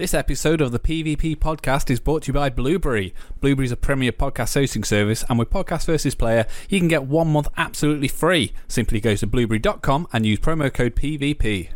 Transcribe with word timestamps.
This 0.00 0.14
episode 0.14 0.62
of 0.62 0.72
the 0.72 0.78
PvP 0.78 1.36
podcast 1.36 1.90
is 1.90 2.00
brought 2.00 2.22
to 2.22 2.28
you 2.28 2.32
by 2.32 2.48
Blubrry. 2.48 3.12
Blubrry 3.42 3.66
is 3.66 3.70
a 3.70 3.76
premier 3.76 4.12
podcast 4.12 4.54
hosting 4.54 4.82
service, 4.82 5.26
and 5.28 5.38
with 5.38 5.50
Podcast 5.50 5.84
versus 5.84 6.14
Player, 6.14 6.46
you 6.70 6.78
can 6.78 6.88
get 6.88 7.02
one 7.02 7.28
month 7.28 7.48
absolutely 7.58 8.08
free. 8.08 8.54
Simply 8.66 8.98
go 8.98 9.14
to 9.14 9.26
blubrry.com 9.26 10.08
and 10.10 10.24
use 10.24 10.38
promo 10.38 10.72
code 10.72 10.94
PVP. 10.94 11.68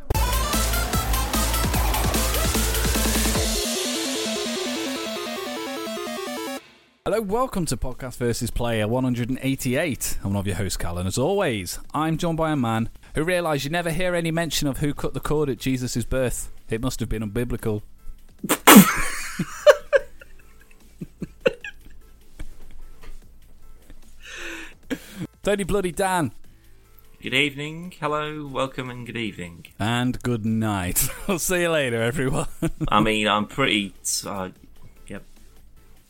Hello, 7.04 7.21
welcome 7.21 7.67
to 7.67 7.77
Podcast 7.77 8.17
versus 8.17 8.51
Player 8.51 8.88
188. 8.88 10.19
I'm 10.25 10.31
one 10.31 10.41
of 10.41 10.47
your 10.47 10.56
hosts, 10.56 10.79
Cal, 10.79 10.97
and 10.97 11.06
as 11.06 11.19
always, 11.19 11.79
I'm 11.93 12.17
joined 12.17 12.38
by 12.38 12.53
a 12.53 12.56
man 12.56 12.88
who 13.15 13.22
realised 13.22 13.65
you 13.65 13.71
never 13.71 13.91
hear 13.91 14.15
any 14.15 14.31
mention 14.31 14.67
of 14.67 14.79
who 14.79 14.95
cut 14.95 15.13
the 15.13 15.21
cord 15.21 15.51
at 15.51 15.59
Jesus' 15.59 16.06
birth. 16.06 16.51
It 16.70 16.80
must 16.80 17.01
have 17.01 17.11
been 17.11 17.23
unbiblical. 17.23 17.83
Tony 25.42 25.64
Bloody 25.64 25.92
Dan. 25.92 26.32
Good 27.23 27.34
evening, 27.34 27.92
hello, 28.01 28.46
welcome, 28.46 28.91
and 28.91 29.06
good 29.06 29.16
evening. 29.16 29.66
And 29.78 30.23
good 30.23 30.45
night. 30.45 31.09
I'll 31.28 31.38
see 31.38 31.60
you 31.62 31.70
later, 31.70 32.02
everyone. 32.02 32.48
I 32.88 33.01
mean, 33.01 33.28
I'm 33.28 33.46
pretty. 33.46 33.95
Uh, 34.27 34.51
yep, 35.06 35.23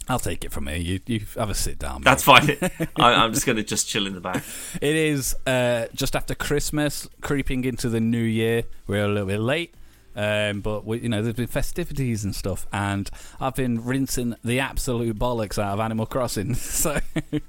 I'll 0.08 0.18
take 0.18 0.44
it 0.44 0.52
from 0.52 0.66
here. 0.66 0.76
You, 0.76 1.00
you 1.06 1.26
have 1.36 1.50
a 1.50 1.54
sit 1.54 1.78
down. 1.78 2.00
mate. 2.00 2.04
that's 2.04 2.22
fine. 2.24 2.56
I, 2.96 3.14
I'm 3.14 3.32
just 3.32 3.44
going 3.46 3.56
to 3.56 3.62
just 3.62 3.88
chill 3.88 4.06
in 4.06 4.14
the 4.14 4.20
back. 4.20 4.44
It 4.80 4.96
is 4.96 5.34
uh, 5.46 5.86
just 5.94 6.14
after 6.16 6.34
Christmas, 6.34 7.08
creeping 7.20 7.64
into 7.64 7.88
the 7.88 8.00
new 8.00 8.18
year. 8.22 8.64
We're 8.86 9.04
a 9.04 9.08
little 9.08 9.28
bit 9.28 9.40
late, 9.40 9.74
um, 10.16 10.60
but 10.60 10.84
we, 10.84 11.00
you 11.00 11.08
know 11.08 11.22
there's 11.22 11.34
been 11.34 11.46
festivities 11.46 12.24
and 12.24 12.34
stuff, 12.34 12.66
and 12.72 13.10
I've 13.40 13.54
been 13.54 13.84
rinsing 13.84 14.36
the 14.44 14.60
absolute 14.60 15.18
bollocks 15.18 15.58
out 15.58 15.74
of 15.74 15.80
Animal 15.80 16.06
Crossing. 16.06 16.54
so, 16.54 17.00
you 17.32 17.40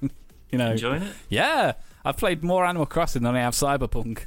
know, 0.58 0.72
Enjoying 0.72 1.04
it? 1.04 1.14
yeah, 1.30 1.73
I've 2.04 2.17
played 2.17 2.44
more 2.44 2.66
Animal 2.66 2.86
Crossing 2.86 3.23
than 3.23 3.36
I 3.36 3.42
have 3.42 3.54
Cyberpunk. 3.54 4.26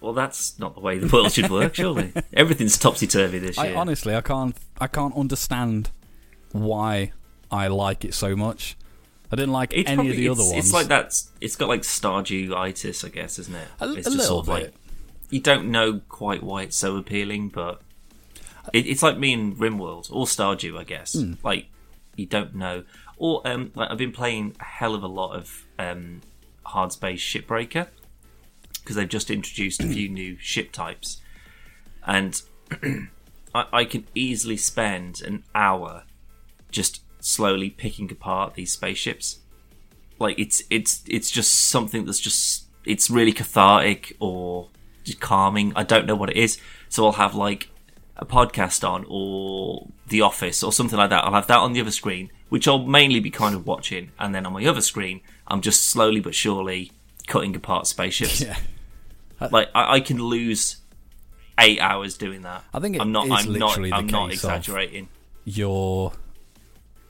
Well, 0.00 0.12
that's 0.12 0.58
not 0.58 0.74
the 0.74 0.80
way 0.80 0.98
the 0.98 1.08
world 1.08 1.32
should 1.32 1.50
work, 1.50 1.74
surely. 1.76 2.12
Everything's 2.34 2.76
topsy 2.76 3.06
turvy 3.06 3.38
this 3.38 3.56
I 3.56 3.68
year. 3.68 3.76
honestly, 3.76 4.14
I 4.14 4.20
can't, 4.20 4.54
I 4.78 4.86
can't 4.86 5.16
understand 5.16 5.90
why 6.52 7.12
I 7.50 7.68
like 7.68 8.04
it 8.04 8.12
so 8.12 8.36
much. 8.36 8.76
I 9.32 9.36
didn't 9.36 9.52
like 9.52 9.72
it's 9.72 9.88
any 9.88 9.96
probably, 9.96 10.10
of 10.10 10.16
the 10.18 10.28
other 10.28 10.42
ones. 10.44 10.66
It's 10.66 10.72
like 10.74 10.88
that. 10.88 11.14
It's 11.40 11.56
got 11.56 11.68
like 11.68 11.80
Stardew-itis, 11.80 13.02
I 13.04 13.08
guess, 13.08 13.38
isn't 13.38 13.54
it? 13.54 13.66
A- 13.80 13.92
it's 13.94 14.06
a 14.06 14.10
little 14.10 14.26
sort 14.26 14.48
of 14.48 14.54
bit. 14.54 14.62
like 14.64 14.74
you 15.30 15.40
don't 15.40 15.70
know 15.70 16.00
quite 16.08 16.42
why 16.42 16.62
it's 16.62 16.76
so 16.76 16.96
appealing, 16.96 17.48
but 17.48 17.80
it, 18.72 18.86
it's 18.86 19.02
like 19.02 19.18
me 19.18 19.32
and 19.32 19.56
RimWorld 19.56 20.10
or 20.12 20.26
Stardew, 20.26 20.78
I 20.78 20.84
guess. 20.84 21.14
Hmm. 21.14 21.34
Like 21.42 21.66
you 22.16 22.26
don't 22.26 22.54
know. 22.54 22.84
Or 23.16 23.46
um, 23.46 23.72
like 23.74 23.90
I've 23.90 23.98
been 23.98 24.12
playing 24.12 24.56
a 24.60 24.64
hell 24.64 24.94
of 24.94 25.02
a 25.02 25.08
lot 25.08 25.34
of 25.34 25.64
um, 25.78 26.22
Hardspace 26.66 27.18
Shipbreaker 27.18 27.88
because 28.80 28.96
they've 28.96 29.08
just 29.08 29.30
introduced 29.30 29.82
a 29.82 29.88
few 29.88 30.08
new 30.08 30.36
ship 30.38 30.72
types, 30.72 31.22
and 32.06 32.42
I, 33.54 33.66
I 33.72 33.84
can 33.84 34.06
easily 34.14 34.56
spend 34.56 35.22
an 35.22 35.44
hour 35.54 36.04
just 36.70 37.02
slowly 37.20 37.70
picking 37.70 38.10
apart 38.10 38.54
these 38.54 38.72
spaceships 38.72 39.38
like 40.18 40.38
it's 40.38 40.62
it's 40.70 41.02
it's 41.08 41.30
just 41.30 41.52
something 41.68 42.04
that's 42.04 42.20
just 42.20 42.66
it's 42.84 43.10
really 43.10 43.32
cathartic 43.32 44.16
or 44.20 44.68
just 45.04 45.20
calming. 45.20 45.72
I 45.76 45.84
don't 45.84 46.06
know 46.06 46.16
what 46.16 46.30
it 46.30 46.36
is 46.36 46.58
so 46.94 47.04
i'll 47.06 47.12
have 47.12 47.34
like 47.34 47.68
a 48.16 48.24
podcast 48.24 48.88
on 48.88 49.04
or 49.08 49.88
the 50.06 50.20
office 50.20 50.62
or 50.62 50.72
something 50.72 50.96
like 50.96 51.10
that. 51.10 51.24
I'll 51.24 51.32
have 51.32 51.48
that 51.48 51.58
on 51.58 51.72
the 51.72 51.80
other 51.80 51.90
screen 51.90 52.30
which 52.48 52.68
i'll 52.68 52.86
mainly 52.86 53.18
be 53.18 53.30
kind 53.30 53.54
of 53.54 53.66
watching 53.66 54.12
and 54.18 54.32
then 54.32 54.46
on 54.46 54.52
my 54.52 54.64
other 54.64 54.80
screen 54.80 55.20
i'm 55.48 55.60
just 55.60 55.88
slowly 55.88 56.20
but 56.20 56.34
surely 56.34 56.92
cutting 57.26 57.56
apart 57.56 57.88
spaceships. 57.88 58.40
Yeah. 58.40 58.56
like 59.50 59.68
I, 59.74 59.94
I 59.94 60.00
can 60.00 60.18
lose 60.18 60.76
eight 61.58 61.80
hours 61.80 62.16
doing 62.16 62.42
that. 62.42 62.62
I 62.72 62.78
think 62.78 63.00
i'm 63.00 63.10
not 63.10 63.28
i'm 63.30 63.52
not 63.58 63.78
i'm 63.92 64.06
not 64.06 64.30
exaggerating. 64.30 65.08
you're 65.44 66.12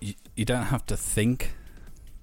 you, 0.01 0.15
you 0.35 0.45
don't 0.47 0.67
have 0.67 0.87
to 0.87 0.97
think 0.97 1.55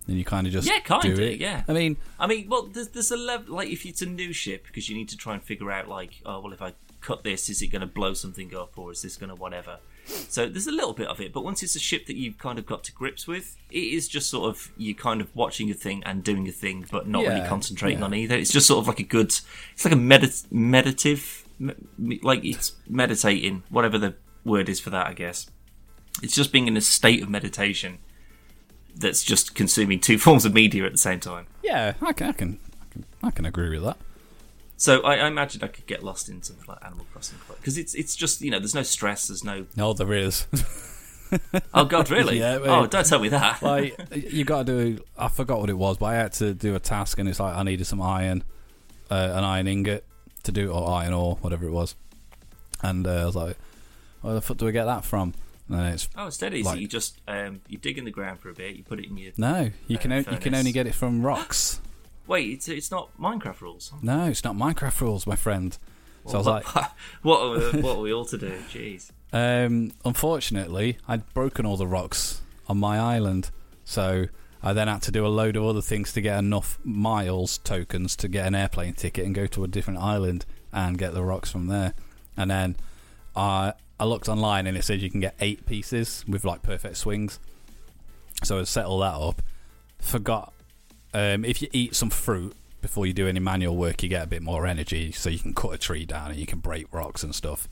and 0.07 0.17
you 0.17 0.25
kind 0.25 0.47
of 0.47 0.53
just 0.53 0.67
Yeah, 0.67 0.79
kinda, 0.79 1.21
it 1.21 1.39
yeah. 1.39 1.63
i 1.67 1.73
mean 1.73 1.97
I 2.19 2.27
mean, 2.27 2.49
well, 2.49 2.63
there's, 2.63 2.89
there's 2.89 3.11
a 3.11 3.17
level 3.17 3.55
like 3.55 3.69
if 3.69 3.85
it's 3.85 4.01
a 4.01 4.05
new 4.05 4.33
ship 4.33 4.65
because 4.67 4.89
you 4.89 4.95
need 4.95 5.09
to 5.09 5.17
try 5.17 5.33
and 5.33 5.43
figure 5.43 5.71
out 5.71 5.87
like, 5.87 6.21
oh 6.25 6.39
well, 6.39 6.53
if 6.53 6.61
I 6.61 6.73
cut 7.01 7.23
this, 7.23 7.49
is 7.49 7.61
it 7.61 7.67
going 7.67 7.81
to 7.81 7.87
blow 7.87 8.13
something 8.13 8.55
up 8.55 8.77
or 8.77 8.91
is 8.91 9.01
this 9.01 9.17
going 9.17 9.29
to 9.29 9.35
whatever? 9.35 9.79
So 10.05 10.47
there's 10.47 10.67
a 10.67 10.71
little 10.71 10.93
bit 10.93 11.07
of 11.07 11.19
it, 11.21 11.31
but 11.31 11.43
once 11.43 11.63
it's 11.63 11.75
a 11.75 11.79
ship 11.79 12.05
that 12.07 12.15
you've 12.15 12.37
kind 12.37 12.59
of 12.59 12.65
got 12.65 12.83
to 12.85 12.91
grips 12.91 13.27
with, 13.27 13.57
it 13.69 13.77
is 13.79 14.07
just 14.07 14.29
sort 14.29 14.49
of 14.49 14.71
you 14.77 14.93
kind 14.95 15.21
of 15.21 15.33
watching 15.35 15.69
a 15.71 15.73
thing 15.73 16.03
and 16.05 16.23
doing 16.23 16.47
a 16.47 16.51
thing, 16.51 16.85
but 16.91 17.07
not 17.07 17.23
really 17.25 17.47
concentrating 17.47 17.99
yeah. 17.99 18.05
on 18.05 18.13
either. 18.13 18.35
It's 18.35 18.51
just 18.51 18.67
sort 18.67 18.79
of 18.83 18.87
like 18.87 18.99
a 18.99 19.03
good, 19.03 19.27
it's 19.27 19.85
like 19.85 19.93
a 19.93 19.97
medit- 19.97 20.51
meditative, 20.51 21.45
me- 21.59 21.73
me- 21.97 22.19
like 22.23 22.43
it's 22.43 22.73
meditating, 22.87 23.63
whatever 23.69 23.97
the 23.97 24.15
word 24.43 24.69
is 24.69 24.79
for 24.79 24.89
that, 24.89 25.07
I 25.07 25.13
guess. 25.13 25.49
It's 26.21 26.35
just 26.35 26.51
being 26.51 26.67
in 26.67 26.75
a 26.75 26.81
state 26.81 27.21
of 27.23 27.29
meditation 27.29 27.99
that's 28.95 29.23
just 29.23 29.55
consuming 29.55 29.99
two 29.99 30.17
forms 30.25 30.45
of 30.45 30.53
media 30.53 30.85
at 30.85 30.91
the 30.91 30.97
same 30.97 31.19
time. 31.19 31.45
yeah 31.63 31.93
i 32.01 32.13
can 32.13 32.27
i 32.27 32.31
can 32.31 32.59
i 32.81 32.85
can, 32.93 33.05
I 33.23 33.31
can 33.31 33.45
agree 33.45 33.69
with 33.69 33.83
that. 33.83 33.97
So 34.77 35.01
I, 35.03 35.17
I 35.17 35.27
imagine 35.27 35.63
I 35.63 35.67
could 35.67 35.85
get 35.85 36.01
lost 36.03 36.27
in 36.27 36.41
something 36.41 36.65
like 36.67 36.83
Animal 36.83 37.05
Crossing 37.13 37.37
because 37.59 37.77
it's 37.77 37.93
it's 37.93 38.15
just 38.15 38.41
you 38.41 38.49
know 38.49 38.57
there's 38.57 38.73
no 38.73 38.81
stress, 38.81 39.27
there's 39.27 39.43
no 39.43 39.67
no 39.75 39.93
there 39.93 40.11
is. 40.13 40.47
Oh 41.73 41.85
god 41.85 42.09
really? 42.09 42.39
Yeah, 42.45 42.57
mate. 42.57 42.67
oh 42.67 42.87
don't 42.87 43.05
tell 43.05 43.19
me 43.19 43.29
that. 43.29 43.61
like 43.61 43.95
you 44.15 44.43
got 44.43 44.65
to 44.65 44.95
do 44.95 45.03
i 45.17 45.29
forgot 45.29 45.59
what 45.61 45.69
it 45.69 45.77
was 45.77 45.97
but 45.97 46.07
i 46.07 46.15
had 46.15 46.33
to 46.33 46.53
do 46.53 46.75
a 46.75 46.79
task 46.79 47.19
and 47.19 47.29
it's 47.29 47.39
like 47.39 47.55
i 47.55 47.63
needed 47.63 47.85
some 47.87 48.01
iron 48.01 48.43
uh, 49.09 49.31
an 49.35 49.43
iron 49.45 49.65
ingot 49.67 50.03
to 50.43 50.51
do 50.51 50.71
or 50.71 50.89
iron 50.91 51.13
ore 51.13 51.35
whatever 51.41 51.65
it 51.65 51.71
was. 51.71 51.95
And 52.83 53.07
uh, 53.07 53.21
i 53.21 53.25
was 53.25 53.35
like 53.37 53.55
where 54.21 54.33
the 54.33 54.41
fuck 54.41 54.57
do 54.57 54.67
i 54.67 54.71
get 54.71 54.85
that 54.85 55.05
from 55.05 55.33
then 55.75 55.85
it's 55.93 56.09
oh 56.17 56.27
it's 56.27 56.37
dead 56.37 56.53
easy 56.53 56.63
Like- 56.63 56.79
you 56.79 56.87
just 56.87 57.19
um, 57.27 57.61
you 57.67 57.77
dig 57.77 57.97
in 57.97 58.05
the 58.05 58.11
ground 58.11 58.39
for 58.39 58.49
a 58.49 58.53
bit 58.53 58.75
you 58.75 58.83
put 58.83 58.99
it 58.99 59.09
in 59.09 59.17
your 59.17 59.31
no 59.37 59.71
you 59.87 59.97
Uh, 59.97 60.01
can 60.01 60.11
o- 60.11 60.17
you 60.17 60.37
can 60.37 60.53
only 60.55 60.71
get 60.71 60.87
it 60.87 60.93
from 60.95 61.21
rocks. 61.25 61.79
Wait 62.27 62.49
it's 62.51 62.67
it's 62.67 62.91
not 62.91 63.09
Minecraft 63.19 63.61
rules? 63.61 63.91
No 64.01 64.25
it's 64.25 64.43
not 64.43 64.55
minecraft 64.55 65.01
rules 65.01 65.25
my 65.27 65.35
friend. 65.35 65.77
So 66.27 66.35
i 66.35 66.37
was 66.37 66.47
like 66.47 66.65
what 67.23 67.41
are, 67.41 67.71
we- 67.71 67.81
what 67.81 67.97
are 67.97 68.01
we 68.01 68.13
all 68.13 68.25
to 68.25 68.37
do? 68.37 68.51
Jeez. 68.71 69.11
Um, 69.33 69.93
unfortunately, 70.05 70.97
I'd 71.07 71.33
broken 71.33 71.65
all 71.65 71.77
the 71.77 71.87
rocks 71.87 72.41
on 72.67 72.77
my 72.77 72.99
island, 72.99 73.49
so 73.85 74.25
I 74.61 74.73
then 74.73 74.87
had 74.87 75.01
to 75.03 75.11
do 75.11 75.25
a 75.25 75.29
load 75.29 75.55
of 75.55 75.63
other 75.63 75.81
things 75.81 76.13
to 76.13 76.21
get 76.21 76.37
enough 76.37 76.77
miles 76.83 77.57
tokens 77.59 78.15
to 78.17 78.27
get 78.27 78.45
an 78.45 78.53
airplane 78.55 78.93
ticket 78.93 79.25
and 79.25 79.33
go 79.33 79.47
to 79.47 79.63
a 79.63 79.67
different 79.67 79.99
island 79.99 80.45
and 80.71 80.97
get 80.97 81.13
the 81.13 81.23
rocks 81.23 81.49
from 81.49 81.67
there. 81.67 81.93
And 82.37 82.51
then 82.51 82.75
I 83.35 83.73
I 84.01 84.05
looked 84.05 84.27
online 84.27 84.65
and 84.65 84.75
it 84.75 84.83
said 84.83 84.99
you 84.99 85.11
can 85.11 85.19
get 85.19 85.35
eight 85.39 85.67
pieces 85.67 86.25
with 86.27 86.43
like 86.43 86.63
perfect 86.63 86.97
swings. 86.97 87.39
So 88.43 88.59
I 88.59 88.63
set 88.63 88.85
all 88.85 88.97
that 88.99 89.13
up. 89.13 89.43
Forgot 89.99 90.53
um, 91.13 91.45
if 91.45 91.61
you 91.61 91.67
eat 91.71 91.95
some 91.95 92.09
fruit 92.09 92.55
before 92.81 93.05
you 93.05 93.13
do 93.13 93.27
any 93.27 93.39
manual 93.39 93.77
work, 93.77 94.01
you 94.01 94.09
get 94.09 94.23
a 94.23 94.27
bit 94.27 94.41
more 94.41 94.65
energy, 94.65 95.11
so 95.11 95.29
you 95.29 95.37
can 95.37 95.53
cut 95.53 95.75
a 95.75 95.77
tree 95.77 96.03
down 96.03 96.31
and 96.31 96.39
you 96.39 96.47
can 96.47 96.57
break 96.57 96.91
rocks 96.91 97.21
and 97.21 97.35
stuff. 97.35 97.69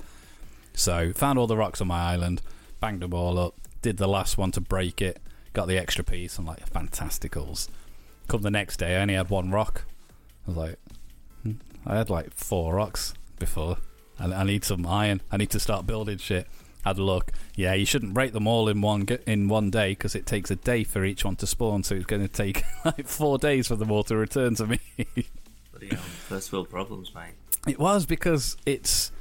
So 0.75 1.13
found 1.13 1.39
all 1.39 1.47
the 1.47 1.57
rocks 1.57 1.81
on 1.81 1.87
my 1.87 1.99
island, 1.99 2.43
banged 2.79 3.01
them 3.01 3.15
all 3.15 3.39
up, 3.39 3.55
did 3.81 3.97
the 3.97 4.07
last 4.07 4.37
one 4.37 4.51
to 4.51 4.61
break 4.61 5.01
it, 5.01 5.19
got 5.53 5.67
the 5.67 5.79
extra 5.79 6.03
piece. 6.03 6.37
I'm 6.37 6.45
like, 6.45 6.69
fantasticals. 6.69 7.69
Come 8.27 8.43
the 8.43 8.51
next 8.51 8.77
day, 8.77 8.97
I 8.97 9.01
only 9.01 9.15
had 9.15 9.31
one 9.31 9.49
rock. 9.49 9.85
I 10.45 10.51
was 10.51 10.57
like, 10.57 10.75
hmm, 11.41 11.53
I 11.87 11.97
had 11.97 12.11
like 12.11 12.35
four 12.35 12.75
rocks 12.75 13.15
before. 13.39 13.77
I, 14.19 14.25
I 14.25 14.43
need 14.43 14.63
some 14.63 14.85
iron. 14.85 15.21
I 15.31 15.37
need 15.37 15.49
to 15.51 15.59
start 15.59 15.87
building 15.87 16.17
shit. 16.17 16.47
Had 16.83 16.97
a 16.97 17.03
look. 17.03 17.31
Yeah, 17.55 17.73
you 17.73 17.85
shouldn't 17.85 18.13
break 18.13 18.31
them 18.31 18.47
all 18.47 18.69
in 18.69 18.81
one 18.81 19.07
in 19.27 19.49
one 19.49 19.69
day 19.69 19.91
because 19.91 20.15
it 20.15 20.25
takes 20.25 20.49
a 20.49 20.55
day 20.55 20.83
for 20.83 21.03
each 21.03 21.25
one 21.25 21.35
to 21.37 21.47
spawn. 21.47 21.83
So 21.83 21.95
it's 21.95 22.05
going 22.05 22.21
to 22.21 22.33
take 22.33 22.63
like 22.85 23.07
four 23.07 23.37
days 23.37 23.67
for 23.67 23.75
them 23.75 23.91
all 23.91 24.03
to 24.03 24.15
return 24.15 24.55
to 24.55 24.67
me. 24.67 24.79
Bloody 25.71 25.95
hell, 25.95 25.97
first 25.99 26.51
world 26.51 26.69
problems 26.69 27.13
mate 27.13 27.33
It 27.67 27.79
was 27.79 28.05
because 28.05 28.57
it's 28.65 29.11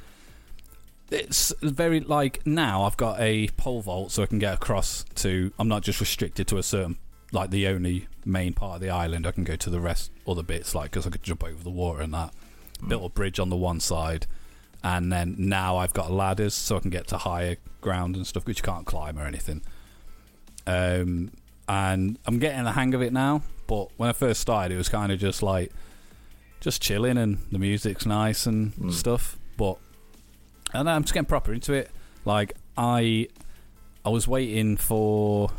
it's 1.10 1.52
very 1.62 2.00
like 2.00 2.46
now 2.46 2.82
I've 2.82 2.96
got 2.96 3.20
a 3.20 3.48
pole 3.56 3.80
vault 3.80 4.12
so 4.12 4.22
I 4.22 4.26
can 4.26 4.38
get 4.38 4.54
across 4.54 5.04
to 5.16 5.52
I'm 5.58 5.68
not 5.68 5.82
just 5.82 6.00
restricted 6.00 6.46
to 6.48 6.58
a 6.58 6.62
certain 6.62 6.98
like 7.32 7.50
the 7.50 7.66
only 7.66 8.08
main 8.24 8.52
part 8.52 8.76
of 8.76 8.80
the 8.80 8.90
island 8.90 9.26
I 9.26 9.32
can 9.32 9.44
go 9.44 9.56
to 9.56 9.70
the 9.70 9.80
rest 9.80 10.10
other 10.26 10.42
bits 10.42 10.74
like 10.74 10.90
because 10.90 11.06
I 11.06 11.10
could 11.10 11.22
jump 11.22 11.44
over 11.44 11.62
the 11.62 11.70
water 11.70 12.02
and 12.02 12.12
that 12.12 12.32
hmm. 12.80 12.88
built 12.88 13.04
a 13.04 13.08
bridge 13.08 13.38
on 13.38 13.48
the 13.48 13.56
one 13.56 13.80
side 13.80 14.26
and 14.84 15.12
then 15.12 15.34
now 15.38 15.76
I've 15.76 15.92
got 15.92 16.10
ladders 16.10 16.54
so 16.54 16.76
I 16.76 16.80
can 16.80 16.90
get 16.90 17.06
to 17.08 17.18
higher 17.18 17.56
ground 17.80 18.16
and 18.16 18.26
stuff 18.26 18.46
which 18.46 18.58
you 18.58 18.62
can't 18.62 18.86
climb 18.86 19.18
or 19.18 19.24
anything 19.26 19.62
um 20.66 21.30
and 21.68 22.18
I'm 22.26 22.38
getting 22.38 22.64
the 22.64 22.72
hang 22.72 22.94
of 22.94 23.02
it 23.02 23.12
now 23.12 23.42
but 23.66 23.88
when 23.96 24.08
I 24.08 24.12
first 24.12 24.40
started 24.40 24.74
it 24.74 24.78
was 24.78 24.88
kind 24.88 25.10
of 25.12 25.18
just 25.18 25.42
like 25.42 25.72
just 26.60 26.82
chilling 26.82 27.16
and 27.18 27.38
the 27.52 27.58
music's 27.58 28.04
nice 28.06 28.44
and 28.46 28.74
Mm. 28.74 28.92
stuff. 28.92 29.36
But 29.56 29.78
and 30.74 30.90
I'm 30.90 31.02
just 31.02 31.14
getting 31.14 31.26
proper 31.26 31.52
into 31.52 31.72
it. 31.72 31.90
Like 32.24 32.54
I 32.76 33.28
I 34.04 34.08
was 34.08 34.26
waiting 34.26 34.76
for. 34.76 35.50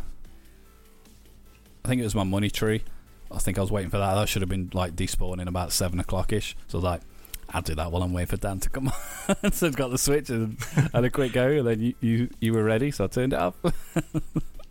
I 1.85 1.87
think 1.87 2.01
it 2.01 2.03
was 2.03 2.15
my 2.15 2.23
money 2.23 2.49
tree. 2.49 2.83
I 3.31 3.37
think 3.39 3.57
I 3.57 3.61
was 3.61 3.71
waiting 3.71 3.89
for 3.89 3.97
that. 3.97 4.15
That 4.15 4.27
should 4.27 4.41
have 4.41 4.49
been 4.49 4.71
like 4.73 4.95
despawning 4.95 5.47
about 5.47 5.71
seven 5.71 5.99
o'clock 5.99 6.33
ish. 6.33 6.55
So 6.67 6.77
I 6.77 6.79
was 6.79 6.83
like, 6.83 7.01
I'll 7.51 7.61
do 7.61 7.75
that 7.75 7.91
while 7.91 8.03
I'm 8.03 8.13
waiting 8.13 8.27
for 8.27 8.37
Dan 8.37 8.59
to 8.59 8.69
come 8.69 8.89
on. 8.89 9.51
so 9.51 9.67
I've 9.67 9.75
got 9.75 9.89
the 9.89 9.97
switch 9.97 10.29
and 10.29 10.57
had 10.93 11.03
a 11.03 11.09
quick 11.09 11.33
go, 11.33 11.47
and 11.47 11.67
then 11.67 11.79
you 11.79 11.93
you, 11.99 12.29
you 12.39 12.53
were 12.53 12.63
ready, 12.63 12.91
so 12.91 13.05
I 13.05 13.07
turned 13.07 13.33
it 13.33 13.39
up. 13.39 13.55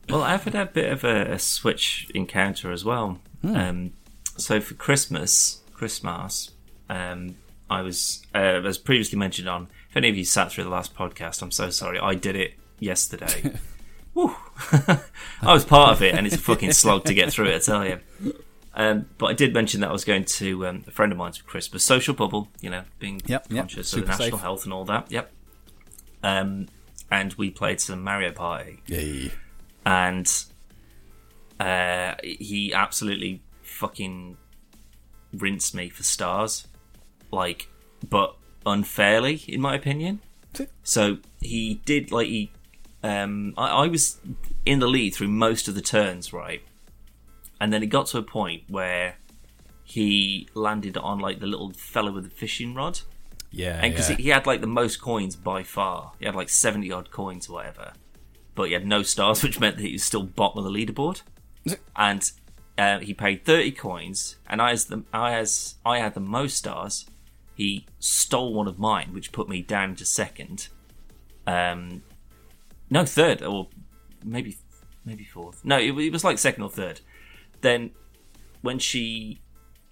Well, 0.08 0.22
I've 0.22 0.44
had 0.44 0.54
a 0.54 0.66
bit 0.66 0.90
of 0.90 1.04
a, 1.04 1.32
a 1.32 1.38
Switch 1.38 2.10
encounter 2.14 2.72
as 2.72 2.84
well. 2.84 3.20
Hmm. 3.42 3.56
Um, 3.56 3.92
so 4.36 4.60
for 4.60 4.74
Christmas, 4.74 5.60
Christmas, 5.74 6.52
um, 6.88 7.36
I 7.68 7.82
was, 7.82 8.24
uh, 8.34 8.62
as 8.64 8.78
previously 8.78 9.18
mentioned 9.18 9.48
on, 9.48 9.68
if 9.90 9.96
any 9.96 10.08
of 10.08 10.16
you 10.16 10.24
sat 10.24 10.50
through 10.50 10.64
the 10.64 10.70
last 10.70 10.94
podcast, 10.94 11.42
I'm 11.42 11.50
so 11.50 11.70
sorry. 11.70 11.98
I 11.98 12.14
did 12.14 12.36
it 12.36 12.54
yesterday. 12.78 13.52
I 14.16 14.98
was 15.42 15.64
part 15.64 15.92
of 15.92 16.02
it, 16.02 16.14
and 16.14 16.26
it's 16.26 16.36
a 16.36 16.40
fucking 16.40 16.72
slog 16.72 17.04
to 17.04 17.14
get 17.14 17.32
through 17.32 17.48
it, 17.48 17.56
I 17.56 17.58
tell 17.58 17.86
you. 17.86 18.00
Um, 18.78 19.06
but 19.18 19.26
I 19.26 19.32
did 19.32 19.52
mention 19.52 19.80
that 19.80 19.90
I 19.90 19.92
was 19.92 20.04
going 20.04 20.24
to 20.24 20.66
um, 20.68 20.84
a 20.86 20.90
friend 20.92 21.10
of 21.12 21.18
mine's 21.18 21.36
for 21.36 21.44
Christmas, 21.44 21.84
social 21.84 22.14
bubble, 22.14 22.48
you 22.60 22.70
know, 22.70 22.84
being 23.00 23.20
Yep, 23.26 23.46
yep, 23.50 23.58
conscious 23.62 23.92
of 23.92 23.98
super 24.00 24.08
national 24.12 24.30
safe. 24.30 24.40
health 24.40 24.64
and 24.64 24.72
all 24.72 24.84
that. 24.84 25.10
Yep. 25.10 25.30
Um, 26.22 26.68
and 27.10 27.34
we 27.34 27.50
played 27.50 27.80
some 27.80 28.02
Mario 28.04 28.30
Party 28.32 28.80
Yay. 28.86 29.32
and 29.84 30.44
uh, 31.58 32.14
he 32.22 32.72
absolutely 32.72 33.42
fucking 33.62 34.36
rinsed 35.32 35.74
me 35.74 35.88
for 35.88 36.02
stars, 36.04 36.66
like, 37.32 37.68
but 38.08 38.36
unfairly, 38.64 39.42
in 39.48 39.60
my 39.60 39.74
opinion. 39.74 40.20
So 40.82 41.18
he 41.40 41.80
did 41.84 42.10
like 42.12 42.26
he, 42.28 42.50
um, 43.02 43.54
I, 43.56 43.68
I 43.84 43.86
was 43.88 44.18
in 44.64 44.78
the 44.78 44.86
lead 44.88 45.14
through 45.14 45.28
most 45.28 45.68
of 45.68 45.74
the 45.74 45.82
turns, 45.82 46.32
right, 46.32 46.62
and 47.60 47.72
then 47.72 47.82
it 47.82 47.86
got 47.86 48.06
to 48.08 48.18
a 48.18 48.22
point 48.22 48.62
where 48.68 49.16
he 49.84 50.48
landed 50.54 50.96
on 50.96 51.18
like 51.18 51.40
the 51.40 51.46
little 51.46 51.70
fella 51.72 52.12
with 52.12 52.24
the 52.24 52.30
fishing 52.30 52.74
rod 52.74 53.00
Yeah, 53.50 53.80
and 53.82 53.92
because 53.92 54.10
yeah. 54.10 54.16
he 54.16 54.28
had 54.28 54.46
like 54.46 54.60
the 54.60 54.66
most 54.66 55.00
coins 55.00 55.34
by 55.36 55.62
far, 55.62 56.12
he 56.18 56.26
had 56.26 56.34
like 56.34 56.48
seventy 56.48 56.92
odd 56.92 57.10
coins 57.10 57.48
or 57.48 57.54
whatever, 57.54 57.92
but 58.54 58.64
he 58.64 58.72
had 58.74 58.86
no 58.86 59.02
stars, 59.02 59.42
which 59.44 59.58
meant 59.60 59.76
that 59.76 59.82
he 59.82 59.92
was 59.92 60.04
still 60.04 60.22
bottom 60.24 60.58
of 60.58 60.64
the 60.64 60.70
leaderboard. 60.70 61.22
and 61.96 62.30
uh, 62.76 62.98
he 63.00 63.12
paid 63.14 63.44
thirty 63.44 63.72
coins, 63.72 64.36
and 64.46 64.60
I 64.62 64.70
as 64.72 64.86
the 64.86 65.04
I 65.12 65.34
as 65.34 65.76
I 65.84 65.98
had 65.98 66.14
the 66.14 66.20
most 66.20 66.56
stars, 66.56 67.06
he 67.54 67.86
stole 67.98 68.52
one 68.54 68.68
of 68.68 68.78
mine, 68.78 69.12
which 69.12 69.32
put 69.32 69.48
me 69.48 69.62
down 69.62 69.96
to 69.96 70.04
second. 70.04 70.68
Um, 71.46 72.02
no, 72.90 73.04
third 73.04 73.42
or 73.42 73.68
maybe 74.22 74.58
maybe 75.04 75.24
fourth. 75.24 75.64
No, 75.64 75.78
it, 75.78 75.96
it 75.98 76.12
was 76.12 76.24
like 76.24 76.38
second 76.38 76.62
or 76.62 76.70
third. 76.70 77.00
Then 77.60 77.90
when 78.62 78.78
she 78.78 79.40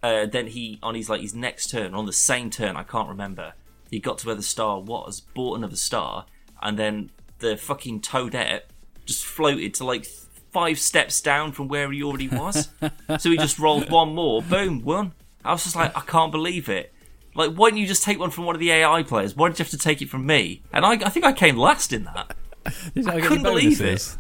uh, 0.03 0.27
then 0.27 0.49
he 0.49 0.79
on 0.83 0.95
his 0.95 1.09
like 1.09 1.21
his 1.21 1.35
next 1.35 1.71
turn 1.71 1.95
on 1.95 2.07
the 2.07 2.13
same 2.13 2.51
turn 2.51 2.77
I 2.77 2.83
can't 2.83 3.09
remember 3.09 3.55
he 3.91 3.99
got 3.99 4.19
to 4.19 4.27
where 4.27 4.35
the 4.35 4.43
star 4.43 4.81
was 4.81 5.21
bought 5.21 5.57
another 5.59 5.77
star 5.77 6.27
and 6.63 6.79
then 6.79 7.11
the 7.39 7.57
fucking 7.57 8.01
toadette 8.01 8.63
just 9.05 9.25
floated 9.25 9.75
to 9.75 9.85
like 9.85 10.07
five 10.53 10.79
steps 10.79 11.21
down 11.21 11.53
from 11.53 11.69
where 11.69 11.91
he 11.93 12.03
already 12.03 12.29
was 12.29 12.69
so 13.19 13.31
he 13.31 13.37
just 13.37 13.59
rolled 13.59 13.91
one 13.91 14.15
more 14.15 14.43
boom 14.43 14.83
one. 14.83 15.13
I 15.45 15.53
was 15.53 15.65
just 15.65 15.77
like 15.77 15.97
I 15.97 16.01
can't 16.01 16.33
believe 16.33 16.69
it 16.69 16.93
like 17.35 17.53
why 17.53 17.71
didn't 17.71 17.81
you 17.81 17.87
just 17.87 18.05
take 18.05 18.19
one 18.19 18.31
from 18.31 18.45
one 18.45 18.55
of 18.55 18.61
the 18.61 18.71
AI 18.71 19.03
players 19.03 19.35
why 19.37 19.49
did 19.49 19.59
you 19.59 19.65
have 19.65 19.71
to 19.71 19.79
take 19.79 20.03
it 20.03 20.09
from 20.09 20.27
me 20.27 20.63
and 20.73 20.85
I, 20.85 20.93
I 20.93 21.09
think 21.09 21.25
I 21.25 21.33
came 21.33 21.57
last 21.57 21.93
in 21.93 22.05
that 22.05 22.37
I 23.07 23.21
couldn't 23.21 23.43
believe 23.43 23.79
bonuses? 23.79 24.19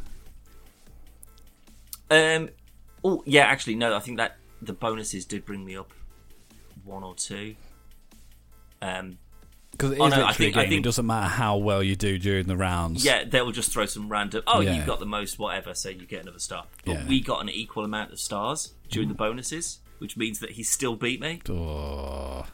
Um. 2.10 2.50
Oh, 3.06 3.22
yeah. 3.26 3.42
Actually, 3.44 3.76
no. 3.76 3.94
I 3.94 4.00
think 4.00 4.16
that 4.18 4.36
the 4.62 4.72
bonuses 4.72 5.24
did 5.24 5.44
bring 5.44 5.64
me 5.64 5.76
up 5.76 5.92
one 6.84 7.02
or 7.04 7.14
two. 7.14 7.54
Um. 8.82 9.18
Because 9.72 9.90
it 9.90 9.94
is 9.96 10.00
Oh, 10.00 10.08
no, 10.08 10.24
I 10.24 10.32
think- 10.32 10.56
a 10.56 10.60
I 10.60 10.62
game. 10.62 10.70
think- 10.70 10.80
it 10.80 10.88
doesn't 10.88 11.04
matter 11.06 11.28
how 11.28 11.58
well 11.58 11.82
you 11.82 11.96
do 11.96 12.18
during 12.18 12.46
the 12.46 12.56
rounds. 12.56 13.04
Yeah, 13.04 13.24
they'll 13.24 13.50
just 13.52 13.70
throw 13.72 13.84
some 13.84 14.08
random. 14.08 14.42
Oh, 14.46 14.60
Yeah. 14.60 14.74
you've 14.76 14.86
got 14.86 15.00
the 15.00 15.06
most, 15.06 15.38
whatever. 15.38 15.74
So 15.74 15.90
you 15.90 16.06
get 16.06 16.22
another 16.22 16.38
star. 16.38 16.64
But 16.86 16.92
Yeah. 16.92 17.06
we 17.06 17.20
got 17.20 17.42
an 17.42 17.50
equal 17.50 17.84
amount 17.84 18.10
of 18.12 18.18
stars 18.18 18.72
during 18.88 19.08
the 19.08 19.14
bonuses, 19.14 19.80
which 19.98 20.16
means 20.16 20.38
that 20.38 20.52
he 20.52 20.62
still 20.62 20.96
beat 20.96 21.20
me. 21.20 21.42
Oh, 21.50 22.46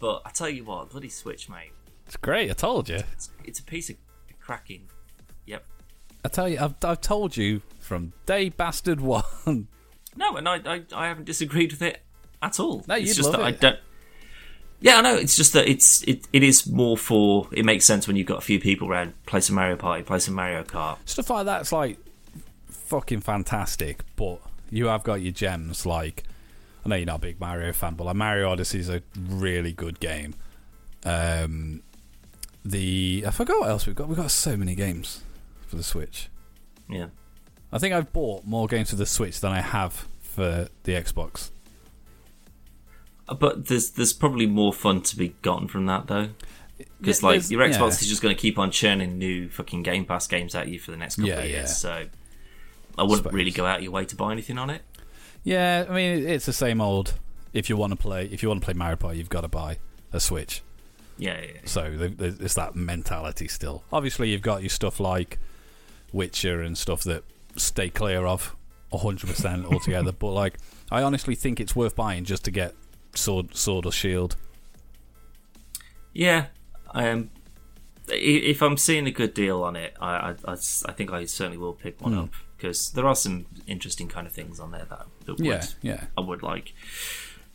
But 0.00 0.22
I 0.26 0.30
tell 0.30 0.48
you 0.48 0.64
what, 0.64 0.90
bloody 0.90 1.08
Switch, 1.10 1.48
mate. 1.48 1.70
it's 2.06 2.16
great. 2.16 2.50
I 2.50 2.54
told 2.54 2.88
you. 2.88 2.96
It's, 3.12 3.30
it's 3.44 3.60
a 3.60 3.64
piece 3.64 3.88
of 3.88 3.96
cracking. 4.40 4.88
Yep. 5.46 5.64
I 6.24 6.28
tell 6.28 6.48
you. 6.48 6.58
I've, 6.60 6.74
I've 6.82 7.00
told 7.00 7.36
you 7.36 7.62
from 7.78 8.14
day 8.26 8.48
bastard 8.48 9.00
one. 9.12 9.68
No, 10.16 10.36
and 10.36 10.48
I, 10.48 10.60
I, 10.64 10.82
I 10.94 11.06
haven't 11.08 11.24
disagreed 11.24 11.72
with 11.72 11.82
it 11.82 12.02
at 12.42 12.60
all. 12.60 12.84
No, 12.86 12.94
it's 12.94 13.14
just 13.14 13.32
that 13.32 13.40
I 13.40 13.50
don't. 13.50 13.78
Yeah, 14.80 14.98
I 14.98 15.00
know. 15.00 15.16
It's 15.16 15.36
just 15.36 15.54
that 15.54 15.66
it's 15.66 16.02
it, 16.02 16.26
it 16.32 16.42
is 16.42 16.66
more 16.66 16.96
for. 16.96 17.48
It 17.52 17.64
makes 17.64 17.84
sense 17.84 18.06
when 18.06 18.16
you've 18.16 18.26
got 18.26 18.38
a 18.38 18.42
few 18.42 18.60
people 18.60 18.88
around. 18.88 19.14
Play 19.24 19.40
some 19.40 19.56
Mario 19.56 19.76
Party, 19.76 20.02
play 20.02 20.18
some 20.18 20.34
Mario 20.34 20.62
Kart. 20.62 20.98
Stuff 21.06 21.30
like 21.30 21.46
that's 21.46 21.72
like 21.72 21.98
fucking 22.68 23.20
fantastic. 23.20 24.02
But 24.16 24.40
you 24.70 24.86
have 24.86 25.02
got 25.02 25.22
your 25.22 25.32
gems. 25.32 25.86
Like 25.86 26.24
I 26.84 26.88
know 26.88 26.96
you're 26.96 27.06
not 27.06 27.16
a 27.16 27.20
big 27.20 27.40
Mario 27.40 27.72
fan, 27.72 27.94
but 27.94 28.04
like 28.04 28.16
Mario 28.16 28.50
Odyssey 28.50 28.78
is 28.80 28.90
a 28.90 29.02
really 29.16 29.72
good 29.72 30.00
game. 30.00 30.34
Um, 31.04 31.82
the 32.64 33.24
I 33.26 33.30
forgot 33.30 33.60
what 33.60 33.70
else 33.70 33.86
we've 33.86 33.96
got. 33.96 34.08
We've 34.08 34.18
got 34.18 34.30
so 34.30 34.56
many 34.56 34.74
games 34.74 35.22
for 35.66 35.76
the 35.76 35.82
Switch. 35.82 36.28
Yeah. 36.88 37.06
I 37.74 37.78
think 37.78 37.92
I've 37.92 38.12
bought 38.12 38.44
more 38.46 38.66
games 38.68 38.90
for 38.90 38.96
the 38.96 39.04
Switch 39.06 39.40
than 39.40 39.52
I 39.52 39.60
have 39.60 40.06
for 40.20 40.68
the 40.84 40.92
Xbox. 40.92 41.50
Uh, 43.28 43.34
But 43.34 43.66
there's 43.66 43.90
there's 43.90 44.12
probably 44.12 44.46
more 44.46 44.72
fun 44.72 45.02
to 45.02 45.16
be 45.16 45.30
gotten 45.42 45.68
from 45.68 45.86
that 45.86 46.06
though, 46.06 46.28
because 47.00 47.22
Yeah, 47.22 47.28
like 47.28 47.50
your 47.50 47.60
Xbox 47.62 47.78
yeah. 47.78 47.86
is 47.88 48.08
just 48.08 48.22
going 48.22 48.34
to 48.34 48.40
keep 48.40 48.58
on 48.58 48.70
churning 48.70 49.18
new 49.18 49.48
fucking 49.48 49.82
Game 49.82 50.04
Pass 50.04 50.26
games 50.26 50.54
at 50.54 50.68
you 50.68 50.78
for 50.78 50.90
the 50.92 50.96
next 50.96 51.16
couple 51.16 51.30
Yeah, 51.30 51.40
of 51.40 51.50
years. 51.50 51.76
So 51.76 52.06
I 52.96 53.02
wouldn't 53.02 53.18
Suppose. 53.18 53.32
really 53.32 53.50
go 53.50 53.66
out 53.66 53.82
your 53.82 53.92
way 53.92 54.04
to 54.04 54.16
buy 54.16 54.32
anything 54.32 54.58
on 54.58 54.70
it. 54.70 54.82
Yeah, 55.42 55.84
I 55.88 55.92
mean 55.92 56.26
it's 56.26 56.46
the 56.46 56.52
same 56.52 56.80
old. 56.80 57.14
If 57.52 57.68
you 57.68 57.76
want 57.76 57.92
to 57.92 57.96
play, 57.96 58.26
if 58.26 58.42
you 58.42 58.48
want 58.48 58.60
to 58.60 58.64
play 58.64 58.74
Mario 58.74 58.96
Party, 58.96 59.18
you've 59.18 59.28
got 59.28 59.42
to 59.42 59.48
buy 59.48 59.78
a 60.12 60.18
Switch. 60.20 60.62
Yeah, 61.18 61.40
yeah, 61.40 61.46
yeah. 61.54 61.60
So 61.66 61.96
there's 61.96 62.54
that 62.54 62.74
mentality 62.74 63.46
still. 63.46 63.84
Obviously, 63.92 64.30
you've 64.30 64.42
got 64.42 64.62
your 64.62 64.70
stuff 64.70 64.98
like 64.98 65.38
Witcher 66.12 66.60
and 66.62 66.76
stuff 66.76 67.04
that 67.04 67.22
stay 67.56 67.88
clear 67.90 68.26
of 68.26 68.54
100% 68.92 69.64
altogether. 69.72 70.12
but 70.18 70.30
like, 70.32 70.58
I 70.90 71.02
honestly 71.02 71.34
think 71.34 71.60
it's 71.60 71.74
worth 71.76 71.96
buying 71.96 72.24
just 72.24 72.44
to 72.44 72.50
get 72.50 72.74
Sword, 73.14 73.56
Sword 73.56 73.86
or 73.86 73.92
Shield. 73.92 74.36
Yeah, 76.12 76.46
um, 76.92 77.30
if 78.08 78.62
I'm 78.62 78.76
seeing 78.76 79.06
a 79.06 79.10
good 79.10 79.34
deal 79.34 79.62
on 79.62 79.74
it, 79.76 79.94
I, 80.00 80.34
I, 80.46 80.52
I 80.52 80.92
think 80.92 81.12
I 81.12 81.24
certainly 81.24 81.58
will 81.58 81.72
pick 81.72 82.00
one 82.00 82.12
Hmm. 82.12 82.18
up 82.20 82.30
because 82.56 82.90
there 82.92 83.06
are 83.06 83.16
some 83.16 83.46
interesting 83.66 84.08
kind 84.08 84.26
of 84.26 84.32
things 84.32 84.60
on 84.60 84.70
there 84.70 84.84
that, 84.88 85.06
that 85.26 85.32
would, 85.38 85.44
Yeah, 85.46 85.64
yeah. 85.82 86.04
I 86.16 86.20
would 86.20 86.42
like. 86.42 86.72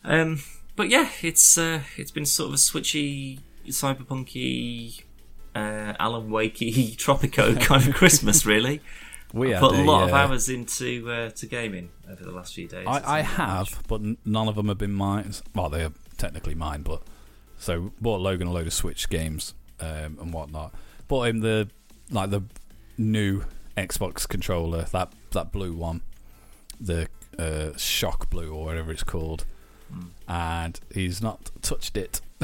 Um, 0.04 0.40
but 0.76 0.88
yeah, 0.88 1.08
it's 1.22 1.56
uh, 1.58 1.80
it's 1.96 2.10
been 2.10 2.26
sort 2.26 2.48
of 2.48 2.54
a 2.54 2.58
switchy, 2.58 3.40
cyberpunky, 3.66 5.02
uh, 5.54 5.94
Alan 5.98 6.28
Wakey, 6.30 6.96
Tropico 6.96 7.58
kind 7.60 7.88
of 7.88 7.94
Christmas, 8.00 8.44
really. 8.46 8.80
We 9.32 9.50
had 9.50 9.60
Put 9.60 9.76
a 9.76 9.82
lot 9.82 10.04
of 10.04 10.12
uh, 10.12 10.16
hours 10.16 10.48
into 10.48 11.10
uh, 11.10 11.30
to 11.30 11.46
gaming 11.46 11.90
over 12.10 12.24
the 12.24 12.32
last 12.32 12.54
few 12.54 12.66
days. 12.66 12.86
I, 12.86 13.18
I 13.18 13.20
have, 13.20 13.82
but 13.86 14.00
none 14.24 14.48
of 14.48 14.56
them 14.56 14.68
have 14.68 14.78
been 14.78 14.92
mine. 14.92 15.32
Well, 15.54 15.68
they 15.68 15.84
are 15.84 15.92
technically 16.18 16.54
mine, 16.54 16.82
but 16.82 17.02
so 17.58 17.92
bought 18.00 18.20
Logan 18.20 18.48
a 18.48 18.52
load 18.52 18.66
of 18.66 18.72
Switch 18.72 19.08
games 19.08 19.54
um, 19.78 20.18
and 20.20 20.32
whatnot. 20.32 20.74
Bought 21.06 21.28
him 21.28 21.40
the 21.40 21.68
like 22.10 22.30
the 22.30 22.42
new 22.98 23.44
Xbox 23.76 24.28
controller, 24.28 24.82
that 24.92 25.12
that 25.32 25.52
blue 25.52 25.72
one, 25.72 26.02
the 26.80 27.08
uh, 27.38 27.76
Shock 27.76 28.30
Blue 28.30 28.52
or 28.52 28.64
whatever 28.64 28.92
it's 28.92 29.04
called, 29.04 29.44
and 30.28 30.80
he's 30.92 31.22
not 31.22 31.50
touched 31.62 31.96
it. 31.96 32.20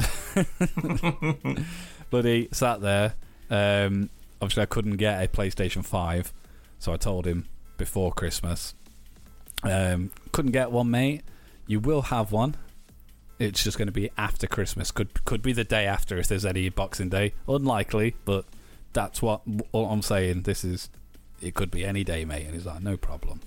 but 2.09 2.25
he 2.25 2.49
sat 2.51 2.81
there. 2.81 3.15
Um, 3.49 4.09
obviously, 4.41 4.63
I 4.63 4.67
couldn't 4.67 4.97
get 4.97 5.23
a 5.23 5.27
PlayStation 5.27 5.85
Five, 5.85 6.33
so 6.79 6.93
I 6.93 6.97
told 6.97 7.25
him 7.25 7.47
before 7.77 8.11
Christmas 8.11 8.73
um, 9.63 10.11
couldn't 10.31 10.51
get 10.51 10.71
one, 10.71 10.91
mate. 10.91 11.23
You 11.65 11.79
will 11.79 12.03
have 12.03 12.31
one. 12.31 12.55
It's 13.39 13.63
just 13.63 13.77
going 13.77 13.87
to 13.87 13.91
be 13.93 14.09
after 14.17 14.47
Christmas. 14.47 14.91
Could 14.91 15.25
could 15.25 15.41
be 15.41 15.53
the 15.53 15.63
day 15.63 15.85
after 15.85 16.17
if 16.17 16.27
there's 16.27 16.45
any 16.45 16.69
Boxing 16.69 17.09
Day. 17.09 17.33
Unlikely, 17.47 18.15
but 18.25 18.45
that's 18.93 19.21
what 19.21 19.41
all 19.71 19.89
I'm 19.89 20.01
saying. 20.01 20.43
This 20.43 20.63
is 20.63 20.89
it 21.41 21.53
could 21.53 21.69
be 21.69 21.85
any 21.85 22.03
day, 22.03 22.25
mate. 22.25 22.45
And 22.45 22.55
he's 22.55 22.65
like, 22.65 22.81
no 22.81 22.97
problem. 22.97 23.41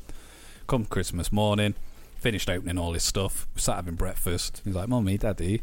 Come 0.68 0.84
Christmas 0.84 1.32
morning, 1.32 1.74
finished 2.16 2.48
opening 2.48 2.78
all 2.78 2.92
his 2.92 3.02
stuff. 3.02 3.48
Sat 3.56 3.76
having 3.76 3.96
breakfast. 3.96 4.62
He's 4.64 4.76
like, 4.76 4.88
mummy, 4.88 5.18
daddy, 5.18 5.62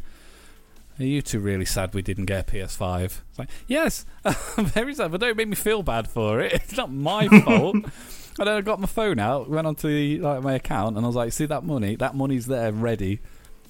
Are 0.99 1.03
you 1.05 1.21
two 1.21 1.39
really 1.39 1.65
sad 1.65 1.93
we 1.93 2.01
didn't 2.01 2.25
get 2.25 2.49
a 2.49 2.51
PS5? 2.51 3.03
It's 3.03 3.39
like, 3.39 3.49
yes, 3.67 4.05
I'm 4.25 4.65
very 4.65 4.95
sad, 4.95 5.11
but 5.11 5.21
don't 5.21 5.37
make 5.37 5.47
me 5.47 5.55
feel 5.55 5.83
bad 5.83 6.07
for 6.07 6.39
it. 6.41 6.53
It's 6.63 6.75
not 6.77 6.91
my 6.91 7.27
fault. 7.43 7.75
and 7.75 7.85
then 8.37 8.47
I 8.47 8.61
got 8.61 8.79
my 8.79 8.87
phone 8.87 9.19
out, 9.19 9.49
went 9.49 9.67
onto 9.67 9.87
the, 9.87 10.19
like 10.19 10.41
my 10.41 10.53
account, 10.53 10.97
and 10.97 11.05
I 11.05 11.07
was 11.07 11.15
like, 11.15 11.33
see 11.33 11.45
that 11.45 11.63
money? 11.63 11.95
That 11.95 12.15
money's 12.15 12.47
there, 12.47 12.71
ready. 12.71 13.19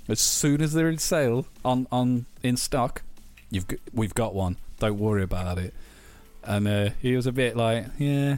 As 0.08 0.22
soon 0.22 0.62
as 0.62 0.72
they're 0.72 0.88
in 0.90 1.00
sale 1.00 1.48
on, 1.66 1.86
on 1.92 2.28
in 2.44 2.56
stock, 2.56 3.02
you've 3.50 3.68
g- 3.68 3.78
we've 3.94 4.14
got 4.16 4.34
one. 4.34 4.56
Don't 4.80 4.98
worry 4.98 5.24
about 5.24 5.58
it. 5.58 5.74
And 6.44 6.66
uh, 6.66 6.90
he 7.02 7.14
was 7.16 7.28
a 7.28 7.34
bit 7.34 7.58
like, 7.58 7.88
yeah, 7.98 8.38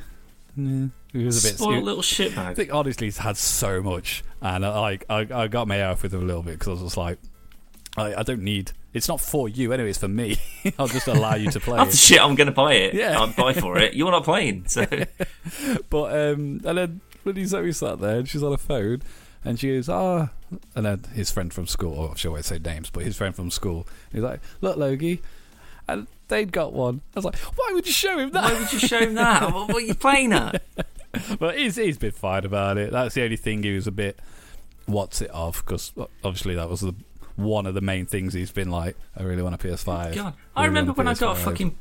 yeah. 0.55 0.87
He 1.11 1.25
was 1.25 1.45
a 1.45 1.47
bit. 1.47 1.57
Spoiled 1.59 1.83
little 1.83 1.99
I 1.99 2.01
shitbag. 2.01 2.55
think 2.55 2.73
honestly, 2.73 3.05
he's 3.07 3.17
had 3.19 3.37
so 3.37 3.83
much, 3.83 4.23
and 4.41 4.65
I, 4.65 4.79
like 4.79 5.05
I, 5.09 5.27
I 5.31 5.47
got 5.47 5.67
my 5.67 5.83
off 5.83 6.01
with 6.01 6.13
him 6.13 6.21
a 6.23 6.25
little 6.25 6.41
bit 6.43 6.53
because 6.53 6.67
I 6.69 6.71
was 6.71 6.81
just 6.81 6.97
like, 6.97 7.19
I, 7.97 8.15
I 8.15 8.23
don't 8.23 8.41
need. 8.41 8.71
It's 8.93 9.07
not 9.07 9.21
for 9.21 9.47
you 9.47 9.71
anyway. 9.71 9.89
It's 9.89 9.99
for 9.99 10.07
me. 10.07 10.37
I'll 10.79 10.87
just 10.87 11.07
allow 11.07 11.35
you 11.35 11.51
to 11.51 11.59
play 11.59 11.77
That's 11.77 11.93
it. 11.93 11.97
shit. 11.97 12.21
I'm 12.21 12.35
going 12.35 12.47
to 12.47 12.53
buy 12.53 12.73
it. 12.73 12.93
Yeah. 12.93 13.19
I'll 13.19 13.27
buy 13.27 13.53
for 13.53 13.77
it. 13.77 13.93
You're 13.93 14.11
not 14.11 14.23
playing, 14.23 14.63
so 14.67 14.85
But 15.89 16.11
um, 16.15 16.61
and 16.65 16.77
then 16.77 17.01
when 17.23 17.35
he's 17.35 17.53
we 17.53 17.71
sat 17.71 17.99
there 17.99 18.19
and 18.19 18.27
she's 18.27 18.43
on 18.43 18.53
a 18.53 18.57
phone, 18.57 19.01
and 19.45 19.59
she 19.59 19.75
goes, 19.75 19.89
ah, 19.89 20.29
and 20.75 20.85
then 20.85 21.03
his 21.13 21.31
friend 21.31 21.53
from 21.53 21.67
school, 21.67 21.93
or 21.93 22.09
I'm 22.09 22.15
sure 22.15 22.31
I 22.31 22.33
won't 22.33 22.45
say 22.45 22.59
names, 22.59 22.89
but 22.89 23.03
his 23.03 23.15
friend 23.15 23.35
from 23.35 23.51
school, 23.51 23.87
he's 24.11 24.23
like, 24.23 24.41
look, 24.61 24.77
Logie, 24.77 25.21
and 25.87 26.07
they'd 26.27 26.51
got 26.51 26.73
one. 26.73 27.01
I 27.15 27.19
was 27.19 27.25
like, 27.25 27.37
why 27.37 27.71
would 27.73 27.85
you 27.85 27.93
show 27.93 28.17
him 28.17 28.31
that? 28.31 28.43
why 28.43 28.59
would 28.59 28.73
you 28.73 28.79
show 28.79 28.99
him 28.99 29.13
that? 29.15 29.53
What, 29.53 29.67
what 29.69 29.77
are 29.77 29.85
you 29.85 29.95
playing 29.95 30.33
at? 30.33 30.61
but 31.39 31.57
he's 31.57 31.75
he's 31.75 31.97
been 31.97 32.11
fine 32.11 32.45
about 32.45 32.77
it. 32.77 32.91
That's 32.91 33.15
the 33.15 33.23
only 33.23 33.37
thing 33.37 33.63
he 33.63 33.73
was 33.75 33.87
a 33.87 33.91
bit 33.91 34.19
what's 34.85 35.21
it 35.21 35.29
of 35.29 35.63
because 35.63 35.93
obviously 36.23 36.55
that 36.55 36.67
was 36.67 36.81
the 36.81 36.93
one 37.41 37.65
of 37.65 37.73
the 37.73 37.81
main 37.81 38.05
things 38.05 38.33
he's 38.33 38.51
been 38.51 38.69
like. 38.69 38.95
I 39.15 39.23
really 39.23 39.41
want 39.43 39.55
a 39.55 39.57
PS5. 39.57 40.15
God, 40.15 40.33
I 40.55 40.61
I 40.61 40.63
really 40.65 40.69
remember 40.69 40.91
when 40.93 41.07
I 41.07 41.13
got 41.13 41.37
a 41.37 41.39
fucking 41.39 41.75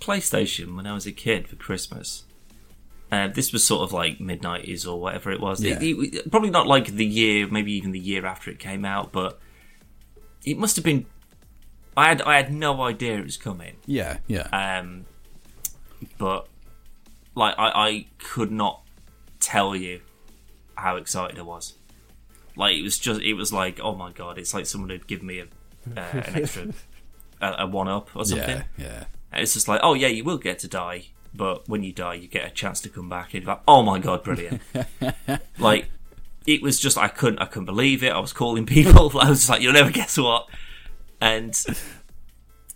PlayStation 0.00 0.76
when 0.76 0.86
I 0.86 0.94
was 0.94 1.06
a 1.06 1.12
kid 1.12 1.48
for 1.48 1.56
Christmas. 1.56 2.24
Uh, 3.12 3.28
this 3.28 3.52
was 3.52 3.64
sort 3.64 3.82
of 3.82 3.92
like 3.92 4.20
mid 4.20 4.42
nineties 4.42 4.84
or 4.86 5.00
whatever 5.00 5.30
it 5.30 5.40
was. 5.40 5.62
It- 5.62 5.82
it- 5.82 6.30
probably 6.30 6.50
not 6.50 6.66
like 6.66 6.86
the 6.88 7.06
year, 7.06 7.46
maybe 7.46 7.72
even 7.72 7.92
the 7.92 7.98
year 7.98 8.26
after 8.26 8.50
it 8.50 8.58
came 8.58 8.84
out, 8.84 9.12
but 9.12 9.38
it 10.44 10.58
must 10.58 10.76
have 10.76 10.84
been. 10.84 11.06
I 11.96 12.08
had 12.08 12.22
I 12.22 12.36
had 12.36 12.52
no 12.52 12.82
idea 12.82 13.18
it 13.18 13.24
was 13.24 13.36
coming. 13.36 13.76
Yeah, 13.86 14.18
yeah, 14.26 14.48
Um, 14.52 15.04
but 16.18 16.48
like 17.36 17.54
I, 17.56 17.68
I 17.88 18.06
could 18.18 18.50
not 18.50 18.82
tell 19.38 19.76
you 19.76 20.00
how 20.76 20.96
excited 20.96 21.38
I 21.38 21.42
was. 21.42 21.74
Like 22.56 22.76
it 22.76 22.82
was 22.82 22.98
just 22.98 23.20
it 23.20 23.34
was 23.34 23.52
like 23.52 23.80
oh 23.82 23.94
my 23.94 24.12
god, 24.12 24.38
it's 24.38 24.54
like 24.54 24.66
someone 24.66 24.90
had 24.90 25.06
given 25.06 25.26
me 25.26 25.40
a 25.40 25.44
uh, 25.44 26.00
an 26.12 26.34
extra 26.36 26.66
a, 27.40 27.54
a 27.60 27.66
one 27.66 27.88
up 27.88 28.14
or 28.14 28.24
something. 28.24 28.62
yeah, 28.76 28.84
yeah. 28.84 29.04
And 29.32 29.42
it's 29.42 29.54
just 29.54 29.68
like 29.68 29.80
oh 29.82 29.94
yeah, 29.94 30.08
you 30.08 30.24
will 30.24 30.38
get 30.38 30.58
to 30.60 30.68
die, 30.68 31.06
but 31.34 31.68
when 31.68 31.82
you 31.82 31.92
die, 31.92 32.14
you 32.14 32.28
get 32.28 32.46
a 32.46 32.50
chance 32.50 32.80
to 32.82 32.88
come 32.88 33.08
back. 33.08 33.34
And 33.34 33.44
like 33.44 33.60
oh 33.66 33.82
my 33.82 33.98
god, 33.98 34.22
brilliant! 34.22 34.62
like 35.58 35.88
it 36.46 36.62
was 36.62 36.78
just 36.78 36.96
I 36.96 37.08
couldn't 37.08 37.40
I 37.40 37.46
couldn't 37.46 37.66
believe 37.66 38.04
it. 38.04 38.12
I 38.12 38.18
was 38.20 38.32
calling 38.32 38.66
people. 38.76 39.18
I 39.18 39.28
was 39.30 39.40
just 39.40 39.48
like 39.50 39.60
you'll 39.62 39.72
never 39.72 39.90
guess 39.90 40.16
what, 40.16 40.48
and 41.20 41.54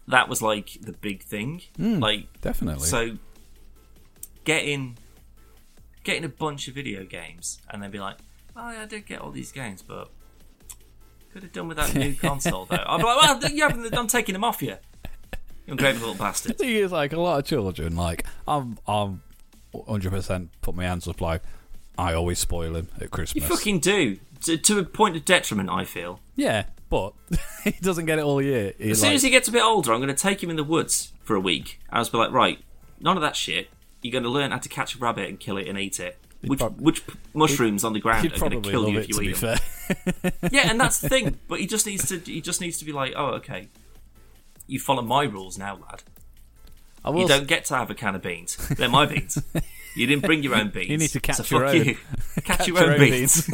that 0.08 0.28
was 0.28 0.42
like 0.42 0.78
the 0.80 0.92
big 0.92 1.22
thing. 1.22 1.62
Like 1.78 2.26
Definitely. 2.40 2.86
so 2.86 3.18
getting 4.44 4.98
getting 6.02 6.24
a 6.24 6.28
bunch 6.28 6.68
of 6.68 6.74
video 6.74 7.04
games 7.04 7.60
and 7.68 7.82
then 7.82 7.90
be 7.90 7.98
like, 8.00 8.16
oh 8.58 8.70
yeah, 8.70 8.82
I 8.82 8.86
did 8.86 9.06
get 9.06 9.20
all 9.20 9.30
these 9.30 9.52
games, 9.52 9.82
but 9.82 10.10
could 11.32 11.42
have 11.42 11.52
done 11.52 11.68
with 11.68 11.76
that 11.76 11.94
new 11.94 12.14
console 12.14 12.66
though. 12.66 12.76
I'm 12.76 13.00
like, 13.00 13.40
well, 13.42 13.50
you 13.50 13.62
haven't. 13.62 13.96
I'm 13.96 14.08
taking 14.08 14.32
them 14.32 14.44
off 14.44 14.62
you. 14.62 14.76
You 15.66 15.72
ungrateful 15.72 16.08
little 16.08 16.22
bastard. 16.22 16.52
the 16.58 16.64
thing 16.64 16.76
is, 16.76 16.92
like 16.92 17.12
a 17.12 17.20
lot 17.20 17.38
of 17.38 17.44
children, 17.44 17.96
like 17.96 18.26
I'm, 18.46 18.78
I'm 18.86 19.22
100 19.72 20.10
percent 20.10 20.50
put 20.62 20.74
my 20.74 20.84
hands 20.84 21.06
up. 21.06 21.20
Like 21.20 21.42
I 21.96 22.14
always 22.14 22.38
spoil 22.38 22.74
him 22.74 22.88
at 23.00 23.10
Christmas. 23.10 23.42
You 23.42 23.48
fucking 23.48 23.80
do 23.80 24.18
to, 24.44 24.56
to 24.56 24.78
a 24.78 24.84
point 24.84 25.16
of 25.16 25.24
detriment. 25.24 25.70
I 25.70 25.84
feel. 25.84 26.20
yeah, 26.36 26.64
but 26.90 27.12
he 27.64 27.72
doesn't 27.72 28.06
get 28.06 28.18
it 28.18 28.24
all 28.24 28.42
year. 28.42 28.74
As 28.80 29.00
soon 29.00 29.10
like, 29.10 29.16
as 29.16 29.22
he 29.22 29.30
gets 29.30 29.48
a 29.48 29.52
bit 29.52 29.62
older, 29.62 29.92
I'm 29.92 30.00
going 30.00 30.14
to 30.14 30.20
take 30.22 30.42
him 30.42 30.50
in 30.50 30.56
the 30.56 30.64
woods 30.64 31.12
for 31.22 31.36
a 31.36 31.40
week. 31.40 31.80
I'll 31.90 32.00
just 32.00 32.12
be 32.12 32.18
like, 32.18 32.32
right, 32.32 32.58
none 33.00 33.16
of 33.16 33.22
that 33.22 33.36
shit. 33.36 33.68
You're 34.02 34.12
going 34.12 34.24
to 34.24 34.30
learn 34.30 34.52
how 34.52 34.58
to 34.58 34.68
catch 34.68 34.94
a 34.94 34.98
rabbit 34.98 35.28
and 35.28 35.40
kill 35.40 35.56
it 35.58 35.66
and 35.66 35.78
eat 35.78 35.98
it. 36.00 36.18
Which, 36.46 36.60
prob- 36.60 36.80
which 36.80 37.02
mushrooms 37.34 37.82
on 37.82 37.92
the 37.94 38.00
ground 38.00 38.32
are 38.32 38.38
going 38.38 38.62
to 38.62 38.70
kill 38.70 38.88
you 38.88 39.00
if 39.00 39.08
you 39.08 39.20
eat 39.22 39.36
them? 39.36 39.58
Yeah, 40.50 40.70
and 40.70 40.78
that's 40.80 41.00
the 41.00 41.08
thing. 41.08 41.38
But 41.48 41.60
he 41.60 41.66
just 41.66 41.86
needs 41.86 42.08
to. 42.08 42.18
He 42.18 42.40
just 42.40 42.60
needs 42.60 42.78
to 42.78 42.84
be 42.84 42.92
like, 42.92 43.14
oh, 43.16 43.28
okay. 43.36 43.68
You 44.66 44.78
follow 44.78 45.02
my 45.02 45.24
rules 45.24 45.56
now, 45.58 45.76
lad. 45.76 46.02
I 47.04 47.10
will 47.10 47.22
You 47.22 47.28
don't 47.28 47.48
get 47.48 47.64
to 47.66 47.76
have 47.76 47.90
a 47.90 47.94
can 47.94 48.14
of 48.14 48.22
beans. 48.22 48.56
They're 48.68 48.88
my 48.88 49.06
beans. 49.06 49.42
You 49.94 50.06
didn't 50.06 50.24
bring 50.26 50.42
your 50.42 50.54
own 50.54 50.68
beans. 50.74 50.90
You 50.90 50.98
need 50.98 51.10
to 51.10 51.20
catch 51.20 51.36
so 51.36 51.44
your 51.56 51.66
fuck 51.66 51.74
own. 51.74 51.84
You. 51.84 51.96
Catch, 52.42 52.68
your 52.68 52.76
your 52.78 52.86
own, 52.86 52.92
own 52.94 53.00
beans. 53.00 53.48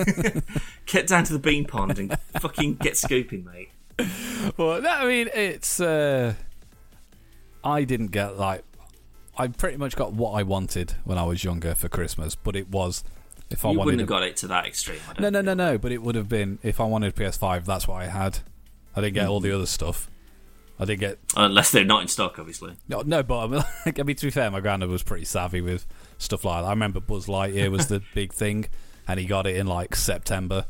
get 0.86 1.06
down 1.06 1.24
to 1.24 1.32
the 1.32 1.38
bean 1.38 1.64
pond 1.64 1.98
and 1.98 2.18
fucking 2.40 2.74
get 2.74 2.96
scooping, 2.96 3.44
mate. 3.44 3.70
Well, 4.56 4.84
I 4.86 5.06
mean, 5.06 5.30
it's. 5.32 5.80
Uh, 5.80 6.34
I 7.62 7.84
didn't 7.84 8.08
get 8.08 8.36
like. 8.36 8.64
I 9.36 9.48
pretty 9.48 9.76
much 9.76 9.96
got 9.96 10.12
what 10.12 10.32
I 10.32 10.42
wanted 10.42 10.94
when 11.04 11.18
I 11.18 11.24
was 11.24 11.42
younger 11.44 11.74
for 11.74 11.88
Christmas, 11.88 12.34
but 12.34 12.54
it 12.56 12.68
was 12.68 13.02
if 13.50 13.64
I 13.64 13.70
you 13.72 13.78
wanted. 13.78 13.86
wouldn't 13.86 14.00
have 14.02 14.08
got 14.08 14.22
it 14.22 14.36
to 14.38 14.46
that 14.48 14.66
extreme. 14.66 14.98
No, 15.18 15.28
no, 15.30 15.40
no, 15.40 15.54
no. 15.54 15.78
But 15.78 15.92
it 15.92 16.02
would 16.02 16.14
have 16.14 16.28
been 16.28 16.58
if 16.62 16.80
I 16.80 16.84
wanted 16.84 17.14
PS5. 17.16 17.64
That's 17.64 17.88
what 17.88 18.00
I 18.02 18.06
had. 18.06 18.38
I 18.96 19.00
didn't 19.00 19.14
get 19.14 19.26
all 19.26 19.40
Mm-hmm. 19.40 19.48
the 19.48 19.54
other 19.56 19.66
stuff. 19.66 20.08
I 20.78 20.84
didn't 20.84 21.00
get 21.00 21.18
Unless 21.36 21.70
they're 21.70 21.84
not 21.84 22.02
in 22.02 22.08
stock, 22.08 22.38
obviously. 22.38 22.74
no, 22.88 23.02
no. 23.02 23.22
But 23.22 23.38
I 23.38 23.46
mean, 23.46 23.64
like, 23.86 24.00
I 24.00 24.02
mean, 24.02 24.16
to 24.16 24.26
be 24.26 24.30
fair, 24.30 24.50
my 24.50 24.60
granddad 24.60 24.88
was 24.88 25.02
pretty 25.02 25.24
savvy 25.24 25.60
with 25.60 25.86
stuff 26.18 26.44
like 26.44 26.62
that. 26.62 26.66
I 26.66 26.70
remember 26.70 27.00
Buzz 27.00 27.26
Lightyear 27.26 27.70
was 27.70 27.86
the 27.88 28.02
big 28.14 28.32
thing, 28.32 28.66
and 29.06 29.20
he 29.20 29.26
got 29.26 29.46
it 29.46 29.56
in 29.56 29.66
like 29.68 29.94
September, 29.94 30.66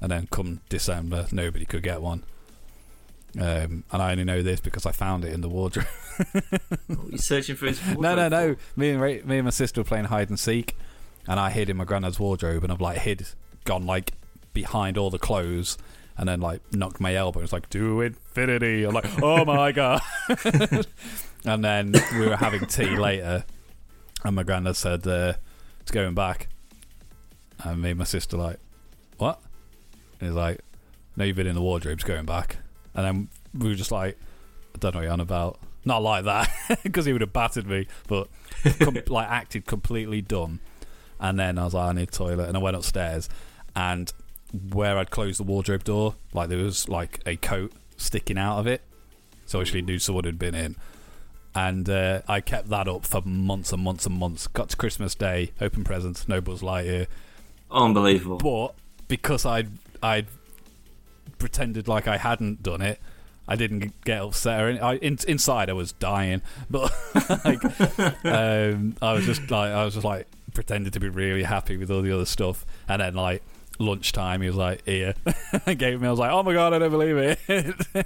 and 0.00 0.10
then 0.10 0.28
come 0.30 0.60
December, 0.68 1.26
nobody 1.32 1.64
could 1.64 1.82
get 1.84 2.02
one. 2.02 2.24
Um, 3.38 3.84
and 3.92 4.02
I 4.02 4.12
only 4.12 4.24
know 4.24 4.42
this 4.42 4.60
because 4.60 4.86
I 4.86 4.92
found 4.92 5.24
it 5.24 5.32
in 5.32 5.40
the 5.40 5.48
wardrobe. 5.48 5.86
What, 6.86 7.12
you 7.12 7.18
searching 7.18 7.56
for 7.56 7.66
his. 7.66 7.78
wardrobe? 7.84 8.02
No, 8.02 8.14
no, 8.14 8.28
no. 8.28 8.56
Me 8.76 8.90
and 8.90 9.00
Ra- 9.00 9.24
me 9.24 9.36
and 9.38 9.44
my 9.44 9.50
sister 9.50 9.80
were 9.80 9.84
playing 9.84 10.06
hide 10.06 10.30
and 10.30 10.38
seek, 10.40 10.76
and 11.28 11.38
I 11.38 11.50
hid 11.50 11.68
in 11.68 11.76
my 11.76 11.84
granddad's 11.84 12.18
wardrobe, 12.18 12.62
and 12.64 12.72
I've 12.72 12.80
like 12.80 12.98
hid, 12.98 13.26
gone 13.64 13.84
like 13.84 14.12
behind 14.54 14.96
all 14.96 15.10
the 15.10 15.18
clothes, 15.18 15.76
and 16.16 16.26
then 16.28 16.40
like 16.40 16.62
knocked 16.72 17.00
my 17.00 17.14
elbow. 17.14 17.40
It's 17.40 17.52
like 17.52 17.68
to 17.70 18.00
infinity. 18.00 18.84
I'm 18.84 18.94
like, 18.94 19.22
oh 19.22 19.44
my 19.44 19.72
god. 19.72 20.00
and 21.44 21.62
then 21.64 21.94
we 22.18 22.26
were 22.26 22.36
having 22.36 22.64
tea 22.66 22.96
later, 22.96 23.44
and 24.24 24.36
my 24.36 24.42
granddad 24.42 24.76
said 24.76 25.06
uh, 25.06 25.34
it's 25.80 25.90
going 25.90 26.14
back, 26.14 26.48
and 27.62 27.82
me 27.82 27.90
and 27.90 27.98
my 27.98 28.04
sister 28.04 28.38
like, 28.38 28.58
what? 29.18 29.40
And 30.20 30.30
he's 30.30 30.36
like, 30.36 30.60
no, 31.16 31.24
you've 31.24 31.36
been 31.36 31.46
in 31.46 31.54
the 31.54 31.60
wardrobe. 31.60 31.94
It's 31.98 32.04
going 32.04 32.24
back, 32.24 32.56
and 32.96 33.04
then 33.04 33.28
we 33.54 33.68
were 33.68 33.74
just 33.74 33.92
like, 33.92 34.18
I 34.74 34.78
don't 34.78 34.94
know 34.94 34.98
what 34.98 35.04
you're 35.04 35.12
on 35.12 35.20
about. 35.20 35.60
Not 35.84 36.02
like 36.02 36.24
that, 36.24 36.50
because 36.82 37.04
he 37.04 37.12
would 37.12 37.20
have 37.20 37.32
battered 37.32 37.66
me, 37.66 37.86
but 38.08 38.28
com- 38.80 38.98
like 39.06 39.28
acted 39.28 39.66
completely 39.66 40.20
dumb. 40.20 40.60
And 41.20 41.38
then 41.38 41.58
I 41.58 41.64
was 41.64 41.74
like, 41.74 41.88
I 41.88 41.92
need 41.92 42.08
a 42.08 42.12
toilet, 42.12 42.48
and 42.48 42.56
I 42.56 42.60
went 42.60 42.76
upstairs, 42.76 43.28
and 43.76 44.12
where 44.72 44.98
I'd 44.98 45.10
closed 45.10 45.38
the 45.38 45.44
wardrobe 45.44 45.84
door, 45.84 46.16
like 46.32 46.48
there 46.48 46.58
was 46.58 46.88
like 46.88 47.20
a 47.24 47.36
coat 47.36 47.72
sticking 47.96 48.38
out 48.38 48.58
of 48.58 48.66
it, 48.66 48.82
so 49.44 49.58
I 49.58 49.62
actually 49.62 49.82
knew 49.82 49.98
someone 49.98 50.24
had 50.24 50.38
been 50.38 50.54
in. 50.54 50.76
And 51.54 51.88
uh, 51.88 52.20
I 52.28 52.42
kept 52.42 52.68
that 52.68 52.86
up 52.86 53.06
for 53.06 53.22
months 53.22 53.72
and 53.72 53.82
months 53.82 54.04
and 54.04 54.14
months. 54.14 54.46
Got 54.46 54.70
to 54.70 54.76
Christmas 54.76 55.14
Day, 55.14 55.52
open 55.58 55.84
presents, 55.84 56.28
no 56.28 56.42
Buzz 56.42 56.60
Lightyear. 56.60 57.06
Unbelievable. 57.70 58.38
But 58.38 58.74
because 59.08 59.46
I'd 59.46 59.70
I'd 60.02 60.26
pretended 61.38 61.88
like 61.88 62.06
I 62.08 62.16
hadn't 62.16 62.62
done 62.62 62.82
it, 62.82 63.00
I 63.48 63.56
didn't 63.56 63.92
get 64.04 64.22
upset. 64.22 64.60
Or 64.60 64.84
I, 64.84 64.96
in, 64.96 65.18
inside, 65.28 65.70
I 65.70 65.74
was 65.74 65.92
dying, 65.92 66.42
but 66.68 66.92
like, 67.44 67.62
um, 68.24 68.96
I 69.02 69.12
was 69.12 69.24
just 69.26 69.50
like 69.50 69.72
I 69.72 69.84
was 69.84 69.94
just 69.94 70.04
like 70.04 70.26
pretended 70.54 70.92
to 70.94 71.00
be 71.00 71.08
really 71.08 71.42
happy 71.44 71.76
with 71.76 71.90
all 71.90 72.02
the 72.02 72.12
other 72.12 72.26
stuff, 72.26 72.64
and 72.88 73.00
then 73.00 73.14
like 73.14 73.42
lunchtime, 73.78 74.40
he 74.42 74.48
was 74.48 74.56
like, 74.56 74.84
"Here," 74.86 75.14
I 75.66 75.74
gave 75.74 76.00
me. 76.00 76.08
I 76.08 76.10
was 76.10 76.18
like, 76.18 76.32
"Oh 76.32 76.42
my 76.42 76.52
god, 76.52 76.72
I 76.74 76.78
don't 76.78 76.90
believe 76.90 77.16
it." 77.16 77.38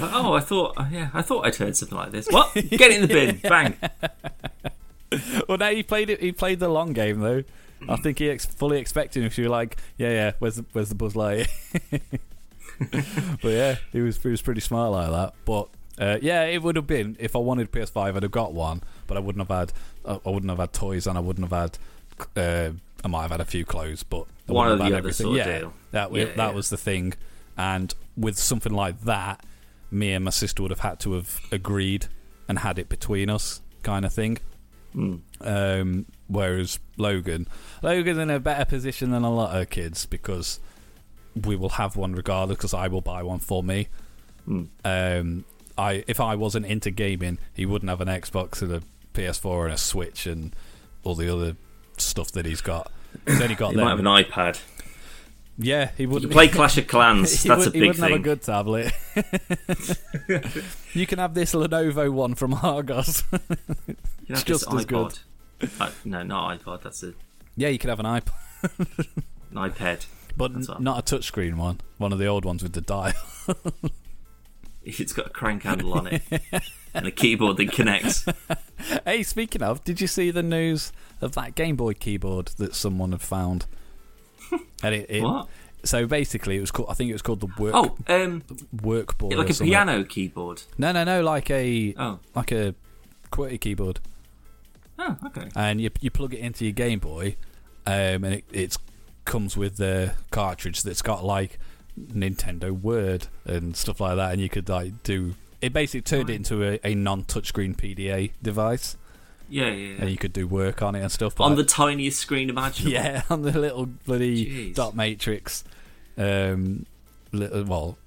oh, 0.00 0.32
I 0.34 0.40
thought. 0.40 0.74
uh, 0.78 0.86
Yeah, 0.90 1.10
I 1.12 1.22
thought 1.22 1.46
I'd 1.46 1.56
heard 1.56 1.76
something 1.76 1.98
like 1.98 2.10
this. 2.10 2.26
What? 2.28 2.54
Get 2.54 2.80
it 2.80 2.92
in 2.92 3.02
the 3.02 3.08
bin. 3.08 3.36
Bang. 3.42 3.76
well, 5.48 5.58
now 5.58 5.70
he 5.70 5.82
played 5.82 6.10
it. 6.10 6.20
He 6.20 6.32
played 6.32 6.58
the 6.60 6.68
long 6.68 6.92
game 6.92 7.20
though. 7.20 7.44
I 7.88 7.96
think 7.96 8.18
he 8.18 8.30
ex- 8.30 8.46
fully 8.46 8.78
expected 8.78 9.24
if 9.24 9.36
you 9.38 9.44
were 9.44 9.50
like, 9.50 9.76
"Yeah, 9.98 10.10
yeah, 10.10 10.32
where's 10.38 10.56
the 10.56 10.64
where's 10.72 10.88
the 10.88 10.94
Buzz 10.94 11.14
Lightyear?" 11.14 11.48
but 13.42 13.48
yeah, 13.50 13.76
he 13.92 14.00
was 14.00 14.16
he 14.22 14.28
was 14.28 14.42
pretty 14.42 14.60
smart 14.60 14.92
like 14.92 15.10
that. 15.10 15.34
But 15.44 15.68
uh, 15.98 16.18
yeah, 16.22 16.44
it 16.44 16.62
would 16.62 16.76
have 16.76 16.86
been 16.86 17.16
if 17.20 17.36
I 17.36 17.38
wanted 17.38 17.70
PS5, 17.72 18.16
I'd 18.16 18.22
have 18.22 18.32
got 18.32 18.52
one, 18.52 18.82
but 19.06 19.16
I 19.16 19.20
wouldn't 19.20 19.48
have 19.48 19.56
had 19.56 19.72
I 20.24 20.28
wouldn't 20.30 20.50
have 20.50 20.58
had 20.58 20.72
toys 20.72 21.06
and 21.06 21.16
I 21.16 21.20
wouldn't 21.20 21.50
have 21.50 21.60
had. 21.60 21.78
Uh, 22.36 22.72
I 23.04 23.08
might 23.08 23.22
have 23.22 23.32
had 23.32 23.40
a 23.40 23.44
few 23.44 23.64
clothes, 23.64 24.02
but 24.02 24.26
I 24.48 24.52
One 24.52 24.68
have 24.70 24.78
the 24.78 24.84
other 24.84 24.96
everything. 24.96 25.26
sort 25.26 25.40
of 25.40 25.46
yeah, 25.46 25.58
deal. 25.58 25.72
that 25.90 26.12
Yeah, 26.12 26.24
that 26.24 26.36
yeah. 26.36 26.50
was 26.52 26.70
the 26.70 26.76
thing. 26.78 27.12
And 27.56 27.94
with 28.16 28.38
something 28.38 28.72
like 28.72 29.02
that, 29.02 29.44
me 29.90 30.12
and 30.12 30.24
my 30.24 30.30
sister 30.30 30.62
would 30.62 30.70
have 30.70 30.80
had 30.80 31.00
to 31.00 31.12
have 31.12 31.40
agreed 31.52 32.06
and 32.48 32.60
had 32.60 32.78
it 32.78 32.88
between 32.88 33.28
us, 33.28 33.60
kind 33.82 34.04
of 34.06 34.12
thing. 34.12 34.38
Mm. 34.94 35.20
Um, 35.42 36.06
whereas 36.28 36.78
Logan, 36.96 37.46
Logan's 37.82 38.18
in 38.18 38.30
a 38.30 38.40
better 38.40 38.64
position 38.64 39.10
than 39.10 39.22
a 39.22 39.32
lot 39.32 39.60
of 39.60 39.70
kids 39.70 40.06
because 40.06 40.60
we 41.44 41.56
will 41.56 41.70
have 41.70 41.96
one 41.96 42.12
regardless. 42.14 42.56
Because 42.58 42.74
I 42.74 42.88
will 42.88 43.00
buy 43.00 43.22
one 43.22 43.38
for 43.40 43.62
me. 43.62 43.88
Mm. 44.48 44.68
Um, 44.84 45.44
I 45.76 46.04
if 46.06 46.20
I 46.20 46.34
wasn't 46.36 46.66
into 46.66 46.90
gaming, 46.90 47.38
he 47.52 47.66
wouldn't 47.66 47.88
have 47.88 48.00
an 48.00 48.08
Xbox 48.08 48.62
and 48.62 48.72
a 48.72 48.82
PS4 49.14 49.64
and 49.64 49.74
a 49.74 49.78
Switch 49.78 50.26
and 50.26 50.54
all 51.02 51.14
the 51.14 51.32
other 51.32 51.56
stuff 51.98 52.30
that 52.32 52.46
he's 52.46 52.60
got. 52.60 52.90
He's 53.26 53.40
only 53.40 53.54
got 53.54 53.70
You 53.72 53.76
them. 53.78 53.84
might 53.84 53.90
have 53.90 53.98
an 54.00 54.06
iPad. 54.06 54.60
yeah, 55.58 55.90
he 55.96 56.06
wouldn't 56.06 56.32
play 56.32 56.48
Clash 56.56 56.78
of 56.78 56.86
Clans. 56.86 57.42
That's 57.42 57.66
would, 57.66 57.74
a 57.74 57.78
he 57.78 57.80
big 57.80 57.88
wouldn't 57.88 58.08
have 58.10 58.20
a 58.20 58.22
good 58.22 58.42
tablet. 58.42 58.92
you 60.94 61.06
can 61.06 61.18
have 61.18 61.34
this 61.34 61.54
Lenovo 61.54 62.12
one 62.12 62.34
from 62.34 62.54
Argos. 62.54 63.24
You 63.32 63.96
it's 64.28 64.42
just 64.44 64.72
as 64.72 64.84
good. 64.84 65.18
iPod. 65.60 65.80
Uh, 65.80 65.90
no, 66.04 66.22
not 66.22 66.60
iPod. 66.60 66.82
That's 66.82 67.02
a, 67.02 67.14
yeah, 67.56 67.68
you 67.68 67.78
could 67.78 67.90
have 67.90 68.00
an 68.00 68.06
iPad, 68.06 68.32
an 69.50 69.56
iPad. 69.56 70.06
but 70.36 70.52
n- 70.52 70.66
not 70.80 71.10
a 71.10 71.16
touchscreen 71.16 71.56
one. 71.56 71.80
One 71.98 72.12
of 72.12 72.18
the 72.18 72.26
old 72.26 72.44
ones 72.44 72.62
with 72.62 72.72
the 72.72 72.80
dial. 72.80 73.12
It's 74.86 75.14
got 75.14 75.28
a 75.28 75.30
crank 75.30 75.62
handle 75.62 75.94
on 75.94 76.06
it 76.08 76.22
and 76.92 77.06
a 77.06 77.10
keyboard 77.10 77.56
that 77.56 77.72
connects. 77.72 78.26
hey, 79.06 79.22
speaking 79.22 79.62
of, 79.62 79.82
did 79.82 79.98
you 80.02 80.06
see 80.06 80.30
the 80.30 80.42
news 80.42 80.92
of 81.22 81.32
that 81.36 81.54
Game 81.54 81.74
Boy 81.76 81.94
keyboard 81.94 82.48
that 82.58 82.74
someone 82.74 83.12
had 83.12 83.22
found? 83.22 83.64
and 84.82 84.94
it, 84.94 85.06
it 85.08 85.22
What? 85.22 85.48
so 85.84 86.06
basically, 86.06 86.58
it 86.58 86.60
was 86.60 86.70
called. 86.70 86.90
I 86.90 86.92
think 86.94 87.08
it 87.08 87.14
was 87.14 87.22
called 87.22 87.40
the 87.40 87.46
work 87.58 87.72
Oh, 87.74 87.96
um, 88.08 88.42
workboard. 88.76 89.34
like 89.38 89.48
a 89.48 89.54
piano 89.54 90.04
keyboard. 90.04 90.64
No, 90.76 90.92
no, 90.92 91.02
no, 91.02 91.22
like 91.22 91.50
a 91.50 91.94
Oh, 91.96 92.18
like 92.34 92.52
a 92.52 92.74
QWERTY 93.32 93.58
keyboard. 93.62 94.00
Oh, 95.06 95.26
okay. 95.26 95.48
and 95.56 95.80
you 95.80 95.90
you 96.00 96.10
plug 96.10 96.34
it 96.34 96.40
into 96.40 96.64
your 96.64 96.72
Game 96.72 96.98
Boy, 96.98 97.36
um, 97.86 98.24
and 98.24 98.34
it 98.34 98.44
it's 98.52 98.78
comes 99.24 99.56
with 99.56 99.76
the 99.78 100.12
cartridge 100.30 100.82
that's 100.82 101.02
got 101.02 101.24
like 101.24 101.58
Nintendo 101.98 102.70
Word 102.70 103.28
and 103.44 103.76
stuff 103.76 104.00
like 104.00 104.16
that, 104.16 104.32
and 104.32 104.40
you 104.40 104.48
could 104.48 104.68
like 104.68 105.02
do. 105.02 105.34
It 105.60 105.72
basically 105.72 106.02
turned 106.02 106.28
it 106.28 106.34
into 106.34 106.62
a, 106.62 106.78
a 106.84 106.94
non-touchscreen 106.94 107.74
PDA 107.74 108.32
device, 108.42 108.98
Yeah, 109.48 109.68
yeah. 109.68 109.70
yeah. 109.70 109.94
and 110.00 110.10
you 110.10 110.18
could 110.18 110.32
do 110.34 110.46
work 110.46 110.82
on 110.82 110.94
it 110.94 111.00
and 111.00 111.10
stuff. 111.10 111.40
On 111.40 111.52
I- 111.52 111.54
the 111.54 111.64
tiniest 111.64 112.18
screen 112.20 112.50
imaginable. 112.50 112.92
yeah, 112.94 113.22
on 113.30 113.42
the 113.42 113.58
little 113.58 113.86
bloody 113.86 114.44
Jeez. 114.72 114.74
dot 114.74 114.94
matrix. 114.94 115.64
Um, 116.18 116.84
little, 117.32 117.64
well, 117.64 117.98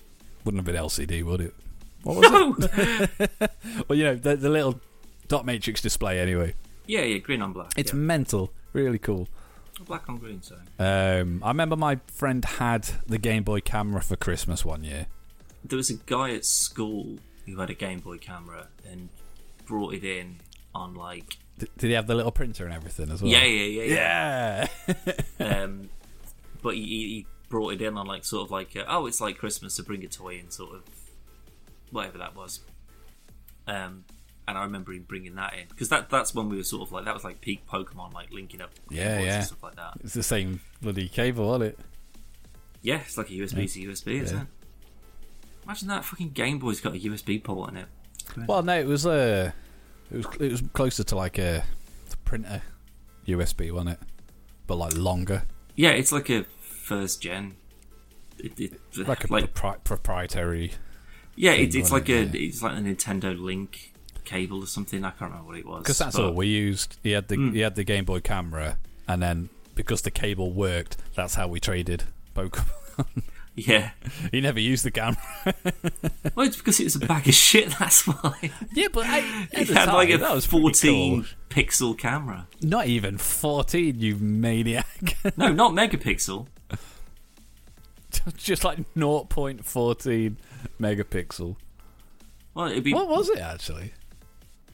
wouldn't 0.46 0.60
have 0.60 0.66
been 0.66 0.82
LCD, 0.82 1.24
would 1.24 1.42
it? 1.42 1.54
What 2.04 2.18
was 2.18 2.70
it? 3.20 3.32
Well, 3.88 3.98
you 3.98 4.04
know, 4.06 4.16
the, 4.16 4.36
the 4.36 4.50
little 4.50 4.80
dot 5.28 5.46
matrix 5.46 5.82
display. 5.82 6.20
Anyway, 6.20 6.54
yeah, 6.88 7.02
yeah. 7.02 7.18
Green 7.20 7.42
on 7.42 7.54
black. 7.54 7.72
it's 7.78 7.92
yeah. 7.92 8.00
mental, 8.00 8.52
really 8.74 9.00
cool. 9.00 9.28
black 9.86 10.08
on 10.10 10.18
green. 10.18 10.42
Sorry. 10.42 10.62
Um, 10.80 11.42
I 11.44 11.50
remember 11.50 11.76
my 11.76 12.00
friend 12.08 12.44
had 12.44 12.90
the 13.06 13.18
Game 13.18 13.44
Boy 13.44 13.62
camera 13.62 14.02
for 14.02 14.16
Christmas 14.16 14.66
one 14.66 14.84
year. 14.84 15.08
There 15.64 15.78
was 15.78 15.90
a 15.90 15.96
guy 15.96 16.32
at 16.32 16.46
school 16.46 17.18
who 17.46 17.60
had 17.60 17.70
a 17.70 17.74
Game 17.74 18.00
Boy 18.00 18.18
camera 18.18 18.68
and 18.90 19.10
brought 19.66 19.94
it 19.94 20.04
in 20.04 20.38
on 20.74 20.94
like 20.94 21.38
D- 21.58 21.68
did 21.78 21.88
he 21.88 21.94
have 21.94 22.08
the 22.08 22.16
little 22.16 22.32
printer 22.32 22.66
and 22.66 22.74
everything 22.74 23.12
as 23.12 23.22
well? 23.22 23.32
yeah, 23.32 23.44
yeah, 23.44 23.84
yeah, 23.84 24.68
yeah. 24.88 24.96
yeah. 25.40 25.46
um, 25.64 25.90
but 26.62 26.76
he, 26.76 26.84
he 26.84 27.28
brought 27.50 27.74
it 27.74 27.82
in 27.82 27.98
on 27.98 28.06
like 28.06 28.26
sort 28.26 28.46
of 28.46 28.52
like 28.52 28.76
uh, 28.76 28.84
oh, 28.88 29.08
it's 29.08 29.20
like 29.20 29.38
Christmas, 29.38 29.76
so 29.76 29.84
bring 29.84 30.04
a 30.04 30.08
toy 30.08 30.38
and 30.40 30.54
sort 30.54 30.76
of 30.76 30.84
whatever 31.92 32.18
that 32.20 32.36
was. 32.36 32.62
Um, 33.66 34.06
and 34.48 34.58
I 34.58 34.64
remember 34.64 34.94
him 34.94 35.04
bringing 35.08 35.36
that 35.36 35.54
in 35.56 35.68
because 35.70 35.90
that 35.90 36.10
that's 36.10 36.34
when 36.34 36.50
we 36.50 36.58
were 36.58 36.64
sort 36.64 36.82
of 36.88 36.92
like 36.92 37.06
that 37.06 37.14
was 37.14 37.24
like 37.24 37.42
peak 37.42 37.66
Pokemon, 37.68 38.14
like 38.14 38.32
linking 38.32 38.62
up 38.62 38.72
Yeah, 38.90 39.20
yeah. 39.20 39.36
and 39.38 39.46
stuff 39.46 39.62
like 39.64 39.76
that. 39.76 39.94
it's 40.04 40.14
the 40.14 40.24
same 40.24 40.62
bloody 40.82 41.08
cable, 41.10 41.48
wasn't 41.48 41.72
it? 41.74 41.80
Yeah, 42.82 43.00
it's 43.06 43.18
like 43.18 43.30
a 43.30 43.34
USB 43.34 43.72
to 43.74 43.80
USB, 43.92 44.22
isn't 44.22 44.38
Yeah. 44.38 44.44
it? 44.44 44.48
Imagine 45.66 45.88
that 45.90 46.06
fucking 46.06 46.30
Game 46.30 46.60
Boy's 46.60 46.80
got 46.80 46.96
a 46.96 47.00
USB 47.00 47.44
port 47.44 47.72
in 47.72 47.78
it. 47.78 47.88
Well, 48.48 48.64
no, 48.64 48.80
it 48.80 48.88
was 48.88 49.06
uh, 49.06 49.52
it 50.12 50.18
was 50.18 50.26
it 50.40 50.52
was 50.52 50.62
closer 50.74 51.04
to 51.04 51.16
like 51.16 51.38
a 51.38 51.64
printer 52.24 52.62
USB, 53.28 53.72
wasn't 53.72 53.90
it? 53.92 54.00
But 54.66 54.76
like 54.78 54.96
longer, 54.96 55.44
Yeah, 55.76 55.90
it's 55.92 56.12
like 56.12 56.30
a 56.30 56.44
first 56.62 57.22
gen. 57.22 57.56
It, 58.38 58.60
it, 58.60 58.80
like 59.08 59.24
a 59.24 59.28
propri- 59.28 59.84
proprietary. 59.84 60.74
yeah, 61.36 61.52
it's 61.54 61.76
wasn't 61.76 61.94
like 61.94 62.10
a? 62.10 62.24
Yeah. 62.24 62.48
it's 62.48 62.62
like 62.62 62.74
a 62.78 62.82
Nintendo 62.82 63.38
Link 63.40 63.94
cable 64.28 64.62
or 64.64 64.68
something. 64.68 65.04
I 65.04 65.10
can't 65.12 65.32
remember 65.32 65.48
what 65.48 65.58
it 65.58 65.66
was. 65.66 65.84
Because 65.84 65.98
that's 65.98 66.16
but- 66.16 66.26
all 66.26 66.32
we 66.34 66.48
used. 66.48 66.98
He 67.04 67.12
had 67.12 67.28
the 67.30 67.38
Mm. 67.38 67.54
he 67.54 67.60
had 67.62 67.76
the 67.76 67.84
Game 67.84 68.06
Boy 68.06 68.20
camera, 68.20 68.78
and 69.08 69.22
then 69.22 69.50
because 69.76 70.02
the 70.04 70.12
cable 70.12 70.52
worked, 70.52 70.98
that's 71.16 71.36
how 71.36 71.48
we 71.48 71.60
traded 71.60 72.04
Pokemon. 72.36 72.66
Yeah, 73.60 73.90
he 74.30 74.40
never 74.40 74.60
used 74.60 74.86
the 74.86 74.92
camera. 74.92 75.18
well, 76.36 76.46
it's 76.46 76.58
because 76.58 76.80
it 76.80 76.84
was 76.84 76.96
a 76.96 77.00
bag 77.00 77.28
of 77.28 77.34
shit. 77.34 77.72
That's 77.80 78.06
why 78.06 78.52
Yeah, 78.72 78.90
but 78.94 79.08
I, 79.08 79.48
it 79.52 79.68
had 79.70 79.92
like 79.92 80.12
a 80.12 80.18
that 80.18 80.36
was 80.36 80.46
fourteen 80.46 81.24
cool. 81.24 81.30
pixel 81.50 81.98
camera. 81.98 82.46
Not 82.62 82.86
even 82.86 83.18
fourteen, 83.18 84.00
you 84.00 84.16
maniac. 84.18 85.18
No, 85.38 85.52
not 85.52 85.72
megapixel. 85.72 86.46
Just 88.38 88.64
like 88.64 88.78
0.14 88.96 90.36
megapixel. 90.80 91.56
Well, 92.54 92.68
it'd 92.68 92.84
be 92.84 92.94
What 92.94 93.08
was 93.10 93.30
it 93.30 93.40
actually? 93.40 93.94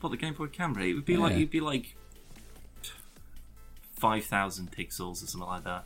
What 0.04 0.10
the 0.10 0.18
Game 0.18 0.34
Boy 0.34 0.48
camera. 0.48 0.84
It 0.84 0.94
would 0.94 1.06
be 1.06 1.18
like 1.18 1.32
Yeah. 1.32 1.38
it'd 1.38 1.50
be 1.52 1.60
like 1.62 1.96
five 3.96 4.26
thousand 4.26 4.72
pixels 4.72 5.24
or 5.24 5.28
something 5.28 5.48
like 5.50 5.64
that. 5.64 5.86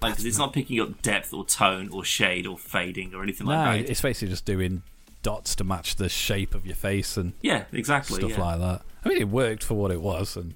Like, 0.00 0.14
'cause 0.14 0.24
it's 0.24 0.38
not 0.38 0.52
picking 0.52 0.78
up 0.80 1.02
depth 1.02 1.32
or 1.34 1.44
tone 1.44 1.88
or 1.88 2.04
shade 2.04 2.46
or 2.46 2.56
fading 2.56 3.14
or 3.14 3.22
anything 3.22 3.46
No, 3.48 3.52
like 3.54 3.82
that. 3.86 3.90
it's 3.90 4.00
basically 4.00 4.28
just 4.28 4.44
doing 4.44 4.82
dots 5.22 5.56
to 5.56 5.64
match 5.64 5.96
the 5.96 6.08
shape 6.08 6.54
of 6.54 6.64
your 6.64 6.76
face 6.76 7.16
and 7.16 7.32
Yeah, 7.42 7.64
exactly. 7.72 8.16
stuff 8.20 8.30
yeah. 8.38 8.44
like 8.44 8.58
that. 8.60 8.82
I 9.04 9.08
mean, 9.08 9.18
it 9.18 9.28
worked 9.28 9.64
for 9.64 9.74
what 9.74 9.90
it 9.90 10.00
was, 10.00 10.36
and 10.36 10.54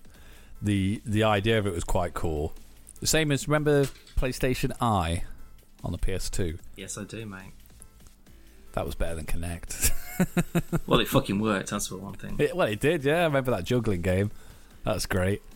the 0.61 1.03
the 1.05 1.25
idea 1.25 1.59
of 1.59 1.67
it 1.67 1.73
was 1.73 1.83
quite 1.85 2.15
cool. 2.15 2.55
The 3.01 3.07
same 3.09 3.33
as 3.33 3.49
remember 3.49 3.87
PlayStation 4.17 4.71
Eye 4.81 5.25
on 5.83 5.91
the 5.91 5.99
PS2. 5.99 6.59
Yes, 6.77 6.97
I 6.97 7.03
do, 7.03 7.27
mate. 7.27 7.53
That 8.73 8.87
was 8.87 8.95
better 8.95 9.15
than 9.15 9.27
Kinect. 9.27 9.91
Well, 10.87 11.01
it 11.01 11.09
fucking 11.09 11.41
worked. 11.41 11.71
That's 11.71 11.89
for 11.89 11.97
one 11.97 12.13
thing. 12.15 12.37
It- 12.39 12.55
well, 12.55 12.69
it 12.69 12.79
did. 12.79 13.03
Yeah, 13.05 13.23
I 13.23 13.25
remember 13.25 13.51
that 13.51 13.65
juggling 13.65 14.03
game. 14.03 14.31
That's 14.85 15.07
great. 15.07 15.43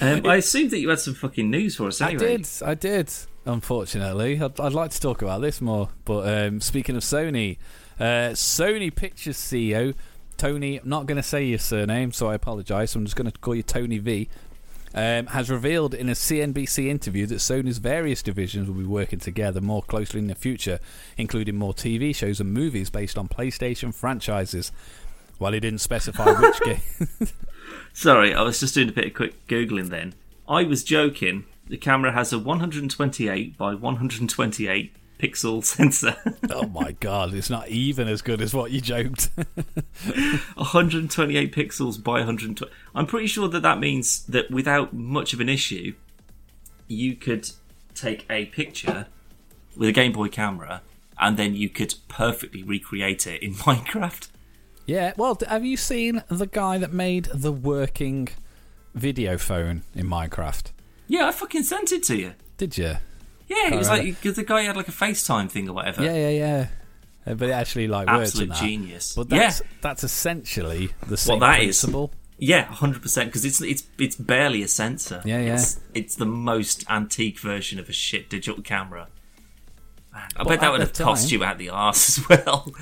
Um, 0.00 0.24
I 0.24 0.36
assumed 0.36 0.70
that 0.70 0.78
you 0.78 0.88
had 0.88 1.00
some 1.00 1.14
fucking 1.14 1.50
news 1.50 1.74
for 1.74 1.88
us. 1.88 2.00
Anyway. 2.00 2.34
I 2.34 2.36
did. 2.36 2.48
I 2.64 2.74
did. 2.74 3.12
Unfortunately, 3.44 4.40
I'd, 4.40 4.60
I'd 4.60 4.72
like 4.72 4.92
to 4.92 5.00
talk 5.00 5.20
about 5.20 5.40
this 5.40 5.60
more. 5.60 5.88
But 6.04 6.28
um, 6.28 6.60
speaking 6.60 6.94
of 6.94 7.02
Sony, 7.02 7.58
uh, 7.98 8.30
Sony 8.34 8.94
Pictures 8.94 9.36
CEO 9.36 9.94
Tony, 10.36 10.78
I'm 10.78 10.88
not 10.88 11.06
going 11.06 11.16
to 11.16 11.22
say 11.22 11.44
your 11.44 11.58
surname, 11.58 12.12
so 12.12 12.28
I 12.28 12.34
apologise. 12.34 12.94
I'm 12.94 13.04
just 13.04 13.16
going 13.16 13.30
to 13.30 13.38
call 13.38 13.54
you 13.54 13.62
Tony 13.62 13.98
V. 13.98 14.28
Um, 14.96 15.26
has 15.26 15.50
revealed 15.50 15.92
in 15.92 16.08
a 16.08 16.12
CNBC 16.12 16.86
interview 16.86 17.26
that 17.26 17.36
Sony's 17.36 17.78
various 17.78 18.22
divisions 18.22 18.68
will 18.68 18.76
be 18.76 18.84
working 18.84 19.18
together 19.18 19.60
more 19.60 19.82
closely 19.82 20.20
in 20.20 20.28
the 20.28 20.36
future, 20.36 20.78
including 21.16 21.56
more 21.56 21.74
TV 21.74 22.14
shows 22.14 22.38
and 22.38 22.54
movies 22.54 22.90
based 22.90 23.18
on 23.18 23.26
PlayStation 23.26 23.92
franchises. 23.92 24.70
While 25.38 25.52
he 25.52 25.58
didn't 25.58 25.80
specify 25.80 26.30
which 26.40 26.60
game, 26.64 26.80
Sorry, 27.92 28.34
I 28.34 28.42
was 28.42 28.60
just 28.60 28.74
doing 28.74 28.88
a 28.88 28.92
bit 28.92 29.06
of 29.06 29.14
quick 29.14 29.46
googling. 29.48 29.88
Then 29.88 30.14
I 30.48 30.62
was 30.62 30.84
joking. 30.84 31.44
The 31.66 31.76
camera 31.76 32.12
has 32.12 32.32
a 32.32 32.38
128 32.38 33.56
by 33.58 33.74
128 33.74 34.92
pixel 35.18 35.64
sensor. 35.64 36.16
oh 36.50 36.66
my 36.68 36.92
god, 36.92 37.34
it's 37.34 37.50
not 37.50 37.68
even 37.68 38.08
as 38.08 38.22
good 38.22 38.40
as 38.40 38.54
what 38.54 38.70
you 38.70 38.80
joked. 38.80 39.30
128 40.54 41.54
pixels 41.54 42.02
by 42.02 42.18
120. 42.18 42.72
I'm 42.94 43.06
pretty 43.06 43.26
sure 43.26 43.48
that 43.48 43.62
that 43.62 43.78
means 43.78 44.24
that 44.26 44.50
without 44.50 44.92
much 44.92 45.32
of 45.32 45.40
an 45.40 45.48
issue, 45.48 45.94
you 46.88 47.14
could 47.14 47.50
take 47.94 48.26
a 48.28 48.46
picture 48.46 49.06
with 49.76 49.88
a 49.88 49.92
Game 49.92 50.12
Boy 50.12 50.28
camera, 50.28 50.82
and 51.18 51.36
then 51.36 51.54
you 51.54 51.68
could 51.68 51.94
perfectly 52.08 52.62
recreate 52.62 53.26
it 53.26 53.42
in 53.42 53.54
Minecraft. 53.54 54.28
Yeah, 54.86 55.14
well, 55.16 55.38
have 55.48 55.64
you 55.64 55.76
seen 55.76 56.22
the 56.28 56.46
guy 56.46 56.76
that 56.78 56.92
made 56.92 57.26
the 57.32 57.52
working 57.52 58.28
video 58.94 59.38
phone 59.38 59.82
in 59.94 60.06
Minecraft? 60.06 60.72
Yeah, 61.08 61.26
I 61.28 61.32
fucking 61.32 61.62
sent 61.62 61.90
it 61.92 62.02
to 62.04 62.16
you. 62.16 62.34
Did 62.58 62.76
you? 62.76 62.96
Yeah, 63.48 63.72
it 63.74 63.76
was 63.76 63.88
Alright. 63.88 64.04
like 64.24 64.34
the 64.34 64.42
guy 64.44 64.62
had 64.62 64.76
like 64.76 64.88
a 64.88 64.92
FaceTime 64.92 65.50
thing 65.50 65.68
or 65.68 65.74
whatever. 65.74 66.02
Yeah, 66.02 66.14
yeah, 66.14 66.28
yeah. 66.30 66.66
Uh, 67.26 67.34
But 67.34 67.48
it 67.50 67.52
actually 67.52 67.88
like 67.88 68.08
Absolute 68.08 68.42
and 68.44 68.52
that. 68.52 68.60
genius. 68.62 69.14
But 69.14 69.30
yeah, 69.30 69.38
that's 69.40 69.62
that's 69.80 70.04
essentially 70.04 70.90
the 71.06 71.16
same 71.16 71.40
that 71.40 71.60
is. 71.60 71.80
principle. 71.80 72.10
yeah, 72.38 72.64
hundred 72.64 73.02
percent. 73.02 73.28
Because 73.28 73.44
it's 73.44 73.60
it's 73.60 73.84
it's 73.98 74.16
barely 74.16 74.62
a 74.62 74.68
sensor. 74.68 75.22
Yeah, 75.24 75.40
yeah. 75.40 75.54
It's, 75.54 75.80
it's 75.94 76.16
the 76.16 76.26
most 76.26 76.84
antique 76.90 77.38
version 77.38 77.78
of 77.78 77.88
a 77.88 77.92
shit 77.92 78.28
digital 78.30 78.62
camera. 78.62 79.08
Man, 80.12 80.28
I 80.36 80.44
bet 80.44 80.60
that 80.60 80.70
would 80.72 80.80
the 80.80 80.84
have 80.86 80.92
cost 80.94 81.28
time- 81.30 81.38
you 81.38 81.44
out 81.44 81.58
the 81.58 81.70
arse 81.70 82.18
as 82.18 82.28
well. 82.28 82.72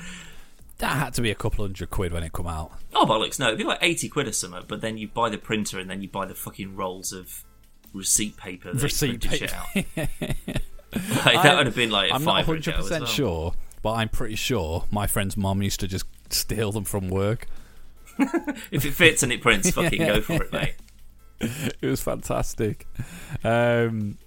That 0.79 0.97
had 0.97 1.13
to 1.15 1.21
be 1.21 1.31
a 1.31 1.35
couple 1.35 1.63
hundred 1.63 1.89
quid 1.89 2.11
when 2.11 2.23
it 2.23 2.33
come 2.33 2.47
out. 2.47 2.71
Oh 2.93 3.05
bollocks! 3.05 3.39
No, 3.39 3.47
it'd 3.47 3.57
be 3.57 3.63
like 3.63 3.79
eighty 3.81 4.09
quid 4.09 4.27
or 4.27 4.31
something. 4.33 4.63
But 4.67 4.81
then 4.81 4.97
you 4.97 5.07
buy 5.07 5.29
the 5.29 5.37
printer 5.37 5.79
and 5.79 5.89
then 5.89 6.01
you 6.01 6.09
buy 6.09 6.25
the 6.25 6.35
fucking 6.35 6.75
rolls 6.75 7.11
of 7.13 7.43
receipt 7.93 8.37
paper. 8.37 8.71
Receipt 8.73 9.21
printed 9.21 9.31
paper. 9.31 9.47
Shit 9.47 9.53
out. 9.53 10.55
like, 11.25 11.43
that 11.43 11.57
would 11.57 11.65
have 11.65 11.75
been 11.75 11.91
like 11.91 12.11
I'm 12.11 12.23
not 12.23 12.47
100 12.47 12.67
ago 12.67 12.77
as 12.77 12.83
percent 12.83 13.03
well. 13.03 13.11
sure, 13.11 13.53
but 13.81 13.93
I'm 13.93 14.09
pretty 14.09 14.35
sure 14.35 14.85
my 14.91 15.07
friend's 15.07 15.37
mom 15.37 15.61
used 15.61 15.79
to 15.81 15.87
just 15.87 16.05
steal 16.29 16.71
them 16.71 16.83
from 16.83 17.09
work. 17.09 17.47
If 18.71 18.85
it 18.85 18.93
fits 18.93 19.23
and 19.23 19.31
it 19.31 19.41
prints, 19.41 19.71
fucking 19.71 19.99
go 19.99 20.21
for 20.21 20.33
it, 20.33 20.53
mate. 20.53 20.75
it 21.39 21.81
was 21.81 22.01
fantastic. 22.01 22.87
Um, 23.43 24.19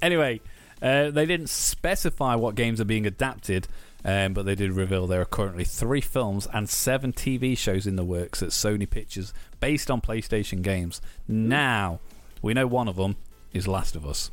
anyway, 0.00 0.40
uh, 0.80 1.10
they 1.10 1.26
didn't 1.26 1.50
specify 1.50 2.34
what 2.36 2.54
games 2.54 2.80
are 2.80 2.86
being 2.86 3.06
adapted, 3.06 3.68
um, 4.02 4.32
but 4.32 4.46
they 4.46 4.54
did 4.54 4.72
reveal 4.72 5.06
there 5.06 5.20
are 5.20 5.26
currently 5.26 5.64
three 5.64 6.00
films 6.00 6.48
and 6.54 6.68
seven 6.70 7.12
TV 7.12 7.56
shows 7.56 7.86
in 7.86 7.96
the 7.96 8.04
works 8.04 8.42
at 8.42 8.48
Sony 8.48 8.88
Pictures 8.88 9.34
based 9.60 9.90
on 9.90 10.00
PlayStation 10.00 10.62
games. 10.62 11.00
Now, 11.26 12.00
we 12.42 12.54
know 12.54 12.66
one 12.66 12.88
of 12.88 12.96
them 12.96 13.16
is 13.52 13.66
Last 13.68 13.96
of 13.96 14.06
Us. 14.06 14.30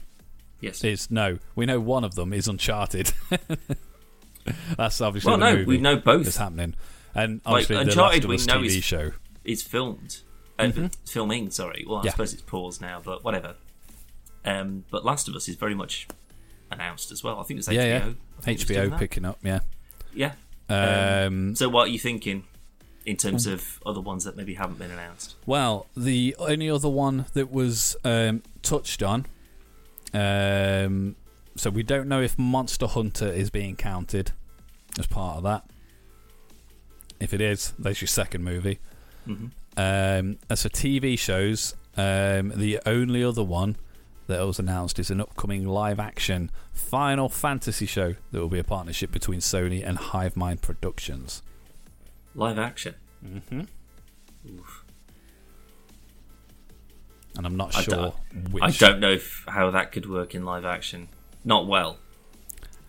Yes. 0.62 0.84
Is 0.84 1.12
no, 1.12 1.40
we 1.56 1.66
know 1.66 1.80
one 1.80 2.04
of 2.04 2.16
them 2.16 2.34
is 2.34 2.48
Uncharted. 2.48 3.12
That's 4.78 5.02
obviously 5.02 5.30
Well, 5.32 5.40
the 5.40 5.58
no, 5.58 5.64
we 5.66 5.78
know 5.80 5.96
both. 5.98 6.24
that's 6.26 6.38
happening, 6.38 6.76
and 7.16 7.42
Like, 7.46 7.52
obviously 7.64 7.76
the 7.78 7.82
Uncharted 7.82 7.98
Last 7.98 8.24
of 8.26 8.30
we 8.30 8.36
Us 8.36 8.48
know 8.48 8.60
TV 8.62 8.78
is- 8.78 8.84
show. 8.84 9.12
It's 9.44 9.62
filmed. 9.64 10.20
Uh, 10.58 10.72
Filming, 11.06 11.52
sorry. 11.52 11.84
Well, 11.88 11.98
I 11.98 12.00
Mm-hmm. 12.00 12.06
Yeah. 12.06 12.12
suppose 12.12 12.34
it's 12.34 12.42
paused 12.44 12.82
now, 12.82 13.02
but 13.04 13.24
whatever. 13.24 13.56
Um, 14.46 14.86
but 14.90 15.04
Last 15.04 15.28
of 15.28 15.36
Us 15.36 15.50
is 15.50 15.56
very 15.56 15.76
much 15.76 16.08
announced 16.72 17.12
as 17.12 17.24
well. 17.24 17.40
I 17.40 17.44
think 17.44 17.60
it's 17.60 17.68
HBO. 17.68 17.74
Yeah, 17.74 17.84
yeah. 17.84 18.54
HBO 18.54 18.98
picking 18.98 19.26
up, 19.26 19.40
yeah. 19.44 19.60
Yeah. 20.14 20.34
Um, 20.70 21.56
So, 21.56 21.68
what 21.70 21.88
are 21.88 21.92
you 21.92 22.00
thinking 22.00 22.46
in 23.06 23.18
terms 23.18 23.46
of 23.46 23.80
other 23.86 24.02
ones 24.02 24.24
that 24.24 24.36
maybe 24.36 24.56
haven't 24.56 24.80
been 24.80 24.92
announced? 24.92 25.36
Well, 25.46 25.88
the 25.96 26.36
only 26.40 26.70
other 26.70 26.90
one 26.90 27.26
that 27.34 27.52
was 27.52 27.96
um, 28.04 28.42
touched 28.62 29.04
on, 29.04 29.26
um, 30.14 31.16
so 31.56 31.70
we 31.70 31.84
don't 31.84 32.08
know 32.08 32.22
if 32.22 32.38
Monster 32.38 32.88
Hunter 32.88 33.28
is 33.28 33.50
being 33.50 33.76
counted 33.76 34.32
as 35.00 35.08
part 35.08 35.38
of 35.38 35.44
that. 35.44 35.66
If 37.20 37.34
it 37.34 37.42
is, 37.42 37.74
there's 37.78 38.02
your 38.02 38.08
second 38.08 38.44
movie. 38.44 38.80
Mhm. 39.28 39.52
Um, 39.78 40.38
as 40.50 40.64
for 40.64 40.70
TV 40.70 41.18
shows, 41.18 41.76
um, 41.98 42.54
the 42.56 42.80
only 42.86 43.24
other 43.24 43.44
one 43.44 43.78
that 44.28 44.46
was 44.46 44.60
announced 44.60 45.00
is 45.00 45.12
an 45.12 45.22
upcoming 45.22 45.68
live 45.68 46.00
action 46.00 46.50
Final 46.74 47.30
Fantasy 47.30 47.86
show 47.86 48.16
that 48.32 48.40
will 48.40 48.50
be 48.50 48.60
a 48.60 48.64
partnership 48.64 49.12
between 49.12 49.40
Sony 49.40 49.86
and 49.86 49.98
Hivemind 49.98 50.62
Productions. 50.62 51.42
Live 52.36 52.60
action. 52.60 52.96
Mm-hmm. 53.26 53.62
Oof. 54.50 54.84
And 57.38 57.46
I'm 57.46 57.58
not 57.58 57.76
I 57.76 57.82
sure 57.82 57.96
don't- 57.96 58.52
which. 58.52 58.64
I 58.64 58.72
don't 58.72 59.00
know 59.00 59.12
if, 59.12 59.44
how 59.48 59.72
that 59.72 59.92
could 59.92 60.10
work 60.10 60.36
in 60.36 60.46
live 60.46 60.66
action. 60.66 61.10
Not 61.44 61.68
well. 61.68 61.98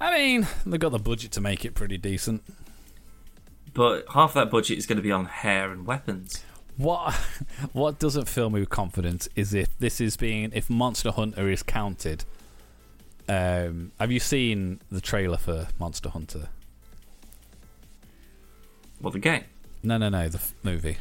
I 0.00 0.12
mean, 0.16 0.46
they've 0.66 0.78
got 0.80 0.92
the 0.92 0.98
budget 0.98 1.32
to 1.32 1.40
make 1.40 1.64
it 1.64 1.74
pretty 1.74 1.96
decent. 1.96 2.42
But 3.72 4.04
half 4.12 4.34
that 4.34 4.50
budget 4.50 4.78
is 4.78 4.86
going 4.86 4.96
to 4.96 5.02
be 5.02 5.12
on 5.12 5.26
hair 5.26 5.70
and 5.72 5.86
weapons. 5.86 6.44
What 6.76 7.14
what 7.72 7.98
doesn't 7.98 8.28
fill 8.28 8.50
me 8.50 8.60
with 8.60 8.70
confidence 8.70 9.28
is 9.36 9.54
if 9.54 9.76
this 9.78 10.00
is 10.00 10.16
being 10.16 10.50
if 10.54 10.68
Monster 10.70 11.10
Hunter 11.12 11.48
is 11.48 11.62
counted. 11.62 12.24
Um, 13.28 13.90
have 13.98 14.12
you 14.12 14.20
seen 14.20 14.80
the 14.90 15.00
trailer 15.00 15.36
for 15.36 15.66
Monster 15.80 16.10
Hunter? 16.10 16.48
Well, 19.00 19.10
the 19.12 19.18
game. 19.18 19.44
No, 19.82 19.98
no, 19.98 20.08
no, 20.08 20.28
the 20.28 20.38
f- 20.38 20.54
movie. 20.62 20.96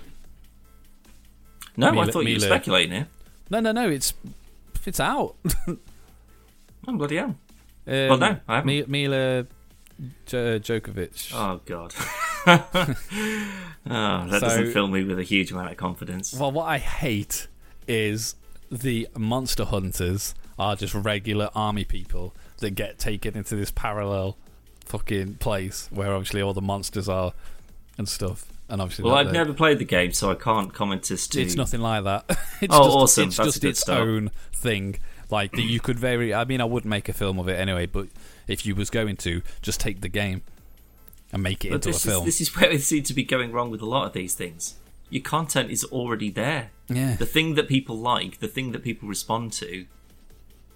No, 1.77 1.89
I 1.89 2.05
thought 2.05 2.07
you 2.07 2.17
were 2.17 2.23
Milla- 2.23 2.39
speculating 2.41 2.91
here. 2.91 3.07
No, 3.49 3.59
no, 3.59 3.71
no, 3.71 3.89
it's 3.89 4.13
it's 4.85 4.99
out. 4.99 5.35
Oh, 6.87 6.93
bloody 6.95 7.15
hell. 7.15 7.29
Um, 7.29 7.35
Well, 7.87 8.17
no, 8.19 8.37
I 8.47 8.55
haven't. 8.57 8.67
Mi- 8.67 9.07
Milla 9.07 9.47
J- 10.27 10.59
Jovovich. 10.59 11.31
Oh, 11.33 11.59
God. 11.65 11.95
oh, 12.45 14.27
that 14.29 14.39
doesn't 14.39 14.71
fill 14.71 14.87
me 14.87 15.03
with 15.03 15.17
a 15.17 15.23
huge 15.23 15.51
amount 15.51 15.71
of 15.71 15.77
confidence. 15.77 16.31
Well, 16.35 16.51
what 16.51 16.65
I 16.65 16.77
hate 16.77 17.47
is 17.87 18.35
the 18.71 19.07
monster 19.17 19.65
hunters 19.65 20.35
are 20.59 20.75
just 20.75 20.93
regular 20.93 21.49
army 21.55 21.85
people 21.85 22.35
that 22.59 22.71
get 22.71 22.99
taken 22.99 23.35
into 23.35 23.55
this 23.55 23.71
parallel 23.71 24.37
fucking 24.85 25.35
place 25.37 25.87
where 25.91 26.13
obviously 26.13 26.43
all 26.43 26.53
the 26.53 26.61
monsters 26.61 27.09
are 27.09 27.33
and 27.97 28.07
stuff. 28.07 28.45
And 28.67 28.81
obviously, 28.81 29.05
Well, 29.05 29.15
I've 29.15 29.31
never 29.31 29.53
played 29.53 29.77
the 29.79 29.85
game, 29.85 30.11
so 30.11 30.31
I 30.31 30.35
can't 30.35 30.73
comment 30.73 31.11
as 31.11 31.27
to. 31.29 31.41
It's 31.41 31.55
nothing 31.55 31.81
like 31.81 32.03
that. 32.05 32.25
it's 32.61 32.73
Oh, 32.75 32.83
just, 32.85 32.95
awesome. 32.97 33.27
It's 33.27 33.37
That's 33.37 33.47
just 33.53 33.63
its 33.63 33.79
start. 33.81 33.99
own 34.01 34.31
thing. 34.53 34.97
Like 35.29 35.51
that, 35.53 35.61
you 35.61 35.79
could 35.79 35.99
very. 35.99 36.33
I 36.33 36.45
mean, 36.45 36.61
I 36.61 36.65
wouldn't 36.65 36.89
make 36.89 37.07
a 37.09 37.13
film 37.13 37.37
of 37.39 37.47
it 37.47 37.59
anyway, 37.59 37.85
but 37.85 38.07
if 38.47 38.65
you 38.65 38.73
was 38.75 38.89
going 38.89 39.17
to, 39.17 39.41
just 39.61 39.79
take 39.79 40.01
the 40.01 40.09
game 40.09 40.41
and 41.31 41.43
make 41.43 41.63
it 41.65 41.69
But 41.69 41.85
into 41.85 41.89
a 41.89 41.93
film. 41.93 42.27
is 42.27 42.37
this 42.39 42.41
is 42.49 42.55
where 42.59 42.69
it 42.71 42.81
seems 42.81 43.07
to 43.09 43.13
be 43.13 43.23
going 43.23 43.51
wrong 43.51 43.69
with 43.69 43.81
a 43.81 43.85
lot 43.85 44.07
of 44.07 44.13
these 44.13 44.33
things. 44.33 44.75
Your 45.11 45.21
content 45.23 45.69
is 45.69 45.83
already 45.85 46.31
there. 46.31 46.71
yeah, 46.89 47.15
The 47.15 47.25
thing 47.27 47.53
that 47.55 47.67
people 47.67 47.97
like, 47.97 48.39
the 48.39 48.47
thing 48.47 48.71
that 48.71 48.83
people 48.83 49.07
respond 49.07 49.53
to, 49.53 49.85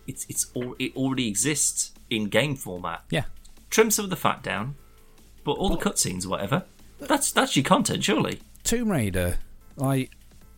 it's 0.07 0.25
it's 0.29 0.51
all 0.53 0.75
it 0.77 0.95
already 0.95 1.27
exists 1.27 1.91
in 2.09 2.25
game 2.25 2.55
format. 2.55 3.03
yeah. 3.09 3.23
Trim 3.71 3.89
some 3.91 4.03
of 4.05 4.09
the 4.09 4.15
fat 4.15 4.41
down, 4.43 4.75
but 5.43 5.53
all 5.53 5.69
the 5.69 5.77
cutscenes, 5.77 6.25
whatever. 6.25 6.65
That's 6.99 7.31
that's 7.31 7.55
your 7.55 7.63
content, 7.65 8.03
surely. 8.03 8.41
Tomb 8.63 8.91
Raider, 8.91 9.37
like, 9.75 10.11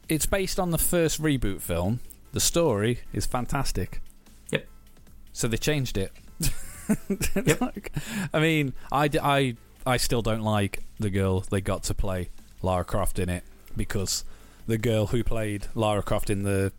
it's 0.10 0.26
based 0.26 0.60
on 0.60 0.72
the 0.72 0.78
first 0.78 1.22
reboot 1.22 1.62
film. 1.62 2.00
The 2.34 2.40
story 2.40 3.00
is 3.14 3.26
fantastic. 3.26 4.02
Yep. 4.52 4.68
So 5.34 5.48
they 5.48 5.58
changed 5.58 5.98
it. 5.98 6.12
Like, 7.62 7.94
I 8.34 8.40
mean, 8.40 8.74
I, 8.92 9.10
I, 9.22 9.56
I 9.86 9.98
still 9.98 10.22
don't 10.22 10.42
like 10.42 10.84
the 11.00 11.10
girl 11.10 11.42
they 11.42 11.62
got 11.62 11.84
to 11.84 11.94
play 11.94 12.30
Lara 12.62 12.84
Croft 12.84 13.20
in 13.20 13.30
it 13.30 13.44
because 13.78 14.26
the 14.68 14.78
girl 14.78 15.08
who 15.08 15.24
played 15.24 15.68
Lara 15.74 16.04
Croft 16.04 16.30
in 16.30 16.44
the 16.44 16.74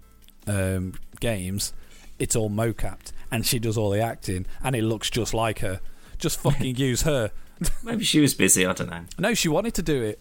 um, 0.47 0.95
games, 1.21 1.73
it's 2.19 2.37
all 2.37 2.51
mocapped 2.51 3.13
and 3.31 3.47
she 3.47 3.59
does 3.59 3.79
all 3.79 3.91
the 3.91 4.01
acting 4.01 4.47
and 4.63 4.77
it 4.77 4.83
looks 4.83 5.09
just 5.09 5.33
like 5.33 5.61
her. 5.61 5.81
Just 6.19 6.39
fucking 6.41 6.77
use 6.77 7.03
her. 7.03 7.31
Maybe 7.83 8.05
she 8.05 8.21
was 8.21 8.35
busy. 8.35 8.67
I 8.67 8.73
don't 8.73 8.91
know. 8.91 9.05
No, 9.19 9.35
she 9.35 9.49
wanted 9.49 9.75
to 9.75 9.83
do 9.83 10.03
it. 10.03 10.19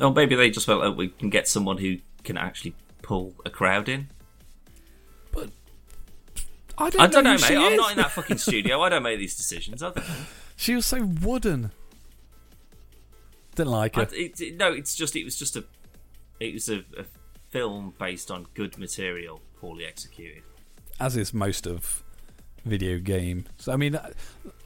Or 0.00 0.10
maybe 0.12 0.34
they 0.34 0.48
just 0.50 0.64
felt 0.64 0.82
like 0.82 0.96
we 0.96 1.08
can 1.08 1.28
get 1.28 1.46
someone 1.46 1.76
who 1.76 1.98
can 2.24 2.38
actually 2.38 2.74
pull 3.02 3.34
a 3.44 3.50
crowd 3.50 3.86
in. 3.88 4.08
I 6.78 6.88
don't, 6.88 7.00
I 7.02 7.06
don't 7.08 7.24
know, 7.24 7.36
who 7.36 7.42
mate. 7.54 7.58
I'm 7.72 7.76
not 7.76 7.90
in 7.90 7.96
that 7.98 8.10
fucking 8.12 8.38
studio. 8.48 8.80
I 8.80 8.88
don't 8.88 9.02
make 9.02 9.18
these 9.18 9.36
decisions. 9.36 9.82
I 9.82 9.90
don't 9.90 10.08
know. 10.08 10.14
She 10.56 10.74
was 10.74 10.86
so 10.86 11.02
wooden. 11.04 11.72
Didn't 13.54 13.70
like 13.72 13.98
I, 13.98 14.02
it, 14.12 14.40
it- 14.40 14.56
no, 14.56 14.72
it's 14.72 14.94
just 14.94 15.14
it 15.16 15.24
was 15.24 15.38
just 15.38 15.56
a 15.56 15.64
it 16.38 16.54
was 16.54 16.70
a, 16.70 16.78
a 16.98 17.04
film 17.50 17.92
based 17.98 18.30
on 18.30 18.46
good 18.54 18.78
material, 18.78 19.42
poorly 19.60 19.84
executed. 19.84 20.42
as 20.98 21.16
is 21.18 21.34
most 21.34 21.66
of 21.66 22.02
video 22.64 22.98
game. 22.98 23.44
So 23.58 23.72
I 23.72 23.76
mean, 23.76 23.94
uh, 23.96 24.10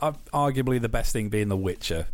uh, 0.00 0.12
arguably 0.32 0.80
the 0.80 0.88
best 0.88 1.12
thing 1.12 1.28
being 1.28 1.48
The 1.48 1.56
Witcher. 1.56 2.06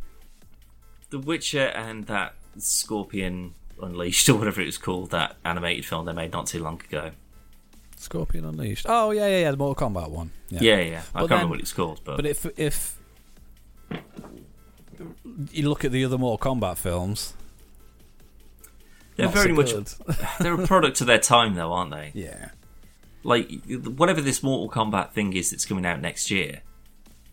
The 1.11 1.19
Witcher 1.19 1.66
and 1.66 2.07
that 2.07 2.35
Scorpion 2.59 3.55
Unleashed 3.83 4.29
or 4.29 4.37
whatever 4.37 4.61
it 4.61 4.66
was 4.66 4.79
called, 4.79 5.11
that 5.11 5.37
animated 5.45 5.85
film 5.87 6.05
they 6.07 6.12
made 6.12 6.33
not 6.33 6.47
too 6.47 6.62
long 6.62 6.81
ago. 6.88 7.12
Scorpion 7.97 8.45
Unleashed. 8.45 8.87
Oh 8.88 9.11
yeah, 9.11 9.27
yeah, 9.27 9.40
yeah, 9.40 9.51
the 9.51 9.57
Mortal 9.57 9.88
Kombat 9.90 10.11
one. 10.11 10.31
Yeah. 10.51 10.61
Yeah, 10.62 10.81
yeah. 10.81 11.03
I 11.14 11.21
Well, 11.21 11.29
can't 11.29 11.29
then- 11.29 11.29
remember 11.31 11.51
what 11.53 11.61
it's 11.61 11.73
called, 11.73 12.01
but, 12.05 12.16
But 12.16 12.27
if 12.27 12.47
if 12.59 12.97
you 15.53 15.69
look 15.69 15.85
at 15.85 15.93
the 15.93 16.05
other 16.05 16.19
Mortal 16.19 16.55
Kombat 16.55 16.77
films, 16.79 17.35
they're 19.16 19.29
very 19.29 19.55
so 19.55 19.75
much 19.75 20.19
they're 20.40 20.55
a 20.55 20.66
product 20.66 21.01
of 21.01 21.07
their 21.07 21.19
time, 21.19 21.55
though, 21.55 21.73
aren't 21.73 21.90
they? 21.90 22.11
yeah. 22.14 22.51
Like 23.23 23.51
whatever 23.67 24.21
this 24.21 24.43
Mortal 24.43 24.71
Kombat 24.71 25.13
thing 25.13 25.35
is 25.35 25.51
that's 25.51 25.67
coming 25.67 25.85
out 25.85 26.01
next 26.01 26.31
year, 26.31 26.63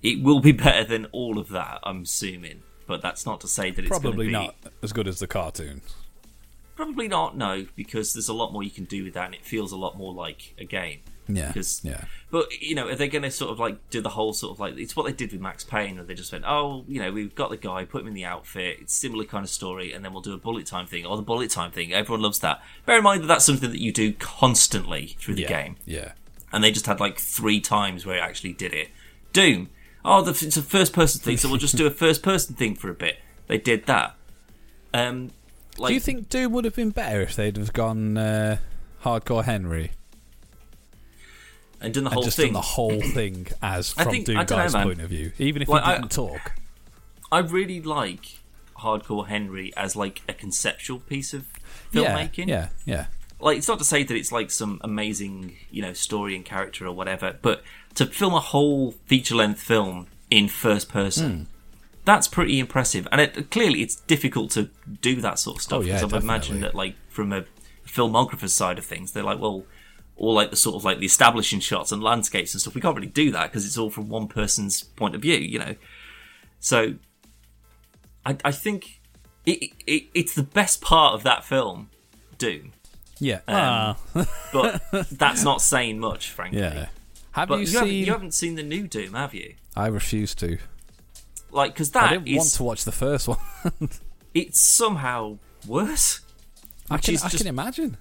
it 0.03 0.21
will 0.21 0.39
be 0.39 0.51
better 0.67 0.83
than 0.83 1.05
all 1.11 1.39
of 1.39 1.49
that. 1.49 1.79
I'm 1.83 2.03
assuming, 2.03 2.63
but 2.87 3.01
that's 3.01 3.25
not 3.25 3.41
to 3.41 3.47
say 3.47 3.71
that 3.71 3.79
it's 3.79 3.89
Probably 3.89 4.27
be, 4.27 4.33
not 4.33 4.55
as 4.83 4.93
good 4.93 5.07
as 5.07 5.19
the 5.19 5.27
cartoon. 5.27 5.81
Probably 6.75 7.07
not, 7.07 7.35
no, 7.35 7.65
because 7.75 8.13
there's 8.13 8.29
a 8.29 8.33
lot 8.33 8.53
more 8.53 8.61
you 8.61 8.69
can 8.69 8.85
do 8.85 9.03
with 9.03 9.15
that, 9.15 9.25
and 9.25 9.33
it 9.35 9.43
feels 9.43 9.71
a 9.71 9.77
lot 9.77 9.97
more 9.97 10.13
like 10.13 10.53
a 10.59 10.65
game. 10.65 10.99
Yeah. 11.27 11.47
Because, 11.47 11.81
yeah. 11.83 12.05
but 12.31 12.47
you 12.61 12.75
know, 12.75 12.87
are 12.87 12.95
they 12.95 13.07
going 13.07 13.23
to 13.23 13.31
sort 13.31 13.51
of 13.51 13.59
like 13.59 13.89
do 13.89 14.01
the 14.01 14.09
whole 14.09 14.33
sort 14.33 14.53
of 14.55 14.59
like 14.59 14.77
it's 14.77 14.95
what 14.95 15.05
they 15.05 15.11
did 15.11 15.31
with 15.31 15.41
Max 15.41 15.63
Payne, 15.63 15.95
where 15.95 16.05
they 16.05 16.13
just 16.13 16.31
went, 16.31 16.45
oh, 16.47 16.85
you 16.87 17.01
know, 17.01 17.11
we've 17.11 17.35
got 17.35 17.49
the 17.49 17.57
guy, 17.57 17.85
put 17.85 18.01
him 18.01 18.07
in 18.07 18.13
the 18.13 18.25
outfit, 18.25 18.77
it's 18.81 18.93
similar 18.93 19.25
kind 19.25 19.43
of 19.43 19.49
story, 19.49 19.93
and 19.93 20.03
then 20.05 20.13
we'll 20.13 20.21
do 20.21 20.33
a 20.33 20.37
bullet 20.37 20.65
time 20.65 20.85
thing, 20.87 21.05
or 21.05 21.15
the 21.17 21.21
bullet 21.23 21.51
time 21.51 21.71
thing. 21.71 21.93
Everyone 21.93 22.21
loves 22.21 22.39
that. 22.39 22.61
Bear 22.85 22.97
in 22.97 23.03
mind 23.03 23.23
that 23.23 23.27
that's 23.27 23.45
something 23.45 23.71
that 23.71 23.81
you 23.81 23.91
do 23.91 24.13
constantly 24.13 25.15
through 25.19 25.35
the 25.35 25.41
yeah. 25.43 25.47
game, 25.63 25.75
Yeah. 25.85 26.13
and 26.51 26.63
they 26.63 26.71
just 26.71 26.85
had 26.85 26.99
like 26.99 27.17
three 27.19 27.59
times 27.59 28.05
where 28.05 28.17
it 28.17 28.21
actually 28.21 28.53
did 28.53 28.73
it. 28.73 28.89
Doom. 29.33 29.69
oh, 30.05 30.21
the, 30.21 30.31
it's 30.31 30.57
a 30.57 30.61
first 30.61 30.93
person 30.93 31.21
thing, 31.21 31.37
so 31.37 31.49
we'll 31.49 31.57
just 31.57 31.75
do 31.75 31.85
a 31.85 31.91
first 31.91 32.23
person 32.23 32.55
thing 32.55 32.75
for 32.75 32.89
a 32.89 32.93
bit. 32.93 33.17
They 33.47 33.57
did 33.57 33.85
that. 33.87 34.15
Um, 34.93 35.31
like, 35.77 35.89
Do 35.89 35.93
you 35.93 35.99
think 35.99 36.29
Doom 36.29 36.53
would 36.53 36.65
have 36.65 36.75
been 36.75 36.89
better 36.91 37.21
if 37.21 37.35
they'd 37.35 37.57
have 37.57 37.73
gone 37.73 38.17
uh, 38.17 38.57
hardcore 39.03 39.43
Henry 39.43 39.91
and 41.81 41.93
done 41.93 42.03
the 42.05 42.09
whole 42.09 42.23
just 42.23 42.37
thing? 42.37 42.47
done 42.47 42.53
the 42.53 42.61
whole 42.61 43.01
thing 43.13 43.47
as 43.61 43.91
from 43.91 44.09
think- 44.11 44.25
Doom 44.25 44.37
I 44.37 44.43
don't 44.43 44.57
know, 44.57 44.63
Guy's 44.63 44.73
point 44.73 45.01
of 45.01 45.09
view, 45.09 45.31
even 45.37 45.61
if 45.61 45.67
Like, 45.67 45.83
he 45.83 45.89
I- 45.91 45.95
didn't 45.95 46.11
talk? 46.11 46.53
I 47.31 47.39
really 47.39 47.81
like 47.81 48.39
Hardcore 48.79 49.27
Henry 49.27 49.73
as 49.75 49.95
like 49.95 50.21
a 50.29 50.33
conceptual 50.33 50.99
piece 50.99 51.33
of 51.33 51.45
filmmaking. 51.93 52.47
Yeah, 52.47 52.69
yeah, 52.85 52.95
yeah. 52.95 53.05
Like 53.39 53.57
it's 53.57 53.67
not 53.67 53.79
to 53.79 53.85
say 53.85 54.03
that 54.03 54.15
it's 54.15 54.31
like 54.31 54.49
some 54.49 54.79
amazing, 54.83 55.55
you 55.69 55.81
know, 55.81 55.93
story 55.93 56.35
and 56.35 56.43
character 56.45 56.87
or 56.87 56.91
whatever, 56.93 57.37
but 57.41 57.63
to 57.95 58.05
film 58.05 58.33
a 58.33 58.39
whole 58.39 58.91
feature 59.05 59.35
length 59.35 59.61
film 59.61 60.07
in 60.31 60.47
first 60.47 60.89
person. 60.89 61.31
Hmm. 61.37 61.43
That's 62.05 62.27
pretty 62.29 62.57
impressive, 62.59 63.05
and 63.11 63.19
it, 63.19 63.51
clearly 63.51 63.81
it's 63.81 63.95
difficult 63.97 64.49
to 64.51 64.69
do 65.01 65.19
that 65.19 65.39
sort 65.39 65.57
of 65.57 65.61
stuff. 65.63 65.79
Oh, 65.79 65.81
yeah, 65.81 65.99
because 66.01 66.13
I 66.13 66.17
imagine 66.19 66.61
that, 66.61 66.73
like 66.73 66.95
from 67.09 67.33
a 67.33 67.43
filmographer's 67.85 68.53
side 68.53 68.77
of 68.79 68.85
things, 68.85 69.11
they're 69.11 69.23
like, 69.23 69.39
well, 69.39 69.65
all 70.17 70.33
like 70.33 70.49
the 70.49 70.55
sort 70.55 70.75
of 70.75 70.83
like 70.83 70.99
the 70.99 71.05
establishing 71.05 71.59
shots 71.59 71.91
and 71.91 72.01
landscapes 72.03 72.53
and 72.53 72.59
stuff. 72.61 72.73
We 72.75 72.81
can't 72.81 72.95
really 72.95 73.07
do 73.07 73.31
that 73.31 73.43
because 73.51 73.65
it's 73.65 73.77
all 73.77 73.89
from 73.89 74.09
one 74.09 74.27
person's 74.27 74.83
point 74.83 75.15
of 75.15 75.21
view, 75.21 75.37
you 75.37 75.59
know. 75.59 75.75
So, 76.59 76.95
I, 78.25 78.35
I 78.43 78.51
think 78.51 78.99
it, 79.45 79.71
it, 79.85 80.03
it's 80.13 80.33
the 80.35 80.43
best 80.43 80.81
part 80.81 81.13
of 81.13 81.23
that 81.23 81.43
film, 81.45 81.89
Doom. 82.37 82.73
Yeah. 83.19 83.41
Um, 83.47 83.95
ah, 84.15 84.25
But 84.53 84.81
that's 85.11 85.43
not 85.43 85.61
saying 85.61 85.99
much, 85.99 86.31
frankly. 86.31 86.59
yeah. 86.59 86.87
Have 87.31 87.49
But 87.49 87.59
you, 87.59 87.65
you, 87.65 87.71
haven't, 87.73 87.89
seen? 87.89 88.05
you 88.05 88.11
haven't 88.11 88.33
seen 88.33 88.55
the 88.55 88.63
new 88.63 88.87
Doom, 88.87 89.13
have 89.13 89.33
you? 89.35 89.53
I 89.75 89.87
refuse 89.87 90.33
to. 90.35 90.57
Like, 91.51 91.73
because 91.73 91.91
that 91.91 92.03
I 92.11 92.17
didn't 92.17 92.35
want 92.37 92.49
to 92.53 92.63
watch 92.63 92.83
the 92.83 92.91
first 92.91 93.27
one. 93.27 93.37
it's 94.33 94.59
somehow 94.59 95.37
worse. 95.67 96.21
I 96.89 96.97
can, 96.97 97.15
I 97.15 97.29
just- 97.29 97.37
can 97.37 97.47
imagine. 97.47 97.97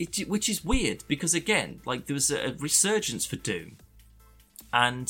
It, 0.00 0.26
which 0.30 0.48
is 0.48 0.64
weird 0.64 1.04
because 1.08 1.34
again, 1.34 1.82
like 1.84 2.06
there 2.06 2.14
was 2.14 2.30
a 2.30 2.56
resurgence 2.58 3.26
for 3.26 3.36
Doom, 3.36 3.76
and 4.72 5.08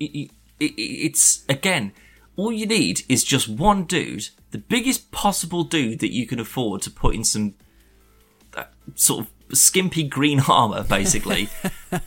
it, 0.00 0.04
it, 0.04 0.30
it, 0.58 0.72
it's 0.80 1.44
again, 1.46 1.92
all 2.34 2.50
you 2.50 2.64
need 2.66 3.02
is 3.06 3.22
just 3.22 3.48
one 3.50 3.84
dude, 3.84 4.30
the 4.50 4.58
biggest 4.58 5.10
possible 5.10 5.62
dude 5.62 5.98
that 5.98 6.10
you 6.10 6.26
can 6.26 6.40
afford 6.40 6.80
to 6.82 6.90
put 6.90 7.14
in 7.14 7.22
some 7.22 7.54
uh, 8.56 8.64
sort 8.94 9.26
of 9.26 9.56
skimpy 9.58 10.04
green 10.04 10.40
armor, 10.48 10.84
basically, 10.84 11.50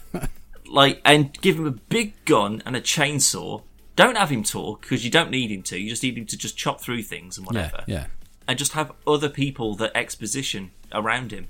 like, 0.65 1.01
and 1.05 1.39
give 1.41 1.57
him 1.57 1.67
a 1.67 1.71
big 1.71 2.13
gun 2.25 2.63
and 2.65 2.75
a 2.75 2.81
chainsaw. 2.81 3.61
Don't 3.95 4.17
have 4.17 4.31
him 4.31 4.43
talk 4.43 4.81
because 4.81 5.05
you 5.05 5.11
don't 5.11 5.29
need 5.29 5.51
him 5.51 5.61
to. 5.63 5.77
You 5.77 5.89
just 5.89 6.01
need 6.01 6.17
him 6.17 6.25
to 6.25 6.37
just 6.37 6.57
chop 6.57 6.81
through 6.81 7.03
things 7.03 7.37
and 7.37 7.45
whatever 7.45 7.83
Yeah, 7.85 7.95
yeah. 7.95 8.05
and 8.47 8.57
just 8.57 8.71
have 8.71 8.91
other 9.05 9.29
people 9.29 9.75
that 9.75 9.95
exposition 9.95 10.71
around 10.91 11.31
him. 11.31 11.49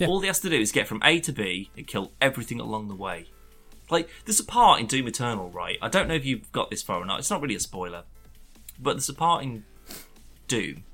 Yeah. 0.00 0.08
All 0.08 0.20
he 0.20 0.26
has 0.26 0.40
to 0.40 0.50
do 0.50 0.58
is 0.58 0.72
get 0.72 0.88
from 0.88 1.00
A 1.04 1.20
to 1.20 1.32
B 1.32 1.70
and 1.76 1.86
kill 1.86 2.12
everything 2.20 2.58
along 2.60 2.88
the 2.88 2.94
way. 2.94 3.26
Like, 3.90 4.08
there's 4.24 4.40
a 4.40 4.44
part 4.44 4.80
in 4.80 4.86
Doom 4.86 5.06
Eternal, 5.08 5.50
right? 5.50 5.76
I 5.82 5.88
don't 5.88 6.08
know 6.08 6.14
if 6.14 6.24
you've 6.24 6.50
got 6.52 6.70
this 6.70 6.82
far 6.82 7.00
or 7.00 7.04
not. 7.04 7.18
It's 7.18 7.30
not 7.30 7.40
really 7.42 7.56
a 7.56 7.60
spoiler, 7.60 8.04
but 8.78 8.92
there's 8.94 9.08
a 9.08 9.14
part 9.14 9.42
in 9.42 9.64
Doom 10.48 10.84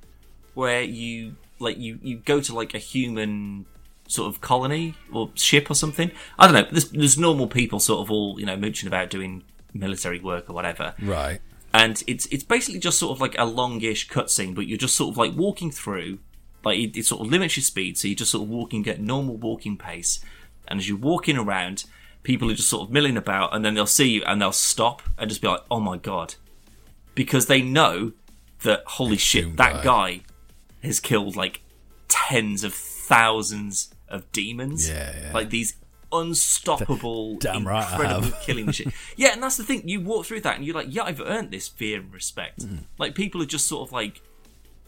where 0.54 0.82
you 0.82 1.36
like 1.58 1.78
you 1.78 1.98
you 2.02 2.16
go 2.18 2.40
to 2.40 2.54
like 2.54 2.74
a 2.74 2.78
human 2.78 3.66
sort 4.08 4.28
of 4.34 4.40
colony 4.40 4.94
or 5.12 5.30
ship 5.34 5.70
or 5.70 5.74
something. 5.74 6.10
I 6.38 6.46
don't 6.46 6.54
know. 6.54 6.68
There's, 6.70 6.90
there's 6.90 7.18
normal 7.18 7.46
people 7.46 7.80
sort 7.80 8.00
of 8.00 8.10
all 8.10 8.38
you 8.40 8.46
know 8.46 8.56
mooching 8.56 8.86
about 8.86 9.10
doing 9.10 9.42
military 9.74 10.20
work 10.20 10.48
or 10.48 10.54
whatever 10.54 10.94
Right. 11.02 11.38
and 11.74 12.02
it's 12.06 12.24
it's 12.26 12.44
basically 12.44 12.80
just 12.80 12.98
sort 12.98 13.12
of 13.12 13.20
like 13.20 13.34
a 13.38 13.44
longish 13.44 14.08
cutscene, 14.08 14.54
but 14.54 14.66
you're 14.66 14.78
just 14.78 14.94
sort 14.94 15.10
of 15.12 15.18
like 15.18 15.34
walking 15.34 15.70
through. 15.70 16.18
Like 16.66 16.78
it, 16.80 16.98
it 16.98 17.06
sort 17.06 17.20
of 17.24 17.30
limits 17.30 17.56
your 17.56 17.62
speed, 17.62 17.96
so 17.96 18.08
you're 18.08 18.16
just 18.16 18.32
sort 18.32 18.42
of 18.42 18.48
walking 18.50 18.86
at 18.88 19.00
normal 19.00 19.36
walking 19.36 19.78
pace. 19.78 20.18
And 20.66 20.80
as 20.80 20.88
you're 20.88 20.98
walking 20.98 21.36
around, 21.38 21.84
people 22.24 22.50
are 22.50 22.54
just 22.54 22.68
sort 22.68 22.88
of 22.88 22.92
milling 22.92 23.16
about, 23.16 23.54
and 23.54 23.64
then 23.64 23.74
they'll 23.74 23.86
see 23.86 24.10
you 24.10 24.24
and 24.24 24.42
they'll 24.42 24.50
stop 24.50 25.00
and 25.16 25.28
just 25.30 25.40
be 25.40 25.46
like, 25.46 25.60
"Oh 25.70 25.78
my 25.78 25.96
god," 25.96 26.34
because 27.14 27.46
they 27.46 27.62
know 27.62 28.12
that 28.64 28.82
holy 28.86 29.16
shit, 29.16 29.56
that 29.58 29.84
guy. 29.84 30.22
has 30.82 30.98
killed 30.98 31.36
like 31.36 31.62
tens 32.08 32.64
of 32.64 32.74
thousands 32.74 33.94
of 34.08 34.30
demons. 34.32 34.88
Yeah, 34.88 35.14
yeah. 35.20 35.32
like 35.32 35.50
these 35.50 35.74
unstoppable, 36.12 37.36
Damn 37.36 37.66
right 37.66 37.84
I 37.86 37.92
incredible 37.92 38.22
have. 38.30 38.40
killing 38.42 38.66
machine. 38.66 38.92
Yeah, 39.16 39.32
and 39.32 39.42
that's 39.42 39.56
the 39.56 39.64
thing. 39.64 39.88
You 39.88 40.00
walk 40.00 40.26
through 40.26 40.40
that, 40.42 40.56
and 40.56 40.64
you're 40.64 40.74
like, 40.74 40.88
yeah, 40.90 41.04
I've 41.04 41.20
earned 41.20 41.50
this 41.50 41.68
fear 41.68 42.00
and 42.00 42.12
respect. 42.12 42.60
Mm. 42.66 42.84
Like 42.98 43.14
people 43.14 43.40
are 43.42 43.46
just 43.46 43.66
sort 43.66 43.88
of 43.88 43.92
like, 43.92 44.20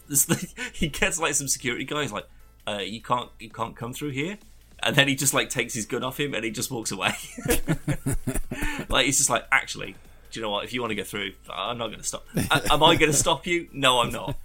this, 0.09 0.53
he 0.73 0.87
gets 0.89 1.19
like 1.19 1.33
some 1.35 1.47
security 1.47 1.85
guys 1.85 2.11
like, 2.11 2.25
uh, 2.67 2.79
you 2.79 3.01
can't, 3.01 3.29
you 3.39 3.49
can't 3.49 3.75
come 3.75 3.93
through 3.93 4.09
here. 4.09 4.37
And 4.81 4.95
then 4.95 5.07
he 5.07 5.15
just 5.15 5.33
like 5.33 5.49
takes 5.49 5.73
his 5.73 5.85
gun 5.85 6.03
off 6.03 6.19
him 6.19 6.33
and 6.33 6.43
he 6.43 6.51
just 6.51 6.71
walks 6.71 6.91
away. 6.91 7.13
like 8.89 9.05
he's 9.05 9.17
just 9.17 9.29
like, 9.29 9.45
actually, 9.51 9.95
do 10.31 10.39
you 10.39 10.41
know 10.41 10.49
what? 10.51 10.63
If 10.63 10.73
you 10.73 10.81
want 10.81 10.91
to 10.91 10.95
get 10.95 11.07
through, 11.07 11.33
I'm 11.49 11.77
not 11.77 11.87
going 11.87 11.99
to 11.99 12.05
stop. 12.05 12.25
Am 12.35 12.83
I 12.83 12.95
going 12.95 13.11
to 13.11 13.17
stop 13.17 13.45
you? 13.47 13.67
No, 13.73 13.99
I'm 13.99 14.11
not. 14.11 14.37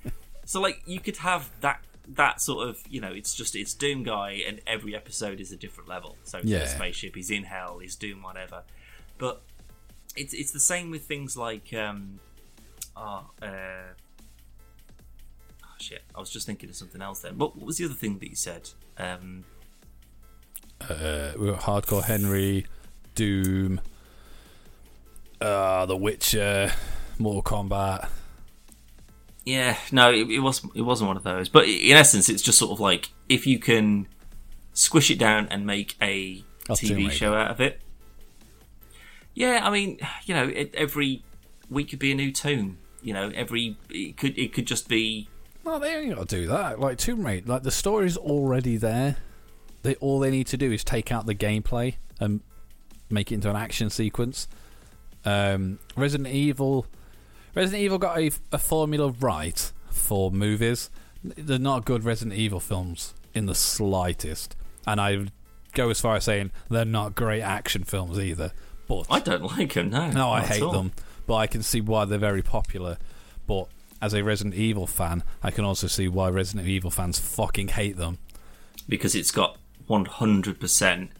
So 0.44 0.60
like 0.60 0.82
you 0.86 1.00
could 1.00 1.18
have 1.18 1.50
that 1.60 1.80
that 2.06 2.38
sort 2.40 2.68
of 2.68 2.82
you 2.90 3.00
know 3.00 3.10
it's 3.12 3.34
just 3.34 3.56
it's 3.56 3.72
Doom 3.72 4.02
guy 4.02 4.42
and 4.46 4.60
every 4.66 4.94
episode 4.94 5.40
is 5.40 5.52
a 5.52 5.56
different 5.56 5.88
level. 5.88 6.16
So 6.24 6.40
Yeah. 6.42 6.58
a 6.58 6.68
spaceship, 6.68 7.14
he's 7.14 7.30
in 7.30 7.44
hell, 7.44 7.78
he's 7.78 7.94
Doom 7.96 8.22
whatever. 8.22 8.62
But 9.18 9.42
it's 10.16 10.34
it's 10.34 10.50
the 10.52 10.60
same 10.60 10.90
with 10.90 11.04
things 11.04 11.36
like 11.36 11.72
um 11.72 12.18
oh, 12.96 13.30
uh, 13.40 13.46
oh 13.46 14.03
shit. 15.84 16.02
I 16.14 16.20
was 16.20 16.30
just 16.30 16.46
thinking 16.46 16.68
of 16.70 16.76
something 16.76 17.02
else 17.02 17.20
then. 17.20 17.38
What, 17.38 17.56
what 17.56 17.66
was 17.66 17.76
the 17.78 17.84
other 17.84 17.94
thing 17.94 18.18
that 18.18 18.28
you 18.28 18.36
said? 18.36 18.70
Um 18.98 19.44
Uh, 20.80 21.32
we 21.38 21.46
got 21.50 21.60
Hardcore 21.60 22.04
Henry, 22.04 22.66
Doom, 23.14 23.80
uh, 25.40 25.86
The 25.86 25.96
Witcher, 25.96 26.72
Mortal 27.18 27.42
Kombat. 27.42 28.08
Yeah, 29.44 29.76
no, 29.92 30.10
it, 30.10 30.30
it 30.30 30.40
was 30.40 30.62
it 30.74 30.82
wasn't 30.82 31.08
one 31.08 31.16
of 31.16 31.22
those. 31.22 31.48
But 31.48 31.68
in 31.68 31.96
essence, 31.96 32.28
it's 32.28 32.42
just 32.42 32.58
sort 32.58 32.72
of 32.72 32.80
like 32.80 33.10
if 33.28 33.46
you 33.46 33.58
can 33.58 34.06
squish 34.72 35.10
it 35.10 35.18
down 35.18 35.46
and 35.50 35.66
make 35.66 35.96
a 36.00 36.42
Tomb 36.66 36.98
TV 36.98 37.10
show 37.10 37.34
out 37.34 37.50
of 37.50 37.60
it. 37.60 37.80
Yeah, 39.34 39.60
I 39.62 39.70
mean, 39.70 39.98
you 40.24 40.34
know, 40.34 40.48
it, 40.48 40.74
every 40.74 41.22
week 41.68 41.90
could 41.90 41.98
be 41.98 42.12
a 42.12 42.14
new 42.14 42.32
tomb. 42.32 42.78
You 43.02 43.12
know, 43.12 43.30
every 43.34 43.76
it 43.90 44.16
could 44.16 44.38
it 44.38 44.52
could 44.54 44.66
just 44.66 44.88
be 44.88 45.28
Well, 45.64 45.80
they 45.80 45.96
ain't 45.96 46.14
got 46.14 46.28
to 46.28 46.36
do 46.36 46.46
that. 46.48 46.78
Like 46.78 46.98
Tomb 46.98 47.24
Raider, 47.24 47.46
like 47.46 47.62
the 47.62 47.70
story's 47.70 48.16
already 48.16 48.76
there. 48.76 49.16
They 49.82 49.94
all 49.96 50.18
they 50.18 50.30
need 50.30 50.46
to 50.48 50.56
do 50.56 50.70
is 50.70 50.84
take 50.84 51.10
out 51.10 51.26
the 51.26 51.34
gameplay 51.34 51.96
and 52.20 52.40
make 53.10 53.32
it 53.32 53.36
into 53.36 53.50
an 53.50 53.56
action 53.56 53.90
sequence. 53.90 54.46
Um, 55.24 55.78
Resident 55.96 56.28
Evil, 56.28 56.86
Resident 57.54 57.82
Evil 57.82 57.98
got 57.98 58.18
a, 58.18 58.30
a 58.52 58.58
formula 58.58 59.10
right 59.20 59.72
for 59.90 60.30
movies. 60.30 60.90
They're 61.22 61.58
not 61.58 61.86
good 61.86 62.04
Resident 62.04 62.38
Evil 62.38 62.60
films 62.60 63.14
in 63.32 63.46
the 63.46 63.54
slightest, 63.54 64.56
and 64.86 65.00
I 65.00 65.26
go 65.72 65.88
as 65.90 66.00
far 66.00 66.16
as 66.16 66.24
saying 66.24 66.52
they're 66.68 66.84
not 66.84 67.14
great 67.14 67.42
action 67.42 67.84
films 67.84 68.18
either. 68.18 68.52
But 68.86 69.06
I 69.10 69.20
don't 69.20 69.44
like 69.56 69.72
them. 69.72 69.90
No, 69.90 70.10
no, 70.10 70.30
I 70.30 70.42
hate 70.42 70.62
all. 70.62 70.72
them, 70.72 70.92
but 71.26 71.36
I 71.36 71.46
can 71.46 71.62
see 71.62 71.80
why 71.80 72.04
they're 72.04 72.18
very 72.18 72.42
popular. 72.42 72.98
But 73.46 73.68
as 74.04 74.12
a 74.14 74.22
Resident 74.22 74.54
Evil 74.54 74.86
fan, 74.86 75.22
I 75.42 75.50
can 75.50 75.64
also 75.64 75.86
see 75.86 76.08
why 76.08 76.28
Resident 76.28 76.68
Evil 76.68 76.90
fans 76.90 77.18
fucking 77.18 77.68
hate 77.68 77.96
them. 77.96 78.18
because 78.88 79.14
it's 79.14 79.30
got 79.30 79.56
one 79.86 80.04
hundred 80.04 80.60
percent 80.60 81.10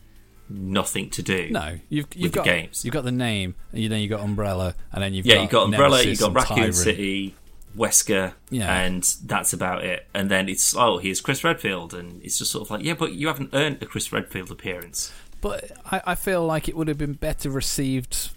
nothing 0.51 1.09
to 1.11 1.23
do. 1.23 1.49
No, 1.51 1.79
you've 1.89 2.07
you've 2.15 2.33
got 2.33 2.45
games. 2.45 2.85
you've 2.85 2.93
got 2.95 3.05
the 3.05 3.13
name, 3.13 3.55
and 3.73 3.81
you- 3.83 3.89
then 3.89 4.01
you've 4.01 4.11
got 4.11 4.21
Umbrella, 4.21 4.75
and 4.93 5.03
then 5.03 5.15
you've 5.15 5.25
yeah, 5.27 5.37
got 5.37 5.43
you 5.43 5.49
got 5.49 5.65
Umbrella, 5.65 5.99
you 6.01 6.05
Nemesis 6.05 6.21
got 6.21 6.27
and 6.27 6.37
Raccoon 6.37 6.57
Tyrant. 6.59 6.75
City, 6.75 7.35
Wesker, 7.77 8.35
Yeah. 8.51 8.81
and 8.83 9.03
that's 9.25 9.53
about 9.55 9.83
it. 9.85 10.07
And 10.15 10.31
then 10.31 10.49
it's 10.51 10.77
oh, 10.77 10.99
here's 10.99 11.21
Chris 11.23 11.43
Redfield, 11.43 11.95
and 11.95 12.23
it's 12.23 12.39
just 12.39 12.51
sort 12.51 12.67
of 12.67 12.71
like 12.71 12.85
yeah, 12.85 12.95
but 12.95 13.13
you 13.13 13.29
haven't 13.29 13.51
earned 13.55 13.83
a 13.83 13.87
Chris 13.87 14.13
Redfield 14.13 14.51
appearance. 14.51 15.11
But 15.41 15.73
I, 15.91 16.03
I 16.09 16.15
feel 16.15 16.45
like 16.45 16.69
it 16.69 16.77
would 16.77 16.89
have 16.89 16.99
been 16.99 17.15
better 17.15 17.49
received, 17.51 18.31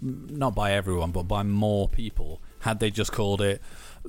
not 0.00 0.54
by 0.54 0.72
everyone, 0.72 1.10
but 1.12 1.24
by 1.24 1.42
more 1.42 1.88
people, 1.88 2.40
had 2.60 2.80
they 2.80 2.90
just 2.90 3.12
called 3.12 3.40
it 3.40 3.60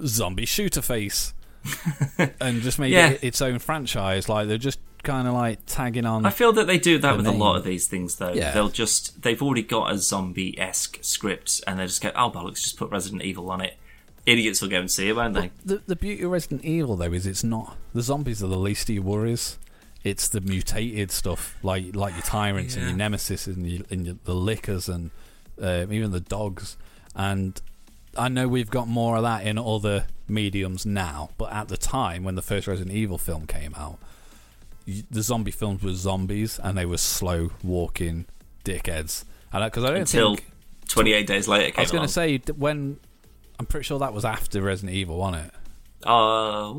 Zombie 0.05 0.45
Shooter 0.45 0.81
Face 0.81 1.33
and 2.39 2.61
just 2.61 2.79
made 2.79 2.91
Yeah. 2.91 3.09
it 3.11 3.23
its 3.23 3.41
own 3.41 3.59
franchise. 3.59 4.29
Like 4.29 4.47
they're 4.47 4.57
just 4.57 4.79
kind 5.03 5.27
of 5.27 5.33
like 5.33 5.59
tagging 5.65 6.05
on. 6.05 6.25
I 6.25 6.29
feel 6.29 6.51
that 6.53 6.67
they 6.67 6.77
do 6.77 6.97
that 6.99 7.15
with 7.17 7.25
a 7.27 7.31
lot 7.31 7.55
of 7.55 7.63
these 7.63 7.87
things, 7.87 8.15
though. 8.17 8.33
Yeah. 8.33 8.51
They'll 8.51 8.69
just 8.69 9.21
they've 9.21 9.41
already 9.41 9.63
got 9.63 9.91
a 9.91 9.97
zombie 9.97 10.57
esque 10.59 10.99
script, 11.01 11.61
and 11.67 11.79
they 11.79 11.85
just 11.85 12.01
go, 12.01 12.11
oh, 12.15 12.29
bollocks, 12.31 12.61
just 12.63 12.77
put 12.77 12.89
Resident 12.91 13.21
Evil 13.23 13.49
on 13.51 13.61
it. 13.61 13.75
Idiots 14.25 14.61
will 14.61 14.69
go 14.69 14.79
and 14.79 14.91
see 14.91 15.09
it, 15.09 15.15
won't 15.15 15.33
they? 15.33 15.51
the 15.65 15.81
the 15.87 15.95
beauty 15.95 16.23
of 16.23 16.31
Resident 16.31 16.63
Evil 16.63 16.95
though 16.95 17.11
is 17.13 17.25
it's 17.25 17.43
not 17.43 17.77
the 17.93 18.01
zombies 18.01 18.43
are 18.43 18.47
the 18.47 18.57
least 18.57 18.89
of 18.89 18.95
your 18.95 19.03
worries. 19.03 19.57
It's 20.03 20.27
the 20.29 20.39
mutated 20.41 21.11
stuff 21.11 21.57
like 21.63 21.95
like 21.95 22.13
your 22.13 22.21
tyrants 22.23 22.75
and 22.75 22.85
your 22.87 22.95
nemesis 22.95 23.47
and, 23.47 23.65
your, 23.67 23.81
and 23.89 24.05
your, 24.05 24.15
the 24.23 24.35
lickers 24.35 24.87
and 24.87 25.11
uh, 25.61 25.85
even 25.89 26.11
the 26.11 26.19
dogs. 26.21 26.77
and 27.15 27.59
I 28.19 28.27
know 28.27 28.47
we've 28.47 28.69
got 28.69 28.87
more 28.87 29.15
of 29.17 29.23
that 29.23 29.45
in 29.45 29.57
other 29.57 30.05
mediums 30.27 30.85
now, 30.85 31.29
but 31.37 31.51
at 31.51 31.67
the 31.69 31.77
time 31.77 32.23
when 32.23 32.35
the 32.35 32.41
first 32.41 32.67
Resident 32.67 32.95
Evil 32.95 33.17
film 33.17 33.47
came 33.47 33.73
out, 33.75 33.97
the 34.85 35.21
zombie 35.21 35.51
films 35.51 35.83
were 35.83 35.93
zombies 35.93 36.59
and 36.61 36.77
they 36.77 36.85
were 36.85 36.97
slow 36.97 37.51
walking 37.63 38.25
dickheads. 38.63 39.23
And 39.51 39.63
because 39.63 39.83
I 39.83 39.87
don't 39.91 40.01
Until 40.01 40.35
think 40.35 40.51
28 40.87 41.27
days 41.27 41.47
later 41.47 41.73
I 41.77 41.81
was 41.81 41.91
going 41.91 42.03
to 42.03 42.11
say 42.11 42.37
when 42.55 42.99
I'm 43.59 43.65
pretty 43.65 43.83
sure 43.85 43.99
that 43.99 44.13
was 44.13 44.25
after 44.25 44.61
Resident 44.61 44.95
Evil, 44.95 45.17
wasn't 45.17 45.45
it? 45.47 45.53
Uh, 46.05 46.69
I 46.71 46.75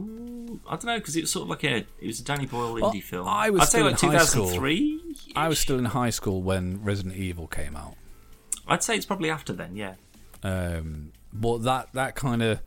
don't 0.70 0.84
know 0.84 0.98
because 0.98 1.14
it 1.14 1.22
was 1.22 1.30
sort 1.30 1.42
of 1.44 1.50
like 1.50 1.62
a 1.64 1.76
it 2.00 2.06
was 2.06 2.20
a 2.20 2.24
Danny 2.24 2.46
Boyle 2.46 2.74
indie 2.74 2.80
Well, 2.80 3.00
film. 3.00 3.28
I 3.28 3.50
was 3.50 3.62
I'd 3.62 3.68
say 3.68 3.78
still 3.78 3.90
like 3.90 4.02
in 4.02 4.10
high 4.10 4.24
school. 4.24 4.44
2003. 4.46 5.00
I 5.36 5.48
was 5.48 5.58
still 5.58 5.78
in 5.78 5.84
high 5.86 6.10
school 6.10 6.42
when 6.42 6.82
Resident 6.82 7.16
Evil 7.16 7.46
came 7.46 7.76
out. 7.76 7.96
I'd 8.66 8.82
say 8.82 8.96
it's 8.96 9.04
probably 9.04 9.28
after 9.30 9.52
then. 9.52 9.76
Yeah. 9.76 9.94
Um, 10.42 11.12
but 11.32 11.58
that 11.64 11.92
that 11.92 12.14
kind 12.14 12.42
of 12.42 12.60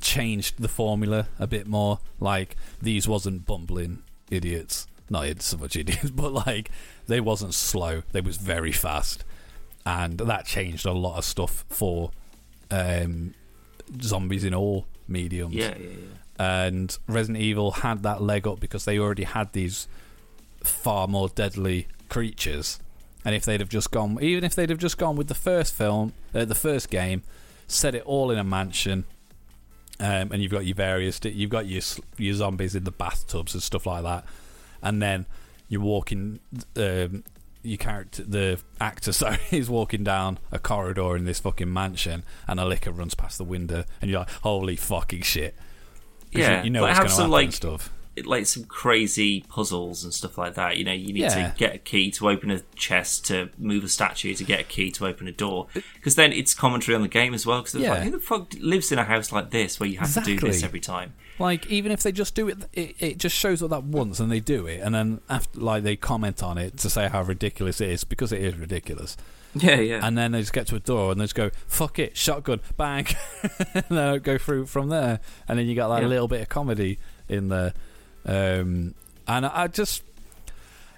changed 0.00 0.60
the 0.60 0.68
formula 0.68 1.28
a 1.38 1.46
bit 1.46 1.66
more. 1.66 2.00
Like 2.20 2.56
these 2.80 3.08
wasn't 3.08 3.46
bumbling 3.46 4.02
idiots, 4.30 4.86
not 5.08 5.24
idiots 5.24 5.46
so 5.46 5.58
much 5.58 5.76
idiots, 5.76 6.10
but 6.14 6.32
like 6.32 6.70
they 7.06 7.20
wasn't 7.20 7.54
slow. 7.54 8.02
They 8.12 8.20
was 8.20 8.36
very 8.36 8.72
fast, 8.72 9.24
and 9.86 10.18
that 10.18 10.46
changed 10.46 10.86
a 10.86 10.92
lot 10.92 11.18
of 11.18 11.24
stuff 11.24 11.64
for 11.68 12.10
um, 12.70 13.34
zombies 14.00 14.44
in 14.44 14.54
all 14.54 14.86
mediums. 15.08 15.54
Yeah, 15.54 15.74
yeah, 15.78 15.88
yeah. 16.38 16.66
and 16.66 16.98
Resident 17.06 17.42
Evil 17.42 17.70
had 17.70 18.02
that 18.02 18.22
leg 18.22 18.46
up 18.46 18.60
because 18.60 18.84
they 18.84 18.98
already 18.98 19.24
had 19.24 19.52
these 19.52 19.88
far 20.62 21.08
more 21.08 21.28
deadly 21.28 21.88
creatures. 22.08 22.78
And 23.24 23.34
if 23.34 23.44
they'd 23.44 23.60
have 23.60 23.68
just 23.68 23.90
gone, 23.90 24.18
even 24.20 24.42
if 24.44 24.54
they'd 24.54 24.70
have 24.70 24.78
just 24.78 24.98
gone 24.98 25.16
with 25.16 25.28
the 25.28 25.34
first 25.34 25.74
film, 25.74 26.12
uh, 26.34 26.44
the 26.44 26.54
first 26.54 26.90
game, 26.90 27.22
set 27.68 27.94
it 27.94 28.02
all 28.04 28.30
in 28.30 28.38
a 28.38 28.44
mansion, 28.44 29.04
um, 30.00 30.32
and 30.32 30.42
you've 30.42 30.50
got 30.50 30.66
your 30.66 30.74
various, 30.74 31.20
you've 31.24 31.50
got 31.50 31.66
your 31.66 31.82
your 32.18 32.34
zombies 32.34 32.74
in 32.74 32.84
the 32.84 32.90
bathtubs 32.90 33.54
and 33.54 33.62
stuff 33.62 33.86
like 33.86 34.02
that, 34.02 34.24
and 34.82 35.00
then 35.00 35.26
you're 35.68 35.80
walking, 35.80 36.40
um, 36.76 37.22
your 37.62 37.78
character, 37.78 38.24
the 38.24 38.58
actor, 38.80 39.12
sorry, 39.12 39.38
is 39.52 39.70
walking 39.70 40.02
down 40.02 40.38
a 40.50 40.58
corridor 40.58 41.16
in 41.16 41.24
this 41.24 41.38
fucking 41.38 41.72
mansion, 41.72 42.24
and 42.48 42.58
a 42.58 42.64
Licker 42.64 42.90
runs 42.90 43.14
past 43.14 43.38
the 43.38 43.44
window, 43.44 43.84
and 44.00 44.10
you're 44.10 44.20
like, 44.20 44.30
holy 44.42 44.74
fucking 44.74 45.22
shit. 45.22 45.54
you- 46.32 46.40
Yeah, 46.42 46.64
you, 46.64 46.70
know 46.70 46.80
but 46.80 46.86
what's 46.88 46.98
have 46.98 47.06
going 47.06 47.10
to 47.10 47.14
some, 47.14 47.30
happen 47.30 47.46
like, 47.46 47.52
stuff. 47.52 47.92
Like 48.24 48.44
some 48.46 48.64
crazy 48.64 49.40
puzzles 49.48 50.04
and 50.04 50.12
stuff 50.12 50.36
like 50.36 50.54
that. 50.54 50.76
You 50.76 50.84
know, 50.84 50.92
you 50.92 51.12
need 51.14 51.20
Yeah. 51.20 51.48
to 51.50 51.54
get 51.56 51.74
a 51.74 51.78
key 51.78 52.10
to 52.12 52.28
open 52.28 52.50
a 52.50 52.60
chest, 52.76 53.24
to 53.26 53.48
move 53.56 53.84
a 53.84 53.88
statue, 53.88 54.34
to 54.34 54.44
get 54.44 54.60
a 54.60 54.64
key 54.64 54.90
to 54.92 55.06
open 55.06 55.28
a 55.28 55.32
door. 55.32 55.68
Because 55.94 56.14
then 56.16 56.30
it's 56.32 56.52
commentary 56.52 56.94
on 56.94 57.00
the 57.02 57.08
game 57.08 57.32
as 57.32 57.46
well. 57.46 57.62
Because 57.62 57.80
Yeah. 57.80 57.90
like, 57.92 58.02
who 58.02 58.10
the 58.10 58.18
fuck 58.20 58.52
lives 58.60 58.92
in 58.92 58.98
a 58.98 59.04
house 59.04 59.32
like 59.32 59.50
this 59.50 59.80
where 59.80 59.88
you 59.88 59.98
have 59.98 60.12
to 60.14 60.20
do 60.20 60.38
this 60.38 60.62
every 60.62 60.80
time? 60.80 61.14
Like 61.38 61.66
even 61.68 61.90
if 61.90 62.02
they 62.02 62.12
just 62.12 62.34
do 62.34 62.48
it, 62.48 62.58
it, 62.74 62.96
it 63.00 63.18
just 63.18 63.34
shows 63.34 63.62
up 63.62 63.70
that 63.70 63.84
once, 63.84 64.20
and 64.20 64.30
they 64.30 64.40
do 64.40 64.66
it, 64.66 64.80
and 64.80 64.94
then 64.94 65.20
after 65.30 65.58
like 65.58 65.82
they 65.82 65.96
comment 65.96 66.42
on 66.42 66.58
it 66.58 66.76
to 66.78 66.90
say 66.90 67.08
how 67.08 67.22
ridiculous 67.22 67.80
it 67.80 67.88
is 67.88 68.04
because 68.04 68.32
it 68.32 68.42
is 68.42 68.54
ridiculous, 68.56 69.16
Yeah, 69.54 69.80
yeah. 69.80 70.06
and 70.06 70.16
then 70.16 70.32
they 70.32 70.40
just 70.40 70.52
get 70.52 70.66
to 70.68 70.76
a 70.76 70.80
door 70.80 71.10
and 71.10 71.18
they 71.20 71.24
just 71.24 71.34
go 71.34 71.50
fuck 71.66 71.98
it, 71.98 72.16
shotgun, 72.18 72.60
bang, 72.76 73.06
and 73.74 73.84
then 73.88 74.18
go 74.20 74.36
through 74.38 74.66
from 74.66 74.90
there, 74.90 75.20
and 75.48 75.58
then 75.58 75.66
you 75.66 75.74
got 75.74 75.88
that 75.88 76.02
Yeah. 76.02 76.08
little 76.08 76.28
bit 76.28 76.42
of 76.42 76.48
comedy 76.50 76.98
in 77.28 77.48
there, 77.48 77.72
um, 78.26 78.94
and 79.26 79.46
I 79.46 79.66
just 79.68 80.02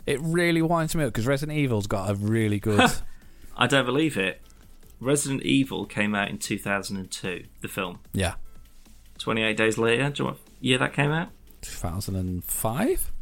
it 0.07 0.21
really 0.21 0.63
winds 0.63 0.95
me 0.95 1.05
up 1.05 1.13
because 1.13 1.27
Resident 1.27 1.59
Evil's 1.59 1.87
got 1.87 2.11
a 2.11 2.15
really 2.15 2.59
good 2.59 2.91
I 3.57 3.67
don't 3.67 3.87
believe 3.87 4.17
it. 4.17 4.41
Resident 5.01 5.43
Evil 5.43 5.85
came 5.85 6.15
out 6.15 6.29
in 6.31 6.39
2002, 6.39 7.45
the 7.61 7.69
film. 7.69 8.01
yeah 8.13 8.35
28 9.19 9.57
days 9.57 9.79
later, 9.79 10.11
do 10.11 10.25
you 10.25 10.37
year 10.61 10.79
that 10.79 10.93
came 10.93 11.11
out? 11.11 11.29
2005. 11.63 13.13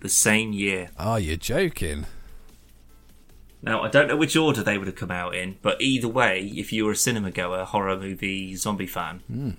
The 0.00 0.08
same 0.08 0.52
year. 0.52 0.90
Oh, 0.98 1.16
you're 1.16 1.36
joking. 1.36 2.06
Now, 3.62 3.82
I 3.82 3.88
don't 3.88 4.08
know 4.08 4.16
which 4.16 4.34
order 4.34 4.62
they 4.62 4.76
would 4.76 4.88
have 4.88 4.96
come 4.96 5.12
out 5.12 5.36
in, 5.36 5.56
but 5.62 5.80
either 5.80 6.08
way, 6.08 6.52
if 6.56 6.72
you 6.72 6.84
were 6.84 6.92
a 6.92 6.96
cinema 6.96 7.30
goer, 7.30 7.64
horror 7.64 7.96
movie, 7.96 8.56
zombie 8.56 8.88
fan, 8.88 9.56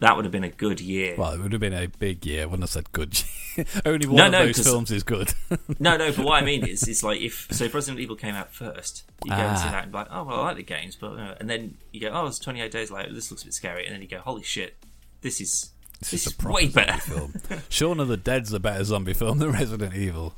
that 0.00 0.16
would 0.16 0.24
have 0.24 0.32
been 0.32 0.44
a 0.44 0.50
good 0.50 0.80
year. 0.80 1.14
Well, 1.16 1.32
it 1.32 1.40
would 1.40 1.52
have 1.52 1.60
been 1.60 1.72
a 1.72 1.86
big 1.86 2.26
year. 2.26 2.46
Wouldn't 2.46 2.62
have 2.62 2.70
said 2.70 2.90
good. 2.92 3.22
Only 3.86 4.06
one 4.06 4.16
No, 4.16 4.26
of 4.26 4.32
no, 4.32 4.46
those 4.46 4.58
films 4.62 4.90
is 4.90 5.02
good. 5.02 5.32
No, 5.78 5.96
no, 5.96 6.12
but 6.12 6.24
what 6.24 6.42
I 6.42 6.44
mean 6.44 6.66
is, 6.66 6.82
it's 6.88 7.02
like 7.02 7.20
if 7.20 7.48
so, 7.50 7.64
if 7.64 7.74
Resident 7.74 8.00
Evil 8.00 8.16
came 8.16 8.34
out 8.34 8.52
first, 8.52 9.04
you 9.24 9.30
go 9.30 9.36
and 9.36 9.58
see 9.58 9.64
Ah. 9.68 9.70
that 9.70 9.82
and 9.84 9.92
be 9.92 9.98
like, 9.98 10.08
oh 10.10 10.24
well, 10.24 10.40
I 10.40 10.44
like 10.46 10.56
the 10.56 10.62
games, 10.62 10.96
but 10.96 11.12
uh, 11.18 11.34
and 11.40 11.48
then 11.48 11.76
you 11.92 12.00
go, 12.00 12.08
oh, 12.12 12.26
it's 12.26 12.38
28 12.38 12.70
days 12.70 12.90
later, 12.90 13.12
this 13.12 13.30
looks 13.30 13.42
a 13.42 13.46
bit 13.46 13.54
scary, 13.54 13.86
and 13.86 13.94
then 13.94 14.02
you 14.02 14.08
go, 14.08 14.18
holy 14.18 14.42
shit, 14.42 14.74
this 15.20 15.40
is 15.40 15.70
This 16.00 16.10
this 16.10 16.20
is 16.22 16.26
is 16.26 16.32
a 16.32 16.36
proper 16.36 16.54
way 16.54 16.68
better. 16.68 16.98
film. 17.00 17.34
Shaun 17.68 18.00
of 18.00 18.08
the 18.08 18.16
Dead's 18.16 18.52
a 18.52 18.60
better 18.60 18.82
zombie 18.84 19.14
film 19.14 19.38
than 19.38 19.52
Resident 19.52 19.94
Evil. 19.94 20.34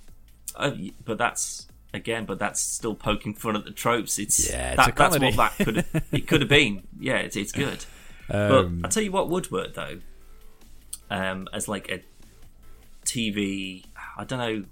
Uh, 0.55 0.73
but 1.05 1.19
that's 1.19 1.67
again, 1.95 2.25
but 2.27 2.39
that's 2.39 2.61
still 2.61 2.95
poking 2.95 3.35
fun 3.35 3.57
at 3.57 3.65
the 3.65 3.71
tropes. 3.71 4.19
It's 4.19 4.51
Yeah, 4.51 4.73
it's 4.73 4.77
that, 4.87 4.97
that's 4.97 5.19
what 5.19 5.37
that 5.37 5.65
could 5.65 5.85
it 6.13 6.27
could 6.29 6.41
have 6.43 6.51
been. 6.51 6.83
Yeah, 7.01 7.17
it's, 7.17 7.37
it's 7.37 7.53
good. 7.53 7.85
Um, 8.31 8.81
but 8.81 8.87
I 8.87 8.91
tell 8.91 9.03
you 9.03 9.13
what 9.13 9.29
would 9.31 9.51
work 9.51 9.75
though, 9.75 10.01
um, 11.11 11.49
as 11.53 11.69
like 11.69 11.91
a 11.91 12.03
TV. 13.05 13.85
I 14.17 14.25
don't 14.25 14.39
know 14.39 14.65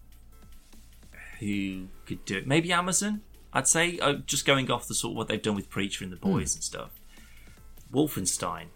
who 1.40 1.86
could 2.06 2.24
do 2.24 2.38
it. 2.38 2.46
Maybe 2.46 2.72
Amazon. 2.72 3.22
I'd 3.52 3.68
say 3.68 3.98
uh, 4.00 4.14
just 4.26 4.44
going 4.46 4.70
off 4.70 4.88
the 4.88 4.94
sort 4.94 5.12
of 5.12 5.16
what 5.16 5.28
they've 5.28 5.40
done 5.42 5.54
with 5.54 5.70
Preacher 5.70 6.02
and 6.04 6.12
the 6.12 6.16
Hmm. 6.16 6.32
Boys 6.32 6.54
and 6.54 6.64
stuff. 6.64 6.90
Wolfenstein. 7.92 8.66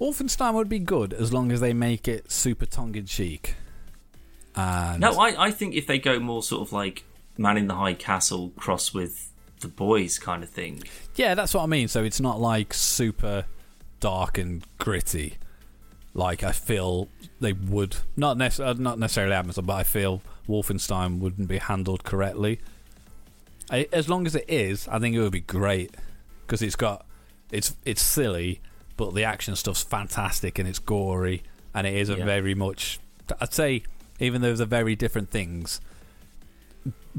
Wolfenstein 0.00 0.54
would 0.54 0.68
be 0.68 0.78
good 0.78 1.12
as 1.12 1.32
long 1.32 1.52
as 1.52 1.60
they 1.60 1.74
make 1.74 2.08
it 2.08 2.30
super 2.32 2.64
tongue 2.64 2.94
in 2.94 3.04
cheek. 3.04 3.54
And 4.56 5.00
No, 5.00 5.12
I, 5.18 5.46
I 5.46 5.50
think 5.50 5.74
if 5.74 5.86
they 5.86 5.98
go 5.98 6.18
more 6.18 6.42
sort 6.42 6.62
of 6.66 6.72
like 6.72 7.04
Man 7.36 7.58
in 7.58 7.66
the 7.66 7.74
High 7.74 7.92
Castle 7.94 8.50
cross 8.56 8.94
with 8.94 9.29
the 9.60 9.68
Boys 9.68 10.18
kind 10.18 10.42
of 10.42 10.48
thing. 10.50 10.82
yeah, 11.16 11.34
that's 11.34 11.54
what 11.54 11.62
I 11.62 11.66
mean. 11.66 11.88
So 11.88 12.02
it's 12.04 12.20
not 12.20 12.40
like 12.40 12.72
super 12.74 13.44
dark 14.00 14.38
and 14.38 14.64
gritty. 14.78 15.36
Like 16.14 16.42
I 16.42 16.52
feel 16.52 17.08
they 17.40 17.52
would 17.52 17.96
not 18.16 18.36
nec- 18.36 18.58
uh, 18.58 18.74
not 18.78 18.98
necessarily 18.98 19.34
Amazon, 19.34 19.64
but 19.66 19.74
I 19.74 19.82
feel 19.84 20.22
Wolfenstein 20.48 21.18
wouldn't 21.20 21.46
be 21.48 21.58
handled 21.58 22.02
correctly. 22.04 22.60
I, 23.70 23.86
as 23.92 24.08
long 24.08 24.26
as 24.26 24.34
it 24.34 24.44
is, 24.48 24.88
I 24.88 24.98
think 24.98 25.14
it 25.14 25.20
would 25.20 25.30
be 25.32 25.40
great 25.40 25.94
because 26.46 26.62
it's 26.62 26.74
got 26.76 27.06
it's 27.52 27.76
it's 27.84 28.02
silly, 28.02 28.60
but 28.96 29.14
the 29.14 29.22
action 29.24 29.54
stuff's 29.54 29.82
fantastic 29.82 30.58
and 30.58 30.68
it's 30.68 30.78
gory 30.80 31.42
and 31.74 31.86
it 31.86 31.94
is 31.94 32.08
a 32.10 32.16
Yeah. 32.16 32.24
very 32.24 32.54
much. 32.54 32.98
I'd 33.40 33.52
say 33.54 33.84
even 34.18 34.42
though 34.42 34.54
they're 34.54 34.66
very 34.66 34.96
different 34.96 35.30
things, 35.30 35.80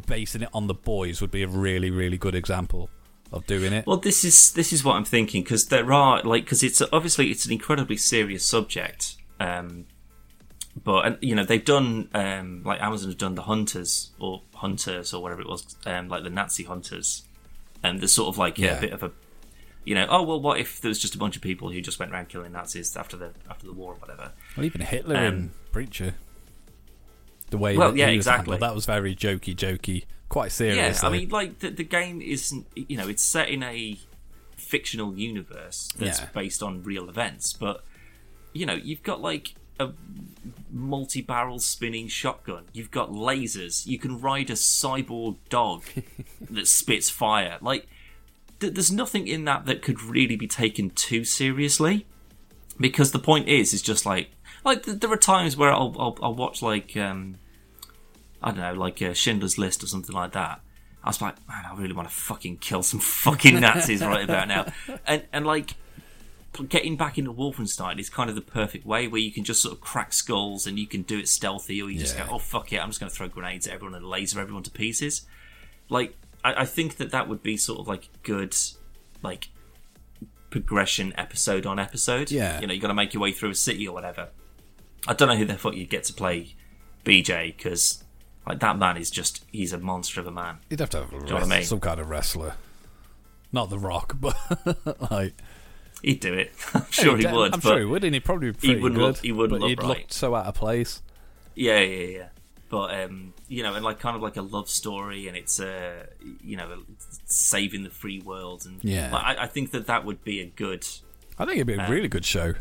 basing 0.08 0.42
it 0.42 0.50
on 0.54 0.68
the 0.68 0.74
boys 0.74 1.22
would 1.22 1.32
be 1.32 1.44
a 1.44 1.48
really 1.48 1.90
really 1.92 2.18
good 2.18 2.36
example 2.36 2.90
of 3.32 3.46
doing 3.48 3.72
it. 3.74 3.86
Well, 3.88 3.98
this 3.98 4.24
is 4.26 4.52
this 4.54 4.74
is 4.74 4.84
what 4.84 4.96
I'm 4.96 5.06
thinking 5.06 5.44
because 5.44 5.68
there 5.68 5.92
are 5.94 6.22
like 6.24 6.44
because 6.46 6.64
it's 6.64 6.82
obviously 6.92 7.32
it's 7.32 7.46
an 7.46 7.52
incredibly 7.54 7.96
serious 7.98 8.46
subject, 8.46 9.16
um, 9.40 9.86
but 10.84 11.06
and, 11.06 11.18
you 11.22 11.36
know 11.36 11.44
they've 11.46 11.64
done 11.64 12.10
um, 12.14 12.62
like 12.64 12.82
Amazon 12.82 13.10
have 13.10 13.18
done 13.18 13.36
the 13.36 13.44
Hunters 13.44 14.12
or 14.20 14.42
Hunters 14.56 15.14
or 15.14 15.22
whatever 15.24 15.42
it 15.42 15.48
was, 15.48 15.76
um, 15.86 16.10
like 16.10 16.24
the 16.24 16.30
Nazi 16.30 16.64
Hunters, 16.64 17.24
and 17.84 18.00
there's 18.02 18.12
sort 18.12 18.28
of 18.30 18.38
like 18.38 18.58
Yeah. 18.58 18.78
a 18.78 18.82
bit 18.82 18.92
of 18.92 19.02
a, 19.04 19.12
you 19.86 19.96
know, 19.96 20.08
oh 20.10 20.24
well, 20.24 20.42
what 20.42 20.60
if 20.60 20.82
there 20.82 20.90
was 20.90 21.00
just 21.00 21.16
a 21.16 21.18
bunch 21.18 21.36
of 21.38 21.42
people 21.42 21.70
who 21.72 21.80
just 21.82 22.00
went 22.00 22.12
around 22.12 22.30
killing 22.30 22.52
Nazis 22.52 22.96
after 22.98 23.16
the 23.18 23.32
after 23.50 23.66
the 23.66 23.74
war 23.74 23.94
or 23.94 23.96
whatever? 23.96 24.32
Well, 24.58 24.66
even 24.66 24.82
Hitler 24.82 25.16
Um, 25.16 25.52
Preacher. 25.72 26.16
The 27.52 27.58
way 27.60 27.78
Well, 27.78 27.92
that 27.92 27.98
yeah, 27.98 28.08
exactly. 28.08 28.54
handled, 28.54 28.62
that 28.70 28.74
was 28.76 28.86
very 28.86 29.16
jokey, 29.16 29.56
jokey, 29.56 30.06
quite 30.30 30.52
serious. 30.52 31.04
Yeah, 31.04 31.08
I 31.08 31.12
mean, 31.12 31.30
like 31.30 31.60
the, 31.60 31.70
the 31.70 31.84
game 31.84 32.22
isn't, 32.22 32.66
you 32.76 32.98
know, 32.98 33.08
it's 33.08 33.22
set 33.24 33.50
in 33.50 33.62
a 33.62 33.98
fictional 34.58 35.16
universe 35.18 35.90
that's 35.98 36.20
Yeah. 36.20 36.28
based 36.34 36.64
on 36.64 36.82
real 36.84 37.08
events, 37.10 37.54
but 37.54 37.84
you 38.54 38.66
know, 38.66 38.74
you've 38.74 39.04
got 39.04 39.22
like 39.22 39.54
a 39.80 39.92
multi-barrel 40.72 41.60
spinning 41.60 42.08
shotgun. 42.08 42.66
You've 42.74 42.92
got 42.92 43.10
lasers. 43.12 43.86
You 43.86 43.98
can 44.00 44.20
ride 44.20 44.50
a 44.50 44.54
cyborg 44.54 45.38
dog 45.50 45.84
that 46.50 46.68
spits 46.68 47.10
fire. 47.10 47.58
Like, 47.62 47.88
th- 48.60 48.74
there's 48.74 48.92
nothing 48.92 49.28
in 49.28 49.46
that 49.46 49.66
that 49.66 49.82
could 49.82 50.02
really 50.02 50.36
be 50.36 50.48
taken 50.48 50.90
too 50.90 51.24
seriously. 51.24 52.06
Because 52.80 53.12
the 53.12 53.20
point 53.20 53.48
is, 53.48 53.74
is 53.74 53.82
just 53.82 54.06
like, 54.06 54.32
like 54.64 54.84
there 54.84 55.12
are 55.12 55.18
times 55.18 55.56
where 55.58 55.72
I'll 55.72 55.96
I'll, 56.00 56.18
I'll 56.22 56.36
watch 56.36 56.62
like 56.62 56.96
um, 56.98 57.38
I 58.42 58.52
don't 58.52 58.60
know, 58.60 58.74
like 58.74 59.02
uh, 59.02 59.14
Schindler's 59.14 59.58
List 59.58 59.84
or 59.84 59.88
something 59.88 60.16
like 60.16 60.32
that. 60.34 60.62
I 61.04 61.10
was 61.10 61.20
like, 61.22 61.36
man, 61.48 61.66
I 61.68 61.76
really 61.76 61.94
want 61.94 62.08
to 62.10 62.14
fucking 62.14 62.58
kill 62.58 62.84
some 62.84 63.00
fucking 63.26 63.60
Nazis 63.60 64.02
right 64.02 64.24
about 64.24 64.48
now. 64.48 64.72
And 65.08 65.24
and 65.34 65.46
like 65.48 65.72
getting 66.68 66.98
back 66.98 67.18
into 67.18 67.32
Wolfenstein 67.32 67.98
is 67.98 68.10
kind 68.10 68.30
of 68.30 68.36
the 68.36 68.42
perfect 68.42 68.86
way 68.86 69.08
where 69.08 69.22
you 69.22 69.32
can 69.32 69.44
just 69.46 69.62
sort 69.62 69.74
of 69.74 69.80
crack 69.82 70.12
skulls 70.14 70.68
and 70.68 70.78
you 70.78 70.86
can 70.86 71.02
do 71.04 71.18
it 71.18 71.28
stealthy, 71.30 71.82
or 71.82 71.90
you 71.90 71.98
just 71.98 72.16
Yeah. 72.18 72.28
go, 72.28 72.34
oh 72.36 72.40
fuck 72.40 72.72
it, 72.74 72.78
I'm 72.78 72.90
just 72.90 73.00
going 73.00 73.10
to 73.10 73.16
throw 73.16 73.28
grenades 73.30 73.68
at 73.68 73.74
everyone 73.74 73.96
and 73.96 74.06
laser 74.06 74.40
everyone 74.40 74.64
to 74.64 74.72
pieces. 74.72 75.26
Like 75.90 76.16
I, 76.44 76.62
I 76.62 76.66
think 76.66 76.98
that 76.98 77.12
that 77.12 77.28
would 77.30 77.42
be 77.42 77.56
sort 77.58 77.80
of 77.80 77.88
like 77.88 78.10
good, 78.24 78.54
like 79.24 79.48
progression 80.50 81.14
episode 81.18 81.66
on 81.66 81.80
episode. 81.80 82.30
Yeah. 82.32 82.60
you 82.60 82.68
know, 82.68 82.74
you 82.74 82.82
got 82.82 82.90
to 82.90 82.94
make 82.94 83.14
your 83.14 83.22
way 83.22 83.32
through 83.32 83.52
a 83.52 83.56
city 83.56 83.88
or 83.88 83.94
whatever. 83.94 84.30
I 85.08 85.14
don't 85.14 85.28
know 85.30 85.36
who 85.36 85.46
the 85.46 85.58
fuck 85.58 85.76
you'd 85.76 85.90
get 85.90 86.04
to 86.06 86.14
play 86.14 86.56
BJ 87.06 87.56
because 87.56 88.04
like 88.48 88.60
that 88.60 88.78
man 88.78 88.98
is 88.98 89.10
just 89.10 89.44
he's 89.52 89.74
a 89.74 89.78
monster 89.78 90.20
of 90.22 90.28
a 90.28 90.32
man. 90.32 90.58
You'd 90.70 90.80
have 90.80 90.90
to 90.92 91.06
have 91.06 91.14
I 91.34 91.46
mean? 91.46 91.64
some 91.64 91.80
kind 91.80 92.00
of 92.00 92.10
wrestler. 92.10 92.56
Not 93.52 93.70
The 93.70 93.80
Rock, 93.80 94.18
but 94.22 94.36
like. 95.12 95.34
He'd 96.02 96.20
do 96.20 96.34
it. 96.34 96.52
I'm 96.74 96.86
sure 96.90 97.16
he 97.18 97.28
would. 97.28 97.54
I'm 97.54 97.62
sure 97.62 97.78
he 97.80 97.86
would, 97.86 98.04
and 98.04 98.14
he'd 98.16 98.26
probably 98.26 98.52
be 98.52 98.70
he 98.70 98.76
wouldn't 98.76 98.96
good. 99.00 99.02
look- 99.06 99.18
he 99.18 99.32
wouldn't 99.32 99.52
but 99.60 99.62
look 99.62 99.70
he'd 99.70 99.80
right. 99.80 99.88
look 100.00 100.06
so 100.10 100.34
out 100.36 100.46
of 100.48 100.56
place. 100.56 101.02
Yeah, 101.54 101.80
yeah, 101.80 102.08
yeah. 102.18 102.28
But 102.70 103.04
um, 103.04 103.34
you 103.50 103.62
know, 103.64 103.74
and 103.76 103.84
like 103.84 104.00
kind 104.00 104.16
of 104.16 104.22
like 104.22 104.38
a 104.38 104.42
love 104.42 104.70
story, 104.70 105.28
and 105.28 105.36
it's 105.36 105.60
uh, 105.60 106.06
you 106.42 106.56
know, 106.58 106.84
saving 107.26 107.84
the 107.84 107.90
free 107.90 108.20
world, 108.22 108.66
and 108.66 108.82
Yeah. 108.84 109.12
like, 109.12 109.38
I, 109.38 109.44
I 109.44 109.48
think 109.48 109.72
that 109.72 109.88
that 109.88 110.06
would 110.06 110.24
be 110.24 110.40
a 110.40 110.46
good. 110.46 110.88
I 111.38 111.46
think 111.46 111.58
it'd 111.58 111.68
be 111.68 111.74
a 111.74 111.90
really 111.90 112.08
good 112.08 112.26
show. 112.26 112.54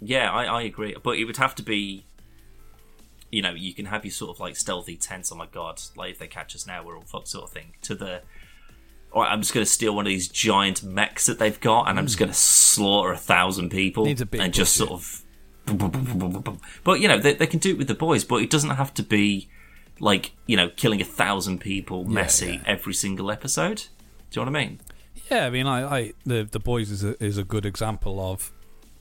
Yeah, 0.00 0.30
I, 0.30 0.44
I 0.44 0.62
agree, 0.62 0.96
but 1.02 1.18
it 1.18 1.24
would 1.24 1.36
have 1.36 1.54
to 1.56 1.62
be. 1.62 2.04
You 3.30 3.42
know, 3.42 3.50
you 3.50 3.74
can 3.74 3.86
have 3.86 4.04
your 4.04 4.12
sort 4.12 4.30
of 4.36 4.40
like 4.40 4.56
stealthy, 4.56 4.96
tense. 4.96 5.32
Oh 5.32 5.34
my 5.34 5.46
god! 5.46 5.80
Like 5.96 6.12
if 6.12 6.18
they 6.18 6.28
catch 6.28 6.54
us 6.54 6.66
now, 6.66 6.84
we're 6.84 6.96
all 6.96 7.02
fucked, 7.02 7.28
sort 7.28 7.44
of 7.44 7.50
thing. 7.50 7.74
To 7.82 7.94
the, 7.94 8.22
all 9.12 9.22
right, 9.22 9.32
I'm 9.32 9.40
just 9.40 9.52
going 9.52 9.64
to 9.64 9.70
steal 9.70 9.94
one 9.94 10.06
of 10.06 10.10
these 10.10 10.28
giant 10.28 10.82
mechs 10.82 11.26
that 11.26 11.38
they've 11.38 11.58
got, 11.60 11.88
and 11.88 11.98
I'm 11.98 12.06
just 12.06 12.16
hmm. 12.16 12.24
going 12.24 12.32
to 12.32 12.38
slaughter 12.38 13.12
a 13.12 13.16
thousand 13.16 13.70
people, 13.70 14.04
Needs 14.04 14.20
a 14.20 14.26
big 14.26 14.40
and 14.40 14.52
just 14.52 14.78
budget. 14.78 14.88
sort 14.88 15.00
of. 15.00 15.20
But 16.84 17.00
you 17.00 17.08
know, 17.08 17.18
they, 17.18 17.34
they 17.34 17.46
can 17.46 17.58
do 17.58 17.70
it 17.70 17.78
with 17.78 17.88
the 17.88 17.94
boys, 17.94 18.22
but 18.22 18.36
it 18.36 18.50
doesn't 18.50 18.70
have 18.70 18.92
to 18.94 19.02
be 19.02 19.48
like 20.00 20.32
you 20.46 20.56
know 20.56 20.68
killing 20.70 21.00
a 21.00 21.04
thousand 21.04 21.60
people 21.60 22.04
messy 22.04 22.54
yeah. 22.54 22.62
every 22.66 22.94
single 22.94 23.30
episode. 23.30 23.84
Do 24.30 24.40
you 24.40 24.46
know 24.46 24.52
what 24.52 24.60
I 24.60 24.66
mean? 24.66 24.80
Yeah, 25.30 25.46
I 25.46 25.50
mean, 25.50 25.66
I, 25.66 25.98
I 25.98 26.12
the 26.24 26.46
the 26.50 26.60
boys 26.60 26.90
is 26.90 27.04
a, 27.04 27.22
is 27.22 27.38
a 27.38 27.44
good 27.44 27.64
example 27.64 28.20
of 28.20 28.52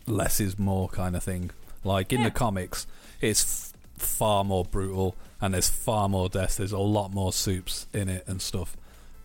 less 0.08 0.40
is 0.40 0.58
more 0.60 0.90
kind 0.90 1.16
of 1.16 1.24
thing. 1.24 1.52
Like 1.84 2.14
in 2.14 2.24
the 2.24 2.32
comics, 2.32 2.88
it's 3.22 3.74
f- 3.98 4.02
far 4.02 4.44
more 4.44 4.64
brutal, 4.66 5.16
and 5.42 5.54
there's 5.54 5.70
far 5.70 6.08
more 6.08 6.30
death. 6.30 6.58
There's 6.58 6.72
a 6.72 6.78
lot 6.80 7.14
more 7.14 7.34
supes 7.34 7.88
in 7.94 8.08
it 8.10 8.24
and 8.28 8.42
stuff, 8.42 8.78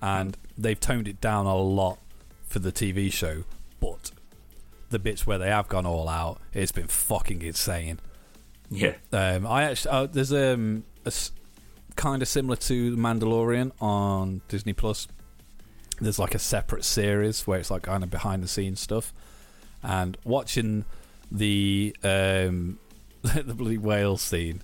and 0.03 0.37
they've 0.57 0.79
toned 0.79 1.07
it 1.09 1.20
down 1.20 1.47
a 1.47 1.57
lot 1.57 1.99
for 2.47 2.59
the 2.59 2.72
TV 2.72 3.12
show. 3.12 3.45
But 3.81 4.11
the 4.91 4.99
bits 4.99 5.26
where 5.26 5.39
they 5.39 5.49
have 5.51 5.68
gone 5.68 5.87
all 5.87 6.09
out, 6.09 6.41
it's 6.53 6.72
been 6.72 6.89
fucking 6.89 7.43
insane. 7.43 8.01
Yeah. 8.70 8.95
Um, 9.12 9.47
I 9.47 9.64
actually 9.64 9.91
uh, 9.93 10.07
there's 10.07 10.33
um 10.33 10.85
a 11.05 11.09
s- 11.09 11.31
kind 11.97 12.22
of 12.22 12.29
similar 12.29 12.57
to 12.57 12.91
The 12.91 12.97
Mandalorian 12.97 13.70
on 13.81 14.41
Disney 14.49 14.72
Plus. 14.72 15.07
There's 16.01 16.18
like 16.18 16.35
a 16.35 16.39
separate 16.39 16.85
series 16.85 17.47
where 17.47 17.59
it's 17.61 17.70
like 17.70 17.83
kind 17.83 18.03
of 18.05 18.11
behind 18.11 18.43
the 18.43 18.49
scenes 18.49 18.81
stuff, 18.81 19.12
and 19.83 20.16
watching 20.24 20.85
the 21.31 21.95
um 22.03 22.79
the 23.22 23.55
bloody 23.55 23.79
whale 23.79 24.16
scene 24.16 24.62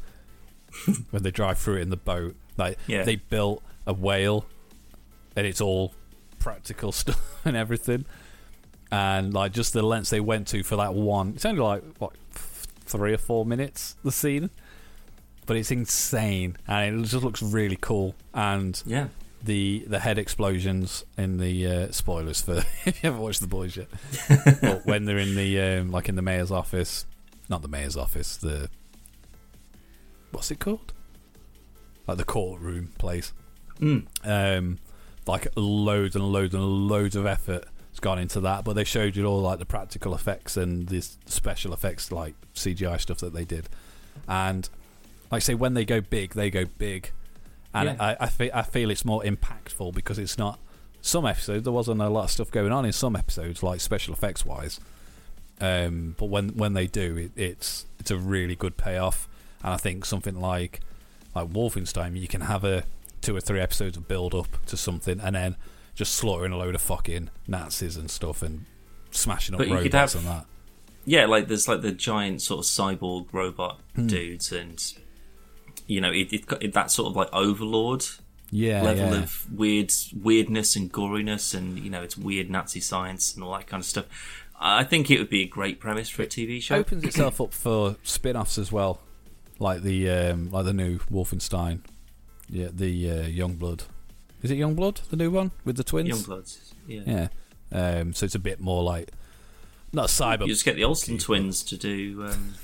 when 1.11 1.23
they 1.23 1.31
drive 1.31 1.59
through 1.59 1.77
it 1.77 1.83
in 1.83 1.91
the 1.91 1.97
boat, 1.97 2.35
like 2.57 2.79
Yeah. 2.87 3.03
they 3.05 3.17
built 3.17 3.62
a 3.87 3.93
whale, 3.93 4.47
and 5.37 5.47
it's 5.47 5.61
all 5.61 5.95
practical 6.39 6.93
stuff 7.03 7.41
and 7.45 7.57
everything, 7.57 8.05
and 8.91 9.33
like 9.35 9.53
just 9.53 9.73
the 9.73 9.83
lengths 9.83 10.11
they 10.11 10.21
went 10.21 10.47
to 10.49 10.62
for 10.62 10.77
that 10.77 10.95
one. 10.95 11.33
It's 11.35 11.45
only 11.45 11.61
like 11.62 11.83
what 11.99 12.12
f- 12.35 12.67
three 12.87 13.12
or 13.12 13.19
four 13.19 13.45
minutes 13.45 13.97
the 14.05 14.12
scene, 14.12 14.51
but 15.47 15.57
it's 15.57 15.71
insane 15.71 16.57
and 16.67 17.01
it 17.01 17.09
just 17.09 17.25
looks 17.25 17.43
really 17.43 17.79
cool. 17.81 18.15
And 18.33 18.81
Yeah. 18.87 19.09
The 19.45 19.84
the 19.86 20.01
head 20.01 20.18
explosions 20.18 21.05
in 21.18 21.38
the 21.38 21.66
uh, 21.66 21.92
spoilers 21.92 22.40
for 22.40 22.64
if 22.84 23.03
you 23.03 23.11
haven't 23.11 23.20
watched 23.20 23.40
the 23.40 23.47
boys 23.47 23.76
yet. 23.76 23.88
but 24.61 24.86
when 24.86 25.05
they're 25.05 25.18
in 25.18 25.34
the 25.34 25.61
um, 25.61 25.90
like 25.90 26.09
in 26.09 26.16
the 26.16 26.22
mayor's 26.22 26.51
office, 26.51 27.07
not 27.49 27.62
the 27.62 27.68
mayor's 27.68 27.97
office, 27.97 28.36
the 28.36 28.68
what's 30.30 30.51
it 30.51 30.59
called? 30.59 30.92
Like 32.07 32.18
the 32.18 32.24
courtroom 32.24 32.92
place. 32.99 33.32
Mm. 33.80 34.07
Um, 34.24 34.78
like 35.26 35.49
loads 35.57 36.14
and 36.16 36.32
loads 36.32 36.55
and 36.55 36.62
loads 36.62 37.16
of 37.16 37.26
effort 37.26 37.64
has 37.90 38.01
gone 38.01 38.18
into 38.18 38.40
that, 38.40 38.64
but 38.64 38.74
they 38.74 38.84
showed 38.84 39.16
you 39.16 39.24
all 39.24 39.40
like 39.40 39.59
the 39.59 39.66
practical 39.66 40.14
effects 40.14 40.57
and 40.57 40.88
the 40.88 41.01
special 41.26 41.72
effects, 41.72 42.12
like 42.12 42.34
CGI 42.55 43.01
stuff 43.01 43.18
that 43.18 43.32
they 43.32 43.45
did. 43.45 43.68
And 44.28 44.68
like 45.30 45.38
I 45.38 45.40
say, 45.40 45.55
when 45.55 45.74
they 45.74 45.84
go 45.84 46.01
big, 46.01 46.34
they 46.34 46.51
go 46.51 46.64
big, 46.78 47.11
and 47.75 47.89
Yeah. 47.89 47.97
I 47.99 48.16
I, 48.20 48.27
fe- 48.29 48.51
I 48.55 48.62
feel 48.62 48.91
it's 48.91 49.05
more 49.05 49.22
impactful 49.22 49.95
because 49.95 50.18
it's 50.18 50.39
not. 50.39 50.59
Some 51.03 51.27
episodes 51.27 51.64
there 51.64 51.72
wasn't 51.72 52.01
a 52.01 52.09
lot 52.09 52.25
of 52.25 52.31
stuff 52.31 52.51
going 52.51 52.72
on 52.72 52.87
in 52.87 52.93
some 52.93 53.14
episodes, 53.16 53.62
like 53.62 53.81
special 53.81 54.14
effects 54.14 54.47
wise. 54.47 54.81
Um, 55.61 56.14
but 56.18 56.27
when 56.27 56.51
when 56.51 56.72
they 56.75 56.87
do, 56.87 57.16
it, 57.16 57.33
it's 57.37 57.87
it's 58.01 58.11
a 58.11 58.16
really 58.16 58.57
good 58.57 58.77
payoff, 58.77 59.29
and 59.62 59.72
I 59.72 59.77
think 59.77 60.05
something 60.05 60.41
like 60.41 60.81
like 61.35 61.49
Wolfenstein, 61.51 62.18
you 62.18 62.27
can 62.29 62.43
have 62.43 62.64
a 62.64 62.85
two 63.20 63.35
or 63.37 63.41
three 63.41 63.61
episodes 63.61 63.97
of 63.97 64.09
build 64.09 64.35
up 64.35 64.64
to 64.66 64.77
something, 64.77 65.20
and 65.20 65.35
then 65.37 65.57
just 65.95 66.14
slaughtering 66.14 66.53
a 66.53 66.57
load 66.57 66.75
of 66.75 66.83
fucking 66.83 67.31
Nazis 67.47 67.97
and 67.97 68.11
stuff, 68.11 68.43
and 68.43 68.64
smashing 69.11 69.55
up 69.55 69.59
But 69.59 69.68
robots 69.68 69.95
have- 69.95 70.14
and 70.16 70.27
that. 70.27 70.47
Yeah, 71.07 71.27
like 71.27 71.49
there's 71.49 71.68
like 71.68 71.83
the 71.83 71.93
giant 71.93 72.41
sort 72.43 72.61
of 72.61 72.64
cyborg 72.70 73.27
robot 73.33 73.81
Hmm. 73.95 74.07
dudes, 74.09 74.51
and 74.53 74.83
you 75.87 76.01
know, 76.01 76.11
it, 76.11 76.32
it, 76.32 76.45
it 76.61 76.72
that 76.72 76.91
sort 76.91 77.09
of 77.11 77.16
like 77.16 77.28
overlord 77.32 78.05
Yeah, 78.51 78.82
level 78.82 79.12
yeah. 79.12 79.22
of 79.22 79.47
weird 79.53 79.93
weirdness 80.14 80.76
and 80.76 80.93
goriness, 80.93 81.55
and 81.55 81.78
you 81.78 81.91
know, 81.91 82.03
it's 82.03 82.16
weird 82.16 82.51
Nazi 82.51 82.80
science 82.80 83.35
and 83.35 83.43
all 83.45 83.53
that 83.53 83.66
kind 83.66 83.80
of 83.80 83.87
stuff. 83.87 84.07
I 84.59 84.85
think 84.85 85.11
it 85.11 85.18
would 85.18 85.28
be 85.28 85.43
a 85.43 85.47
great 85.47 85.80
premise 85.80 86.09
for 86.09 86.22
a 86.22 86.26
TV 86.26 86.62
show. 86.62 86.76
It 86.76 86.80
opens 86.80 87.05
itself 87.05 87.41
up 87.41 87.53
for 87.53 87.97
spin-offs 88.03 88.57
as 88.57 88.70
well, 88.70 89.01
like 89.59 89.82
the 89.82 90.09
um, 90.09 90.51
like 90.51 90.64
the 90.64 90.72
new 90.72 90.99
Wolfenstein, 91.11 91.80
yeah, 92.49 92.68
the 92.72 93.11
uh, 93.11 93.22
Youngblood. 93.24 93.82
Is 94.43 94.51
it 94.51 94.59
Youngblood, 94.59 95.09
the 95.09 95.16
new 95.16 95.30
one 95.30 95.51
with 95.64 95.76
the 95.76 95.85
twins? 95.85 96.09
Youngbloods, 96.26 96.72
yeah. 96.87 97.03
Yeah. 97.07 97.28
Um, 97.72 98.12
so 98.12 98.24
it's 98.26 98.35
a 98.37 98.39
bit 98.39 98.61
more 98.61 98.82
like 98.85 99.11
not 99.93 100.09
cyber. 100.09 100.43
You 100.43 100.49
just 100.53 100.64
get 100.64 100.76
the 100.76 100.85
Olsen 100.85 101.18
twins 101.18 101.62
to 101.64 101.76
do 101.76 102.24
um, 102.28 102.55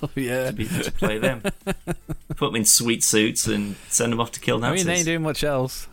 yeah. 0.14 0.46
to, 0.46 0.52
be, 0.52 0.66
to 0.66 0.92
play 0.92 1.18
them. 1.18 1.42
Put 2.36 2.48
them 2.48 2.56
in 2.56 2.64
sweet 2.64 3.04
suits 3.04 3.46
and 3.46 3.76
send 3.88 4.12
them 4.12 4.20
off 4.20 4.32
to 4.32 4.40
kill 4.40 4.58
Nazis. 4.58 4.84
I 4.84 4.84
mean, 4.84 4.86
they 4.94 4.98
ain't 4.98 5.06
doing 5.06 5.22
much 5.22 5.44
else. 5.44 5.88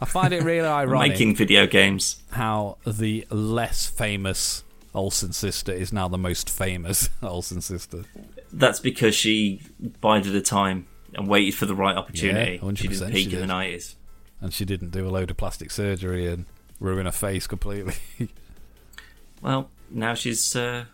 I 0.00 0.04
find 0.04 0.32
it 0.32 0.42
really 0.42 0.66
ironic 0.66 1.12
Making 1.12 1.36
video 1.36 1.66
games. 1.66 2.22
how 2.32 2.78
the 2.86 3.26
less 3.30 3.86
famous 3.86 4.62
Olsen 4.94 5.32
sister 5.32 5.72
is 5.72 5.92
now 5.92 6.08
the 6.08 6.18
most 6.18 6.48
famous 6.50 7.08
Olsen 7.22 7.60
sister. 7.60 8.04
That's 8.52 8.80
because 8.80 9.14
she 9.14 9.62
bided 10.00 10.32
her 10.34 10.40
time 10.40 10.86
and 11.14 11.28
waited 11.28 11.54
for 11.54 11.66
the 11.66 11.74
right 11.74 11.96
opportunity. 11.96 12.60
Yeah, 12.62 12.72
she 12.74 12.88
100% 12.88 12.90
didn't 12.90 13.12
peak 13.12 13.30
she 13.30 13.34
in 13.34 13.40
the 13.40 13.46
nineties. 13.46 13.96
And 14.40 14.52
she 14.52 14.64
didn't 14.64 14.90
do 14.90 15.06
a 15.06 15.10
load 15.10 15.30
of 15.30 15.36
plastic 15.36 15.70
surgery 15.70 16.26
and 16.26 16.44
ruin 16.78 17.06
her 17.06 17.12
face 17.12 17.46
completely. 17.46 17.94
Well, 19.42 19.70
now 19.90 20.14
she's. 20.14 20.56
Uh, 20.56 20.86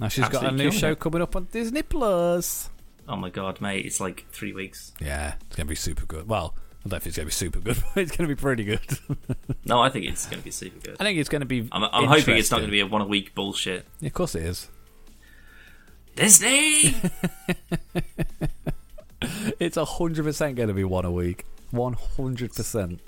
now 0.00 0.08
she's 0.08 0.28
got 0.28 0.44
a 0.44 0.50
new 0.50 0.70
show 0.70 0.92
it. 0.92 1.00
coming 1.00 1.22
up 1.22 1.36
on 1.36 1.48
Disney 1.52 1.82
Plus. 1.82 2.70
oh 3.08 3.16
my 3.16 3.30
god, 3.30 3.60
mate! 3.60 3.84
It's 3.86 4.00
like 4.00 4.26
three 4.30 4.52
weeks. 4.52 4.92
Yeah, 5.00 5.34
it's 5.46 5.56
going 5.56 5.66
to 5.66 5.70
be 5.70 5.74
super 5.74 6.06
good. 6.06 6.28
Well, 6.28 6.54
I 6.56 6.88
don't 6.88 6.92
know 6.92 6.96
if 6.98 7.06
it's 7.06 7.16
going 7.16 7.24
to 7.24 7.28
be 7.28 7.32
super 7.32 7.60
good, 7.60 7.76
but 7.94 8.02
it's 8.02 8.16
going 8.16 8.28
to 8.28 8.34
be 8.34 8.40
pretty 8.40 8.64
good. 8.64 8.80
No, 9.66 9.80
I 9.80 9.88
think 9.88 10.04
it's 10.04 10.26
going 10.26 10.40
to 10.40 10.44
be 10.44 10.50
super 10.50 10.78
good. 10.78 10.96
I 11.00 11.04
think 11.04 11.18
it's 11.18 11.30
going 11.30 11.40
to 11.40 11.46
be. 11.46 11.66
I'm, 11.72 11.84
I'm 11.84 12.04
hoping 12.04 12.36
it's 12.36 12.50
not 12.50 12.58
going 12.58 12.68
to 12.68 12.72
be 12.72 12.80
a 12.80 12.86
one 12.86 13.00
a 13.00 13.06
week 13.06 13.34
bullshit. 13.34 13.86
Yeah, 14.00 14.08
of 14.08 14.12
course 14.12 14.34
it 14.34 14.42
is. 14.42 14.68
Disney. 16.16 16.94
It's 19.58 19.78
hundred 19.78 20.24
percent 20.24 20.56
going 20.56 20.68
to 20.68 20.74
be 20.74 20.84
one 20.84 21.04
a 21.06 21.10
week. 21.10 21.46
One 21.70 21.94
hundred 21.94 22.52
percent. 22.54 23.00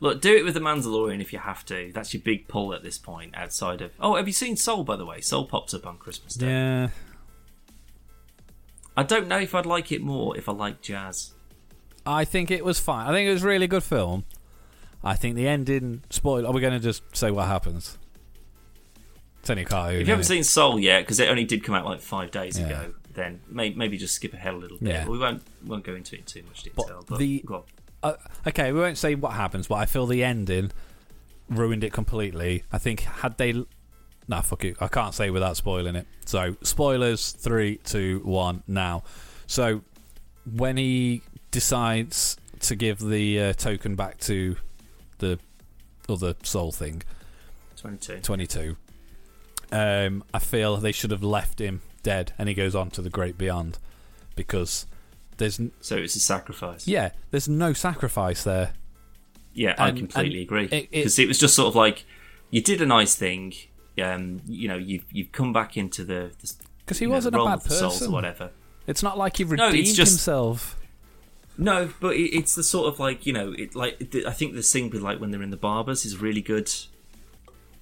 Look, 0.00 0.20
do 0.20 0.34
it 0.36 0.44
with 0.44 0.54
the 0.54 0.60
Mandalorian 0.60 1.20
if 1.20 1.32
you 1.32 1.40
have 1.40 1.64
to. 1.66 1.90
That's 1.92 2.14
your 2.14 2.22
big 2.22 2.46
pull 2.46 2.72
at 2.72 2.82
this 2.82 2.98
point. 2.98 3.34
Outside 3.36 3.80
of 3.80 3.90
oh, 4.00 4.14
have 4.16 4.26
you 4.28 4.32
seen 4.32 4.56
Soul 4.56 4.84
by 4.84 4.96
the 4.96 5.04
way? 5.04 5.20
Soul 5.20 5.44
pops 5.46 5.74
up 5.74 5.86
on 5.86 5.98
Christmas 5.98 6.34
Day. 6.34 6.46
Yeah, 6.46 6.88
I 8.96 9.02
don't 9.02 9.28
know 9.28 9.38
if 9.38 9.54
I'd 9.54 9.66
like 9.66 9.90
it 9.92 10.00
more 10.02 10.36
if 10.36 10.48
I 10.48 10.52
like 10.52 10.80
jazz. 10.80 11.32
I 12.06 12.24
think 12.24 12.50
it 12.50 12.64
was 12.64 12.78
fine. 12.80 13.08
I 13.08 13.12
think 13.12 13.28
it 13.28 13.32
was 13.32 13.44
a 13.44 13.48
really 13.48 13.66
good 13.66 13.82
film. 13.82 14.24
I 15.02 15.14
think 15.14 15.36
the 15.36 15.46
ending. 15.46 16.02
Spoil. 16.10 16.46
Are 16.46 16.52
we 16.52 16.60
going 16.60 16.72
to 16.72 16.80
just 16.80 17.02
say 17.16 17.30
what 17.30 17.46
happens? 17.46 17.98
It's 19.40 19.50
only 19.50 19.62
a. 19.64 19.66
If 19.66 20.00
you 20.00 20.06
haven't 20.06 20.20
it? 20.20 20.24
seen 20.24 20.44
Soul 20.44 20.78
yet, 20.78 21.00
because 21.00 21.20
it 21.20 21.28
only 21.28 21.44
did 21.44 21.62
come 21.62 21.74
out 21.74 21.84
like 21.84 22.00
five 22.00 22.30
days 22.30 22.58
Yeah. 22.58 22.66
ago, 22.66 22.94
then 23.14 23.40
may, 23.48 23.70
maybe 23.70 23.96
just 23.98 24.14
skip 24.14 24.32
ahead 24.34 24.54
a 24.54 24.56
little 24.56 24.78
bit. 24.78 24.88
Yeah. 24.88 25.08
We 25.08 25.18
won't 25.18 25.42
won't 25.64 25.84
go 25.84 25.94
into 25.94 26.16
it 26.16 26.20
in 26.20 26.24
too 26.24 26.42
much 26.46 26.62
detail. 26.62 27.04
But, 27.08 27.18
the- 27.18 27.42
go 27.46 27.54
on. 27.56 27.62
Uh, 28.02 28.14
okay, 28.46 28.72
we 28.72 28.80
won't 28.80 28.98
say 28.98 29.14
what 29.14 29.32
happens, 29.32 29.66
but 29.66 29.76
I 29.76 29.86
feel 29.86 30.06
the 30.06 30.22
ending 30.22 30.70
ruined 31.48 31.84
it 31.84 31.92
completely. 31.92 32.64
I 32.72 32.78
think 32.78 33.00
had 33.00 33.38
they, 33.38 33.64
nah, 34.26 34.40
fuck 34.42 34.64
it, 34.64 34.76
I 34.80 34.88
can't 34.88 35.14
say 35.14 35.30
without 35.30 35.56
spoiling 35.56 35.96
it. 35.96 36.06
So 36.26 36.56
spoilers, 36.62 37.32
three, 37.32 37.76
two, 37.78 38.20
one, 38.24 38.62
now. 38.66 39.02
So 39.46 39.82
when 40.50 40.76
he 40.76 41.22
decides 41.50 42.36
to 42.60 42.76
give 42.76 43.00
the 43.00 43.40
uh, 43.40 43.52
token 43.54 43.94
back 43.94 44.18
to 44.18 44.56
the 45.18 45.38
other 46.08 46.34
soul 46.42 46.72
thing, 46.72 47.02
22. 47.76 48.20
22. 48.20 48.76
Um, 49.70 50.24
I 50.34 50.38
feel 50.38 50.76
they 50.76 50.92
should 50.92 51.10
have 51.10 51.22
left 51.22 51.60
him 51.60 51.82
dead, 52.02 52.32
and 52.38 52.48
he 52.48 52.54
goes 52.54 52.74
on 52.74 52.90
to 52.90 53.02
the 53.02 53.10
great 53.10 53.38
beyond, 53.38 53.78
because 54.34 54.86
there's 55.38 55.60
So 55.80 55.96
it's 55.96 56.14
a 56.16 56.20
sacrifice. 56.20 56.86
yeah, 56.86 57.10
there's 57.30 57.48
no 57.48 57.72
sacrifice 57.72 58.44
there. 58.44 58.72
Yeah, 59.54 59.74
I 59.78 59.90
completely 59.90 60.40
and 60.40 60.46
agree. 60.46 60.64
it- 60.66 60.72
it- 60.72 60.90
Because 60.92 61.18
it, 61.18 61.26
was 61.26 61.38
just 61.38 61.54
sort 61.54 61.68
of 61.68 61.74
like 61.74 62.04
you 62.50 62.60
did 62.60 62.80
a 62.80 62.86
nice 62.86 63.14
thing. 63.14 63.54
Um, 64.00 64.40
you 64.46 64.68
know, 64.68 64.76
you've 64.76 65.04
you've 65.10 65.32
come 65.32 65.52
back 65.52 65.76
into 65.76 66.04
the, 66.04 66.30
Because 66.84 66.98
he 67.00 67.06
know, 67.06 67.12
wasn't 67.12 67.34
a 67.34 67.44
bad 67.44 67.64
person 67.64 68.08
or 68.08 68.12
whatever. 68.12 68.50
It's 68.86 69.02
not 69.02 69.18
like 69.18 69.38
he 69.38 69.44
No, 69.44 69.50
redeemed 69.66 69.74
it's 69.88 69.94
just- 69.94 70.12
himself. 70.12 70.76
No, 71.60 71.92
but 72.00 72.14
it, 72.14 72.30
it's 72.38 72.54
the 72.54 72.62
sort 72.62 72.92
of 72.92 73.00
like 73.00 73.26
you 73.26 73.32
know, 73.32 73.52
it 73.58 73.74
like 73.74 74.14
I 74.26 74.30
think 74.32 74.54
the 74.54 74.62
scene 74.62 74.90
with 74.90 75.02
like 75.02 75.18
when 75.20 75.32
they're 75.32 75.42
in 75.42 75.50
the 75.50 75.56
barbers 75.56 76.04
is 76.04 76.18
really 76.18 76.40
good. 76.42 76.70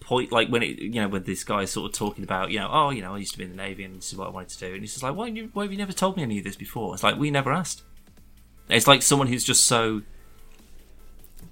Point 0.07 0.31
like 0.31 0.49
when 0.49 0.63
it 0.63 0.79
you 0.79 1.01
know 1.01 1.09
when 1.09 1.25
this 1.25 1.43
guy's 1.43 1.73
sort 1.73 1.91
of 1.91 1.99
talking 1.99 2.23
about 2.23 2.53
you 2.53 2.61
know 2.61 2.69
oh 2.71 2.91
you 2.91 3.03
know 3.03 3.17
I 3.17 3.19
used 3.19 3.33
to 3.33 3.39
be 3.39 3.45
in 3.45 3.51
the 3.51 3.57
navy 3.57 3.83
and 3.83 3.97
this 3.97 4.13
is 4.13 4.17
what 4.17 4.29
I 4.29 4.31
wanted 4.31 4.51
to 4.51 4.59
do 4.61 4.73
and 4.73 4.81
he's 4.81 4.93
just 4.93 5.03
like 5.03 5.17
why 5.17 5.27
you 5.27 5.51
why 5.53 5.65
have 5.65 5.73
you 5.73 5.79
never 5.79 5.93
told 5.93 6.17
me 6.17 6.23
any 6.23 6.39
of 6.39 6.45
this 6.45 6.55
before? 6.55 6.95
It's 6.95 7.03
like 7.03 7.17
we 7.17 7.29
never 7.29 7.53
asked. 7.53 7.83
It's 8.69 8.87
like 8.87 9.03
someone 9.03 9.27
who's 9.27 9.43
just 9.43 9.65
so 9.65 10.03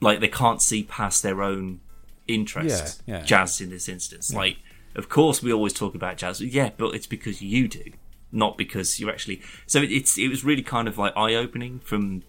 like 0.01 0.21
they 0.21 0.29
can't 0.29 0.63
see 0.63 0.85
past 0.85 1.25
their 1.25 1.43
own 1.43 1.81
interests. 2.29 3.03
Yeah, 3.07 3.19
yeah. 3.19 3.25
Jazz 3.25 3.61
in 3.61 3.71
this 3.71 3.89
instance, 3.89 4.33
like 4.33 4.59
of 4.95 5.09
course 5.09 5.43
we 5.43 5.53
always 5.53 5.73
talk 5.73 5.97
about 5.97 6.17
jazz. 6.17 6.41
Yeah, 6.41 6.71
but 6.77 6.95
it's 6.95 7.07
because 7.07 7.43
you 7.43 7.67
do, 7.67 7.91
not 8.31 8.57
because 8.57 9.01
you're 9.01 9.11
actually. 9.11 9.43
So 9.67 9.81
it, 9.81 9.91
it's 9.91 10.17
it 10.17 10.29
was 10.29 10.45
really 10.45 10.63
kind 10.63 10.87
of 10.87 10.97
like 10.97 11.13
eye 11.17 11.35
opening 11.35 11.81
from 11.81 12.23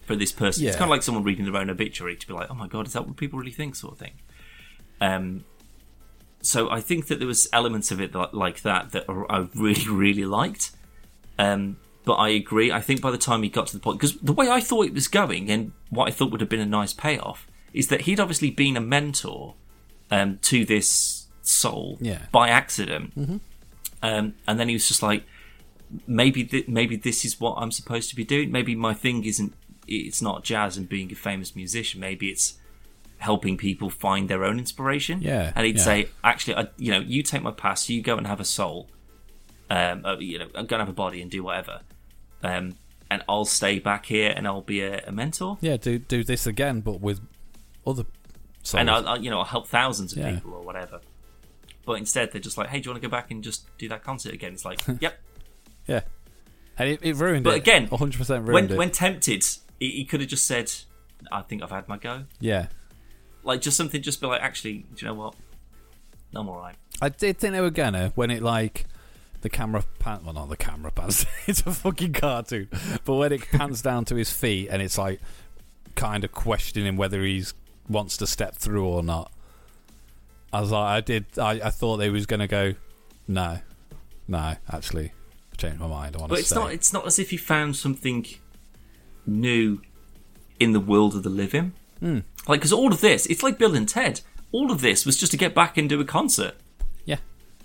for 0.00 0.16
this 0.16 0.32
person. 0.32 0.66
It's 0.66 0.76
kind 0.76 0.88
of 0.88 0.90
like 0.90 1.02
someone 1.02 1.24
reading 1.24 1.44
their 1.44 1.60
own 1.60 1.68
obituary 1.68 2.16
to 2.16 2.26
be 2.26 2.32
like, 2.32 2.50
oh 2.50 2.54
my 2.54 2.68
god, 2.68 2.86
is 2.86 2.94
that 2.94 3.06
what 3.06 3.16
people 3.16 3.38
really 3.38 3.52
think, 3.52 3.76
sort 3.76 3.92
of 3.92 3.98
thing. 3.98 4.14
Um. 5.00 5.44
So 6.48 6.70
I 6.70 6.80
think 6.80 7.06
that 7.08 7.18
there 7.18 7.28
was 7.28 7.48
elements 7.52 7.90
of 7.90 8.00
it 8.00 8.12
that, 8.12 8.32
like 8.34 8.62
that 8.62 8.92
that 8.92 9.04
I 9.08 9.46
really 9.54 9.88
really 10.06 10.24
liked. 10.24 10.64
Um. 11.38 11.76
But 12.04 12.14
I 12.14 12.30
agree. 12.30 12.72
I 12.72 12.80
think 12.80 13.02
by 13.02 13.10
the 13.10 13.18
time 13.18 13.42
he 13.42 13.50
got 13.50 13.66
to 13.66 13.74
the 13.74 13.80
point, 13.86 13.98
because 14.00 14.16
the 14.20 14.32
way 14.32 14.48
I 14.48 14.60
thought 14.68 14.86
it 14.86 14.94
was 14.94 15.08
going, 15.08 15.50
and 15.50 15.72
what 15.90 16.08
I 16.08 16.10
thought 16.10 16.30
would 16.30 16.40
have 16.40 16.48
been 16.48 16.58
a 16.70 16.72
nice 16.80 16.94
payoff, 16.94 17.46
is 17.74 17.88
that 17.88 18.02
he'd 18.02 18.18
obviously 18.18 18.50
been 18.50 18.78
a 18.78 18.80
mentor 18.80 19.56
um, 20.10 20.38
to 20.50 20.64
this 20.64 21.26
soul 21.42 21.98
Yeah. 22.00 22.22
by 22.32 22.48
accident, 22.48 23.12
um, 24.02 24.34
and 24.46 24.58
then 24.58 24.68
he 24.68 24.74
was 24.74 24.88
just 24.88 25.02
like, 25.02 25.24
maybe 26.06 26.44
th- 26.44 26.66
maybe 26.66 26.96
this 26.96 27.26
is 27.26 27.38
what 27.38 27.56
I'm 27.58 27.70
supposed 27.70 28.08
to 28.08 28.16
be 28.16 28.24
doing. 28.24 28.50
Maybe 28.50 28.74
my 28.74 28.94
thing 28.94 29.24
isn't 29.24 29.52
it's 29.86 30.22
not 30.22 30.44
jazz 30.44 30.78
and 30.78 30.88
being 30.88 31.12
a 31.12 31.14
famous 31.14 31.54
musician. 31.54 32.00
Maybe 32.00 32.28
it's 32.30 32.54
helping 33.18 33.56
people 33.56 33.90
find 33.90 34.28
their 34.28 34.44
own 34.44 34.58
inspiration. 34.58 35.20
Yeah, 35.22 35.52
and 35.54 35.66
he'd 35.66 35.76
yeah. 35.78 35.82
say, 35.82 36.08
actually, 36.24 36.56
I, 36.56 36.68
you 36.76 36.92
know, 36.92 37.00
you 37.00 37.22
take 37.22 37.42
my 37.42 37.50
past, 37.50 37.88
you 37.88 38.00
go 38.02 38.16
and 38.16 38.26
have 38.26 38.40
a 38.40 38.44
soul, 38.44 38.88
um, 39.70 40.04
uh, 40.04 40.16
you 40.18 40.38
know, 40.38 40.46
go 40.48 40.58
and 40.60 40.80
have 40.80 40.88
a 40.88 40.92
body 40.92 41.20
and 41.22 41.30
do 41.30 41.42
whatever, 41.42 41.80
um, 42.42 42.76
and 43.10 43.22
I'll 43.28 43.44
stay 43.44 43.78
back 43.78 44.06
here 44.06 44.32
and 44.34 44.46
I'll 44.46 44.60
be 44.62 44.80
a, 44.82 45.02
a 45.06 45.12
mentor. 45.12 45.58
Yeah, 45.60 45.76
do 45.76 45.98
do 45.98 46.22
this 46.24 46.46
again, 46.46 46.80
but 46.80 47.00
with 47.00 47.20
other 47.86 48.04
souls. 48.62 48.80
and 48.80 48.90
I'll, 48.90 49.08
I'll, 49.08 49.22
you 49.22 49.30
know 49.30 49.38
I'll 49.38 49.44
help 49.44 49.66
thousands 49.68 50.12
of 50.12 50.18
Yeah. 50.18 50.34
people 50.34 50.54
or 50.54 50.62
whatever. 50.62 51.00
But 51.86 51.94
instead, 51.94 52.32
they're 52.32 52.40
just 52.40 52.58
like, 52.58 52.68
"Hey, 52.68 52.80
do 52.80 52.88
you 52.88 52.92
want 52.92 53.02
to 53.02 53.08
go 53.08 53.10
back 53.10 53.30
and 53.30 53.42
just 53.42 53.66
do 53.78 53.88
that 53.88 54.04
concert 54.04 54.34
again?" 54.34 54.52
It's 54.52 54.64
like, 54.64 54.80
"Yep." 55.00 55.18
yeah, 55.86 56.00
and 56.78 56.90
it, 56.90 57.00
it 57.02 57.16
ruined 57.16 57.44
But 57.44 57.54
it. 57.54 57.58
again, 57.58 57.86
100 57.86 58.18
percent 58.18 58.44
when 58.44 58.52
ruined 58.54 58.70
it. 58.72 58.76
when 58.76 58.90
tempted, 58.90 59.42
he, 59.80 59.90
he 59.92 60.04
could 60.04 60.20
have 60.20 60.28
just 60.28 60.44
said, 60.46 60.70
"I 61.32 61.40
think 61.40 61.62
I've 61.62 61.70
had 61.70 61.88
my 61.88 61.96
go." 61.96 62.24
yeah, 62.40 62.66
Like 63.44 63.60
just 63.60 63.76
something, 63.76 64.02
just 64.02 64.20
be 64.20 64.26
like, 64.26 64.42
"Actually, 64.42 64.86
do 64.94 65.04
you 65.04 65.06
know 65.06 65.14
what? 65.14 65.34
I'm 66.34 66.48
all 66.48 66.58
right." 66.58 66.76
I 67.00 67.08
did 67.08 67.38
think 67.38 67.52
they 67.52 67.60
were 67.60 67.70
gonna 67.70 68.12
when 68.14 68.30
it 68.30 68.42
like 68.42 68.86
the 69.40 69.48
camera 69.48 69.84
pan. 69.98 70.20
Well, 70.24 70.34
not 70.34 70.48
the 70.48 70.56
camera 70.56 70.90
pans. 70.90 71.24
it's 71.46 71.60
a 71.60 71.72
fucking 71.72 72.12
cartoon. 72.14 72.68
But 73.04 73.14
when 73.14 73.32
it 73.32 73.48
pans 73.50 73.82
down 73.82 74.04
to 74.06 74.16
his 74.16 74.30
feet 74.30 74.68
and 74.70 74.82
it's 74.82 74.98
like 74.98 75.20
kind 75.94 76.24
of 76.24 76.32
questioning 76.32 76.96
whether 76.96 77.22
he's 77.22 77.54
wants 77.88 78.16
to 78.18 78.26
step 78.26 78.54
through 78.56 78.86
or 78.86 79.02
not. 79.02 79.32
I 80.52 80.60
was 80.60 80.70
like, 80.70 80.88
I 80.88 81.00
did. 81.00 81.26
I, 81.38 81.52
I 81.64 81.70
thought 81.70 81.98
they 81.98 82.10
was 82.10 82.26
gonna 82.26 82.46
go. 82.48 82.74
No, 83.26 83.58
no. 84.26 84.56
Actually, 84.70 85.12
I 85.52 85.56
changed 85.56 85.78
my 85.80 85.86
mind. 85.86 86.16
I 86.16 86.18
want 86.20 86.30
But 86.30 86.36
to 86.36 86.40
it's 86.40 86.48
stay. 86.50 86.56
not. 86.58 86.72
It's 86.72 86.92
not 86.92 87.06
as 87.06 87.18
if 87.18 87.30
he 87.30 87.36
found 87.36 87.76
something 87.76 88.26
new 89.26 89.80
in 90.58 90.72
the 90.72 90.80
world 90.80 91.14
of 91.14 91.22
the 91.22 91.30
living. 91.30 91.72
Hmm. 92.00 92.20
Like, 92.46 92.60
because 92.60 92.72
all 92.72 92.92
of 92.92 93.00
this, 93.00 93.26
it's 93.26 93.42
like 93.42 93.58
Bill 93.58 93.74
and 93.74 93.88
Ted. 93.88 94.20
All 94.52 94.70
of 94.70 94.80
this 94.80 95.04
was 95.04 95.16
just 95.16 95.32
to 95.32 95.38
get 95.38 95.54
back 95.54 95.76
and 95.76 95.88
do 95.88 96.00
a 96.00 96.04
concert. 96.04 96.54
Yeah, 97.04 97.18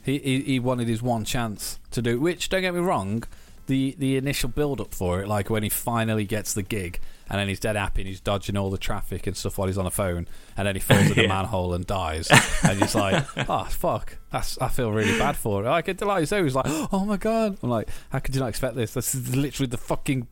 he, 0.04 0.18
he 0.20 0.42
he 0.42 0.60
wanted 0.60 0.88
his 0.88 1.02
one 1.02 1.24
chance 1.24 1.80
to 1.92 2.02
do. 2.02 2.20
Which 2.20 2.50
don't 2.50 2.62
get 2.62 2.74
me 2.74 2.82
wrong, 2.82 3.24
the 3.68 3.96
the 3.98 4.18
initial 4.18 4.50
build 4.50 4.82
up 4.82 4.94
for 4.94 5.22
it, 5.22 5.28
like 5.28 5.50
when 5.50 5.64
he 5.64 5.70
finally 5.70 6.26
gets 6.26 6.54
the 6.54 6.64
gig, 6.64 7.00
and 7.30 7.40
then 7.40 7.48
he's 7.48 7.60
dead 7.60 7.76
happy 7.76 8.02
and 8.02 8.08
he's 8.08 8.20
dodging 8.20 8.58
all 8.58 8.70
the 8.70 8.78
traffic 8.78 9.28
and 9.28 9.38
stuff 9.38 9.58
while 9.58 9.68
he's 9.68 9.78
on 9.78 9.86
the 9.86 9.92
phone, 9.92 10.28
and 10.58 10.68
then 10.68 10.76
he 10.76 10.82
falls 10.82 11.10
in 11.12 11.20
a 11.26 11.28
manhole 11.28 11.74
and 11.74 11.88
dies, 11.88 12.30
and 12.64 12.80
he's 12.80 12.96
like, 12.96 13.24
oh 13.50 13.64
fuck, 13.70 14.18
that's 14.32 14.58
I 14.60 14.68
feel 14.68 14.92
really 14.92 15.18
bad 15.18 15.38
for 15.38 15.64
it. 15.64 15.70
Like 15.70 15.88
it 15.88 16.02
like 16.02 16.28
so 16.28 16.44
he's 16.44 16.56
like, 16.56 16.66
oh 16.68 17.06
my 17.06 17.18
god, 17.18 17.58
I'm 17.64 17.70
like, 17.70 17.88
how 18.10 18.20
could 18.20 18.36
you 18.36 18.42
not 18.42 18.50
expect 18.50 18.76
this? 18.76 18.94
This 18.94 19.16
is 19.16 19.36
literally 19.36 19.70
the 19.70 19.78
fucking 19.78 20.28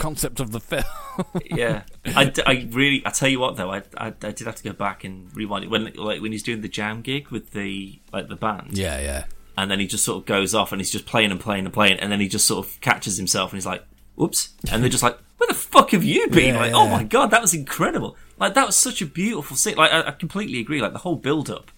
concept 0.00 0.40
of 0.40 0.50
the 0.50 0.60
film. 0.60 0.82
yeah, 1.44 1.82
I, 2.06 2.32
I 2.46 2.66
really, 2.70 3.02
I 3.04 3.10
tell 3.10 3.28
you 3.28 3.38
what 3.38 3.56
though, 3.56 3.70
I, 3.70 3.82
I, 3.96 4.06
I 4.08 4.32
did 4.32 4.40
have 4.46 4.56
to 4.56 4.64
go 4.64 4.72
back 4.72 5.04
and 5.04 5.34
rewind 5.36 5.64
it 5.64 5.70
when 5.70 5.92
like 5.94 6.20
when 6.20 6.32
he's 6.32 6.42
doing 6.42 6.62
the 6.62 6.68
jam 6.68 7.02
gig 7.02 7.28
with 7.28 7.52
the 7.52 8.00
like 8.12 8.28
the 8.28 8.36
band, 8.36 8.76
yeah, 8.76 8.98
yeah, 9.00 9.24
and 9.56 9.70
then 9.70 9.78
he 9.78 9.86
just 9.86 10.04
sort 10.04 10.18
of 10.18 10.26
goes 10.26 10.54
off 10.54 10.72
and 10.72 10.80
he's 10.80 10.90
just 10.90 11.06
playing 11.06 11.30
and 11.30 11.38
playing 11.38 11.64
and 11.64 11.74
playing, 11.74 11.98
and 12.00 12.10
then 12.10 12.20
he 12.20 12.28
just 12.28 12.46
sort 12.46 12.66
of 12.66 12.80
catches 12.80 13.16
himself 13.16 13.52
and 13.52 13.58
he's 13.58 13.66
like, 13.66 13.84
"Whoops!" 14.16 14.54
and 14.70 14.82
they're 14.82 14.90
just 14.90 15.02
like, 15.02 15.18
"Where 15.36 15.48
the 15.48 15.54
fuck 15.54 15.90
have 15.90 16.02
you 16.02 16.28
been?" 16.28 16.54
Yeah, 16.54 16.60
like, 16.60 16.72
"Oh 16.72 16.88
my 16.88 17.04
god, 17.04 17.30
that 17.30 17.42
was 17.42 17.54
incredible!" 17.54 18.16
Like 18.38 18.54
that 18.54 18.66
was 18.66 18.76
such 18.76 19.02
a 19.02 19.06
beautiful 19.06 19.56
scene. 19.56 19.76
Like 19.76 19.92
I, 19.92 20.08
I 20.08 20.10
completely 20.12 20.60
agree. 20.60 20.80
Like 20.80 20.92
the 20.92 20.98
whole 21.00 21.16
build 21.16 21.50
up, 21.50 21.70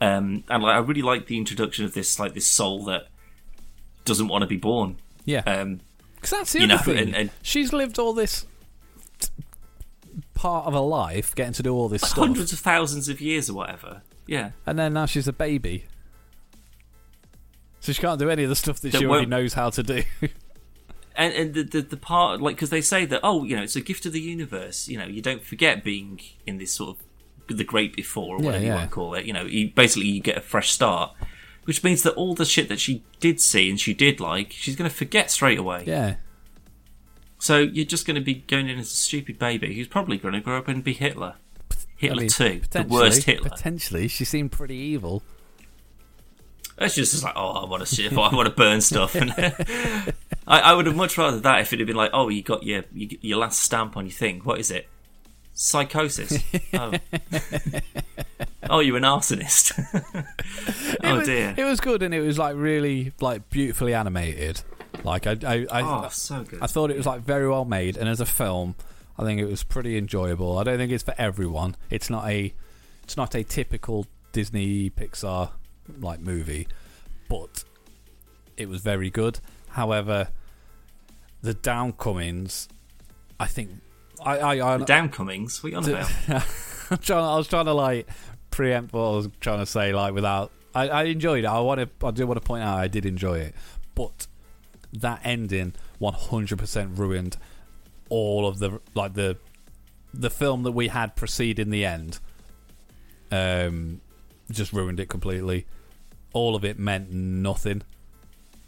um, 0.00 0.44
and 0.48 0.62
like 0.62 0.74
I 0.74 0.78
really 0.78 1.02
like 1.02 1.26
the 1.26 1.38
introduction 1.38 1.84
of 1.84 1.94
this 1.94 2.18
like 2.20 2.34
this 2.34 2.46
soul 2.46 2.84
that 2.84 3.06
doesn't 4.04 4.28
want 4.28 4.42
to 4.42 4.48
be 4.48 4.56
born. 4.56 4.98
yeah. 5.24 5.40
Um, 5.46 5.80
Because 6.22 6.38
that's 6.38 6.52
the 6.52 6.60
you 6.60 6.64
other 6.66 6.74
know, 6.76 6.80
thing. 6.82 6.98
and- 6.98 7.14
and- 7.16 7.30
She's 7.42 7.72
lived 7.72 7.98
all 7.98 8.12
this 8.14 8.46
part 10.34 10.66
of 10.66 10.72
her 10.72 10.78
life, 10.80 11.34
getting 11.34 11.52
to 11.54 11.62
do 11.62 11.74
all 11.74 11.88
this 11.88 12.02
stuff, 12.02 12.18
hundreds 12.18 12.52
of 12.52 12.60
thousands 12.60 13.08
of 13.08 13.20
years 13.20 13.50
or 13.50 13.54
whatever. 13.54 14.02
Yeah. 14.26 14.52
and 14.64 14.78
then 14.78 14.92
now 14.94 15.06
she's 15.06 15.26
a 15.26 15.32
baby, 15.32 15.84
so 17.80 17.92
she 17.92 18.00
can't 18.00 18.18
do 18.20 18.30
any 18.30 18.44
of 18.44 18.48
the 18.48 18.56
stuff 18.56 18.78
that 18.80 18.92
That 18.92 18.98
she 18.98 19.04
already 19.06 19.22
won't- 19.22 19.30
knows 19.30 19.54
how 19.54 19.70
to 19.70 19.82
do. 19.82 20.04
and 21.16 21.34
and 21.34 21.54
the 21.54 21.64
the, 21.64 21.82
the 21.82 21.96
part 21.96 22.40
like 22.40 22.54
because 22.56 22.70
they 22.70 22.80
say 22.80 23.04
that 23.04 23.20
oh 23.22 23.44
you 23.44 23.54
know 23.56 23.62
it's 23.62 23.76
a 23.76 23.80
gift 23.82 24.06
of 24.06 24.12
the 24.14 24.20
universe 24.20 24.88
you 24.88 24.96
know 24.96 25.04
you 25.04 25.20
don't 25.20 25.44
forget 25.44 25.84
being 25.84 26.18
in 26.46 26.56
this 26.56 26.72
sort 26.72 26.96
of 27.48 27.56
the 27.56 27.64
great 27.64 27.94
before 27.94 28.36
or 28.36 28.38
whatever 28.38 28.62
you 28.64 28.70
yeah. 28.70 28.76
want 28.76 28.88
to 28.88 28.94
call 28.94 29.12
it 29.14 29.26
you 29.26 29.32
know 29.34 29.44
you 29.44 29.68
basically 29.74 30.08
you 30.08 30.20
get 30.22 30.38
a 30.38 30.40
fresh 30.40 30.70
start 30.70 31.12
which 31.64 31.84
means 31.84 32.02
that 32.02 32.14
all 32.14 32.34
the 32.34 32.44
shit 32.44 32.68
that 32.68 32.80
she 32.80 33.02
did 33.20 33.40
see 33.40 33.70
and 33.70 33.80
she 33.80 33.94
did 33.94 34.20
like 34.20 34.52
she's 34.52 34.76
going 34.76 34.88
to 34.88 34.94
forget 34.94 35.30
straight 35.30 35.58
away 35.58 35.84
yeah, 35.86 36.16
so 37.38 37.58
you're 37.58 37.84
just 37.84 38.06
going 38.06 38.14
to 38.14 38.20
be 38.20 38.34
going 38.34 38.68
in 38.68 38.78
as 38.78 38.86
a 38.86 38.96
stupid 38.96 39.38
baby 39.38 39.74
who's 39.74 39.88
probably 39.88 40.16
going 40.16 40.34
to 40.34 40.40
grow 40.40 40.58
up 40.58 40.68
and 40.68 40.82
be 40.82 40.92
hitler 40.92 41.34
hitler 41.96 42.18
I 42.18 42.20
mean, 42.20 42.28
too 42.28 42.60
the 42.70 42.82
worst 42.82 43.24
hitler 43.24 43.50
Potentially, 43.50 44.08
she 44.08 44.24
seemed 44.24 44.52
pretty 44.52 44.76
evil. 44.76 45.22
It's 46.78 46.94
just, 46.94 47.12
just 47.12 47.24
like, 47.24 47.34
oh, 47.36 47.50
I 47.50 47.68
want 47.68 47.86
to 47.86 47.94
shit, 47.94 48.12
I 48.12 48.16
want 48.16 48.48
to 48.48 48.54
burn 48.54 48.80
stuff. 48.80 49.14
And 49.14 49.32
I, 50.46 50.60
I 50.60 50.72
would 50.72 50.86
have 50.86 50.96
much 50.96 51.18
rather 51.18 51.38
that 51.40 51.60
if 51.60 51.72
it 51.72 51.78
had 51.78 51.86
been 51.86 51.96
like, 51.96 52.10
oh, 52.12 52.28
you 52.28 52.42
got 52.42 52.62
your 52.62 52.84
your 52.92 53.38
last 53.38 53.60
stamp 53.60 53.96
on 53.96 54.06
your 54.06 54.12
thing. 54.12 54.40
What 54.40 54.58
is 54.58 54.70
it? 54.70 54.88
Psychosis. 55.54 56.42
oh. 56.74 56.92
Oh, 58.70 58.80
you're 58.80 58.96
an 58.96 59.02
arsonist. 59.02 59.72
Oh 61.04 61.18
was, 61.18 61.26
dear. 61.26 61.54
It 61.56 61.64
was 61.64 61.80
good, 61.80 62.02
and 62.02 62.14
it 62.14 62.20
was 62.20 62.38
like 62.38 62.54
really 62.54 63.12
like 63.20 63.50
beautifully 63.50 63.92
animated. 63.92 64.62
Like 65.02 65.26
I, 65.26 65.36
I, 65.44 65.66
I, 65.70 65.82
oh, 65.82 66.08
so 66.10 66.44
good. 66.44 66.60
I 66.62 66.66
thought 66.66 66.90
it 66.90 66.96
was 66.96 67.06
like 67.06 67.22
very 67.22 67.48
well 67.48 67.64
made, 67.64 67.96
and 67.96 68.08
as 68.08 68.20
a 68.20 68.26
film, 68.26 68.76
I 69.18 69.24
think 69.24 69.40
it 69.40 69.46
was 69.46 69.64
pretty 69.64 69.98
enjoyable. 69.98 70.58
I 70.58 70.64
don't 70.64 70.78
think 70.78 70.92
it's 70.92 71.02
for 71.02 71.14
everyone. 71.18 71.76
It's 71.90 72.08
not 72.08 72.28
a, 72.28 72.54
it's 73.02 73.16
not 73.16 73.34
a 73.34 73.42
typical 73.42 74.06
Disney 74.32 74.90
Pixar 74.90 75.50
like 76.00 76.20
movie, 76.20 76.68
but 77.28 77.64
it 78.56 78.68
was 78.68 78.80
very 78.80 79.10
good. 79.10 79.40
However, 79.70 80.28
the 81.42 81.54
downcomings, 81.54 82.68
I 83.40 83.46
think, 83.46 83.70
I, 84.24 84.38
I, 84.38 84.74
I 84.74 84.76
the 84.78 84.84
downcomings. 84.84 85.62
What 85.62 85.68
are 85.68 85.70
you 85.70 85.76
on 85.78 85.88
about? 86.30 87.10
I 87.10 87.36
was 87.36 87.48
trying 87.48 87.64
to 87.64 87.74
like 87.74 88.06
preempt 88.52 88.92
what 88.92 89.02
I 89.02 89.16
was 89.16 89.28
trying 89.40 89.58
to 89.58 89.66
say, 89.66 89.92
like 89.92 90.14
without. 90.14 90.52
I, 90.74 90.88
I 90.88 91.02
enjoyed 91.04 91.44
it. 91.44 91.48
I 91.48 91.58
want 91.60 91.80
to. 91.80 92.06
I 92.06 92.10
do 92.12 92.26
want 92.26 92.40
to 92.40 92.46
point 92.46 92.62
out 92.62 92.78
I 92.78 92.86
did 92.88 93.04
enjoy 93.04 93.38
it, 93.40 93.54
but 93.94 94.26
that 94.94 95.20
ending 95.24 95.74
100% 96.00 96.98
ruined 96.98 97.36
all 98.08 98.46
of 98.46 98.58
the 98.58 98.80
like 98.94 99.14
the 99.14 99.36
the 100.14 100.28
film 100.30 100.62
that 100.64 100.72
we 100.72 100.88
had 100.88 101.16
preceding 101.16 101.70
the 101.70 101.84
end 101.86 102.18
um, 103.30 104.00
just 104.50 104.72
ruined 104.72 105.00
it 105.00 105.08
completely. 105.08 105.66
All 106.32 106.54
of 106.56 106.64
it 106.64 106.78
meant 106.78 107.10
nothing, 107.10 107.82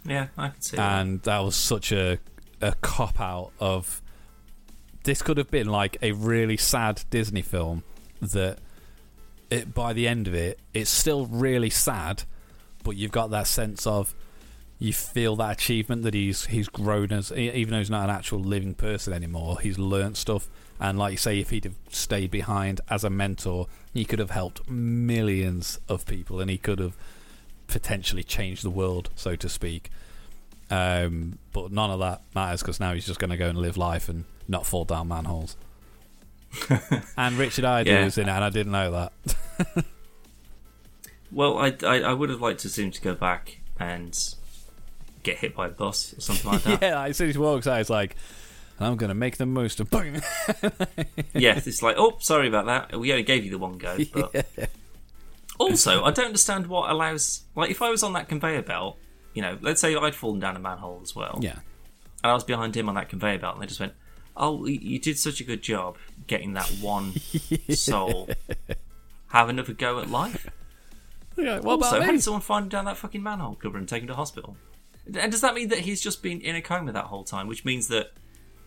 Yeah, 0.05 0.29
I 0.37 0.49
can 0.51 0.61
see 0.61 0.77
that. 0.77 1.01
and 1.01 1.23
that 1.23 1.39
was 1.41 1.57
such 1.57 1.93
a 1.93 2.19
a 2.61 2.75
cop 2.81 3.21
out 3.21 3.53
of. 3.61 4.01
This 5.05 5.21
could 5.21 5.37
have 5.37 5.51
been 5.51 5.67
like 5.69 5.99
a 6.01 6.13
really 6.13 6.57
sad 6.57 7.05
Disney 7.11 7.43
film 7.43 7.83
that, 8.23 8.59
it 9.55 9.75
by 9.75 9.93
the 9.93 10.07
end 10.07 10.29
of 10.29 10.35
it, 10.35 10.59
it's 10.73 10.91
still 10.91 11.27
really 11.27 11.71
sad, 11.71 12.25
but 12.83 12.97
you've 12.97 13.13
got 13.13 13.31
that 13.31 13.47
sense 13.47 13.87
of 13.87 14.15
you 14.79 14.93
feel 14.93 15.37
that 15.37 15.53
achievement 15.53 16.03
that 16.03 16.15
he's 16.15 16.47
he's 16.47 16.69
grown 16.69 17.13
as 17.13 17.33
even 17.33 17.73
though 17.73 17.79
he's 17.79 17.91
not 17.91 18.05
an 18.05 18.15
actual 18.15 18.41
living 18.41 18.75
person 18.75 19.13
anymore 19.13 19.59
he's 19.61 19.79
learnt 19.79 20.17
stuff. 20.17 20.49
And 20.81 20.99
like 20.99 21.13
you 21.13 21.17
say 21.17 21.39
if 21.39 21.51
he'd 21.51 21.65
have 21.65 21.77
stayed 21.91 22.31
behind 22.31 22.81
as 22.91 23.05
a 23.05 23.11
mentor 23.11 23.69
he 23.93 24.05
could 24.05 24.19
have 24.19 24.31
helped 24.31 24.69
millions 24.69 25.79
of 25.89 26.05
people 26.07 26.41
and 26.41 26.51
he 26.51 26.59
could 26.59 26.81
have 26.81 26.97
potentially 27.69 28.25
changed 28.25 28.65
the 28.65 28.71
world 28.71 29.11
so 29.15 29.37
to 29.37 29.49
speak. 29.49 29.91
Um, 30.71 31.39
but 31.53 31.71
none 31.71 31.91
of 31.91 32.01
that 32.01 32.23
matters 32.35 32.61
because 32.61 32.81
now 32.81 32.95
he's 32.95 33.07
just 33.07 33.21
going 33.21 33.31
to 33.31 33.37
go 33.37 33.49
and 33.49 33.59
live 33.59 33.77
life 33.77 34.09
and 34.09 34.25
not 34.49 34.67
fall 34.67 34.85
down 34.85 35.09
manholes 35.09 35.57
and 37.17 37.37
Richard 37.39 37.65
Ayoade 37.65 37.87
Yeah. 37.87 38.05
was 38.05 38.19
in 38.19 38.29
it 38.29 38.33
and 38.33 38.45
I 38.45 38.51
didn't 38.51 38.73
know 38.73 38.91
that 38.91 39.85
Well, 41.33 41.59
I, 41.59 41.75
I, 41.83 42.01
I 42.01 42.13
would 42.13 42.31
have 42.31 42.41
liked 42.41 42.61
to 42.61 42.69
see 42.69 42.85
him 42.85 42.91
to 42.93 43.01
go 43.01 43.15
back 43.15 43.59
and 43.81 44.17
get 45.25 45.39
hit 45.39 45.57
by 45.57 45.67
a 45.67 45.71
bus 45.71 46.15
or 46.17 46.21
something 46.21 46.51
like 46.53 46.63
that. 46.63 46.83
yeah 46.83 46.97
like, 46.97 47.11
as 47.11 47.17
soon 47.17 47.29
as 47.29 47.35
he 47.35 47.41
walks 47.41 47.67
out 47.67 47.81
it's 47.81 47.91
like 47.91 48.15
I'm 48.79 48.97
going 48.97 49.09
to 49.09 49.15
make 49.15 49.37
the 49.37 49.47
most 49.47 49.81
of 49.81 49.91
boom 49.91 50.21
yeah, 51.35 51.55
it's 51.65 51.83
like, 51.83 51.97
oh, 51.97 52.17
sorry 52.19 52.49
about 52.49 52.67
that. 52.67 52.99
We 52.99 53.13
only 53.13 53.23
gave 53.23 53.45
you 53.45 53.51
the 53.53 53.59
one 53.59 53.79
go. 53.79 53.97
But 54.13 54.47
also, 55.59 56.03
I 56.03 56.11
don't 56.11 56.27
understand 56.27 56.67
what 56.67 56.91
allows. 56.91 57.45
Like, 57.55 57.71
if 57.71 57.83
I 57.83 57.91
was 57.91 58.03
on 58.03 58.15
that 58.15 58.29
conveyor 58.29 58.63
belt, 58.63 58.99
you 59.33 59.43
know, 59.43 59.59
let's 59.61 59.81
say 59.81 59.95
I'd 59.95 60.17
fallen 60.17 60.41
down 60.41 60.57
a 60.57 60.59
manhole 60.59 60.99
as 61.05 61.15
well, 61.15 61.39
yeah 61.41 61.61
and 62.25 62.31
I 62.31 62.35
was 62.35 62.43
behind 62.43 62.75
him 62.75 62.89
on 62.89 62.95
that 62.97 63.09
conveyor 63.11 63.39
belt, 63.39 63.55
and 63.55 63.63
they 63.63 63.67
just 63.69 63.79
went, 63.79 63.93
"Oh, 64.37 64.67
you 64.67 64.99
did 64.99 65.19
such 65.19 65.41
a 65.41 65.45
good 65.45 65.63
job 65.63 65.97
getting 66.27 66.55
that 66.55 66.69
one 66.81 67.13
soul. 67.71 68.29
Have 69.29 69.49
another 69.49 69.73
go 69.73 69.99
at 69.99 70.11
life." 70.11 70.49
Yeah, 71.37 71.59
what 71.59 71.83
also, 71.83 71.97
about 71.97 72.07
how 72.07 72.13
did 72.13 72.23
someone 72.23 72.43
find 72.43 72.65
him 72.65 72.69
down 72.69 72.85
that 72.85 72.97
fucking 72.97 73.23
manhole 73.23 73.57
cover 73.57 73.77
and 73.77 73.89
take 73.89 74.03
him 74.03 74.09
to 74.09 74.15
hospital? 74.15 74.57
And 75.07 75.33
does 75.33 75.41
that 75.41 75.55
mean 75.55 75.69
that 75.69 75.81
he's 75.81 76.01
just 76.01 76.23
been 76.23 76.41
in 76.41 76.55
a 76.55 76.63
coma 76.63 76.93
that 76.93 77.07
whole 77.07 77.25
time? 77.25 77.49
Which 77.49 77.65
means 77.65 77.89
that 77.89 78.13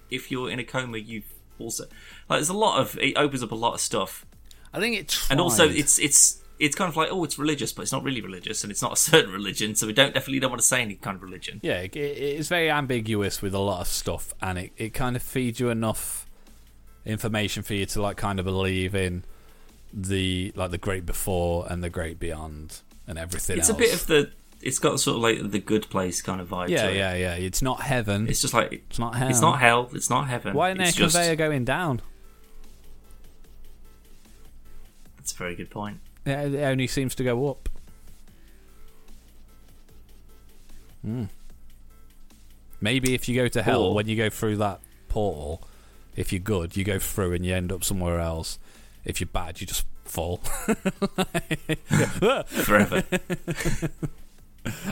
if 0.10 0.30
you're 0.32 0.50
in 0.50 0.60
a 0.60 0.64
coma, 0.64 0.98
you've 0.98 1.34
also 1.60 1.84
like 2.30 2.38
there's 2.38 2.50
a 2.50 2.54
lot 2.54 2.80
of 2.80 2.98
it 3.00 3.18
opens 3.18 3.42
up 3.44 3.52
a 3.52 3.56
lot 3.56 3.74
of 3.74 3.82
stuff, 3.82 4.26
I 4.74 4.80
think 4.80 4.98
it 4.98 5.18
and 5.30 5.40
also 5.40 5.68
it's 5.68 5.98
it's 6.00 6.42
it's 6.60 6.76
kind 6.76 6.90
of 6.90 6.96
like 6.96 7.10
oh 7.12 7.24
it's 7.24 7.40
religious, 7.40 7.74
but 7.74 7.84
it's 7.84 7.92
not 7.92 8.04
really 8.04 8.22
religious, 8.22 8.64
and 8.64 8.72
it's 8.72 8.82
not 8.82 8.94
a 8.94 8.96
certain 9.12 9.32
religion, 9.32 9.76
so 9.76 9.88
we 9.88 9.94
don't 9.94 10.14
definitely 10.14 10.40
don't 10.40 10.52
want 10.52 10.62
to 10.62 10.68
say 10.68 10.82
any 10.82 10.96
kind 10.96 11.16
of 11.16 11.24
religion. 11.24 11.60
yeah, 11.64 11.80
it, 11.80 11.96
it's 11.96 12.50
very 12.50 12.70
ambiguous 12.70 13.42
with 13.42 13.54
a 13.54 13.60
lot 13.60 13.82
of 13.82 13.88
stuff, 13.88 14.34
and 14.42 14.58
it, 14.58 14.72
it 14.78 14.94
kind 14.94 15.16
of 15.16 15.24
feeds 15.24 15.60
you 15.60 15.70
enough 15.70 16.27
information 17.08 17.64
for 17.64 17.74
you 17.74 17.86
to 17.88 18.02
like 18.02 18.18
kind 18.18 18.38
of 18.40 18.46
believe 18.46 18.94
in 18.94 19.24
the 19.94 20.52
like 20.56 20.70
the 20.72 20.78
great 20.78 21.06
before 21.06 21.66
and 21.70 21.84
the 21.84 21.90
great 21.90 22.20
beyond 22.20 22.82
and 23.08 23.18
everything 23.18 23.58
It's 23.58 23.70
else. 23.70 23.78
a 23.78 23.80
bit 23.80 23.94
of 23.94 24.06
the 24.08 24.32
it's 24.62 24.80
got 24.80 25.00
sort 25.00 25.16
of 25.18 25.22
like 25.24 25.52
the 25.52 25.60
good 25.60 25.90
place 25.90 26.22
kind 26.22 26.42
of 26.42 26.50
vibe. 26.50 26.70
yeah, 26.70 26.84
to 26.88 26.92
it. 26.92 26.98
yeah, 26.98 27.14
yeah. 27.16 27.34
It's 27.36 27.62
not 27.62 27.82
heaven. 27.82 28.28
It's 28.28 28.42
just 28.42 28.54
like 28.54 28.74
It's 28.90 29.00
not 29.00 29.16
hell. 29.16 29.30
it's 29.30 29.40
not 29.42 29.60
hell, 29.60 29.90
it's 29.94 30.10
not 30.10 30.28
heaven. 30.28 30.54
Why 30.54 30.70
isn't 30.70 30.80
there 30.80 30.88
a 30.88 30.92
just 30.92 31.16
conveyor 31.16 31.36
going 31.36 31.64
down? 31.64 32.02
that's 35.18 35.32
a 35.34 35.36
very 35.38 35.56
good 35.56 35.70
point. 35.70 36.00
It 36.26 36.54
it 36.56 36.64
only 36.64 36.88
seems 36.88 37.16
to 37.16 37.24
go 37.24 37.50
up. 37.50 37.70
Hmm. 41.04 41.26
Maybe 42.82 43.14
if 43.14 43.28
you 43.30 43.36
go 43.36 43.48
to 43.48 43.64
hell, 43.64 43.84
Or- 43.84 43.94
when 43.96 44.08
you 44.08 44.16
go 44.16 44.30
through 44.30 44.58
that 44.58 44.82
portal, 45.08 45.62
if 46.18 46.34
you're 46.34 46.40
good, 46.40 46.76
you 46.76 46.84
go 46.84 47.00
through 47.00 47.34
and 47.34 47.46
you 47.46 47.56
end 47.56 47.72
up 47.72 47.84
somewhere 47.84 48.20
else. 48.20 48.60
If 49.06 49.22
you're 49.22 49.30
bad, 49.32 49.62
you 49.62 49.68
just 49.68 49.86
fall. 50.04 50.38
Forever. 52.48 53.04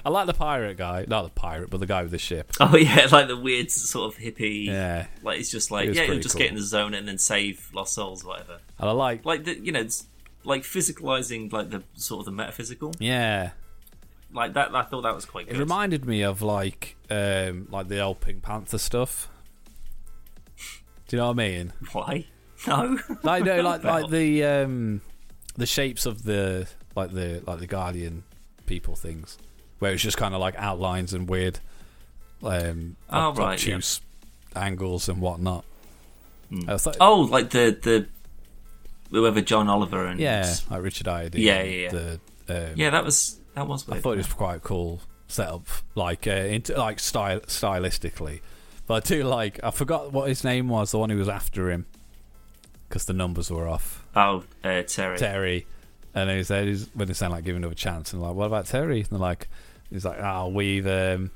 I 0.05 0.09
like 0.09 0.27
the 0.27 0.33
pirate 0.33 0.77
guy. 0.77 1.05
Not 1.07 1.23
the 1.23 1.29
pirate, 1.29 1.69
but 1.69 1.79
the 1.79 1.85
guy 1.85 2.03
with 2.03 2.11
the 2.11 2.17
ship. 2.17 2.53
oh 2.59 2.77
yeah, 2.77 3.07
like 3.11 3.27
the 3.27 3.35
weird 3.35 3.71
sort 3.71 4.13
of 4.13 4.19
hippie. 4.21 4.67
Yeah. 4.67 5.07
Like 5.23 5.39
it's 5.39 5.51
just 5.51 5.71
like 5.71 5.93
yeah, 5.93 6.03
you'll 6.03 6.19
just 6.19 6.35
cool. 6.35 6.39
get 6.39 6.49
in 6.49 6.55
the 6.55 6.61
zone 6.61 6.93
and 6.93 7.07
then 7.07 7.17
save 7.17 7.69
lost 7.73 7.93
souls, 7.93 8.23
or 8.23 8.29
whatever. 8.29 8.59
And 8.79 8.89
I 8.89 8.93
like. 8.93 9.25
Like 9.25 9.43
the 9.43 9.59
you 9.59 9.71
know, 9.71 9.81
it's 9.81 10.05
like 10.43 10.61
physicalizing 10.63 11.51
like 11.51 11.71
the 11.71 11.83
sort 11.95 12.19
of 12.19 12.25
the 12.25 12.31
metaphysical. 12.31 12.93
Yeah. 12.99 13.51
Like 14.31 14.53
that, 14.53 14.75
I 14.75 14.83
thought 14.83 15.01
that 15.01 15.15
was 15.15 15.25
quite 15.25 15.45
good. 15.45 15.55
It 15.55 15.57
good. 15.57 15.63
reminded 15.63 16.05
me 16.05 16.21
of 16.21 16.41
like 16.41 16.95
um 17.09 17.67
like 17.71 17.87
the 17.87 17.99
old 17.99 18.21
Pink 18.21 18.43
Panther 18.43 18.77
stuff. 18.77 19.29
Do 21.07 21.15
you 21.15 21.21
know 21.21 21.27
what 21.27 21.33
I 21.39 21.47
mean? 21.47 21.73
Why? 21.91 22.25
No. 22.67 22.97
like 23.23 23.43
no, 23.43 23.61
like 23.61 23.83
like 23.83 24.09
the 24.09 24.43
um 24.45 25.01
the 25.55 25.65
shapes 25.65 26.05
of 26.05 26.23
the 26.23 26.67
like 26.95 27.11
the 27.11 27.43
like 27.45 27.59
the 27.59 27.67
Guardian 27.67 28.23
people 28.65 28.95
things, 28.95 29.37
where 29.79 29.93
it's 29.93 30.01
just 30.03 30.17
kind 30.17 30.33
of 30.33 30.39
like 30.41 30.55
outlines 30.57 31.13
and 31.13 31.29
weird, 31.29 31.59
um, 32.43 32.95
Oh, 33.09 33.29
ob- 33.29 33.37
right, 33.37 33.65
yeah. 33.67 33.75
obtuse 33.75 34.01
angles 34.55 35.07
and 35.09 35.21
whatnot. 35.21 35.63
I 36.67 36.71
like, 36.71 36.95
oh, 37.01 37.21
like 37.21 37.49
the 37.51 37.77
the 37.81 38.07
whoever 39.11 39.41
John 39.41 39.67
Oliver 39.69 40.05
and 40.05 40.19
yeah, 40.19 40.53
like 40.71 40.81
Richard 40.81 41.07
Ayoade. 41.07 41.35
Yeah, 41.35 41.61
yeah, 41.63 41.89
yeah. 41.89 41.89
The, 41.89 42.19
um, 42.71 42.73
yeah. 42.77 42.89
That 42.91 43.03
was 43.03 43.39
that 43.55 43.67
was 43.67 43.87
I 43.87 43.91
weird. 43.93 44.03
thought 44.03 44.13
it 44.13 44.17
was 44.17 44.33
quite 44.33 44.55
a 44.55 44.59
cool 44.59 45.01
setup, 45.27 45.67
like 45.95 46.25
uh, 46.27 46.31
into, 46.31 46.77
like 46.77 46.99
style 46.99 47.41
stylistically. 47.41 48.41
But 48.87 49.05
I 49.05 49.07
do 49.15 49.23
like 49.23 49.59
I 49.63 49.71
forgot 49.71 50.11
what 50.13 50.29
his 50.29 50.43
name 50.43 50.69
was, 50.69 50.91
the 50.91 50.99
one 50.99 51.09
who 51.09 51.17
was 51.17 51.29
after 51.29 51.71
him, 51.71 51.85
because 52.87 53.05
the 53.05 53.13
numbers 53.13 53.49
were 53.49 53.67
off. 53.67 54.05
oh, 54.15 54.43
uh, 54.63 54.83
Terry. 54.83 55.17
Terry, 55.17 55.67
and 56.13 56.29
he 56.29 56.43
said 56.43 56.67
he's, 56.67 56.87
when 56.93 57.07
they 57.07 57.13
sound 57.13 57.33
like 57.33 57.43
giving 57.43 57.63
him 57.63 57.71
a 57.71 57.75
chance, 57.75 58.13
and 58.13 58.21
like, 58.21 58.35
what 58.35 58.45
about 58.45 58.65
Terry? 58.67 58.99
And 58.99 59.09
they're 59.09 59.19
like, 59.19 59.47
he's 59.89 60.05
like, 60.05 60.19
oh, 60.19 60.49
we've 60.49 60.85
um, 60.85 61.31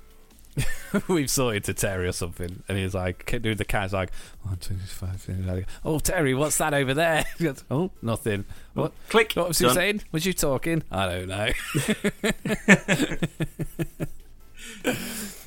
we've 1.08 1.30
sorted 1.30 1.64
to 1.66 1.74
Terry 1.74 2.08
or 2.08 2.12
something, 2.12 2.64
and 2.68 2.78
he's 2.78 2.94
like, 2.94 3.42
do 3.42 3.56
the 3.56 3.66
cat's 3.66 3.94
like, 3.94 4.12
one, 4.44 4.58
two, 4.58 4.76
five, 4.76 5.20
six, 5.22 5.38
eight. 5.50 5.66
oh, 5.86 6.00
Terry, 6.00 6.34
what's 6.34 6.58
that 6.58 6.74
over 6.74 6.94
there? 6.94 7.26
He 7.38 7.46
goes, 7.46 7.64
oh, 7.72 7.92
nothing. 8.02 8.46
What? 8.74 8.92
Click. 9.10 9.34
What 9.34 9.48
was 9.48 9.60
he 9.60 9.70
saying? 9.70 10.02
Was 10.12 10.26
you 10.26 10.34
talking? 10.34 10.84
I 10.92 11.08
don't 11.08 11.28
know. 11.28 11.52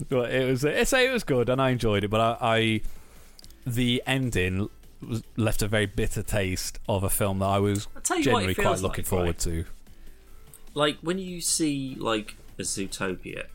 but 0.09 0.31
it 0.33 0.47
was, 0.47 0.65
I 0.65 0.85
say 0.85 1.09
it 1.09 1.13
was 1.13 1.25
good, 1.25 1.49
and 1.49 1.61
I 1.61 1.71
enjoyed 1.71 2.05
it. 2.05 2.09
But 2.09 2.21
I, 2.21 2.37
I 2.41 2.81
the 3.67 4.03
ending 4.07 4.69
was, 5.01 5.23
left 5.37 5.63
a 5.63 5.69
very 5.69 5.87
bitter 5.87 6.23
taste 6.23 6.79
of 6.89 7.05
a 7.05 7.11
film 7.11 7.41
that 7.41 7.47
I 7.47 7.59
was 7.59 7.89
I'll 7.95 8.03
tell 8.03 8.19
you 8.19 8.33
what 8.33 8.41
generally 8.41 8.55
quite 8.55 8.81
looking 8.81 9.03
like, 9.03 9.07
forward 9.07 9.27
right? 9.27 9.39
to. 9.41 9.65
like 10.75 10.99
when 11.01 11.19
you 11.19 11.41
see 11.41 11.97
like 11.99 12.37
a 12.59 12.63
Zootopia. 12.63 13.47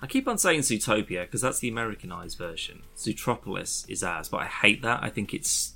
I 0.00 0.06
keep 0.06 0.28
on 0.28 0.36
saying 0.36 0.60
Zootopia 0.60 1.22
because 1.22 1.40
that's 1.40 1.60
the 1.60 1.68
Americanized 1.68 2.36
version. 2.36 2.82
Zootropolis 2.96 3.88
is 3.88 4.02
ours, 4.02 4.28
but 4.28 4.38
I 4.38 4.46
hate 4.46 4.82
that. 4.82 5.02
I 5.02 5.08
think 5.08 5.32
it's, 5.32 5.74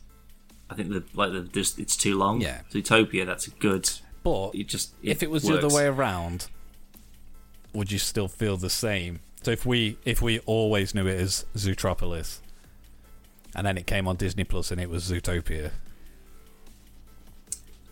I 0.68 0.74
think 0.74 0.90
the 0.90 1.02
like 1.14 1.32
the, 1.32 1.72
it's 1.78 1.96
too 1.96 2.18
long. 2.18 2.42
Yeah. 2.42 2.60
Zootopia. 2.70 3.24
That's 3.24 3.46
a 3.46 3.50
good. 3.50 3.90
But 4.22 4.54
You 4.54 4.64
just 4.64 4.92
if 5.02 5.22
it 5.22 5.30
was 5.30 5.44
the 5.44 5.56
other 5.56 5.74
way 5.74 5.86
around, 5.86 6.48
would 7.74 7.92
you 7.92 7.98
still 7.98 8.28
feel 8.28 8.56
the 8.56 8.70
same? 8.70 9.20
So 9.42 9.50
if 9.50 9.64
we 9.64 9.98
if 10.04 10.20
we 10.20 10.40
always 10.40 10.94
knew 10.94 11.06
it 11.06 11.20
as 11.20 11.44
Zootropolis, 11.56 12.38
and 13.54 13.66
then 13.66 13.78
it 13.78 13.86
came 13.86 14.06
on 14.08 14.16
Disney 14.16 14.44
Plus 14.44 14.70
and 14.70 14.80
it 14.80 14.90
was 14.90 15.10
Zootopia, 15.10 15.70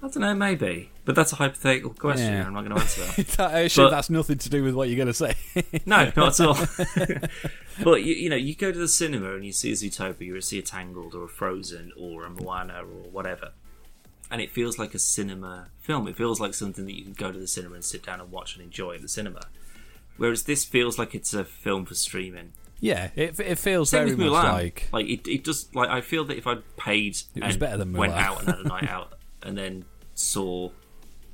I 0.02 0.08
don't 0.08 0.18
know, 0.18 0.34
maybe, 0.34 0.90
but 1.04 1.14
that's 1.14 1.32
a 1.32 1.36
hypothetical 1.36 1.90
question. 1.90 2.32
Yeah. 2.32 2.46
I'm 2.46 2.52
not 2.54 2.64
going 2.64 2.76
to 2.76 2.80
answer 2.82 3.22
that. 3.36 3.40
I 3.54 3.60
assume 3.60 3.86
But- 3.86 3.90
that's 3.90 4.10
nothing 4.10 4.38
to 4.38 4.50
do 4.50 4.62
with 4.62 4.74
what 4.74 4.88
you're 4.88 4.96
going 4.96 5.08
to 5.08 5.14
say. 5.14 5.34
No, 5.86 6.12
not 6.16 6.38
at 6.38 6.46
all. 6.46 6.58
but 7.84 8.02
you, 8.02 8.14
you 8.14 8.28
know, 8.28 8.36
you 8.36 8.54
go 8.54 8.70
to 8.72 8.78
the 8.78 8.88
cinema 8.88 9.34
and 9.34 9.44
you 9.44 9.52
see 9.52 9.70
a 9.70 9.74
Zootopia, 9.74 10.20
you 10.26 10.40
see 10.40 10.58
a 10.58 10.62
Tangled 10.62 11.14
or 11.14 11.24
a 11.24 11.28
Frozen 11.28 11.92
or 11.98 12.24
a 12.24 12.30
Moana 12.30 12.80
or 12.82 13.08
whatever, 13.10 13.52
and 14.30 14.40
it 14.40 14.50
feels 14.50 14.78
like 14.78 14.94
a 14.94 14.98
cinema 14.98 15.68
film. 15.80 16.06
It 16.08 16.16
feels 16.16 16.40
like 16.40 16.54
something 16.54 16.84
that 16.86 16.94
you 16.94 17.04
can 17.04 17.12
go 17.14 17.32
to 17.32 17.38
the 17.38 17.46
cinema 17.48 17.76
and 17.76 17.84
sit 17.84 18.04
down 18.04 18.20
and 18.20 18.30
watch 18.30 18.54
and 18.56 18.64
enjoy 18.64 18.96
at 18.96 19.02
the 19.02 19.08
cinema. 19.08 19.42
Whereas 20.16 20.44
this 20.44 20.64
feels 20.64 20.98
like 20.98 21.14
it's 21.14 21.34
a 21.34 21.44
film 21.44 21.84
for 21.84 21.94
streaming. 21.94 22.52
yeah, 22.80 23.10
it 23.16 23.38
it 23.40 23.58
feels 23.58 23.90
Same 23.90 24.04
very 24.06 24.14
with 24.16 24.32
much 24.32 24.44
Mulan. 24.44 24.92
like 24.92 25.06
it, 25.08 25.28
it 25.28 25.44
does 25.44 25.68
like 25.74 25.88
I 25.90 26.00
feel 26.00 26.24
that 26.24 26.36
if 26.38 26.46
I'd 26.46 26.62
paid 26.76 27.16
It 27.34 27.42
was 27.42 27.54
and 27.54 27.58
better 27.60 27.76
than 27.78 27.92
went 27.92 28.14
out 28.14 28.38
and 28.40 28.48
had 28.48 28.58
a 28.60 28.64
night 28.68 28.88
out 28.88 29.12
and 29.42 29.56
then 29.58 29.84
saw 30.14 30.70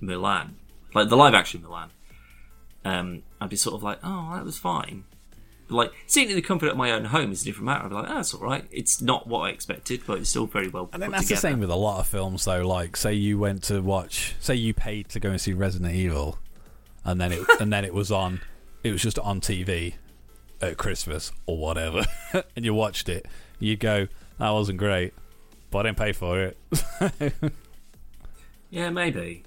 Mulan, 0.02 0.54
like 0.94 1.08
the 1.08 1.16
live 1.16 1.34
action 1.34 1.62
Mulan, 1.62 1.88
um, 2.84 3.22
I'd 3.40 3.50
be 3.50 3.56
sort 3.56 3.74
of 3.76 3.82
like, 3.82 3.98
oh, 4.02 4.32
that 4.34 4.44
was 4.44 4.58
fine. 4.58 5.04
like 5.68 5.92
seeing 6.06 6.26
it 6.26 6.30
in 6.30 6.36
the 6.36 6.42
comfort 6.42 6.68
of 6.68 6.76
my 6.76 6.90
own 6.90 7.04
home 7.06 7.30
is 7.32 7.42
a 7.42 7.44
different 7.44 7.66
matter. 7.66 7.84
I'd 7.84 7.88
be 7.90 7.94
like, 7.94 8.10
oh, 8.10 8.14
that's 8.14 8.34
all 8.34 8.40
right. 8.40 8.64
It's 8.72 9.00
not 9.00 9.26
what 9.28 9.40
I 9.42 9.50
expected, 9.50 10.02
but 10.06 10.18
it's 10.18 10.30
still 10.30 10.46
very 10.46 10.68
well 10.68 10.90
I 10.92 10.98
think 10.98 11.12
that's 11.12 11.24
together. 11.28 11.40
the 11.40 11.48
same 11.48 11.60
with 11.60 11.70
a 11.70 11.76
lot 11.76 12.00
of 12.00 12.06
films, 12.08 12.44
though. 12.44 12.66
Like, 12.66 12.96
say 12.96 13.14
you 13.14 13.38
went 13.38 13.62
to 13.64 13.80
watch, 13.80 14.34
say 14.40 14.56
you 14.56 14.74
paid 14.74 15.08
to 15.10 15.20
go 15.20 15.30
and 15.30 15.40
see 15.40 15.52
Resident 15.52 15.94
Evil, 15.94 16.38
and 17.04 17.20
then 17.20 17.32
it 17.32 17.40
and 17.60 17.72
then 17.72 17.84
it 17.84 17.94
was 17.94 18.10
on, 18.10 18.40
it 18.82 18.92
was 18.92 19.02
just 19.02 19.18
on 19.18 19.40
TV 19.40 19.94
at 20.60 20.76
Christmas 20.76 21.32
or 21.46 21.58
whatever, 21.58 22.04
and 22.56 22.64
you 22.64 22.74
watched 22.74 23.08
it. 23.08 23.26
You'd 23.58 23.80
go, 23.80 24.08
that 24.38 24.50
wasn't 24.50 24.78
great, 24.78 25.14
but 25.70 25.78
I 25.80 25.82
didn't 25.90 25.98
pay 25.98 26.12
for 26.12 26.40
it. 26.42 26.56
Yeah, 28.70 28.88
maybe. 28.88 29.42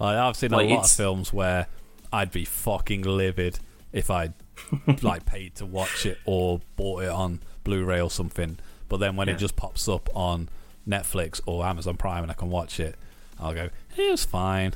Like, 0.00 0.16
I've 0.16 0.36
seen 0.36 0.50
Like, 0.50 0.68
a 0.68 0.74
lot 0.74 0.84
of 0.86 0.90
films 0.90 1.32
where 1.32 1.68
I'd 2.12 2.32
be 2.32 2.44
fucking 2.44 3.02
livid 3.02 3.60
if 3.92 4.10
I 4.10 4.30
like 5.02 5.24
paid 5.26 5.54
to 5.56 5.66
watch 5.66 6.04
it 6.06 6.18
or 6.24 6.60
bought 6.74 7.04
it 7.04 7.08
on 7.10 7.38
Blu-ray 7.62 8.00
or 8.00 8.10
something. 8.10 8.58
But 8.88 8.96
then 8.98 9.14
when 9.14 9.28
Yeah. 9.28 9.34
it 9.34 9.38
just 9.38 9.54
pops 9.54 9.88
up 9.88 10.08
on 10.14 10.48
Netflix 10.88 11.40
or 11.46 11.64
Amazon 11.64 11.96
Prime 11.96 12.22
and 12.24 12.32
I 12.32 12.34
can 12.34 12.50
watch 12.50 12.80
it, 12.80 12.96
I'll 13.38 13.54
go, 13.54 13.70
it 13.96 14.10
was 14.10 14.24
fine. 14.24 14.74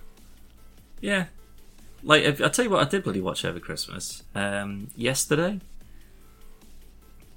Yeah. 1.00 1.24
Like, 2.02 2.22
if, 2.22 2.40
I'll 2.40 2.50
tell 2.50 2.64
you 2.64 2.70
what, 2.70 2.86
I 2.86 2.88
did 2.88 3.02
bloody 3.04 3.20
watch 3.20 3.44
over 3.44 3.58
Christmas. 3.60 4.22
Um, 4.34 4.88
yesterday. 4.96 5.60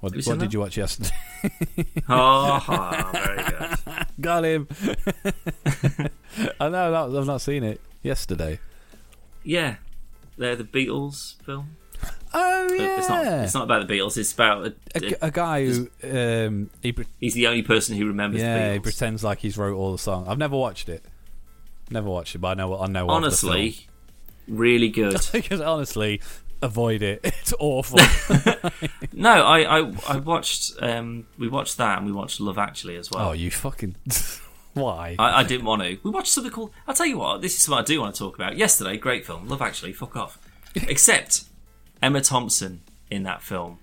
What, 0.00 0.12
Have 0.12 0.16
you 0.16 0.22
seen 0.22 0.32
what 0.32 0.40
did 0.40 0.48
that? 0.48 0.52
you 0.54 0.60
watch 0.60 0.76
yesterday? 0.76 1.14
Oh, 2.08 2.64
ah, 2.68 3.10
very 3.12 3.42
good. 3.44 4.06
Got 4.20 4.44
him. 4.44 4.68
I 6.60 6.68
know 6.68 6.90
that, 7.10 7.18
I've 7.18 7.26
not 7.26 7.40
seen 7.40 7.62
it 7.62 7.80
yesterday. 8.02 8.58
Yeah. 9.44 9.76
They're 10.36 10.56
the 10.56 10.64
Beatles 10.64 11.40
film. 11.42 11.76
Oh 12.34 12.72
yeah, 12.72 12.98
It's 12.98 13.08
not. 13.08 13.26
It's 13.26 13.54
not 13.54 13.64
about 13.64 13.86
the 13.86 13.94
Beatles. 13.94 14.16
It's 14.16 14.32
about 14.32 14.72
a 15.20 15.30
guy 15.30 15.66
who 15.66 15.88
um, 16.02 16.70
he 16.80 16.92
pre- 16.92 17.06
he's 17.20 17.34
the 17.34 17.46
only 17.46 17.62
person 17.62 17.94
who 17.96 18.06
remembers 18.06 18.40
yeah 18.40 18.72
he 18.72 18.78
pretends 18.80 19.22
like 19.22 19.38
he's 19.40 19.58
wrote 19.58 19.76
all 19.76 19.92
the 19.92 19.98
songs. 19.98 20.26
I've 20.28 20.38
never 20.38 20.56
watched 20.56 20.88
it. 20.88 21.04
Never 21.90 22.08
watched 22.08 22.34
it, 22.34 22.38
but 22.38 22.48
I 22.48 22.54
know 22.54 22.78
I 22.78 22.86
know. 22.86 23.08
Honestly, 23.08 23.86
really 24.52 24.88
good. 25.00 25.20
because 25.32 25.60
honestly, 25.60 26.20
avoid 26.60 27.02
it. 27.02 27.20
It's 27.42 27.54
awful. 27.58 27.98
no, 29.12 29.30
I, 29.44 29.80
I 29.80 29.92
I 30.08 30.16
watched. 30.18 30.72
Um, 30.80 31.26
we 31.38 31.48
watched 31.48 31.76
that, 31.78 31.98
and 31.98 32.06
we 32.06 32.12
watched 32.12 32.40
Love 32.40 32.56
Actually 32.58 32.96
as 32.96 33.10
well. 33.10 33.30
oh, 33.30 33.32
you 33.32 33.50
fucking 33.50 33.96
why? 34.74 35.16
I, 35.18 35.40
I 35.40 35.42
didn't 35.42 35.66
want 35.66 35.82
to. 35.82 35.98
We 36.02 36.10
watched 36.10 36.32
something 36.32 36.52
called. 36.52 36.70
I'll 36.86 36.94
tell 36.94 37.06
you 37.06 37.18
what. 37.18 37.42
This 37.42 37.60
is 37.60 37.68
what 37.68 37.80
I 37.80 37.82
do 37.82 38.00
want 38.00 38.14
to 38.14 38.18
talk 38.18 38.36
about. 38.36 38.56
Yesterday, 38.56 38.96
great 38.96 39.26
film. 39.26 39.48
Love 39.48 39.60
Actually. 39.60 39.92
Fuck 39.92 40.16
off. 40.16 40.38
Except 40.74 41.44
Emma 42.00 42.20
Thompson 42.20 42.82
in 43.10 43.24
that 43.24 43.42
film. 43.42 43.78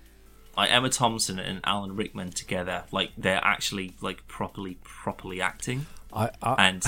Like 0.56 0.70
Emma 0.72 0.88
Thompson 0.88 1.38
and 1.38 1.60
Alan 1.64 1.94
Rickman 1.94 2.30
together, 2.30 2.84
like 2.92 3.12
they're 3.16 3.40
actually 3.44 3.94
like 4.00 4.26
properly, 4.26 4.78
properly 4.82 5.40
acting, 5.40 5.86
I, 6.12 6.30
I, 6.42 6.68
and 6.68 6.82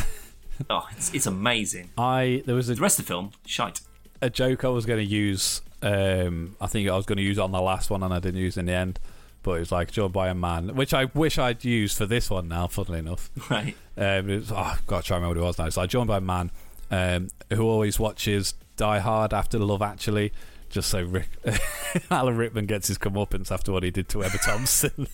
oh, 0.70 0.86
it's, 0.96 1.12
it's 1.14 1.26
amazing. 1.26 1.90
I 1.98 2.42
there 2.46 2.54
was 2.54 2.68
a, 2.70 2.74
The 2.74 2.80
rest 2.80 2.98
of 2.98 3.04
the 3.06 3.08
film, 3.08 3.32
shite. 3.46 3.80
a 4.20 4.30
joke 4.30 4.64
I 4.64 4.68
was 4.68 4.86
going 4.86 4.98
to 4.98 5.04
use. 5.04 5.62
Um, 5.82 6.56
I 6.60 6.66
think 6.68 6.88
I 6.88 6.96
was 6.96 7.06
going 7.06 7.16
to 7.16 7.22
use 7.24 7.38
it 7.38 7.40
on 7.42 7.52
the 7.52 7.60
last 7.60 7.90
one, 7.90 8.02
and 8.02 8.12
I 8.14 8.18
didn't 8.20 8.40
use 8.40 8.56
it 8.56 8.60
in 8.60 8.66
the 8.66 8.72
end. 8.72 9.00
But 9.42 9.52
it 9.52 9.58
was 9.60 9.72
like 9.72 9.90
joined 9.90 10.12
by 10.12 10.28
a 10.28 10.34
man, 10.34 10.76
which 10.76 10.94
I 10.94 11.06
wish 11.06 11.36
I'd 11.36 11.64
used 11.64 11.98
for 11.98 12.06
this 12.06 12.30
one 12.30 12.46
now. 12.48 12.68
Funnily 12.68 13.00
enough, 13.00 13.30
Right. 13.50 13.74
Um, 13.96 14.30
it 14.30 14.38
was, 14.38 14.52
oh, 14.52 14.56
I've 14.56 14.86
got 14.86 15.02
to 15.02 15.06
try 15.08 15.16
and 15.16 15.24
remember 15.24 15.40
what 15.40 15.44
it 15.44 15.48
was 15.48 15.58
now. 15.58 15.68
So 15.70 15.82
I 15.82 15.86
joined 15.86 16.06
by 16.06 16.18
a 16.18 16.20
man 16.20 16.52
um, 16.92 17.28
who 17.52 17.66
always 17.68 17.98
watches 17.98 18.54
Die 18.76 18.98
Hard 19.00 19.34
after 19.34 19.58
Love 19.58 19.82
Actually, 19.82 20.32
just 20.70 20.88
so 20.88 21.02
Rick, 21.02 21.28
Alan 22.10 22.36
Rickman 22.36 22.66
gets 22.66 22.86
his 22.86 22.98
comeuppance 22.98 23.50
after 23.50 23.72
what 23.72 23.82
he 23.82 23.90
did 23.90 24.08
to 24.10 24.22
Emma 24.22 24.38
Thompson. 24.38 25.08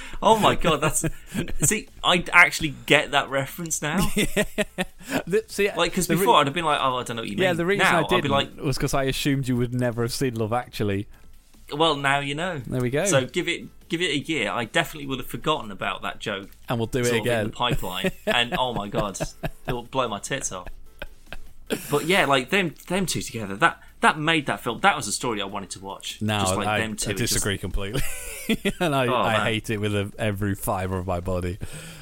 Oh 0.24 0.38
my 0.38 0.54
god, 0.54 0.80
that's 0.80 1.04
see. 1.62 1.88
I 2.04 2.24
actually 2.32 2.74
get 2.86 3.10
that 3.10 3.28
reference 3.28 3.82
now. 3.82 3.98
The- 5.26 5.44
See, 5.48 5.68
Like 5.72 5.90
because 5.90 6.06
the 6.06 6.14
re- 6.14 6.20
before 6.20 6.36
I'd 6.36 6.46
have 6.46 6.54
been 6.54 6.64
like, 6.64 6.78
oh, 6.80 6.96
I 6.98 7.02
don't 7.02 7.16
know 7.16 7.22
what 7.22 7.28
you 7.28 7.36
mean. 7.36 7.42
yeah, 7.42 7.52
the 7.54 7.66
reason 7.66 7.84
now, 7.84 8.04
I 8.04 8.06
didn't 8.06 8.30
like, 8.30 8.56
was 8.56 8.76
because 8.76 8.94
I 8.94 9.04
assumed 9.04 9.48
you 9.48 9.56
would 9.56 9.74
never 9.74 10.02
have 10.02 10.12
seen 10.12 10.34
Love 10.36 10.52
Actually. 10.52 11.08
well, 11.76 11.96
now 11.96 12.20
you 12.20 12.34
know. 12.36 12.58
There 12.66 12.80
we 12.80 12.90
go. 12.90 13.04
So 13.06 13.26
give 13.26 13.48
it 13.48 13.66
give 13.88 14.00
it 14.00 14.10
a 14.10 14.18
year. 14.18 14.50
I 14.50 14.64
definitely 14.64 15.06
would 15.08 15.18
have 15.18 15.26
forgotten 15.26 15.70
about 15.72 16.02
that 16.02 16.18
joke 16.20 16.50
and 16.68 16.78
we'll 16.78 16.86
do 16.86 17.00
it 17.00 17.12
again. 17.12 17.46
the 17.46 17.52
pipeline. 17.52 18.12
and 18.26 18.54
oh 18.56 18.72
my 18.72 18.86
god, 18.88 19.18
it'll 19.66 19.82
blow 19.82 20.06
my 20.08 20.20
tits 20.20 20.52
off. 20.52 20.68
But 21.90 22.06
yeah, 22.06 22.26
like 22.26 22.50
them 22.50 22.74
them 22.88 23.06
two 23.06 23.22
together, 23.22 23.56
that 23.56 23.80
that 24.02 24.18
made 24.18 24.46
that 24.46 24.60
film. 24.60 24.80
That 24.80 24.94
was 24.96 25.08
a 25.08 25.12
story 25.12 25.40
I 25.40 25.46
wanted 25.46 25.70
to 25.70 25.80
watch. 25.80 26.20
No, 26.20 26.38
just 26.40 26.54
like 26.56 26.66
I, 26.68 26.78
them 26.80 26.94
two. 26.96 27.10
I 27.10 27.12
It 27.14 27.16
just- 27.16 27.32
disagree 27.32 27.56
completely, 27.58 28.02
and 28.80 28.94
I, 28.94 29.06
Oh, 29.06 29.14
I 29.16 29.44
hate 29.44 29.70
it 29.70 29.78
with 29.78 30.14
every 30.18 30.54
fibre 30.54 30.98
of 30.98 31.06
my 31.06 31.20
body. 31.20 31.58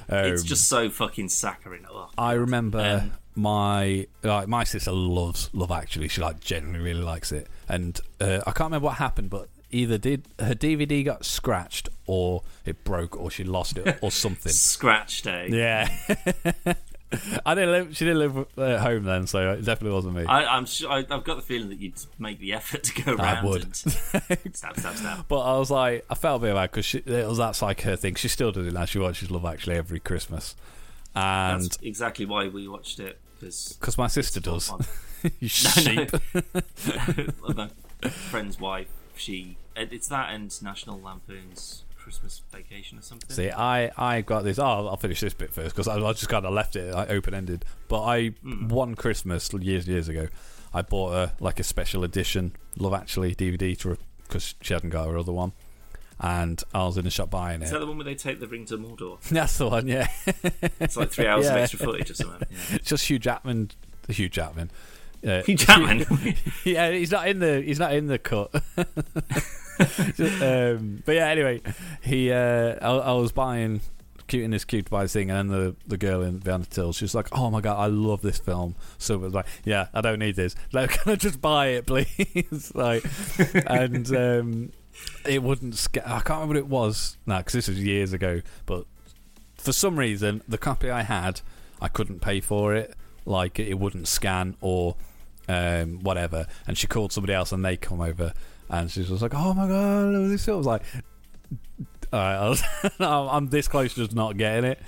Um, 0.09 0.25
it's 0.27 0.43
just 0.43 0.67
so 0.69 0.91
fucking 0.91 1.29
saccharine. 1.29 1.87
Oh, 1.91 2.09
I 2.19 2.33
remember 2.33 3.01
Um, 3.03 3.13
my 3.37 4.07
like 4.25 4.49
my 4.49 4.65
sister 4.65 4.91
loves 4.93 5.49
Love 5.53 5.71
Actually. 5.71 6.09
She 6.09 6.21
like 6.21 6.41
genuinely 6.41 6.81
really 6.85 7.03
likes 7.03 7.31
it, 7.33 7.47
and 7.69 7.99
uh, 8.21 8.41
I 8.47 8.51
can't 8.51 8.69
remember 8.71 8.87
what 8.87 8.97
happened, 8.97 9.31
but 9.31 9.49
either 9.71 9.99
did 9.99 10.25
her 10.41 10.55
DVD 10.55 11.05
got 11.05 11.25
scratched 11.25 11.89
or 12.07 12.43
it 12.67 12.83
broke 12.83 13.17
or 13.17 13.31
she 13.31 13.45
lost 13.45 13.79
it 13.79 13.99
or 14.03 14.11
something. 14.11 14.51
scratched, 14.51 15.23
day. 15.25 15.49
yeah. 15.53 16.75
I 17.47 17.55
didn't 17.55 17.73
live. 17.73 17.97
She 17.97 18.05
didn't 18.05 18.19
live 18.19 18.37
uh, 18.57 18.63
at 18.63 18.81
home 18.81 19.05
then, 19.05 19.27
so 19.27 19.53
it 19.53 19.65
definitely 19.65 19.95
wasn't 19.95 20.15
me. 20.15 20.25
I, 20.25 20.45
I'm 20.45 20.67
sure. 20.67 20.91
I, 20.91 20.99
I've 20.99 21.25
got 21.25 21.37
the 21.37 21.43
feeling 21.43 21.69
that 21.71 21.81
you'd 21.81 21.95
make 22.19 22.39
the 22.39 22.53
effort 22.53 22.85
to 22.85 23.03
go 23.03 23.17
I 23.17 23.45
would. 23.45 23.65
and 23.65 23.77
stab, 24.55 24.79
stab, 24.79 24.97
stab. 24.97 25.25
But 25.29 25.41
I 25.41 25.59
was 25.59 25.71
like, 25.71 26.05
I 26.09 26.15
felt 26.15 26.43
a 26.43 26.47
bit 26.47 26.55
bad 26.55 26.71
because 26.71 26.95
it 26.95 27.07
was 27.29 27.39
that's 27.39 27.63
like 27.63 27.81
her 27.83 27.97
thing. 27.97 28.15
She 28.15 28.29
still 28.29 28.53
does 28.53 28.67
it 28.67 28.73
now. 28.73 28.85
She 28.85 28.99
watches 28.99 29.31
Love 29.31 29.45
Actually 29.45 29.77
every 29.77 29.99
Christmas, 30.01 30.55
and 31.15 31.65
That's 31.65 31.79
exactly 31.83 32.27
why 32.27 32.49
we 32.49 32.69
watched 32.69 33.01
it 33.01 33.19
because 33.41 33.97
my 33.97 34.07
sister 34.07 34.39
does, 34.41 34.71
you 35.41 35.49
No, 37.43 37.49
no. 37.49 37.69
my 38.03 38.09
friend's 38.09 38.61
wife. 38.61 38.89
She. 39.17 39.57
It's 39.77 40.09
that 40.09 40.35
and 40.35 40.63
National 40.63 41.01
Lampoon's 41.01 41.85
Christmas 42.11 42.43
Vacation 42.53 42.99
or 42.99 43.03
something. 43.03 43.31
See, 43.31 43.51
I 43.51 43.93
I 43.97 44.21
got 44.23 44.43
this. 44.43 44.59
Oh, 44.59 44.65
I'll 44.89 44.97
finish 44.97 45.21
this 45.21 45.33
bit 45.33 45.53
first 45.53 45.75
because 45.77 45.87
I, 45.87 45.95
I 45.97 46.13
just 46.13 46.29
kind 46.29 46.45
of 46.45 46.53
left 46.53 46.75
it 46.75 46.93
like, 46.93 47.09
open 47.09 47.35
ended. 47.35 47.65
But 47.89 48.03
I 48.03 48.29
Hmm. 48.43 48.67
one 48.69 48.95
Christmas 48.97 49.53
years 49.53 49.87
years 49.87 50.09
ago, 50.09 50.27
I 50.75 50.83
bought 50.83 51.13
a 51.15 51.33
like 51.39 51.61
a 51.61 51.63
special 51.63 52.03
edition 52.03 52.57
Love 52.79 52.95
Actually 52.95 53.35
DVD 53.37 53.79
to 53.79 53.97
because 54.27 54.57
she 54.61 54.75
hadn't 54.75 54.91
got 54.91 55.07
her 55.09 55.17
other 55.19 55.31
one, 55.33 55.53
and 56.19 56.61
I 56.75 56.85
was 56.85 56.97
in 56.99 57.05
the 57.05 57.11
shop 57.11 57.31
buying 57.31 57.63
Is 57.63 57.71
it. 57.71 57.75
that 57.75 57.79
the 57.79 57.87
one 57.87 57.97
where 57.97 58.05
they 58.05 58.17
take 58.17 58.41
the 58.41 58.49
ring 58.49 58.65
to 58.67 58.77
Mordor? 58.79 59.21
That's 59.29 59.57
the 59.59 59.69
one, 59.69 59.87
yeah. 59.87 60.09
It's 60.81 60.97
like 60.97 61.11
three 61.13 61.27
hours 61.29 61.47
of 61.47 61.57
extra 61.57 61.79
footage 61.79 62.11
or 62.11 62.15
something. 62.15 62.49
Yeah. 62.51 62.77
It's 62.77 62.89
just 62.89 63.09
Hugh 63.09 63.19
Jackman. 63.21 63.71
Hugh 64.09 64.29
Jackman. 64.29 64.71
Uh, 65.25 65.43
Hugh 65.43 65.57
Jackman. 65.57 66.07
yeah, 66.65 66.91
he's 66.91 67.11
not 67.13 67.29
in 67.29 67.39
the 67.39 67.61
he's 67.63 67.79
not 67.79 67.93
in 67.95 68.07
the 68.09 68.19
cut. 68.19 68.51
um, 69.79 71.03
but 71.05 71.15
yeah, 71.15 71.29
anyway, 71.29 71.63
he 72.03 72.33
uh, 72.33 72.77
I, 72.81 72.91
I 72.91 73.13
was 73.13 73.33
buying 73.33 73.81
cute 74.31 74.45
in 74.45 74.53
this 74.53 74.65
cute 74.65 74.89
buy 74.89 75.07
thing, 75.07 75.31
and 75.31 75.51
then 75.51 75.59
the 75.59 75.77
the 75.87 75.99
girl 75.99 76.23
in 76.23 76.39
the 76.39 76.67
till, 76.71 76.93
she 76.93 77.05
was 77.05 77.15
like, 77.15 77.29
"Oh 77.33 77.51
my 77.51 77.61
god, 77.61 77.79
I 77.79 77.87
love 77.87 78.23
this 78.23 78.39
film." 78.39 78.77
So 78.99 79.15
it 79.17 79.21
was 79.21 79.35
like, 79.35 79.47
"Yeah, 79.65 79.89
I 79.93 80.01
don't 80.01 80.19
need 80.19 80.37
this. 80.37 80.55
Like, 80.73 80.91
can 81.03 81.13
I 81.13 81.17
just 81.17 81.41
buy 81.41 81.69
it, 81.69 81.87
please?" 81.87 82.73
like, 82.75 83.05
and 83.67 84.17
um, 84.17 84.73
it 85.27 85.43
wouldn't. 85.43 85.77
Sca- 85.77 86.09
I 86.09 86.21
can't 86.21 86.41
remember 86.41 86.55
what 86.55 86.57
it 86.57 86.69
was 86.69 87.19
now 87.27 87.39
because 87.39 87.53
this 87.53 87.69
was 87.69 87.83
years 87.83 88.13
ago, 88.13 88.41
but 88.67 88.87
for 89.57 89.73
some 89.73 89.99
reason, 89.99 90.43
the 90.49 90.59
copy 90.59 90.91
I 90.91 91.03
had, 91.03 91.43
I 91.81 91.89
couldn't 91.89 92.21
pay 92.21 92.41
for 92.41 92.75
it. 92.75 92.95
Like 93.27 93.59
it 93.59 93.79
wouldn't 93.79 94.09
scan 94.09 94.57
or 94.61 94.97
um, 95.49 96.01
whatever. 96.01 96.47
And 96.67 96.79
she 96.79 96.87
called 96.87 97.13
somebody 97.13 97.35
else, 97.35 97.53
and 97.53 97.65
they 97.65 97.77
come 97.77 98.01
over, 98.01 98.33
and 98.71 98.91
she 98.91 99.01
was 99.01 99.23
like, 99.23 99.35
"Oh 99.35 99.53
my 99.53 99.67
god, 99.67 100.13
look 100.13 100.25
at 100.25 100.29
this!" 100.29 100.45
film." 100.45 100.57
I 100.57 100.59
was 100.59 100.67
like, 100.67 100.83
"All 102.13 102.19
right, 102.21 102.49
was, 102.49 102.63
I'm 103.01 103.49
this 103.49 103.69
close 103.69 103.95
to 103.95 104.05
just 104.05 104.15
not 104.15 104.37
getting 104.37 104.71
it." 104.71 104.81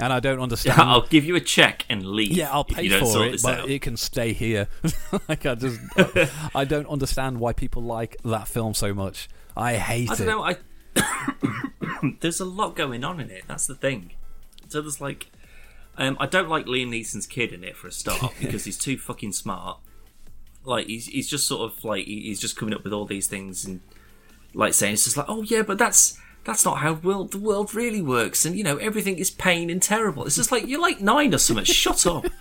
And 0.00 0.12
I 0.12 0.20
don't 0.20 0.40
understand. 0.40 0.78
Yeah, 0.78 0.84
I'll 0.84 1.06
give 1.06 1.24
you 1.24 1.36
a 1.36 1.40
check 1.40 1.84
and 1.90 2.04
leave. 2.06 2.32
Yeah, 2.32 2.50
I'll 2.50 2.64
pay 2.64 2.88
for 2.88 3.26
it, 3.26 3.42
but 3.42 3.60
out. 3.60 3.70
it 3.70 3.82
can 3.82 3.98
stay 3.98 4.32
here. 4.32 4.66
like 5.28 5.44
I 5.44 5.54
just, 5.54 5.78
I 6.54 6.64
don't 6.64 6.88
understand 6.88 7.38
why 7.38 7.52
people 7.52 7.82
like 7.82 8.16
that 8.24 8.48
film 8.48 8.72
so 8.72 8.94
much. 8.94 9.28
I 9.56 9.76
hate 9.76 10.10
I 10.10 10.14
it. 10.14 10.18
don't 10.18 10.26
know. 10.26 10.42
I 10.42 10.56
there's 12.20 12.40
a 12.40 12.46
lot 12.46 12.76
going 12.76 13.04
on 13.04 13.20
in 13.20 13.30
it. 13.30 13.44
That's 13.46 13.66
the 13.66 13.74
thing. 13.74 14.12
So 14.68 14.80
there's 14.80 15.02
like, 15.02 15.30
um, 15.98 16.16
I 16.18 16.26
don't 16.26 16.48
like 16.48 16.64
Liam 16.64 16.88
Neeson's 16.88 17.26
kid 17.26 17.52
in 17.52 17.62
it 17.62 17.76
for 17.76 17.88
a 17.88 17.92
start 17.92 18.32
because 18.40 18.64
he's 18.64 18.78
too 18.78 18.96
fucking 18.96 19.32
smart. 19.32 19.80
Like 20.64 20.86
he's 20.86 21.06
he's 21.06 21.28
just 21.28 21.46
sort 21.46 21.70
of 21.70 21.84
like 21.84 22.06
he's 22.06 22.40
just 22.40 22.56
coming 22.56 22.74
up 22.74 22.84
with 22.84 22.92
all 22.92 23.06
these 23.06 23.26
things 23.26 23.64
and 23.64 23.80
like 24.52 24.74
saying 24.74 24.94
it's 24.94 25.04
just 25.04 25.16
like 25.16 25.26
oh 25.28 25.42
yeah, 25.42 25.62
but 25.62 25.78
that's 25.78 26.18
that's 26.44 26.64
not 26.64 26.78
how 26.78 26.94
world 26.94 27.32
the 27.32 27.38
world 27.38 27.74
really 27.74 28.02
works, 28.02 28.44
and 28.44 28.56
you 28.56 28.64
know 28.64 28.76
everything 28.76 29.18
is 29.18 29.30
pain 29.30 29.70
and 29.70 29.82
terrible. 29.82 30.26
It's 30.26 30.36
just 30.36 30.52
like 30.52 30.66
you're 30.66 30.80
like 30.80 31.00
nine 31.00 31.34
or 31.34 31.38
something. 31.38 31.64
Shut 31.64 32.06
up. 32.06 32.26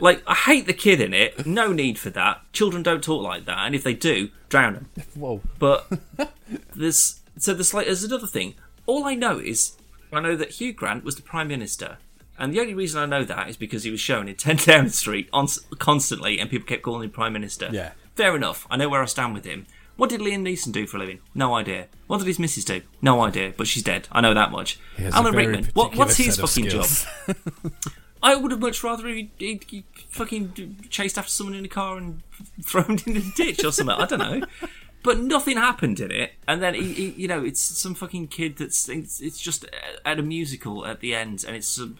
Like, 0.00 0.22
I 0.26 0.34
hate 0.34 0.66
the 0.66 0.72
kid 0.72 1.00
in 1.00 1.12
it. 1.12 1.46
No 1.46 1.72
need 1.72 1.98
for 1.98 2.10
that. 2.10 2.40
Children 2.52 2.82
don't 2.82 3.04
talk 3.04 3.22
like 3.22 3.44
that, 3.44 3.58
and 3.58 3.74
if 3.74 3.84
they 3.84 3.94
do, 3.94 4.30
drown 4.48 4.74
them. 4.74 4.88
Whoa. 5.14 5.42
But 5.58 5.86
there's 6.74 7.20
so 7.36 7.54
there's 7.54 7.74
like 7.74 7.86
there's 7.86 8.04
another 8.04 8.26
thing. 8.26 8.54
All 8.86 9.04
I 9.04 9.14
know 9.14 9.38
is 9.38 9.76
I 10.12 10.20
know 10.20 10.36
that 10.36 10.52
Hugh 10.52 10.72
Grant 10.72 11.04
was 11.04 11.16
the 11.16 11.22
prime 11.22 11.48
minister, 11.48 11.98
and 12.40 12.52
the 12.52 12.60
only 12.60 12.74
reason 12.74 13.00
I 13.00 13.06
know 13.06 13.24
that 13.24 13.48
is 13.48 13.56
because 13.56 13.84
he 13.84 13.90
was 13.90 14.00
shown 14.00 14.26
in 14.28 14.34
10 14.36 14.56
Downing 14.56 14.90
Street 14.90 15.28
on, 15.32 15.46
constantly, 15.78 16.38
and 16.40 16.50
people 16.50 16.66
kept 16.66 16.82
calling 16.82 17.04
him 17.04 17.10
prime 17.10 17.32
minister. 17.32 17.68
Yeah. 17.70 17.92
fair 18.16 18.34
enough. 18.34 18.66
I 18.70 18.76
know 18.76 18.88
where 18.88 19.02
I 19.02 19.06
stand 19.06 19.34
with 19.34 19.44
him. 19.44 19.66
What 19.96 20.08
did 20.08 20.20
Liam 20.22 20.42
Neeson 20.42 20.72
do 20.72 20.86
for 20.86 20.96
a 20.96 21.00
living? 21.00 21.18
No 21.34 21.54
idea. 21.54 21.88
What 22.06 22.18
did 22.18 22.26
his 22.26 22.38
missus 22.38 22.64
do? 22.64 22.80
No 23.02 23.20
idea. 23.20 23.52
But 23.54 23.66
she's 23.66 23.82
dead. 23.82 24.08
I 24.10 24.22
know 24.22 24.32
that 24.32 24.50
much. 24.50 24.78
He 24.96 25.02
has 25.02 25.12
a 25.12 25.18
Alan 25.18 25.34
Rickman. 25.36 25.68
What, 25.74 25.94
what's 25.94 26.16
his 26.16 26.38
fucking 26.38 26.70
job? 26.70 26.86
I 28.22 28.34
would 28.34 28.50
have 28.50 28.60
much 28.60 28.82
rather 28.82 29.06
he, 29.08 29.30
he, 29.38 29.60
he 29.66 29.84
fucking 30.08 30.86
chased 30.90 31.18
after 31.18 31.30
someone 31.30 31.54
in 31.54 31.64
a 31.64 31.68
car 31.68 31.98
and 31.98 32.22
thrown 32.64 32.98
in 33.06 33.14
the 33.14 33.32
ditch 33.36 33.62
or 33.64 33.72
something. 33.72 33.94
I 33.94 34.06
don't 34.06 34.18
know. 34.18 34.46
But 35.02 35.18
nothing 35.18 35.56
happened 35.56 35.98
in 36.00 36.10
it, 36.10 36.32
and 36.46 36.62
then 36.62 36.74
he, 36.74 36.92
he, 36.92 37.08
you 37.10 37.26
know, 37.28 37.42
it's 37.42 37.62
some 37.62 37.94
fucking 37.94 38.28
kid 38.28 38.58
that's 38.58 38.86
it's, 38.88 39.18
it's 39.20 39.40
just 39.40 39.64
at 40.04 40.18
a 40.18 40.22
musical 40.22 40.84
at 40.86 41.00
the 41.00 41.14
end, 41.14 41.42
and 41.46 41.56
it's 41.56 41.78
a 41.78 41.90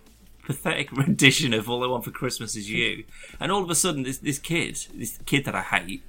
pathetic 0.44 0.92
rendition 0.96 1.52
of 1.52 1.68
"All 1.68 1.84
I 1.84 1.86
Want 1.86 2.04
for 2.04 2.10
Christmas 2.10 2.56
Is 2.56 2.70
You," 2.70 3.04
and 3.38 3.50
all 3.50 3.62
of 3.62 3.70
a 3.70 3.74
sudden, 3.74 4.02
this 4.02 4.18
this 4.18 4.38
kid, 4.38 4.86
this 4.94 5.18
kid 5.26 5.44
that 5.44 5.54
I 5.54 5.62
hate, 5.62 6.02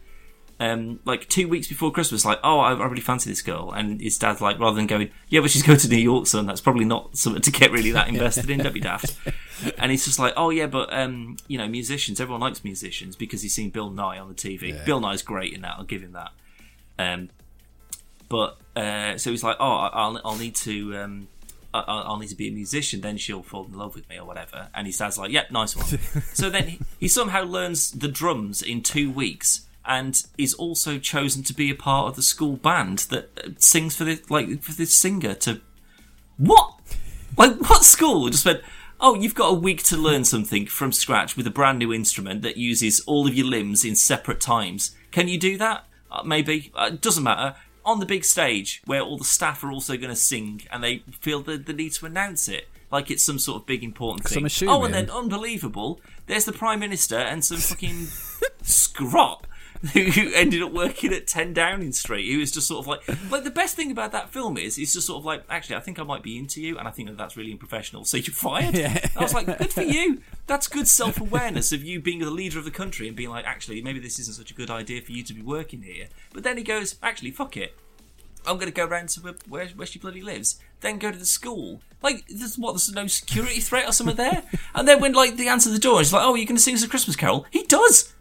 um, 0.62 1.00
like 1.06 1.28
two 1.28 1.48
weeks 1.48 1.68
before 1.68 1.92
Christmas, 1.92 2.24
like, 2.24 2.40
oh, 2.44 2.60
I, 2.60 2.74
I 2.74 2.86
really 2.86 3.02
fancy 3.02 3.32
this 3.32 3.42
girl, 3.42 3.72
and 3.72 4.00
his 4.00 4.20
dad's 4.20 4.42
like, 4.42 4.60
rather 4.60 4.76
than 4.76 4.86
going, 4.86 5.10
yeah, 5.28 5.42
but 5.42 5.50
she's 5.50 5.64
going 5.68 5.80
to 5.80 5.90
New 5.90 5.98
York, 5.98 6.28
son, 6.28 6.46
that's 6.46 6.62
probably 6.62 6.86
not 6.86 7.18
something 7.18 7.42
to 7.42 7.52
get 7.52 7.72
really 7.72 7.90
that 7.92 8.08
invested 8.08 8.50
in, 8.50 8.60
don't 8.60 8.74
be 8.74 8.80
daft. 8.80 9.18
And 9.80 9.90
he's 9.90 10.06
just 10.06 10.20
like, 10.20 10.34
oh 10.38 10.52
yeah, 10.52 10.68
but 10.68 10.94
um, 10.94 11.38
you 11.48 11.58
know, 11.58 11.68
musicians, 11.68 12.22
everyone 12.22 12.42
likes 12.42 12.64
musicians 12.64 13.16
because 13.16 13.42
he's 13.42 13.56
seen 13.56 13.72
Bill 13.72 13.90
Nighy 13.90 14.22
on 14.22 14.28
the 14.28 14.36
TV. 14.36 14.70
Yeah. 14.70 14.84
Bill 14.84 15.02
Nighy's 15.02 15.24
great 15.24 15.52
in 15.54 15.62
that, 15.62 15.76
I'll 15.80 15.84
give 15.84 16.04
him 16.04 16.12
that. 16.14 16.32
Um, 17.00 17.30
but 18.30 18.58
uh, 18.76 19.18
so 19.18 19.32
he's 19.32 19.44
like, 19.44 19.58
oh, 19.60 19.90
I'll, 19.92 20.22
I'll 20.24 20.38
need 20.38 20.56
to. 20.58 20.96
I- 21.74 21.84
I'll 21.88 22.04
I'll 22.08 22.18
need 22.18 22.30
to 22.30 22.36
be 22.36 22.48
a 22.50 22.52
musician, 22.52 23.02
then 23.02 23.18
she'll 23.18 23.44
fall 23.44 23.66
in 23.66 23.74
love 23.74 23.96
with 23.96 24.08
me 24.10 24.18
or 24.18 24.26
whatever. 24.26 24.70
And 24.74 24.88
his 24.88 24.98
dad's 24.98 25.18
like, 25.18 25.32
"Yep, 25.32 25.52
nice 25.52 25.76
one." 25.76 25.86
so 26.34 26.50
then 26.50 26.68
he, 26.68 26.80
he 27.00 27.08
somehow 27.08 27.44
learns 27.44 27.92
the 27.92 28.08
drums 28.08 28.62
in 28.62 28.82
two 28.84 29.12
weeks, 29.12 29.68
and 29.86 30.24
is 30.38 30.54
also 30.54 30.98
chosen 30.98 31.44
to 31.44 31.54
be 31.54 31.70
a 31.70 31.76
part 31.76 32.08
of 32.10 32.16
the 32.16 32.22
school 32.22 32.58
band 32.58 33.00
that 33.10 33.30
uh, 33.44 33.50
sings 33.58 33.96
for 33.96 34.04
this 34.04 34.30
like 34.30 34.62
for 34.62 34.74
this 34.74 34.94
singer 34.94 35.34
to 35.36 35.62
what? 36.38 36.76
Like 37.38 37.60
what 37.70 37.84
school 37.84 38.30
just 38.30 38.46
went? 38.46 38.62
Oh, 39.00 39.16
you've 39.16 39.36
got 39.36 39.48
a 39.50 39.54
week 39.54 39.82
to 39.86 39.98
learn 39.98 40.26
something 40.26 40.68
from 40.68 40.92
scratch 40.92 41.36
with 41.36 41.48
a 41.48 41.52
brand 41.52 41.80
new 41.80 41.92
instrument 41.92 42.44
that 42.44 42.58
uses 42.58 43.00
all 43.08 43.28
of 43.28 43.34
your 43.34 43.48
limbs 43.48 43.84
in 43.84 43.96
separate 43.96 44.40
times. 44.40 44.96
Can 45.10 45.28
you 45.28 45.40
do 45.40 45.58
that? 45.58 45.86
Uh, 46.12 46.22
maybe. 46.24 46.72
Uh, 46.76 46.90
it 46.94 47.02
doesn't 47.02 47.24
matter. 47.24 47.56
On 47.92 48.00
the 48.00 48.06
big 48.06 48.24
stage 48.24 48.82
where 48.86 49.02
all 49.02 49.18
the 49.18 49.26
staff 49.26 49.64
are 49.64 49.72
also 49.72 49.98
going 49.98 50.10
to 50.10 50.16
sing 50.16 50.62
and 50.72 50.82
they 50.84 51.04
feel 51.20 51.42
the, 51.42 51.58
the 51.58 51.74
need 51.74 51.92
to 51.94 52.06
announce 52.06 52.48
it 52.48 52.68
like 52.92 53.12
it's 53.12 53.24
some 53.24 53.38
sort 53.40 53.62
of 53.62 53.66
big 53.68 53.84
important 53.84 54.26
thing. 54.28 54.46
Assuming- 54.46 54.74
Oh, 54.74 54.84
and 54.86 54.94
then 54.94 55.10
unbelievable, 55.10 56.00
there's 56.28 56.46
the 56.46 56.52
Prime 56.54 56.80
Minister 56.80 57.18
and 57.18 57.44
some 57.44 57.58
fucking 57.58 58.08
scrot 58.62 59.46
who 59.94 60.32
ended 60.34 60.62
up 60.62 60.72
working 60.72 61.14
at 61.14 61.28
10 61.28 61.54
Downing 61.54 61.92
Street. 61.92 62.32
Who 62.32 62.40
was 62.40 62.52
just 62.52 62.68
sort 62.68 62.80
of 62.80 62.88
like, 62.88 63.32
like 63.32 63.44
the 63.44 63.52
best 63.52 63.76
thing 63.76 63.92
about 63.92 64.12
that 64.12 64.30
film 64.30 64.58
is, 64.58 64.76
he's 64.76 64.94
just 64.94 65.08
sort 65.08 65.20
of 65.20 65.26
like, 65.26 65.44
actually, 65.50 65.76
I 65.76 65.80
think 65.80 66.00
I 66.00 66.04
might 66.04 66.24
be 66.24 66.38
into 66.38 66.62
you, 66.62 66.78
and 66.78 66.88
I 66.88 66.92
think 66.92 67.10
that 67.10 67.18
that's 67.18 67.36
really 67.36 67.52
unprofessional. 67.52 68.06
So 68.06 68.18
you're 68.18 68.34
fired. 68.34 68.76
Yeah. 68.76 69.10
I 69.16 69.22
was 69.22 69.34
like, 69.34 69.46
good 69.58 69.74
for 69.74 69.82
you. 69.82 70.22
That's 70.48 70.68
good 70.68 70.88
self 70.88 71.20
awareness 71.20 71.72
of 71.72 71.84
you 71.84 72.00
being 72.00 72.20
the 72.20 72.30
leader 72.30 72.60
of 72.60 72.66
the 72.66 72.72
country 72.72 73.08
and 73.08 73.16
being 73.16 73.30
like, 73.30 73.46
actually, 73.46 73.82
maybe 73.82 74.00
this 74.00 74.20
isn't 74.20 74.36
such 74.36 74.52
a 74.52 74.54
good 74.54 74.70
idea 74.70 75.02
for 75.02 75.12
you 75.12 75.24
to 75.24 75.34
be 75.34 75.42
working 75.42 75.82
here. 75.82 76.08
But 76.34 76.44
then 76.44 76.58
he 76.58 76.64
goes, 76.64 76.96
actually, 77.02 77.32
fuck 77.32 77.58
it. 77.58 77.76
I'm 78.46 78.56
going 78.56 78.68
to 78.68 78.74
go 78.74 78.86
round 78.86 79.10
to 79.10 79.22
where, 79.22 79.36
where, 79.48 79.68
where 79.68 79.86
she 79.86 80.00
bloody 80.00 80.22
lives, 80.22 80.60
then 80.82 80.98
go 80.98 81.12
to 81.12 81.18
the 81.18 81.26
school. 81.26 81.82
Like, 82.02 82.26
there's 82.28 82.58
what? 82.58 82.74
There's 82.74 82.92
no 82.92 83.08
security 83.08 83.60
threat 83.60 83.88
or 83.88 83.92
something 83.92 84.16
there. 84.16 84.44
and 84.76 84.88
then 84.88 85.00
when 85.00 85.14
like 85.14 85.38
they 85.38 85.48
answer 85.48 85.70
the 85.70 85.80
door, 85.80 86.02
it's 86.02 86.12
like, 86.12 86.24
oh, 86.24 86.36
you're 86.36 86.48
going 86.48 86.56
to 86.56 86.62
sing 86.62 86.76
us 86.76 86.84
a 86.84 86.90
Christmas 86.90 87.16
carol. 87.16 87.46
He 87.52 87.64
does. 87.64 88.14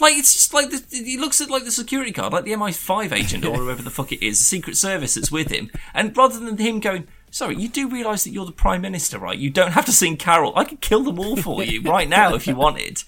Like 0.00 0.16
it's 0.16 0.32
just 0.32 0.54
like 0.54 0.70
the, 0.70 0.82
he 0.90 1.18
looks 1.18 1.40
at 1.40 1.50
like 1.50 1.64
the 1.64 1.70
security 1.70 2.12
guard, 2.12 2.32
like 2.32 2.44
the 2.44 2.52
MI5 2.52 3.12
agent 3.12 3.44
or 3.44 3.56
whoever 3.56 3.82
the 3.82 3.90
fuck 3.90 4.12
it 4.12 4.24
is, 4.24 4.38
the 4.38 4.44
Secret 4.44 4.76
Service 4.76 5.14
that's 5.14 5.32
with 5.32 5.50
him, 5.50 5.70
and 5.92 6.16
rather 6.16 6.38
than 6.38 6.56
him 6.56 6.78
going, 6.80 7.08
"Sorry, 7.30 7.56
you 7.56 7.68
do 7.68 7.88
realise 7.88 8.24
that 8.24 8.30
you're 8.30 8.46
the 8.46 8.52
Prime 8.52 8.80
Minister, 8.80 9.18
right? 9.18 9.38
You 9.38 9.50
don't 9.50 9.72
have 9.72 9.86
to 9.86 9.92
sing 9.92 10.16
carol. 10.16 10.52
I 10.56 10.64
could 10.64 10.80
kill 10.80 11.02
them 11.02 11.18
all 11.18 11.36
for 11.36 11.64
you 11.64 11.82
right 11.90 12.08
now 12.08 12.34
if 12.34 12.46
you 12.46 12.54
wanted." 12.54 13.02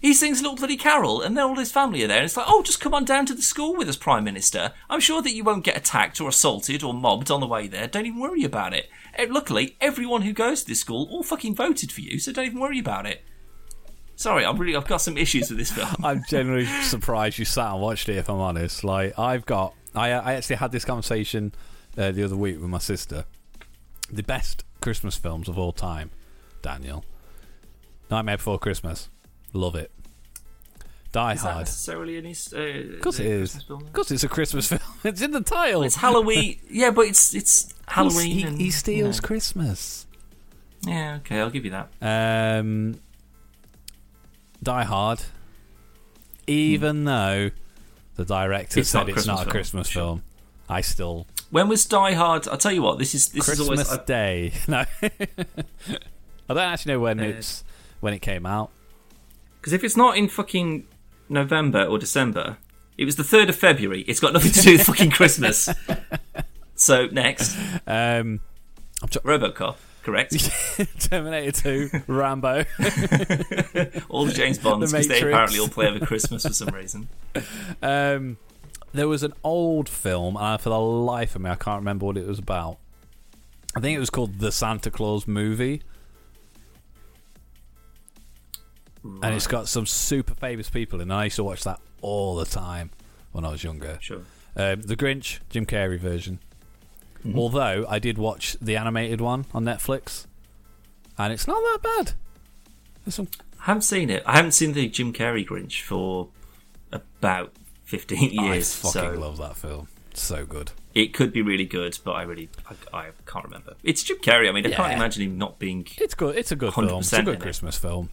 He 0.00 0.14
sings 0.14 0.38
a 0.38 0.42
little 0.44 0.56
bloody 0.56 0.76
carol, 0.76 1.20
and 1.22 1.36
then 1.36 1.44
all 1.44 1.56
his 1.56 1.72
family 1.72 2.04
are 2.04 2.06
there. 2.06 2.18
And 2.18 2.24
it's 2.24 2.36
like, 2.36 2.46
oh, 2.48 2.62
just 2.62 2.78
come 2.78 2.94
on 2.94 3.04
down 3.04 3.26
to 3.26 3.34
the 3.34 3.42
school 3.42 3.74
with 3.74 3.88
us, 3.88 3.96
Prime 3.96 4.22
Minister. 4.22 4.72
I'm 4.88 5.00
sure 5.00 5.22
that 5.22 5.34
you 5.34 5.42
won't 5.42 5.64
get 5.64 5.76
attacked 5.76 6.20
or 6.20 6.28
assaulted 6.28 6.84
or 6.84 6.94
mobbed 6.94 7.32
on 7.32 7.40
the 7.40 7.48
way 7.48 7.66
there. 7.66 7.88
Don't 7.88 8.06
even 8.06 8.20
worry 8.20 8.44
about 8.44 8.72
it. 8.74 8.88
Eh, 9.14 9.26
Luckily, 9.28 9.76
everyone 9.80 10.22
who 10.22 10.32
goes 10.32 10.62
to 10.62 10.68
this 10.68 10.80
school 10.80 11.08
all 11.10 11.24
fucking 11.24 11.56
voted 11.56 11.90
for 11.90 12.00
you, 12.00 12.20
so 12.20 12.30
don't 12.30 12.46
even 12.46 12.60
worry 12.60 12.78
about 12.78 13.06
it. 13.06 13.24
Sorry, 14.18 14.44
I'm 14.44 14.56
really, 14.58 14.74
I've 14.74 14.84
got 14.84 14.96
some 14.96 15.16
issues 15.16 15.48
with 15.48 15.60
this 15.60 15.70
film. 15.70 15.94
I'm 16.02 16.24
generally 16.28 16.66
surprised 16.66 17.38
you 17.38 17.44
sat 17.44 17.70
and 17.70 17.80
watched 17.80 18.08
it. 18.08 18.16
If 18.16 18.28
I'm 18.28 18.40
honest, 18.40 18.82
like 18.82 19.16
I've 19.16 19.46
got, 19.46 19.74
I, 19.94 20.10
I 20.10 20.34
actually 20.34 20.56
had 20.56 20.72
this 20.72 20.84
conversation 20.84 21.52
uh, 21.96 22.10
the 22.10 22.24
other 22.24 22.34
week 22.34 22.60
with 22.60 22.68
my 22.68 22.78
sister. 22.78 23.26
The 24.10 24.24
best 24.24 24.64
Christmas 24.80 25.16
films 25.16 25.48
of 25.48 25.56
all 25.56 25.70
time, 25.70 26.10
Daniel. 26.62 27.04
Nightmare 28.10 28.38
Before 28.38 28.58
Christmas, 28.58 29.08
love 29.52 29.76
it. 29.76 29.92
Die 31.12 31.32
Is 31.34 31.42
Hard, 31.42 31.58
necessarily 31.58 32.16
any? 32.16 32.34
Uh, 32.52 32.96
of 32.96 33.00
course 33.00 33.20
it 33.20 33.26
is. 33.26 33.62
Because 33.68 34.10
it's 34.10 34.24
a 34.24 34.28
Christmas 34.28 34.66
film. 34.70 34.80
it's 35.04 35.22
in 35.22 35.30
the 35.30 35.42
title. 35.42 35.84
It's 35.84 35.94
Halloween. 35.94 36.58
yeah, 36.68 36.90
but 36.90 37.02
it's 37.02 37.36
it's 37.36 37.72
Halloween. 37.86 38.30
He, 38.32 38.42
and, 38.42 38.60
he 38.60 38.72
steals 38.72 39.16
you 39.18 39.22
know. 39.22 39.26
Christmas. 39.28 40.06
Yeah, 40.84 41.18
okay, 41.20 41.38
I'll 41.38 41.50
give 41.50 41.64
you 41.64 41.70
that. 41.70 41.88
Um, 42.02 42.98
Die 44.62 44.84
Hard, 44.84 45.22
even 46.46 47.04
though 47.04 47.50
the 48.16 48.24
director 48.24 48.80
It's 48.80 48.90
said 48.90 49.08
it's 49.08 49.26
not 49.26 49.46
a 49.46 49.50
Christmas 49.50 49.88
film, 49.90 50.18
film, 50.18 50.24
I 50.68 50.80
still 50.80 51.26
When 51.50 51.68
was 51.68 51.84
Die 51.86 52.12
Hard? 52.14 52.48
I'll 52.48 52.58
tell 52.58 52.72
you 52.72 52.82
what. 52.82 52.98
This 52.98 53.14
is 53.14 53.28
this 53.28 53.44
Christmas 53.44 53.80
is 53.80 53.88
always. 53.88 53.92
I, 53.92 54.04
Day. 54.04 54.52
No, 54.68 54.84
I 55.02 56.54
don't 56.54 56.58
actually 56.58 56.94
know 56.94 57.00
when 57.00 57.20
Uh, 57.20 57.24
it's 57.24 57.64
when 58.00 58.14
it 58.14 58.20
came 58.20 58.46
out. 58.46 58.70
Because 59.60 59.72
if 59.72 59.84
it's 59.84 59.96
not 59.96 60.16
in 60.16 60.28
fucking 60.28 60.86
November 61.28 61.84
or 61.84 61.98
December, 61.98 62.56
it 62.96 63.04
was 63.04 63.16
the 63.16 63.22
3rd 63.22 63.50
of 63.50 63.56
February. 63.56 64.02
It's 64.02 64.20
got 64.20 64.32
nothing 64.32 64.52
to 64.52 64.60
do 64.62 64.72
with 64.72 64.82
fucking 64.82 65.10
Christmas. 65.10 65.68
So, 66.80 67.06
next. 67.06 67.56
Um, 67.88 68.38
Robocop, 69.02 69.74
correct? 70.12 70.50
Terminator 71.00 71.52
Two, 71.52 71.90
Rambo. 72.06 72.64
All 74.08 74.24
the 74.24 74.32
James 74.34 74.58
Bonds, 74.58 74.90
The 74.90 74.96
because 74.98 75.08
they 75.08 75.14
Matrix. 75.14 75.22
apparently 75.22 75.58
all 75.60 75.68
play 75.68 75.86
over 75.88 76.04
Christmas 76.06 76.44
for 76.46 76.52
some 76.52 76.68
reason. 76.74 77.08
Um, 77.82 78.36
there 78.92 79.06
was 79.08 79.22
an 79.22 79.34
old 79.44 79.88
film, 79.88 80.36
and 80.36 80.60
for 80.60 80.70
the 80.70 80.80
life 80.80 81.34
of 81.36 81.42
me, 81.42 81.50
I 81.50 81.54
can't 81.56 81.80
remember 81.80 82.06
what 82.06 82.16
it 82.16 82.26
was 82.26 82.38
about. 82.38 82.78
I 83.76 83.80
think 83.80 83.96
it 83.96 84.00
was 84.00 84.10
called 84.10 84.38
The 84.38 84.50
Santa 84.50 84.90
Claus 84.90 85.26
Movie. 85.26 85.82
and 89.04 89.34
it's 89.34 89.46
got 89.46 89.68
some 89.68 89.86
super 89.86 90.34
famous 90.34 90.68
people 90.70 91.00
in. 91.00 91.10
it. 91.10 91.14
I 91.14 91.24
used 91.24 91.36
to 91.36 91.44
watch 91.44 91.64
that 91.64 91.80
all 92.02 92.34
the 92.36 92.44
time 92.44 92.90
when 93.32 93.44
I 93.44 93.50
was 93.50 93.62
younger. 93.64 93.98
Sure. 94.00 94.22
Um, 94.56 94.82
the 94.82 94.96
Grinch, 94.96 95.38
Jim 95.50 95.66
Carrey 95.66 95.98
version. 95.98 96.40
Mm-hmm. 97.26 97.38
Although 97.38 97.84
I 97.88 97.98
did 97.98 98.16
watch 98.18 98.56
the 98.60 98.76
animated 98.76 99.20
one 99.20 99.46
on 99.52 99.64
Netflix, 99.64 100.26
and 101.18 101.32
it's 101.32 101.46
not 101.46 101.56
that 101.60 101.78
bad. 101.82 102.12
Some 103.12 103.28
I 103.60 103.64
haven't 103.64 103.82
seen 103.82 104.08
it. 104.10 104.22
I 104.26 104.36
haven't 104.36 104.52
seen 104.52 104.72
the 104.72 104.88
Jim 104.88 105.12
Carrey 105.12 105.46
Grinch 105.46 105.80
for 105.82 106.28
about 106.92 107.52
15 107.84 108.30
years. 108.30 108.84
I 108.84 108.88
fucking 108.88 109.14
so 109.14 109.18
love 109.20 109.38
that 109.38 109.56
film. 109.56 109.88
It's 110.10 110.22
so 110.22 110.44
good. 110.46 110.72
it 110.94 111.12
could 111.14 111.32
be 111.32 111.42
really 111.42 111.64
good, 111.64 111.98
but 112.04 112.12
I 112.12 112.22
really 112.22 112.48
I, 112.92 112.96
I 112.98 113.08
can't 113.26 113.44
remember. 113.44 113.74
It's 113.82 114.02
Jim 114.02 114.18
Carrey. 114.18 114.48
I 114.48 114.52
mean, 114.52 114.66
I 114.66 114.70
can't 114.70 114.92
imagine 114.92 115.22
him 115.24 115.38
not 115.38 115.58
being. 115.58 115.86
It's 115.98 116.14
good. 116.14 116.36
It's 116.36 116.52
a 116.52 116.56
good 116.56 116.72
film. 116.74 117.00
It's 117.00 117.12
a 117.12 117.22
good 117.22 117.28
in 117.28 117.34
it. 117.34 117.40
Christmas 117.40 117.76
film. 117.78 118.10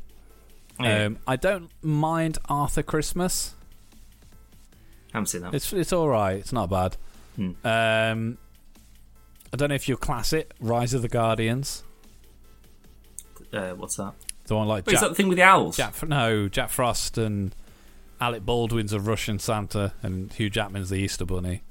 Yeah, 0.80 1.06
Um, 1.06 1.20
I 1.28 1.36
don't 1.36 1.70
mind 1.82 2.38
Arthur 2.50 2.84
Christmas. 2.84 3.54
I 5.14 5.18
haven't 5.18 5.28
seen 5.28 5.42
that. 5.42 5.54
It's 5.54 5.72
it's 5.74 5.94
all 5.94 6.10
right. 6.10 6.38
It's 6.38 6.52
not 6.52 6.70
bad. 6.70 6.98
Hmm. 7.38 7.52
Um, 7.64 8.38
I 9.56 9.58
don't 9.58 9.70
know 9.70 9.76
if 9.76 9.88
you'll 9.88 9.98
class 9.98 10.34
it. 10.34 10.54
Rise 10.60 10.94
of 10.94 11.02
the 11.02 11.08
Guardians. 11.08 11.86
Uh, 13.54 13.70
what's 13.70 13.96
that? 13.96 14.12
The 14.48 14.56
one 14.58 14.68
like 14.68 14.86
Wait, 14.86 14.96
is 14.96 15.00
that 15.00 15.08
the 15.08 15.16
thing 15.16 15.30
with 15.30 15.38
the 15.38 15.44
owls? 15.44 15.78
Jack 15.78 16.04
no 16.06 16.50
Jack 16.50 16.70
Frost 16.72 17.18
and 17.18 17.56
Alec 18.20 18.46
Baldwin's 18.46 18.92
a 18.92 19.00
Russian 19.00 19.40
Santa 19.40 19.94
and 20.04 20.34
Hugh 20.34 20.50
Jackman's 20.50 20.90
the 20.90 20.98
Easter 20.98 21.24
Bunny. 21.24 21.64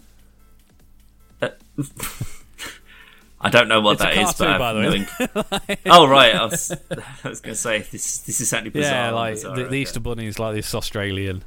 I 1.42 1.50
I 3.42 3.50
don't 3.50 3.68
know 3.68 3.82
what 3.82 4.00
It's 4.00 4.02
that 4.02 4.16
is, 4.16 4.32
but 4.32 4.58
by 4.58 4.72
the 4.72 4.80
way. 4.80 4.96
ink- 4.96 5.80
oh 5.86 6.08
right, 6.08 6.34
I 6.34 6.46
was, 6.46 6.72
was 7.22 7.42
going 7.42 7.52
to 7.52 7.54
say 7.54 7.80
this. 7.80 8.20
This 8.20 8.40
is 8.40 8.48
certainly 8.48 8.70
bizarre. 8.70 8.94
yeah, 8.94 9.10
like 9.10 9.34
bizarre, 9.34 9.56
the, 9.56 9.64
the. 9.64 9.74
Easter 9.74 10.00
Bunny 10.00 10.26
is 10.26 10.38
like 10.38 10.54
this 10.54 10.74
Australian 10.74 11.44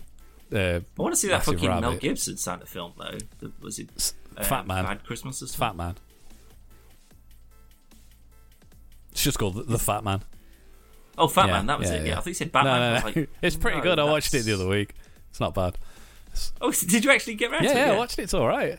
uh, 0.54 0.58
I 0.98 1.02
want 1.02 1.16
to 1.16 1.20
see 1.20 1.30
that 1.30 1.44
fucking 1.44 1.68
Mel. 1.68 1.96
Gibson 1.96 2.38
Santa 2.38 2.68
film 2.68 2.94
though. 2.96 3.50
Was 3.60 3.80
it 3.80 4.14
uh, 4.38 4.44
Fat 4.44 4.68
Man. 4.68 4.86
Bad 4.86 5.04
Christmas 5.04 5.42
or? 5.42 5.48
Fat 5.48 5.76
Man. 5.76 5.96
It's 9.18 9.24
just 9.24 9.40
called 9.40 9.56
the, 9.56 9.64
the 9.64 9.80
Fat 9.80 10.04
Man. 10.04 10.22
Oh, 11.18 11.28
Fat 11.28 11.48
Yeah, 11.48 11.54
Man. 11.54 11.66
That 11.66 11.80
was 11.80 11.90
yeah, 11.90 11.96
it. 11.96 12.00
Yeah. 12.02 12.08
yeah. 12.10 12.12
I 12.14 12.16
thought 12.18 12.28
you 12.28 12.34
said 12.36 12.54
No, 12.54 12.64
Batman. 12.64 12.80
no, 12.80 12.88
no. 12.90 12.94
was 12.94 13.16
like, 13.16 13.30
it's 13.42 13.56
pretty 13.56 13.78
no, 13.78 13.84
good. 13.84 13.98
I 13.98 14.04
watched 14.04 14.32
it 14.36 14.44
the 14.46 14.54
other 14.54 14.68
week. 14.68 14.94
It's 15.32 15.40
not 15.40 15.56
bad. 15.56 15.76
Oh, 16.62 16.72
did 16.72 17.04
you 17.04 17.10
actually 17.10 17.34
get 17.34 17.52
around 17.52 17.64
Yeah, 17.64 17.74
to 17.74 17.80
it? 17.80 17.88
yeah, 17.88 17.94
I 17.94 17.98
watched 17.98 18.20
it. 18.20 18.22
It's 18.22 18.36
all 18.36 18.48
right. 18.48 18.78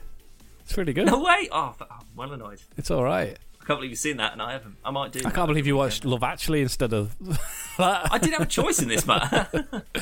It's 0.61 0.73
pretty 0.73 0.93
good. 0.93 1.07
No 1.07 1.21
way. 1.25 1.49
Oh, 1.51 1.75
I'm 1.81 2.07
well 2.15 2.31
annoyed. 2.33 2.61
It's 2.77 2.89
all 2.93 3.03
right. 3.03 3.37
I 3.61 3.65
can't 3.65 3.81
believe 3.81 3.91
you've 3.91 3.99
seen 3.99 4.19
that, 4.19 4.33
and 4.33 4.41
I 4.41 4.53
haven't. 4.53 4.77
I 4.85 4.93
might 4.93 5.11
do. 5.11 5.23
I 5.27 5.31
can't 5.31 5.49
believe 5.49 5.67
you 5.67 5.75
watched 5.77 6.05
Love 6.05 6.23
Actually 6.23 6.63
instead 6.63 6.93
of 6.93 7.17
that. 7.79 8.13
I 8.13 8.19
did 8.19 8.31
have 8.35 8.43
a 8.43 8.47
choice 8.47 8.81
in 8.81 8.87
this 8.87 9.09
matter, 9.09 9.49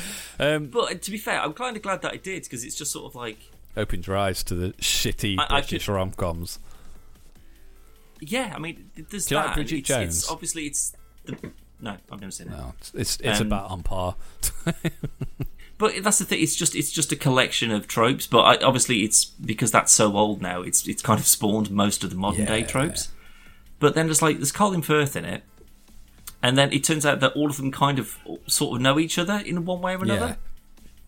Um, 0.39 0.67
but 0.67 1.01
to 1.01 1.11
be 1.11 1.17
fair, 1.17 1.41
I'm 1.41 1.55
kind 1.55 1.77
of 1.79 1.83
glad 1.83 2.03
that 2.03 2.13
I 2.13 2.17
did 2.19 2.43
because 2.43 2.63
it's 2.63 2.77
just 2.77 2.93
sort 2.93 3.07
of 3.07 3.15
like, 3.15 3.39
opens 3.75 4.07
your 4.07 4.19
eyes 4.19 4.43
to 4.45 4.55
the 4.55 4.73
shitty 4.75 5.37
I- 5.39 5.61
British 5.63 5.89
rom 5.89 6.11
coms. 6.13 6.59
Yeah. 8.21 8.53
I 8.55 8.59
mean, 8.59 8.91
there's 9.11 9.27
Do 9.27 9.35
you 9.35 9.41
like 9.41 9.49
that. 9.49 9.55
Bridget 9.55 9.77
it's, 9.79 9.89
Jones? 9.89 10.19
It's, 10.19 10.31
obviously, 10.31 10.67
it's 10.67 10.95
the. 11.25 11.37
No, 11.81 11.97
I've 12.11 12.21
never 12.21 12.31
seen 12.31 12.49
it. 12.49 12.53
No, 12.53 12.75
it's 12.79 12.93
it's, 12.95 13.17
it's 13.21 13.41
Um, 13.41 13.49
about 13.49 13.71
on 13.71 13.83
par. 13.83 14.17
But 15.79 16.03
that's 16.03 16.19
the 16.19 16.25
thing. 16.25 16.43
It's 16.43 16.57
just 16.57 16.75
it's 16.75 16.91
just 16.91 17.13
a 17.13 17.17
collection 17.17 17.71
of 17.71 17.87
tropes. 17.87 18.27
But 18.27 18.41
I, 18.43 18.65
obviously, 18.65 19.01
it's 19.05 19.27
because 19.27 19.71
that's 19.71 19.93
so 19.93 20.17
old 20.17 20.41
now. 20.41 20.63
It's 20.63 20.89
it's 20.89 21.03
kind 21.03 21.21
of 21.21 21.27
spawned 21.27 21.71
most 21.71 22.03
of 22.03 22.09
the 22.11 22.17
modern 22.17 22.47
day 22.47 22.61
Yeah. 22.61 22.67
tropes. 22.67 23.09
But 23.79 23.95
then 23.95 24.07
there's 24.07 24.23
like 24.23 24.39
there's 24.39 24.53
Colin 24.53 24.81
Firth 24.81 25.17
in 25.17 25.27
it, 25.27 25.43
and 26.43 26.57
then 26.57 26.73
it 26.73 26.83
turns 26.83 27.05
out 27.05 27.21
that 27.21 27.33
all 27.33 27.51
of 27.51 27.59
them 27.59 27.71
kind 27.71 27.99
of 27.99 28.17
sort 28.47 28.77
of 28.77 28.81
know 28.81 28.99
each 28.99 29.19
other 29.19 29.43
in 29.45 29.67
one 29.67 29.83
way 29.83 29.95
or 29.97 30.03
another. 30.03 30.39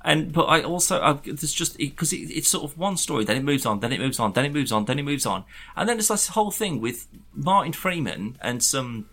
And 0.08 0.32
but 0.32 0.44
I 0.44 0.62
also 0.62 1.00
I, 1.02 1.12
there's 1.12 1.52
just 1.52 1.76
because 1.76 2.14
it, 2.14 2.30
it's 2.38 2.48
sort 2.48 2.64
of 2.64 2.78
one 2.78 2.96
story, 2.96 3.24
then 3.26 3.36
it 3.36 3.44
moves 3.44 3.66
on, 3.66 3.80
then 3.80 3.92
it 3.92 4.00
moves 4.00 4.18
on, 4.18 4.32
then 4.32 4.46
it 4.46 4.52
moves 4.54 4.72
on, 4.72 4.86
then 4.86 4.98
it 4.98 5.02
moves 5.02 5.26
on, 5.26 5.44
and 5.76 5.86
then 5.86 5.96
there's 5.98 6.08
this 6.08 6.28
whole 6.28 6.50
thing 6.50 6.80
with 6.80 7.06
Martin 7.34 7.74
Freeman 7.74 8.38
and 8.40 8.62
some 8.64 9.06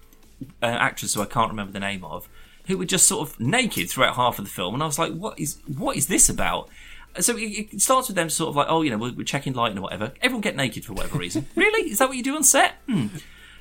uh, 0.63 0.67
actress 0.67 1.13
who 1.13 1.21
I 1.21 1.25
can't 1.25 1.49
remember 1.49 1.73
the 1.73 1.81
name 1.81 2.05
of, 2.05 2.29
who 2.67 2.77
were 2.77 2.85
just 2.85 3.07
sort 3.09 3.27
of 3.27 3.37
naked 3.41 3.89
throughout 3.89 4.15
half 4.15 4.39
of 4.39 4.45
the 4.45 4.51
film, 4.51 4.73
and 4.73 4.81
I 4.81 4.85
was 4.85 4.97
like, 4.97 5.11
what 5.13 5.37
is 5.37 5.57
what 5.67 5.97
is 5.97 6.07
this 6.07 6.29
about? 6.29 6.69
So 7.19 7.35
it, 7.35 7.73
it 7.73 7.81
starts 7.81 8.07
with 8.07 8.15
them 8.15 8.29
sort 8.29 8.49
of 8.49 8.55
like, 8.55 8.67
oh, 8.69 8.81
you 8.81 8.89
know, 8.89 8.97
we're, 8.97 9.13
we're 9.13 9.23
checking 9.25 9.51
lighting 9.51 9.77
or 9.77 9.81
whatever. 9.81 10.13
Everyone 10.21 10.41
get 10.41 10.55
naked 10.55 10.85
for 10.85 10.93
whatever 10.93 11.17
reason. 11.17 11.45
really? 11.55 11.89
Is 11.91 11.97
that 11.99 12.07
what 12.07 12.15
you 12.17 12.23
do 12.23 12.35
on 12.37 12.43
set? 12.43 12.75
Hmm. 12.87 13.07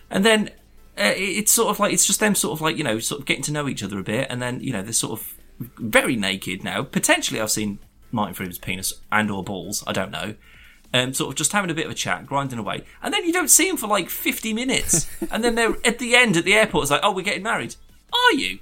And 0.09 0.24
then 0.24 0.51
uh, 0.97 1.03
it- 1.16 1.18
it's 1.39 1.53
sort 1.53 1.68
of 1.70 1.80
like 1.80 1.93
it's 1.93 2.07
just 2.07 2.20
them 2.20 2.37
sort 2.37 2.53
of 2.57 2.61
like 2.61 2.76
you 2.76 2.85
know 2.85 3.01
sort 3.01 3.20
of 3.20 3.26
getting 3.26 3.43
to 3.45 3.53
know 3.53 3.68
each 3.68 3.82
other 3.82 3.99
a 3.99 4.05
bit, 4.05 4.28
and 4.30 4.41
then 4.41 4.61
you 4.61 4.72
know 4.72 4.82
they're 4.82 4.93
sort 4.93 5.18
of 5.18 5.34
very 5.59 6.16
naked 6.16 6.64
now. 6.64 6.82
Potentially, 6.82 7.40
I've 7.40 7.50
seen 7.50 7.78
Martin 8.11 8.34
Freeman's 8.34 8.59
penis 8.59 8.94
and 9.11 9.30
or 9.30 9.42
balls. 9.42 9.84
I 9.86 9.92
don't 9.92 10.11
know. 10.11 10.34
Um, 10.92 11.12
sort 11.12 11.30
of 11.30 11.36
just 11.36 11.52
having 11.52 11.70
a 11.70 11.74
bit 11.74 11.86
of 11.86 11.92
a 11.92 11.94
chat, 11.94 12.24
grinding 12.24 12.59
away, 12.59 12.84
and 13.02 13.12
then 13.12 13.24
you 13.24 13.32
don't 13.32 13.48
see 13.48 13.68
him 13.68 13.76
for 13.76 13.88
like 13.88 14.09
fifty 14.09 14.52
minutes, 14.52 15.09
and 15.30 15.42
then 15.42 15.57
they're 15.57 15.76
at 15.84 15.98
the 15.98 16.14
end 16.14 16.36
at 16.36 16.44
the 16.44 16.55
airport. 16.55 16.84
It's 16.84 16.90
like, 16.92 17.00
oh, 17.02 17.12
we're 17.12 17.22
getting 17.22 17.42
married. 17.42 17.74
Are 18.12 18.32
you? 18.34 18.61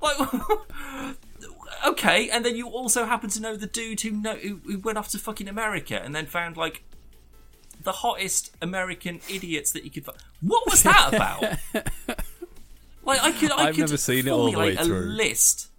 Like, 0.00 0.16
okay, 1.86 2.30
and 2.30 2.44
then 2.44 2.54
you 2.54 2.68
also 2.68 3.04
happen 3.04 3.30
to 3.30 3.40
know 3.40 3.56
the 3.56 3.66
dude 3.66 4.00
who 4.02 4.12
know 4.12 4.36
who, 4.36 4.60
who 4.64 4.78
went 4.78 4.96
off 4.96 5.08
to 5.10 5.18
fucking 5.18 5.48
America 5.48 6.00
and 6.00 6.14
then 6.14 6.26
found 6.26 6.56
like 6.56 6.84
the 7.82 7.92
hottest 7.92 8.54
American 8.62 9.20
idiots 9.28 9.72
that 9.72 9.84
you 9.84 9.90
could. 9.90 10.04
Find. 10.04 10.18
What 10.40 10.68
was 10.70 10.82
that 10.82 11.12
about? 11.12 11.42
like, 13.04 13.22
I 13.22 13.32
could, 13.32 13.52
I 13.52 13.68
I've 13.68 13.74
could 13.74 13.80
never 13.80 13.96
seen 13.96 14.26
it 14.26 14.30
all 14.30 14.50
the 14.50 14.58
way 14.58 14.76
formulate 14.76 15.04
a 15.04 15.06
list, 15.06 15.70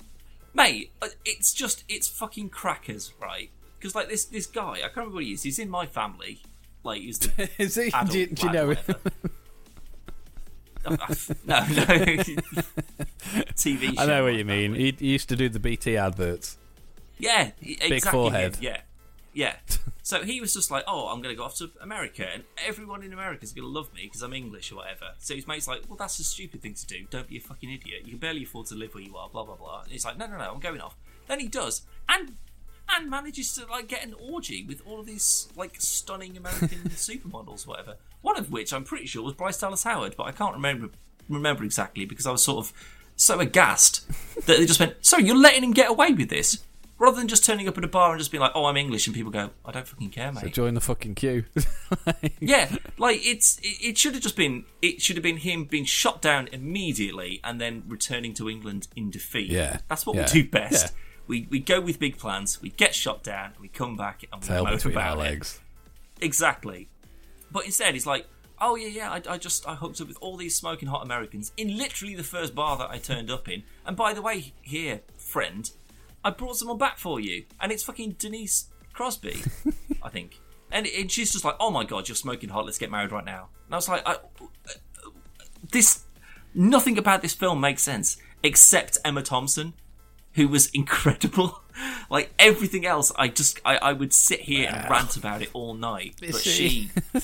mate. 0.58 0.92
uh, 1.02 1.08
It's 1.24 1.54
just, 1.54 1.84
it's 1.88 2.08
fucking 2.10 2.50
crackers, 2.50 3.14
right? 3.22 3.50
Because 3.80 3.96
like 3.96 4.10
this, 4.10 4.26
this 4.26 4.46
guy, 4.48 4.72
I 4.74 4.80
can't 4.80 4.98
remember 4.98 5.16
what 5.16 5.24
he 5.24 5.32
is. 5.34 5.44
He's 5.44 5.60
in 5.60 5.70
my 5.70 5.86
family. 5.86 6.42
Like, 6.84 7.02
he's 7.02 7.20
the 7.20 7.50
Is 7.58 7.76
he? 7.76 7.92
Do 8.10 8.20
you, 8.20 8.28
do 8.28 8.48
you 8.48 8.54
know? 8.54 8.68
whatever. 8.68 8.96
no, 10.90 10.96
no. 11.46 11.58
TV 13.56 13.96
show. 13.96 14.02
I 14.02 14.06
know 14.06 14.24
what 14.24 14.34
you 14.36 14.46
mean. 14.46 14.74
He, 14.74 14.96
he 14.98 15.08
used 15.12 15.30
to 15.30 15.36
do 15.36 15.50
the 15.50 15.60
BT 15.60 15.98
adverts. 15.98 16.58
Yeah, 17.20 17.52
exactly. 17.62 18.00
forehead. 18.12 18.56
him, 18.58 18.64
Yeah, 18.64 18.82
yeah. 19.38 19.58
So 20.02 20.24
he 20.24 20.42
was 20.42 20.54
just 20.54 20.72
like, 20.72 20.84
"Oh, 20.88 21.10
I'm 21.10 21.22
going 21.22 21.34
to 21.34 21.38
go 21.38 21.44
off 21.44 21.56
to 21.58 21.70
America, 21.80 22.26
and 22.34 22.44
everyone 22.66 23.04
in 23.04 23.14
America 23.14 23.44
is 23.44 23.54
going 23.54 23.68
to 23.68 23.72
love 23.72 23.94
me 23.94 24.06
because 24.06 24.24
I'm 24.24 24.34
English 24.34 24.72
or 24.72 24.78
whatever." 24.78 25.12
So 25.20 25.36
his 25.36 25.46
mate's 25.46 25.68
like, 25.68 25.84
"Well, 25.88 25.96
that's 25.96 26.18
a 26.18 26.24
stupid 26.24 26.62
thing 26.64 26.74
to 26.74 26.88
do. 26.88 27.06
Don't 27.12 27.28
be 27.28 27.38
a 27.38 27.40
fucking 27.40 27.72
idiot. 27.72 28.02
You 28.06 28.12
can 28.12 28.20
barely 28.20 28.44
afford 28.44 28.66
to 28.68 28.76
live 28.76 28.96
where 28.96 29.04
you 29.04 29.16
are." 29.16 29.30
Blah 29.30 29.44
blah 29.44 29.56
blah. 29.56 29.82
And 29.84 29.92
he's 29.92 30.06
like, 30.06 30.18
"No, 30.18 30.26
no, 30.26 30.38
no. 30.38 30.52
I'm 30.52 30.60
going 30.60 30.82
off." 30.82 30.98
Then 31.28 31.40
he 31.40 31.48
does, 31.48 31.84
and 32.10 32.36
and 32.90 33.12
manages 33.12 33.54
to 33.56 33.68
like 33.68 33.88
get 33.88 34.04
an 34.04 34.16
orgy 34.20 34.66
with 34.66 34.82
all 34.88 35.00
of 35.00 35.06
these 35.06 35.50
like 35.56 35.80
stunning 35.80 36.36
American 36.36 36.80
supermodels, 36.90 37.68
whatever. 37.68 37.98
One 38.22 38.38
of 38.40 38.50
which 38.50 38.74
I'm 38.74 38.86
pretty 38.86 39.06
sure 39.06 39.24
was 39.24 39.36
Bryce 39.36 39.60
Dallas 39.60 39.84
Howard, 39.84 40.16
but 40.18 40.24
I 40.24 40.32
can't 40.32 40.56
remember 40.56 40.90
remember 41.30 41.64
exactly 41.64 42.06
because 42.06 42.26
I 42.26 42.32
was 42.32 42.42
sort 42.42 42.66
of 42.66 42.74
so 43.16 43.40
aghast 43.40 44.08
that 44.48 44.58
they 44.58 44.66
just 44.66 44.80
went, 44.80 44.96
"So 45.02 45.18
you're 45.18 45.38
letting 45.38 45.64
him 45.64 45.74
get 45.74 45.92
away 45.92 46.14
with 46.14 46.30
this." 46.30 46.64
Rather 47.00 47.18
than 47.18 47.28
just 47.28 47.46
turning 47.46 47.68
up 47.68 47.78
at 47.78 47.84
a 47.84 47.88
bar 47.88 48.12
and 48.12 48.20
just 48.20 48.32
being 48.32 48.42
like, 48.42 48.54
"Oh, 48.56 48.66
I'm 48.66 48.78
English," 48.78 49.06
and 49.06 49.16
people 49.16 49.32
go, 49.32 49.52
"I 49.64 49.72
don't 49.72 49.88
fucking 49.88 50.10
care, 50.10 50.32
mate." 50.32 50.42
So 50.42 50.48
join 50.50 50.74
the 50.74 50.82
fucking 50.82 51.14
queue. 51.14 51.46
yeah, 52.40 52.76
like 52.98 53.20
it's 53.24 53.60
it, 53.60 53.90
it 53.90 53.98
should 53.98 54.14
have 54.16 54.24
just 54.24 54.36
been 54.36 54.66
it 54.82 55.00
should 55.02 55.16
have 55.16 55.24
been 55.24 55.38
him 55.38 55.66
being 55.66 55.86
shot 55.86 56.22
down 56.24 56.48
immediately 56.52 57.40
and 57.44 57.62
then 57.62 57.84
returning 57.88 58.34
to 58.36 58.50
England 58.50 58.88
in 58.96 59.12
defeat. 59.12 59.52
Yeah, 59.52 59.80
that's 59.88 60.06
what 60.08 60.16
yeah, 60.16 60.24
we 60.34 60.42
do 60.42 60.50
best. 60.50 60.88
yeah. 60.88 61.02
We 61.28 61.48
we 61.52 61.60
go 61.60 61.80
with 61.82 62.00
big 62.00 62.18
plans. 62.18 62.62
We 62.62 62.70
get 62.70 62.96
shot 62.96 63.24
down. 63.24 63.54
We 63.60 63.68
come 63.68 63.96
back 63.96 64.26
and 64.32 64.42
we 64.42 64.48
Tail 64.48 64.64
moan 64.64 64.76
between 64.76 64.96
our 64.98 65.14
about 65.14 65.18
it. 65.18 65.30
legs. 65.30 65.60
Exactly. 66.20 66.90
But 67.52 67.66
instead, 67.66 67.94
he's 67.94 68.08
like, 68.08 68.28
"Oh 68.60 68.76
yeah, 68.76 68.88
yeah. 68.88 69.12
I, 69.12 69.34
I 69.34 69.38
just 69.38 69.68
I 69.68 69.76
hooked 69.76 70.02
up 70.02 70.08
with 70.08 70.18
all 70.20 70.36
these 70.36 70.56
smoking 70.56 70.90
hot 70.90 71.04
Americans 71.06 71.52
in 71.58 71.78
literally 71.78 72.16
the 72.16 72.24
first 72.24 72.56
bar 72.56 72.76
that 72.78 72.90
I 72.90 72.98
turned 72.98 73.30
up 73.30 73.48
in. 73.48 73.64
And 73.86 73.96
by 73.96 74.14
the 74.14 74.22
way, 74.22 74.54
here, 74.62 75.02
friend, 75.18 75.70
I 76.24 76.30
brought 76.32 76.58
someone 76.58 76.78
back 76.78 76.98
for 76.98 77.20
you, 77.20 77.46
and 77.60 77.72
it's 77.72 77.84
fucking 77.84 78.16
Denise 78.20 78.68
Crosby, 78.94 79.42
I 80.04 80.10
think. 80.10 80.40
And, 80.72 80.86
and 80.88 81.12
she's 81.12 81.32
just 81.32 81.46
like, 81.46 81.56
"Oh 81.60 81.72
my 81.72 81.84
god, 81.86 82.10
you're 82.10 82.16
smoking 82.16 82.50
hot. 82.50 82.66
Let's 82.66 82.78
get 82.78 82.92
married 82.92 83.12
right 83.12 83.26
now." 83.26 83.50
And 83.66 83.76
I 83.76 83.78
was 83.78 83.88
like, 83.88 84.04
I, 84.06 84.18
"This 85.72 86.04
nothing 86.54 86.98
about 86.98 87.22
this 87.22 87.34
film 87.34 87.62
makes 87.62 87.82
sense 87.82 88.18
except 88.44 88.98
Emma 89.06 89.22
Thompson." 89.24 89.74
Who 90.34 90.48
was 90.48 90.68
incredible? 90.70 91.62
Like 92.10 92.34
everything 92.40 92.88
else, 92.88 93.12
I 93.18 93.28
just 93.28 93.60
I, 93.64 93.78
I 93.78 93.94
would 93.94 94.12
sit 94.12 94.40
here 94.40 94.68
and 94.72 94.90
rant 94.90 95.16
about 95.16 95.44
it 95.44 95.50
all 95.54 95.76
night. 95.76 96.16
But 96.20 96.36
she 96.38 96.90
she? 97.14 97.24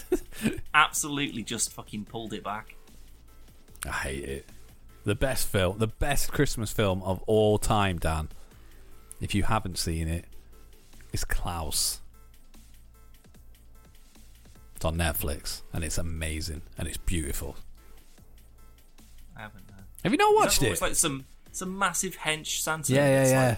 absolutely 0.76 1.42
just 1.42 1.72
fucking 1.72 2.06
pulled 2.06 2.34
it 2.34 2.44
back. 2.44 2.76
I 3.86 3.92
hate 3.92 4.26
it. 4.26 4.46
The 5.06 5.16
best 5.16 5.48
film, 5.48 5.80
the 5.80 5.88
best 5.88 6.32
Christmas 6.32 6.72
film 6.72 7.02
of 7.02 7.24
all 7.24 7.58
time, 7.58 7.98
Dan. 7.98 8.30
If 9.22 9.34
you 9.34 9.44
haven't 9.44 9.78
seen 9.78 10.08
it, 10.08 10.26
it, 10.26 10.26
is 11.14 11.24
Klaus. 11.26 12.02
It's 14.76 14.86
on 14.86 14.98
Netflix 14.98 15.62
and 15.72 15.84
it's 15.84 15.98
amazing 15.98 16.62
and 16.78 16.88
it's 16.88 16.98
beautiful. 16.98 17.56
I 19.38 19.42
haven't. 19.42 19.64
Uh, 19.70 19.82
Have 20.04 20.12
you 20.12 20.18
not 20.18 20.36
watched 20.36 20.62
it? 20.64 20.72
It's 20.72 20.82
like 20.82 20.96
some 20.96 21.26
some 21.52 21.78
massive 21.78 22.18
hench 22.18 22.62
Santa. 22.62 22.94
yeah, 22.94 23.08
yeah, 23.08 23.22
It's 23.22 23.32
yeah. 23.32 23.48
like- 23.50 23.58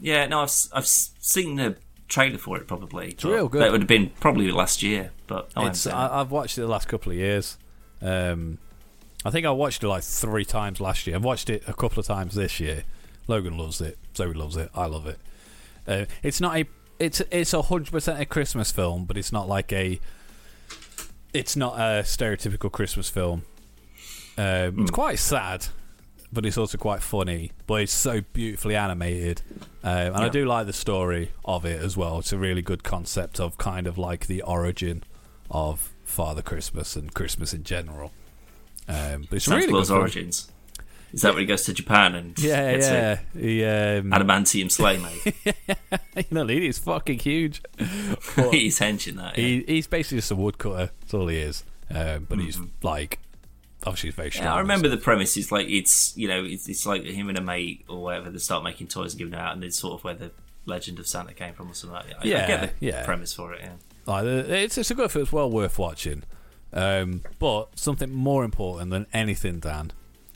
yeah. 0.00 0.26
No, 0.26 0.40
I've 0.42 0.52
I've 0.72 0.86
seen 0.86 1.56
the 1.56 1.76
trailer 2.08 2.38
for 2.38 2.56
it. 2.58 2.66
Probably. 2.68 3.08
It's 3.08 3.24
real 3.24 3.48
good. 3.48 3.62
That 3.62 3.72
would 3.72 3.80
have 3.82 3.88
been 3.88 4.10
probably 4.20 4.50
last 4.52 4.82
year, 4.82 5.10
but 5.26 5.50
I 5.56 5.66
it's. 5.68 5.86
I've 5.86 6.30
watched 6.30 6.58
it 6.58 6.62
the 6.62 6.68
last 6.68 6.88
couple 6.88 7.10
of 7.12 7.18
years. 7.18 7.58
Um, 8.02 8.58
I 9.24 9.30
think 9.30 9.46
I 9.46 9.50
watched 9.50 9.82
it 9.82 9.88
like 9.88 10.02
three 10.02 10.44
times 10.44 10.80
last 10.80 11.06
year. 11.06 11.16
I've 11.16 11.24
watched 11.24 11.50
it 11.50 11.62
a 11.66 11.74
couple 11.74 12.00
of 12.00 12.06
times 12.06 12.34
this 12.34 12.60
year. 12.60 12.84
Logan 13.30 13.56
loves 13.56 13.80
it. 13.80 13.96
Zoe 14.16 14.34
loves 14.34 14.56
it. 14.56 14.70
I 14.74 14.86
love 14.86 15.06
it. 15.06 15.18
Uh, 15.86 16.04
it's 16.22 16.40
not 16.40 16.56
a. 16.58 16.66
It's 16.98 17.22
it's 17.30 17.54
a 17.54 17.62
hundred 17.62 17.92
percent 17.92 18.20
a 18.20 18.26
Christmas 18.26 18.70
film, 18.70 19.04
but 19.06 19.16
it's 19.16 19.32
not 19.32 19.48
like 19.48 19.72
a. 19.72 19.98
It's 21.32 21.54
not 21.56 21.76
a 21.78 22.02
stereotypical 22.02 22.70
Christmas 22.70 23.08
film. 23.08 23.42
Um, 24.36 24.80
It's 24.80 24.90
quite 24.90 25.18
sad, 25.18 25.66
but 26.32 26.44
it's 26.44 26.58
also 26.58 26.76
quite 26.76 27.02
funny. 27.02 27.52
But 27.66 27.82
it's 27.82 27.92
so 27.92 28.20
beautifully 28.32 28.74
animated, 28.74 29.42
um, 29.84 30.14
and 30.14 30.16
I 30.16 30.28
do 30.28 30.44
like 30.44 30.66
the 30.66 30.72
story 30.72 31.30
of 31.44 31.64
it 31.64 31.80
as 31.80 31.96
well. 31.96 32.18
It's 32.18 32.32
a 32.32 32.38
really 32.38 32.62
good 32.62 32.82
concept 32.82 33.38
of 33.40 33.56
kind 33.58 33.86
of 33.86 33.96
like 33.96 34.26
the 34.26 34.42
origin 34.42 35.04
of 35.50 35.92
Father 36.04 36.42
Christmas 36.42 36.96
and 36.96 37.14
Christmas 37.14 37.54
in 37.54 37.62
general. 37.62 38.12
Um, 38.88 39.26
but 39.30 39.36
it's 39.36 39.44
Santa 39.44 39.60
really 39.60 39.72
Claus 39.72 39.88
good. 39.88 40.12
fun. 40.12 40.32
Is 41.12 41.22
that 41.22 41.34
when 41.34 41.40
he 41.40 41.46
goes 41.46 41.62
to 41.64 41.72
Japan 41.74 42.14
and 42.14 42.38
Yeah, 42.38 42.72
gets 42.72 42.86
yeah. 42.88 43.18
He, 43.34 43.64
um, 43.64 44.10
adamantium 44.10 44.70
sleigh, 44.70 44.98
mate? 44.98 45.34
you 46.16 46.24
know, 46.30 46.46
he's 46.46 46.78
fucking 46.78 47.18
huge. 47.18 47.62
He's 48.50 48.78
henching 48.78 49.16
that. 49.16 49.36
Yeah. 49.36 49.44
he, 49.44 49.64
he's 49.66 49.86
basically 49.86 50.18
just 50.18 50.30
a 50.30 50.36
woodcutter. 50.36 50.90
That's 51.00 51.14
all 51.14 51.26
he 51.28 51.38
is. 51.38 51.64
Um, 51.92 52.26
but 52.28 52.38
he's 52.38 52.58
like, 52.82 53.18
obviously, 53.84 54.08
he's 54.08 54.14
very 54.14 54.30
strong. 54.30 54.46
Yeah, 54.46 54.54
I 54.54 54.60
remember 54.60 54.88
the 54.88 54.96
premise 54.96 55.36
is 55.36 55.50
like 55.50 55.68
it's 55.68 56.16
you 56.16 56.28
know 56.28 56.44
it's, 56.44 56.68
it's 56.68 56.86
like 56.86 57.02
him 57.04 57.28
and 57.28 57.36
a 57.38 57.40
mate 57.40 57.84
or 57.88 58.02
whatever. 58.02 58.30
They 58.30 58.38
start 58.38 58.62
making 58.62 58.86
toys 58.88 59.12
and 59.14 59.18
giving 59.18 59.32
them 59.32 59.40
out, 59.40 59.54
and 59.54 59.64
it's 59.64 59.78
sort 59.78 59.94
of 59.98 60.04
where 60.04 60.14
the 60.14 60.30
legend 60.66 61.00
of 61.00 61.08
Santa 61.08 61.34
came 61.34 61.54
from 61.54 61.70
or 61.70 61.74
something 61.74 61.94
like 61.96 62.06
that. 62.06 62.16
I, 62.18 62.20
I 62.20 62.24
Yeah, 62.26 62.46
get 62.46 62.78
the 62.78 62.86
yeah. 62.86 63.04
premise 63.04 63.32
for 63.34 63.52
it. 63.54 63.60
Yeah. 63.62 63.72
Like, 64.06 64.24
it's 64.24 64.78
it's 64.78 64.90
a 64.92 64.94
good 64.94 65.10
film. 65.10 65.24
It's 65.24 65.32
well 65.32 65.50
worth 65.50 65.78
watching. 65.78 66.22
Um, 66.72 67.22
but 67.40 67.76
something 67.76 68.12
more 68.12 68.44
important 68.44 68.90
than 68.92 69.06
anything, 69.12 69.58
Dan, 69.58 69.90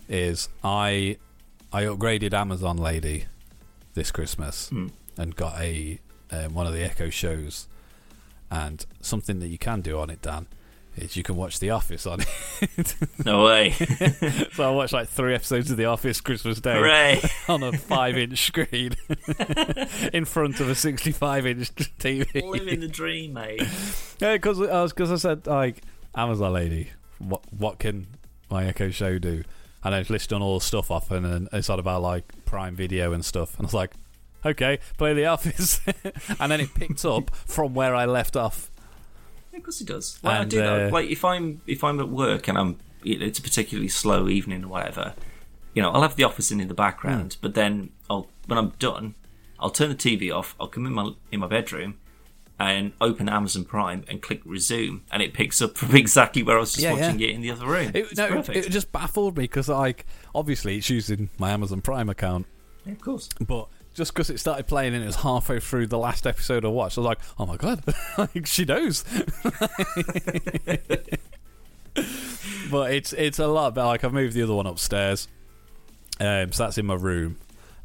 is 0.09 0.49
I 0.63 1.17
I 1.73 1.83
upgraded 1.85 2.33
Amazon 2.33 2.77
Lady 2.77 3.25
this 3.95 4.11
Christmas 4.11 4.69
Hmm. 4.69 4.89
and 5.17 5.35
got 5.37 5.61
a 5.61 5.99
um, 6.31 6.55
one 6.55 6.67
of 6.67 6.73
the 6.73 6.83
Echo 6.83 7.11
shows. 7.11 7.69
And 8.51 8.85
something 9.01 9.41
that 9.41 9.49
you 9.49 9.59
can 9.59 9.81
do 9.81 9.99
on 9.99 10.11
it, 10.11 10.23
Dan, 10.23 10.47
is 10.97 11.17
you 11.17 11.25
can 11.25 11.35
watch 11.35 11.59
The 11.59 11.71
Office 11.71 12.07
on 12.07 12.21
it. 12.61 12.95
No 13.25 13.45
way! 13.45 13.71
so 14.53 14.69
I 14.69 14.71
watched 14.71 14.93
like 14.93 15.09
three 15.09 15.35
episodes 15.35 15.71
of 15.73 15.77
The 15.77 15.87
Office 15.87 16.21
Christmas 16.21 16.61
Day 16.61 16.75
Hooray! 16.77 17.21
on 17.49 17.63
a 17.65 17.73
five-inch 17.73 18.47
screen 18.47 18.95
in 20.13 20.25
front 20.25 20.61
of 20.61 20.69
a 20.69 20.75
sixty-five-inch 20.75 21.75
TV. 21.99 22.43
Living 22.49 22.81
the 22.81 22.89
dream, 22.89 23.33
mate. 23.33 23.63
Yeah, 24.21 24.35
because 24.35 24.61
I 24.61 24.83
was 24.83 24.93
because 24.93 25.11
I 25.11 25.17
said 25.17 25.47
like 25.49 25.83
Amazon 26.15 26.53
lady, 26.53 26.91
what 27.19 27.43
what 27.59 27.79
can 27.81 28.07
my 28.51 28.67
Echo 28.67 28.91
Show 28.91 29.19
do? 29.19 29.43
And 29.85 29.95
I 29.95 29.99
was 29.99 30.09
listing 30.11 30.41
all 30.41 30.59
the 30.59 30.65
stuff 30.65 30.91
off, 30.91 31.11
and 31.11 31.25
then 31.25 31.49
it's 31.53 31.69
all 31.69 31.79
about 31.79 32.01
like 32.03 32.25
Prime 32.47 32.75
Video 32.75 33.13
and 33.13 33.25
stuff. 33.25 33.57
And 33.59 33.67
I 33.67 33.69
was 33.69 33.75
like, 33.75 33.93
okay, 34.45 34.79
play 34.97 35.13
The 35.15 35.27
Office, 35.27 35.81
and 36.41 36.51
then 36.51 36.61
it 36.61 36.75
picked 36.75 37.05
up 37.05 37.35
from 37.35 37.75
where 37.75 37.95
I 37.95 38.07
left 38.07 38.35
off. 38.37 38.71
Yeah, 39.53 39.59
of 39.59 39.65
course 39.65 39.81
it 39.81 39.87
does. 39.87 40.19
Like, 40.23 40.41
I 40.41 40.45
do 40.45 40.57
that. 40.59 40.89
uh, 40.89 40.91
Like 40.91 41.11
if 41.11 41.25
I'm 41.25 41.61
if 41.67 41.85
I'm 41.85 42.01
at 42.01 42.09
work 42.09 42.49
and 42.49 42.57
I'm 42.59 42.79
it's 43.05 43.39
a 43.39 43.43
particularly 43.43 43.89
slow 43.89 44.29
evening 44.29 44.65
or 44.65 44.69
whatever, 44.69 45.15
you 45.75 45.83
know, 45.83 45.91
I'll 45.91 46.03
have 46.03 46.17
the 46.17 46.25
office 46.25 46.51
in 46.51 46.61
in 46.61 46.69
the 46.69 46.75
background. 46.75 47.37
But 47.43 47.55
then 47.55 47.91
I'll 48.09 48.29
when 48.47 48.59
I'm 48.59 48.71
done, 48.79 49.15
I'll 49.61 49.71
turn 49.71 49.91
the 49.91 49.95
TV 49.95 50.35
off. 50.35 50.55
I'll 50.59 50.69
come 50.69 50.87
in 50.87 50.95
my 50.95 51.13
in 51.31 51.41
my 51.41 51.47
bedroom 51.47 51.99
and 52.59 52.93
open 53.01 53.29
Amazon 53.29 53.65
Prime 53.65 54.05
and 54.09 54.23
click 54.23 54.41
resume, 54.45 55.03
and 55.11 55.23
it 55.23 55.33
picks 55.35 55.61
up 55.61 55.77
from 55.77 55.95
exactly 55.97 56.43
where 56.43 56.57
I 56.57 56.61
was 56.61 56.73
just 56.73 56.85
Yeah, 56.85 56.93
watching 56.93 57.19
yeah. 57.19 57.29
it 57.29 57.35
in 57.35 57.41
the 57.41 57.51
other 57.51 57.67
room. 57.67 57.91
It, 57.95 58.17
no, 58.17 58.27
it, 58.39 58.49
it 58.49 58.71
just 58.71 58.93
baffled 58.93 59.37
me 59.37 59.45
because 59.45 59.69
like 59.69 60.07
obviously 60.35 60.77
it's 60.77 60.89
using 60.91 61.31
my 61.39 61.51
Amazon 61.51 61.81
Prime 61.81 62.09
account, 62.09 62.47
yeah, 62.87 62.93
of 62.93 63.01
course. 63.01 63.29
but 63.47 63.69
just 63.95 64.13
because 64.13 64.29
it 64.31 64.39
started 64.41 64.67
playing 64.67 64.95
and 64.95 65.03
it 65.03 65.07
was 65.07 65.17
halfway 65.17 65.61
through 65.61 65.87
the 65.87 65.99
last 65.99 66.27
episode 66.27 66.65
I 66.65 66.69
watched, 66.69 66.99
I 66.99 67.01
was 67.03 67.07
like, 67.07 67.19
oh 67.39 67.47
my 67.47 67.57
god, 67.57 67.83
like, 68.19 68.47
she 68.47 68.65
knows. 68.65 69.05
but 72.71 72.93
it's 72.93 73.13
it's 73.13 73.39
a 73.39 73.47
lot 73.47 73.75
better. 73.75 73.87
Like 73.87 74.05
I've 74.05 74.13
moved 74.13 74.35
the 74.35 74.43
other 74.43 74.55
one 74.55 74.67
upstairs, 74.67 75.29
um, 76.21 76.53
so 76.53 76.65
that's 76.65 76.79
in 76.79 76.87
my 76.87 76.95
room, 76.95 77.39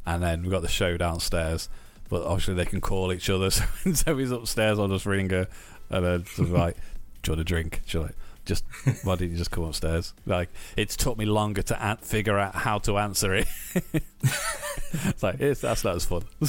and 0.06 0.22
then 0.24 0.42
we've 0.42 0.52
got 0.52 0.62
the 0.62 0.68
show 0.68 0.98
downstairs. 0.98 1.70
But 2.10 2.24
obviously 2.24 2.56
they 2.56 2.66
can 2.66 2.82
call 2.82 3.14
each 3.14 3.30
other, 3.30 3.50
so 3.52 3.64
when 3.84 3.96
Zoe's 3.96 4.32
upstairs, 4.32 4.80
I'll 4.80 4.88
just 4.88 5.06
ring 5.06 5.30
her, 5.30 5.48
and 5.90 6.06
then 6.06 6.26
sort 6.26 6.50
of 6.50 6.54
like, 6.54 6.76
"Do 7.22 7.30
you 7.30 7.32
want 7.34 7.42
a 7.42 7.44
drink?" 7.44 7.82
She'll 7.86 8.02
like, 8.02 8.16
"Just 8.46 8.66
why 9.04 9.16
didn't 9.16 9.32
you 9.32 9.38
just 9.38 9.52
come 9.52 9.64
upstairs?" 9.66 10.14
Like 10.26 10.50
it's 10.76 10.96
took 10.96 11.18
me 11.18 11.26
longer 11.26 11.62
to 11.62 11.84
an- 11.84 11.98
figure 11.98 12.38
out 12.40 12.56
how 12.56 12.80
to 12.80 12.98
answer 12.98 13.36
it. 13.36 13.48
it's 13.94 15.24
like 15.24 15.40
it's, 15.40 15.62
that's 15.62 15.84
not 15.84 15.96
as 15.96 16.06
fun. 16.06 16.24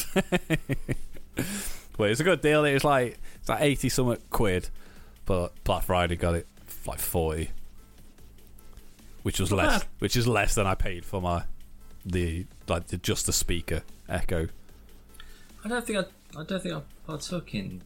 but 1.96 2.10
it's 2.10 2.20
a 2.20 2.24
good 2.24 2.40
deal. 2.40 2.64
It's 2.64 2.84
like 2.84 3.18
it's 3.40 3.48
like 3.48 3.60
eighty 3.60 3.88
something 3.90 4.18
quid, 4.30 4.70
but 5.26 5.52
Black 5.64 5.84
Friday 5.84 6.16
got 6.16 6.34
it 6.34 6.46
for 6.64 6.92
like 6.92 7.00
forty, 7.00 7.50
which 9.22 9.38
was 9.38 9.52
less, 9.52 9.82
ah. 9.82 9.86
which 9.98 10.16
is 10.16 10.26
less 10.26 10.54
than 10.54 10.66
I 10.66 10.74
paid 10.74 11.04
for 11.04 11.20
my 11.20 11.42
the 12.06 12.46
like 12.66 12.86
the, 12.86 12.96
just 12.96 13.26
the 13.26 13.32
speaker 13.32 13.82
Echo. 14.08 14.48
I 15.64 15.68
don't 15.68 15.86
think 15.86 15.98
I 15.98 16.40
I 16.40 16.44
don't 16.44 16.62
think 16.62 16.74
I 16.74 16.82
partook 17.06 17.54
in 17.54 17.82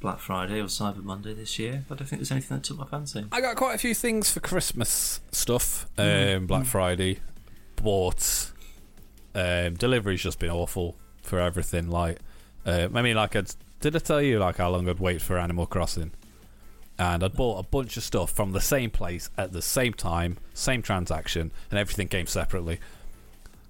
Black 0.00 0.18
Friday 0.18 0.60
or 0.60 0.64
Cyber 0.64 1.02
Monday 1.02 1.34
this 1.34 1.58
year. 1.58 1.84
I 1.90 1.94
don't 1.94 2.06
think 2.08 2.20
there's 2.20 2.32
anything 2.32 2.56
that 2.56 2.64
took 2.64 2.78
my 2.78 2.86
fancy. 2.86 3.26
I 3.30 3.40
got 3.40 3.56
quite 3.56 3.74
a 3.74 3.78
few 3.78 3.94
things 3.94 4.30
for 4.30 4.40
Christmas 4.40 5.20
stuff. 5.30 5.86
Mm. 5.96 6.36
Um, 6.36 6.46
Black 6.46 6.64
Friday, 6.64 7.20
bought. 7.76 8.52
Um, 9.34 9.74
delivery's 9.74 10.22
just 10.22 10.38
been 10.38 10.50
awful 10.50 10.96
for 11.22 11.38
everything. 11.38 11.88
Like, 11.88 12.18
uh, 12.66 12.88
I 12.92 13.02
mean, 13.02 13.16
like, 13.16 13.36
I'd, 13.36 13.54
did 13.80 13.94
I 13.94 14.00
tell 14.00 14.20
you 14.20 14.38
like 14.38 14.56
how 14.56 14.70
long 14.70 14.88
I'd 14.88 14.98
wait 14.98 15.22
for 15.22 15.38
Animal 15.38 15.66
Crossing? 15.66 16.12
And 16.98 17.22
I'd 17.22 17.34
bought 17.34 17.64
a 17.64 17.68
bunch 17.68 17.96
of 17.96 18.02
stuff 18.02 18.32
from 18.32 18.52
the 18.52 18.60
same 18.60 18.90
place 18.90 19.30
at 19.38 19.52
the 19.52 19.62
same 19.62 19.94
time, 19.94 20.38
same 20.52 20.82
transaction, 20.82 21.52
and 21.70 21.78
everything 21.78 22.08
came 22.08 22.26
separately. 22.26 22.80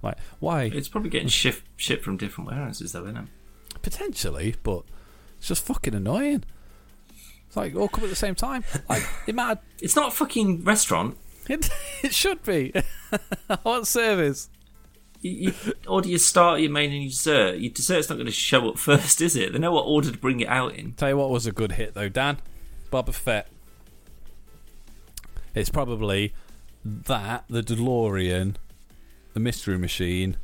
Like, 0.01 0.17
why? 0.39 0.63
It's 0.63 0.87
probably 0.87 1.09
getting 1.09 1.27
shipped 1.27 1.63
shipped 1.77 2.03
from 2.03 2.17
different 2.17 2.49
warehouses, 2.49 2.91
though, 2.91 3.03
isn't 3.03 3.17
it? 3.17 3.25
Potentially, 3.81 4.55
but 4.63 4.83
it's 5.37 5.47
just 5.47 5.65
fucking 5.65 5.93
annoying. 5.95 6.43
It's 7.47 7.57
like 7.57 7.75
all 7.75 7.89
come 7.89 8.03
at 8.05 8.09
the 8.09 8.15
same 8.15 8.35
time. 8.35 8.63
Like, 8.87 9.03
it 9.27 9.35
mattered. 9.35 9.59
It's 9.81 9.95
not 9.95 10.09
a 10.09 10.15
fucking 10.15 10.63
restaurant. 10.63 11.17
It, 11.49 11.69
it 12.03 12.13
should 12.13 12.43
be. 12.43 12.71
Want 13.65 13.87
service. 13.87 14.47
You, 15.21 15.31
you 15.31 15.73
order 15.87 16.07
your 16.07 16.19
starter, 16.19 16.61
your 16.61 16.71
main, 16.71 16.91
and 16.91 17.01
your 17.01 17.09
dessert. 17.09 17.57
Your 17.57 17.71
dessert's 17.73 18.09
not 18.09 18.15
going 18.15 18.27
to 18.27 18.31
show 18.31 18.69
up 18.69 18.77
first, 18.77 19.19
is 19.21 19.35
it? 19.35 19.51
They 19.51 19.59
know 19.59 19.73
what 19.73 19.81
order 19.81 20.11
to 20.11 20.17
bring 20.17 20.39
it 20.39 20.47
out 20.47 20.75
in. 20.75 20.93
Tell 20.93 21.09
you 21.09 21.17
what 21.17 21.31
was 21.31 21.47
a 21.47 21.51
good 21.51 21.73
hit 21.73 21.95
though, 21.95 22.09
Dan. 22.09 22.37
Boba 22.91 23.13
Fett. 23.13 23.47
It's 25.53 25.69
probably 25.69 26.33
that, 26.85 27.45
the 27.49 27.61
DeLorean, 27.63 28.55
the 29.33 29.39
Mystery 29.39 29.77
Machine, 29.77 30.37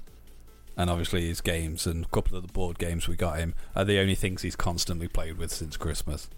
and 0.78 0.90
obviously 0.90 1.28
his 1.28 1.42
games 1.42 1.86
and 1.88 2.06
a 2.06 2.08
couple 2.10 2.38
of 2.38 2.46
the 2.46 2.54
board 2.54 2.78
games 2.80 3.08
we 3.08 3.16
got 3.16 3.38
him 3.40 3.54
are 3.76 3.84
the 3.86 4.00
only 4.00 4.16
things 4.16 4.42
he's 4.44 4.56
constantly 4.56 5.08
played 5.08 5.38
with 5.38 5.52
since 5.52 5.76
Christmas. 5.78 6.30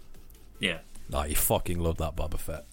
Yeah, 0.58 0.78
Like 1.08 1.28
he 1.28 1.34
fucking 1.34 1.78
loved 1.78 1.98
that 1.98 2.16
Boba 2.16 2.38
Fett. 2.38 2.66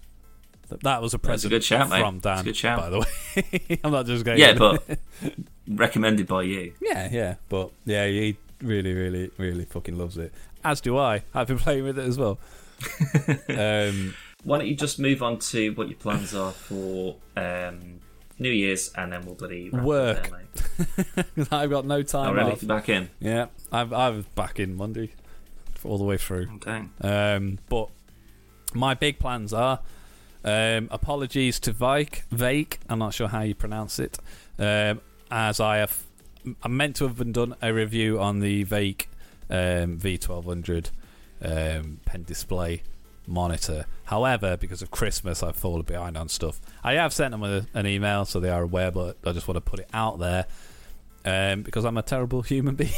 Th- 0.70 0.82
That 0.82 1.02
was 1.02 1.14
a 1.14 1.18
That's 1.18 1.24
a 1.24 1.28
present 1.28 1.52
good 1.52 1.64
shout, 1.64 1.90
mate. 1.90 2.02
from 2.02 2.20
Dan, 2.20 2.40
a 2.40 2.44
good 2.44 2.56
shout. 2.58 2.80
by 2.80 2.90
the 2.90 3.00
way. 3.00 3.80
I'm 3.84 3.92
not 3.92 4.06
just 4.06 4.26
going. 4.26 4.40
yeah, 4.40 4.54
but 4.54 4.84
recommended 5.68 6.28
by 6.28 6.44
you. 6.44 6.74
yeah, 6.82 7.08
yeah, 7.12 7.36
but 7.50 7.72
yeah, 7.86 8.06
he 8.08 8.38
really, 8.62 8.94
really, 8.94 9.30
really 9.38 9.66
fucking 9.66 9.98
loves 9.98 10.18
it. 10.18 10.34
As 10.64 10.82
do 10.82 10.98
I. 10.98 11.24
I've 11.34 11.48
been 11.48 11.60
playing 11.60 11.84
with 11.86 11.98
it 12.00 12.06
as 12.06 12.18
well. 12.18 12.40
um, 13.50 14.14
Why 14.44 14.58
don't 14.58 14.68
you 14.68 14.76
just 14.76 15.00
move 15.00 15.24
on 15.24 15.40
to 15.40 15.70
what 15.72 15.88
your 15.88 15.98
plans 15.98 16.34
are 16.36 16.52
for 16.52 17.16
um, 17.36 17.97
New 18.40 18.52
Year's, 18.52 18.92
and 18.96 19.12
then 19.14 19.26
we'll 19.26 19.36
bloody 19.36 19.70
Work. 19.70 20.30
There, 20.30 21.26
mate. 21.38 21.48
I've 21.52 21.70
got 21.70 21.86
no 21.86 22.04
time 22.04 22.30
Oh, 22.30 22.34
really? 22.34 22.52
off. 22.52 22.66
Back 22.68 22.90
in. 22.90 23.10
Yeah, 23.20 23.48
I've 23.72 23.92
I 23.94 24.10
was 24.12 24.26
back 24.28 24.60
in 24.60 24.76
Monday, 24.76 25.14
all 25.84 25.98
the 25.98 26.04
way 26.04 26.18
through. 26.18 26.48
Okay. 26.56 26.84
Um, 27.02 27.60
but 27.70 27.90
my 28.74 28.94
big 28.94 29.20
plans 29.20 29.54
are. 29.54 29.80
Um, 30.44 30.88
apologies 30.92 31.60
to 31.62 31.74
Vike, 31.74 32.24
Vake. 32.32 32.80
I'm 32.88 33.00
not 33.00 33.14
sure 33.14 33.28
how 33.28 33.42
you 33.42 33.56
pronounce 33.56 34.00
it. 34.00 34.18
Um, 34.60 35.02
as 35.30 35.60
I 35.60 35.78
have, 35.78 36.06
I 36.64 36.68
meant 36.70 36.96
to 36.98 37.08
have 37.08 37.18
been 37.18 37.34
done 37.34 37.56
a 37.62 37.74
review 37.74 38.20
on 38.20 38.40
the 38.40 38.64
Vake 38.64 39.10
um, 39.50 39.98
V1200 39.98 40.92
um, 41.42 42.00
pen 42.06 42.24
display 42.24 42.84
monitor. 43.28 43.86
However, 44.06 44.58
because 44.58 44.82
of 44.82 44.90
Christmas, 44.92 45.44
I've 45.44 45.56
fallen 45.56 45.84
behind 45.84 46.18
on 46.18 46.30
stuff. 46.30 46.60
I 46.84 46.94
have 46.94 47.14
sent 47.14 47.32
them 47.32 47.44
a, 47.44 47.66
an 47.74 47.86
email, 47.86 48.26
so 48.26 48.40
they 48.40 48.50
are 48.50 48.64
aware. 48.64 48.92
But 48.92 49.18
I 49.26 49.32
just 49.34 49.48
want 49.48 49.58
to 49.58 49.62
put 49.62 49.80
it 49.80 49.90
out 49.94 50.20
there 50.20 50.46
um, 51.26 51.62
because 51.64 51.86
I'm 51.86 51.98
a 51.98 52.02
terrible 52.04 52.42
human 52.42 52.76
being. 52.78 52.92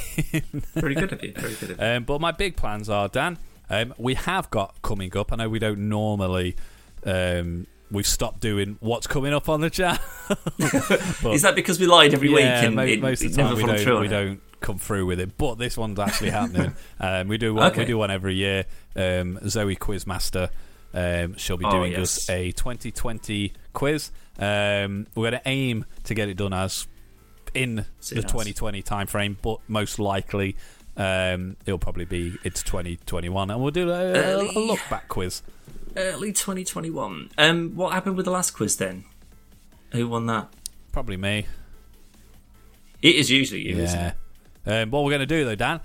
Very 0.76 0.96
good 0.96 1.12
of 1.14 1.24
you. 1.24 1.34
Very 1.34 1.56
good 1.56 1.72
of 1.72 1.80
you. 1.80 1.86
Um, 1.86 2.04
but 2.04 2.22
my 2.22 2.32
big 2.32 2.56
plans 2.56 2.90
are, 2.90 3.08
Dan, 3.08 3.38
um, 3.70 3.94
we 3.98 4.14
have 4.14 4.50
got 4.50 4.82
coming 4.82 5.16
up. 5.18 5.34
I 5.34 5.36
know 5.38 5.50
we 5.50 5.60
don't 5.60 5.90
normally. 5.90 6.56
Um, 7.06 7.68
we've 7.92 8.06
stopped 8.08 8.40
doing 8.40 8.78
what's 8.82 9.08
coming 9.08 9.34
up 9.34 9.50
on 9.50 9.62
the 9.62 9.70
channel. 9.70 10.00
but- 10.28 10.38
Is 11.34 11.42
that 11.42 11.56
because 11.56 11.80
we 11.80 11.88
lied 11.88 12.14
every 12.14 12.30
week 12.30 12.40
yeah, 12.42 12.66
and 12.66 12.76
mo- 12.76 12.84
it, 12.84 13.02
most 13.02 13.24
of 13.24 13.32
the 13.32 13.38
time 13.42 13.56
never 13.56 13.56
we 13.74 13.84
don't, 13.84 14.02
we 14.02 14.08
don't 14.08 14.42
come 14.60 14.78
through 14.78 15.06
with 15.06 15.20
it. 15.20 15.38
But 15.38 15.56
this 15.56 15.78
one's 15.78 16.00
actually 16.00 16.32
happening. 16.32 16.74
um, 17.00 17.28
we 17.28 17.38
do 17.38 17.54
one. 17.54 17.76
We 17.76 17.86
do 17.86 17.98
one 17.98 18.12
every 18.12 18.36
year. 18.36 18.66
Um, 18.96 19.40
Zoe 19.48 19.76
Quizmaster. 19.76 20.50
Um, 20.94 21.36
she'll 21.38 21.58
be 21.58 21.66
Oh, 21.66 21.72
doing 21.72 21.92
yes. 21.92 22.02
us 22.02 22.30
a 22.30 22.52
2020 22.52 23.54
quiz. 23.74 24.12
Um, 24.40 25.06
we're 25.16 25.30
going 25.30 25.42
to 25.42 25.48
aim 25.48 25.86
to 26.06 26.14
get 26.14 26.30
it 26.30 26.38
done 26.38 26.54
as 26.54 26.88
in 27.54 27.86
Soon 28.00 28.20
the 28.22 28.26
as. 28.26 28.32
2020 28.32 28.82
timeframe, 28.84 29.36
but 29.42 29.60
most 29.68 30.00
likely 30.00 30.56
um, 30.98 31.56
it'll 31.66 31.80
probably 31.80 32.06
be 32.06 32.38
it's 32.44 32.64
2021, 32.64 33.52
and 33.52 33.62
we'll 33.62 33.72
do 33.72 33.90
a, 33.90 34.42
a, 34.42 34.60
look 34.60 34.80
back 34.90 35.08
quiz. 35.08 35.42
Early 35.96 36.32
2021. 36.34 37.32
Um, 37.38 37.76
what 37.76 37.94
happened 37.94 38.16
with 38.16 38.26
the 38.26 38.32
last 38.32 38.52
quiz 38.52 38.78
then? 38.78 39.06
Who 39.92 40.08
won 40.08 40.26
that? 40.28 40.50
Probably 40.92 41.18
me. 41.18 41.46
It 43.02 43.16
is 43.16 43.30
usually 43.30 43.62
you, 43.68 43.78
Yeah. 43.78 44.14
Um, 44.66 44.92
what 44.92 45.04
we're 45.04 45.12
going 45.12 45.20
to 45.20 45.26
do 45.26 45.46
though, 45.46 45.56
Dan? 45.56 45.82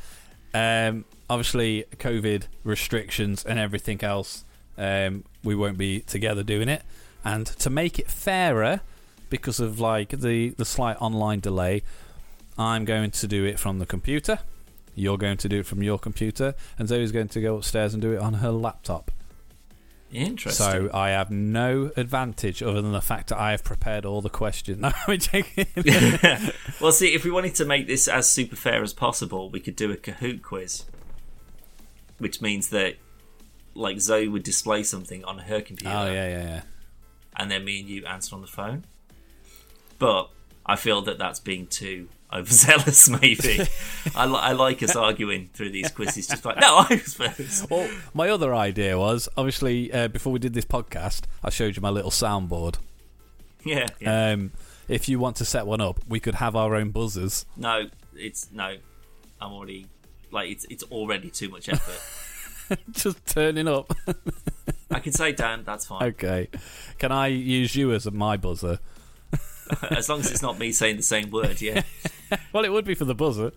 Um, 0.53 1.05
obviously, 1.29 1.85
COVID 1.97 2.45
restrictions 2.65 3.45
and 3.45 3.59
everything 3.59 4.03
else 4.05 4.45
um, 4.77 5.25
we 5.43 5.55
won't 5.55 5.79
be 5.79 6.01
together 6.01 6.43
doing 6.43 6.69
it. 6.69 6.83
And 7.25 7.47
to 7.47 7.71
make 7.71 7.99
it 7.99 8.11
fairer, 8.11 8.81
because 9.31 9.59
of 9.59 9.81
like 9.81 10.11
the 10.11 10.51
the 10.51 10.65
slight 10.65 10.97
online 11.01 11.41
delay, 11.41 11.83
I'm 12.59 12.85
going 12.85 13.11
to 13.11 13.27
do 13.27 13.45
it 13.45 13.59
from 13.59 13.79
the 13.79 13.87
computer. 13.87 14.39
You're 14.95 15.19
going 15.19 15.39
to 15.39 15.49
do 15.49 15.61
it 15.61 15.67
from 15.67 15.83
your 15.83 15.99
computer, 15.99 16.55
and 16.79 16.87
Zoe's 16.87 17.11
going 17.11 17.29
to 17.29 17.41
go 17.41 17.57
upstairs 17.57 17.95
and 17.95 18.03
do 18.03 18.13
it 18.13 18.21
on 18.21 18.35
her 18.35 18.53
laptop. 18.53 19.11
Interesting. 20.13 20.65
So 20.65 20.91
I 20.95 21.11
have 21.11 21.31
no 21.31 21.91
advantage 21.97 22.63
other 22.63 22.81
than 22.81 22.93
the 22.93 23.01
fact 23.01 23.31
that 23.31 23.39
I 23.39 23.51
have 23.51 23.65
prepared 23.65 24.05
all 24.05 24.21
the 24.21 24.31
questions. 24.31 24.79
No, 24.85 24.93
I'm 25.09 25.19
joking. 25.19 25.67
well, 26.81 26.93
see, 26.93 27.15
if 27.15 27.25
we 27.25 27.31
wanted 27.31 27.55
to 27.57 27.65
make 27.65 27.87
this 27.87 28.07
as 28.07 28.29
super 28.29 28.57
fair 28.57 28.83
as 28.83 28.93
possible, 28.93 29.51
we 29.51 29.61
could 29.61 29.77
do 29.77 29.91
a 29.91 29.97
Kahoot 29.97 30.43
quiz, 30.43 30.85
which 32.19 32.41
means 32.41 32.69
that 32.69 32.97
like 33.75 34.01
Zoe 34.01 34.29
would 34.29 34.43
display 34.45 34.83
something 34.83 35.25
on 35.25 35.39
her 35.39 35.61
computer, 35.61 35.95
oh 35.97 36.07
yeah, 36.07 36.29
yeah, 36.29 36.45
yeah. 36.45 36.61
and 37.37 37.51
then 37.51 37.65
me 37.65 37.81
and 37.81 37.89
you 37.89 38.05
answer 38.07 38.35
on 38.35 38.41
the 38.41 38.47
phone. 38.47 38.85
But 39.99 40.31
I 40.65 40.77
feel 40.77 41.03
that 41.03 41.19
that's 41.19 41.41
being 41.41 41.67
too 41.67 42.09
overzealous. 42.35 43.09
Maybe 43.21 43.61
I, 44.15 44.27
li- 44.27 44.39
I 44.41 44.53
like 44.53 44.83
us 44.83 44.97
arguing 44.97 45.51
through 45.53 45.71
these 45.71 45.91
quizzes, 45.91 46.27
just 46.27 46.45
like 46.45 46.59
no, 46.59 46.79
I 46.89 47.01
was 47.03 47.15
first. 47.15 47.71
Well, 47.71 47.89
my 48.13 48.29
other 48.29 48.55
idea 48.55 48.99
was 48.99 49.29
obviously 49.37 49.93
uh, 49.93 50.09
before 50.09 50.33
we 50.33 50.39
did 50.39 50.55
this 50.55 50.65
podcast, 50.65 51.23
I 51.43 51.51
showed 51.51 51.77
you 51.77 51.83
my 51.83 51.91
little 51.91 52.11
soundboard. 52.11 52.77
Yeah, 53.65 53.87
yeah. 54.01 54.33
Um, 54.33 54.53
if 54.89 55.09
you 55.09 55.19
want 55.19 55.37
to 55.37 55.45
set 55.45 55.67
one 55.67 55.81
up, 55.81 56.01
we 56.09 56.21
could 56.21 56.35
have 56.37 56.55
our 56.57 56.75
own 56.75 56.91
buzzers. 56.91 57.47
no, 57.57 57.89
it's 58.15 58.49
no. 58.53 58.77
I'm 59.41 59.53
already 59.53 59.87
like 60.31 60.51
it's 60.51 60.65
it's 60.71 60.85
already 60.85 61.31
too 61.31 61.49
much 61.49 61.69
effort. 61.69 62.79
Just 62.93 63.25
turning 63.27 63.69
up. 63.69 63.95
I 64.91 65.01
can 65.01 65.13
say 65.13 65.33
Dan, 65.33 65.65
that's 65.65 65.85
fine. 65.87 66.03
okay. 66.03 66.49
Can 66.99 67.13
I 67.13 67.27
use 67.27 67.75
you 67.77 67.93
as 67.93 68.11
my 68.11 68.37
buzzer? 68.37 68.79
As 69.91 70.09
long 70.09 70.21
as 70.21 70.31
it's 70.31 70.43
not 70.43 70.59
me 70.59 70.73
saying 70.73 70.97
the 70.97 71.03
same 71.03 71.31
word, 71.31 71.61
yeah. 71.61 71.83
Well, 72.53 72.65
it 72.65 72.73
would 72.73 72.85
be 72.85 72.95
for 72.95 73.05
the 73.05 73.15
buzzer. 73.15 73.53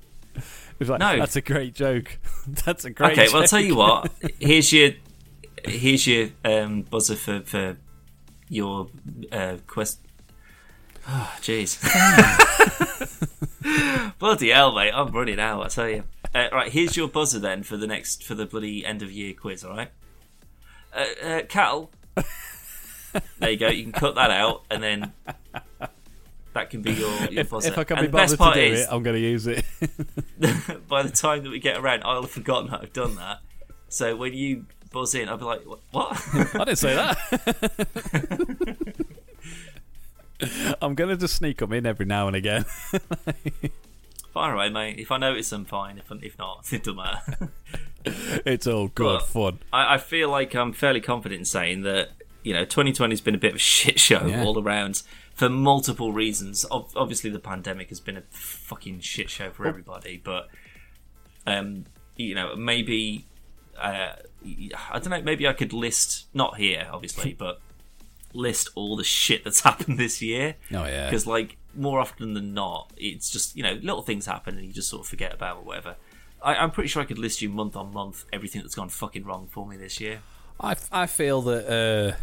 It's 0.80 0.90
like, 0.90 1.00
No. 1.00 1.18
that's 1.18 1.36
a 1.36 1.42
great 1.42 1.74
joke. 1.74 2.20
That's 2.66 2.86
a 2.86 2.92
great. 2.92 3.14
Okay, 3.14 3.28
well, 3.34 3.42
I'll 3.42 3.48
tell 3.48 3.60
you 3.60 3.76
what. 3.76 4.12
Here's 4.40 4.72
your 4.72 4.92
here's 5.66 6.06
your 6.06 6.30
um, 6.46 6.84
buzzer 6.84 7.16
for 7.16 7.42
for 7.42 7.78
your 8.50 8.88
uh, 9.32 9.58
quest. 9.66 10.00
Oh, 11.08 11.34
jeez. 11.42 11.80
bloody 14.20 14.50
hell, 14.50 14.72
mate! 14.76 14.92
I'm 14.94 15.12
running 15.12 15.40
out. 15.40 15.64
I 15.66 15.68
tell 15.70 15.90
you. 15.90 16.04
Uh, 16.36 16.48
right, 16.52 16.72
here's 16.72 16.96
your 16.96 17.08
buzzer 17.08 17.40
then 17.40 17.64
for 17.64 17.78
the 17.78 17.88
next 17.88 18.24
for 18.24 18.36
the 18.36 18.46
bloody 18.46 18.86
end 18.86 19.02
of 19.02 19.12
year 19.12 19.34
quiz. 19.34 19.64
All 19.64 19.76
right, 19.76 19.90
uh, 20.94 21.06
uh, 21.26 21.42
Cal. 21.44 21.90
there 23.40 23.52
you 23.52 23.58
go. 23.58 23.70
You 23.70 23.84
can 23.84 23.92
cut 23.94 24.14
that 24.16 24.30
out, 24.30 24.64
and 24.70 24.84
then 24.84 25.14
that 26.54 26.70
can 26.70 26.82
be 26.82 26.92
your, 26.92 27.10
your 27.30 27.42
If, 27.42 27.54
if 27.54 27.78
I 27.78 27.84
can 27.84 27.98
and 27.98 28.08
be 28.08 28.12
bothered 28.12 28.30
to 28.30 28.38
part 28.38 28.56
do 28.56 28.62
is, 28.62 28.82
it, 28.82 28.88
I'm 28.92 29.04
going 29.04 29.16
to 29.16 29.22
use 29.22 29.46
it. 29.48 29.64
by 30.88 31.04
the 31.04 31.10
time 31.10 31.44
that 31.44 31.50
we 31.50 31.60
get 31.60 31.78
around, 31.78 32.04
I'll 32.04 32.22
have 32.22 32.32
forgotten 32.32 32.72
that 32.72 32.82
I've 32.82 32.94
done 32.94 33.16
that. 33.16 33.40
So 33.90 34.16
when 34.16 34.34
you 34.34 34.66
buzz 34.92 35.14
in, 35.16 35.30
I'll 35.30 35.38
be 35.38 35.46
like, 35.46 35.62
"What?" 35.66 35.80
what? 35.92 36.22
I 36.56 36.66
didn't 36.66 36.78
say 36.78 36.96
that. 36.96 37.18
I'm 40.82 40.96
going 40.96 41.10
to 41.10 41.18
just 41.18 41.36
sneak 41.36 41.58
them 41.60 41.74
in 41.74 41.86
every 41.86 42.06
now 42.06 42.28
and 42.28 42.36
again. 42.36 42.66
Fire 44.34 44.54
away, 44.54 44.70
mate. 44.70 45.00
If 45.00 45.12
I 45.12 45.18
notice 45.18 45.50
them, 45.50 45.66
fine. 45.66 45.98
If 45.98 46.12
if 46.24 46.38
not, 46.38 46.72
it 46.72 46.84
doesn't 46.84 46.96
matter. 46.98 47.50
It's 48.46 48.68
all 48.68 48.88
good 48.90 49.20
But- 49.20 49.28
fun. 49.28 49.60
I, 49.74 49.96
I 49.96 49.98
feel 49.98 50.30
like 50.30 50.56
I'm 50.56 50.74
fairly 50.74 51.02
confident 51.02 51.40
in 51.40 51.46
saying 51.46 51.82
that 51.84 52.10
you 52.44 52.54
know 52.54 52.64
2020 52.64 53.12
has 53.12 53.22
been 53.22 53.36
a 53.36 53.40
bit 53.40 53.50
of 53.52 53.56
a 53.56 53.60
shit 53.60 54.00
show 54.00 54.26
Yeah. 54.28 54.44
all 54.44 54.62
around 54.62 55.02
for 55.38 55.50
multiple 55.50 56.12
reasons. 56.12 56.66
Obviously, 56.72 57.30
the 57.30 57.40
pandemic 57.40 57.90
has 57.90 58.00
been 58.00 58.18
a 58.18 58.24
fucking 58.32 59.02
shit 59.02 59.30
show 59.30 59.52
for 59.52 59.68
everybody, 59.68 60.20
but 60.22 60.50
um, 61.46 61.86
you 62.16 62.34
know 62.34 62.56
maybe 62.56 63.28
uh, 63.80 64.14
I 64.44 65.00
don't 65.00 65.12
know. 65.12 65.22
Maybe 65.22 65.48
I 65.48 65.54
could 65.54 65.74
list 65.74 66.26
not 66.34 66.58
here, 66.58 66.88
obviously, 66.92 67.34
but 67.38 67.62
list 68.34 68.70
all 68.74 68.98
the 68.98 69.04
shit 69.04 69.44
that's 69.44 69.60
happened 69.70 70.00
this 70.00 70.24
year. 70.24 70.56
Oh, 70.74 70.86
yeah. 70.86 71.06
because 71.06 71.28
like 71.28 71.58
more 71.76 72.00
often 72.00 72.34
than 72.34 72.56
not, 72.56 72.92
it's 72.98 73.30
just 73.30 73.56
you 73.56 73.62
know 73.62 73.74
little 73.74 74.02
things 74.02 74.26
happen 74.26 74.58
and 74.58 74.66
you 74.66 74.74
just 74.74 74.90
sort 74.90 75.02
of 75.02 75.08
forget 75.08 75.34
about 75.34 75.58
or 75.58 75.64
whatever. 75.64 75.98
I, 76.42 76.56
I'm 76.56 76.72
pretty 76.72 76.88
sure 76.88 77.04
I 77.04 77.06
could 77.06 77.20
list 77.20 77.44
you 77.44 77.50
month 77.50 77.76
on 77.76 77.94
month 77.94 78.26
everything 78.34 78.64
that's 78.64 78.76
gone 78.76 78.90
fucking 78.90 79.24
wrong 79.24 79.48
for 79.52 79.68
me 79.68 79.78
this 79.78 80.02
year. 80.02 80.22
I, 80.60 80.76
I 80.92 81.06
feel 81.06 81.44
that 81.44 81.70
uh, 81.70 82.18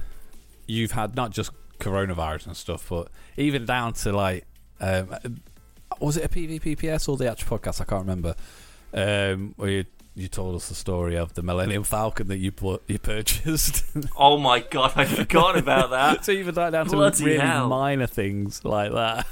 you've 0.66 0.92
had 0.92 1.14
not 1.14 1.30
just 1.30 1.52
coronavirus 1.84 2.46
and 2.48 2.56
stuff, 2.56 2.86
but 2.88 3.08
even 3.36 3.64
down 3.64 3.92
to 3.94 4.12
like, 4.12 4.46
um, 4.80 5.14
was 6.00 6.16
it 6.16 6.24
a 6.24 6.28
PvPPS 6.28 7.08
or 7.08 7.16
the 7.16 7.30
actual 7.30 7.58
podcast? 7.58 7.80
I 7.80 7.84
can't 7.84 8.02
remember. 8.02 8.34
Um, 8.92 9.54
where 9.56 9.70
you, 9.70 9.84
you 10.14 10.28
told 10.28 10.54
us 10.54 10.68
the 10.68 10.74
story 10.74 11.16
of 11.16 11.34
the 11.34 11.42
Millennium 11.42 11.82
Falcon 11.82 12.28
that 12.28 12.38
you 12.38 12.52
bought, 12.52 12.82
you 12.86 12.98
purchased. 12.98 13.84
Oh 14.16 14.38
my 14.38 14.60
god, 14.60 14.92
I 14.96 15.04
forgot 15.04 15.56
about 15.58 15.90
that. 15.90 16.24
so 16.24 16.32
even 16.32 16.54
like 16.54 16.72
down 16.72 16.86
to 16.86 16.92
Bloody 16.96 17.24
really 17.24 17.38
hell. 17.38 17.68
minor 17.68 18.06
things 18.06 18.64
like 18.64 18.92
that. 18.92 19.26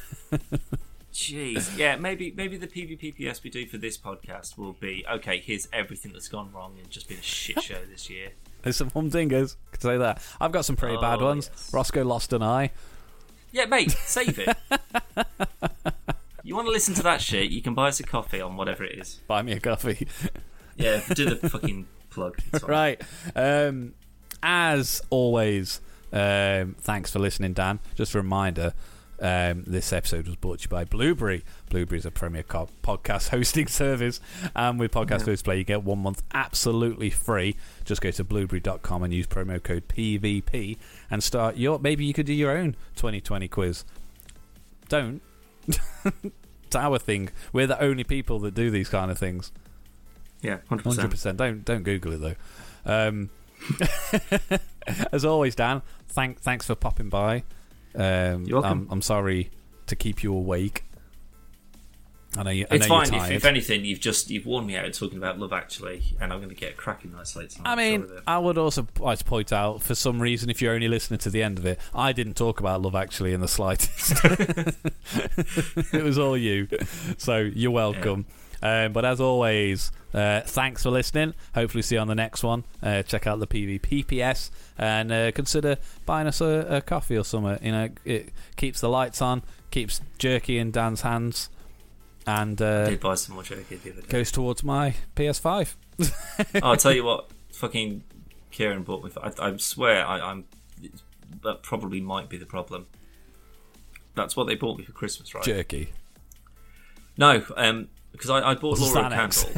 Jeez, 1.12 1.76
yeah, 1.76 1.96
maybe 1.96 2.32
maybe 2.36 2.56
the 2.56 2.66
PvPPS 2.66 3.42
we 3.44 3.50
do 3.50 3.66
for 3.66 3.76
this 3.78 3.96
podcast 3.98 4.56
will 4.58 4.72
be 4.72 5.04
okay. 5.10 5.38
Here's 5.38 5.68
everything 5.72 6.12
that's 6.12 6.28
gone 6.28 6.50
wrong 6.52 6.76
and 6.80 6.90
just 6.90 7.08
been 7.08 7.18
a 7.18 7.22
shit 7.22 7.62
show 7.62 7.78
this 7.90 8.08
year. 8.10 8.30
There's 8.62 8.76
some 8.76 8.90
humdingers. 8.90 9.56
Can 9.72 9.80
say 9.80 9.96
that. 9.98 10.22
I've 10.40 10.52
got 10.52 10.64
some 10.64 10.76
pretty 10.76 10.96
bad 10.98 11.20
Oh, 11.20 11.26
ones. 11.26 11.50
yes. 11.52 11.72
Roscoe 11.72 12.04
lost 12.04 12.32
an 12.32 12.42
eye. 12.42 12.70
Yeah, 13.50 13.66
mate, 13.66 13.90
save 13.90 14.38
it. 14.38 14.56
you 16.42 16.54
want 16.54 16.66
to 16.66 16.72
listen 16.72 16.94
to 16.94 17.02
that 17.02 17.20
shit? 17.20 17.50
You 17.50 17.60
can 17.62 17.74
buy 17.74 17.88
us 17.88 18.00
a 18.00 18.02
coffee 18.02 18.40
on 18.40 18.56
whatever 18.56 18.84
it 18.84 18.98
is. 18.98 19.20
Buy 19.26 19.42
me 19.42 19.52
a 19.52 19.60
coffee. 19.60 20.06
Yeah, 20.76 21.02
do 21.14 21.34
the 21.34 21.48
fucking 21.48 21.86
plug. 22.10 22.38
Right. 22.66 23.00
Um, 23.36 23.92
as 24.42 25.02
always, 25.10 25.80
um, 26.12 26.76
thanks 26.80 27.10
for 27.12 27.18
listening, 27.18 27.52
Dan. 27.52 27.78
Just 27.94 28.14
a 28.14 28.18
reminder. 28.18 28.72
Um, 29.22 29.62
this 29.68 29.92
episode 29.92 30.26
was 30.26 30.34
brought 30.34 30.58
to 30.58 30.62
you 30.64 30.68
by 30.68 30.82
Blubrry. 30.84 31.44
Blubrry 31.70 31.98
is 31.98 32.04
a 32.04 32.10
premier 32.10 32.42
co- 32.42 32.68
podcast 32.82 33.28
hosting 33.30 33.68
service, 33.68 34.20
and 34.56 34.80
with 34.80 34.90
Podcast 34.90 35.26
Host 35.26 35.44
Play, 35.44 35.58
you 35.58 35.64
get 35.64 35.84
one 35.84 36.00
month 36.00 36.24
absolutely 36.34 37.08
free. 37.08 37.54
Just 37.84 38.00
go 38.00 38.10
to 38.10 38.24
blubrry.com 38.24 39.02
and 39.04 39.14
use 39.14 39.28
promo 39.28 39.62
code 39.62 39.86
PVP 39.86 40.76
and 41.08 41.22
start 41.22 41.56
your. 41.56 41.78
Maybe 41.78 42.04
you 42.04 42.12
could 42.12 42.26
do 42.26 42.32
your 42.34 42.50
own 42.50 42.72
2020 42.96 43.46
quiz. 43.46 43.84
Don't. 44.88 45.22
it's 46.04 46.74
our 46.74 46.98
thing. 46.98 47.28
We're 47.52 47.68
the 47.68 47.80
only 47.80 48.02
people 48.02 48.40
that 48.40 48.54
do 48.54 48.70
these 48.72 48.88
kind 48.88 49.08
of 49.10 49.18
things. 49.18 49.52
Yeah, 50.40 50.58
hundred 50.68 50.82
Hundred 50.84 51.10
percent. 51.12 51.38
percent. 51.38 51.38
Don't 51.38 51.64
don't 51.64 51.82
Google 51.84 52.12
it 52.14 52.36
though. 52.84 53.04
Um, 53.08 53.30
as 55.12 55.24
always, 55.24 55.54
Dan. 55.54 55.82
Thank 56.08 56.40
thanks 56.40 56.66
for 56.66 56.74
popping 56.74 57.08
by. 57.08 57.44
Um, 57.94 58.44
You're 58.44 58.60
welcome. 58.60 58.86
I'm, 58.88 58.92
I'm 58.92 59.02
sorry 59.02 59.50
to 59.86 59.96
keep 59.96 60.22
you 60.22 60.34
awake. 60.34 60.84
I 62.36 62.42
know 62.44 62.50
you. 62.50 62.66
I 62.70 62.76
It's 62.76 62.88
know 62.88 62.94
fine. 62.94 63.12
If, 63.14 63.20
tired. 63.20 63.32
if 63.32 63.44
anything, 63.44 63.84
you've 63.84 64.00
just 64.00 64.30
you've 64.30 64.46
warned 64.46 64.66
me 64.66 64.76
out 64.76 64.90
talking 64.94 65.18
about 65.18 65.38
Love 65.38 65.52
Actually, 65.52 66.02
and 66.18 66.32
I'm 66.32 66.38
going 66.38 66.48
to 66.48 66.54
get 66.54 66.72
a 66.72 66.74
cracking 66.74 67.14
sleep 67.24 67.50
tonight. 67.50 67.70
I 67.70 67.76
mean, 67.76 68.08
sure. 68.08 68.22
I 68.26 68.38
would 68.38 68.56
also 68.56 68.86
like 68.98 69.18
to 69.18 69.24
point 69.24 69.52
out, 69.52 69.82
for 69.82 69.94
some 69.94 70.20
reason, 70.20 70.48
if 70.48 70.62
you're 70.62 70.72
only 70.72 70.88
listening 70.88 71.18
to 71.20 71.30
the 71.30 71.42
end 71.42 71.58
of 71.58 71.66
it, 71.66 71.78
I 71.94 72.12
didn't 72.12 72.34
talk 72.34 72.58
about 72.58 72.80
Love 72.80 72.94
Actually 72.94 73.34
in 73.34 73.42
the 73.42 73.48
slightest. 73.48 74.12
it 75.92 76.02
was 76.02 76.18
all 76.18 76.36
you, 76.36 76.68
so 77.18 77.38
you're 77.38 77.70
welcome. 77.70 78.24
Um, 78.62 78.92
but 78.92 79.04
as 79.04 79.20
always, 79.20 79.90
uh, 80.14 80.42
thanks 80.42 80.84
for 80.84 80.90
listening. 80.90 81.34
Hopefully, 81.54 81.82
see 81.82 81.96
you 81.96 82.00
on 82.00 82.06
the 82.06 82.14
next 82.14 82.44
one. 82.44 82.64
Uh, 82.82 83.02
check 83.02 83.26
out 83.26 83.40
the 83.40 83.46
PVPPS 83.46 84.50
and 84.78 85.10
uh, 85.10 85.32
consider 85.32 85.78
buying 86.06 86.26
us 86.26 86.40
a, 86.40 86.66
a 86.68 86.80
coffee 86.80 87.16
or 87.16 87.24
something. 87.24 87.58
You 87.64 87.72
know, 87.72 87.88
it 88.04 88.32
keeps 88.56 88.80
the 88.80 88.88
lights 88.88 89.20
on, 89.20 89.42
keeps 89.70 90.00
jerky 90.18 90.58
in 90.58 90.70
Dan's 90.70 91.00
hands, 91.00 91.50
and 92.26 92.60
I 92.62 92.64
uh, 92.64 92.88
did 92.90 93.00
buy 93.00 93.16
some 93.16 93.34
more 93.34 93.44
jerky 93.44 93.76
the 93.76 93.92
other 93.92 94.02
day. 94.02 94.08
goes 94.08 94.30
towards 94.30 94.62
my 94.62 94.94
PS5. 95.16 95.74
Oh, 96.00 96.60
I'll 96.62 96.76
tell 96.76 96.92
you 96.92 97.04
what, 97.04 97.30
fucking 97.52 98.04
Kieran 98.52 98.82
bought 98.84 99.04
me. 99.04 99.10
I, 99.20 99.32
I 99.38 99.56
swear, 99.56 100.06
I, 100.06 100.20
I'm. 100.20 100.44
That 101.42 101.62
probably 101.62 102.00
might 102.00 102.28
be 102.28 102.36
the 102.36 102.46
problem. 102.46 102.86
That's 104.14 104.36
what 104.36 104.46
they 104.46 104.54
bought 104.54 104.78
me 104.78 104.84
for 104.84 104.92
Christmas, 104.92 105.34
right? 105.34 105.42
Jerky. 105.42 105.92
No, 107.16 107.44
um, 107.56 107.88
because 108.12 108.30
I, 108.30 108.50
I 108.50 108.54
bought 108.54 108.78
Laura 108.78 109.06
a 109.06 109.10
candle. 109.10 109.50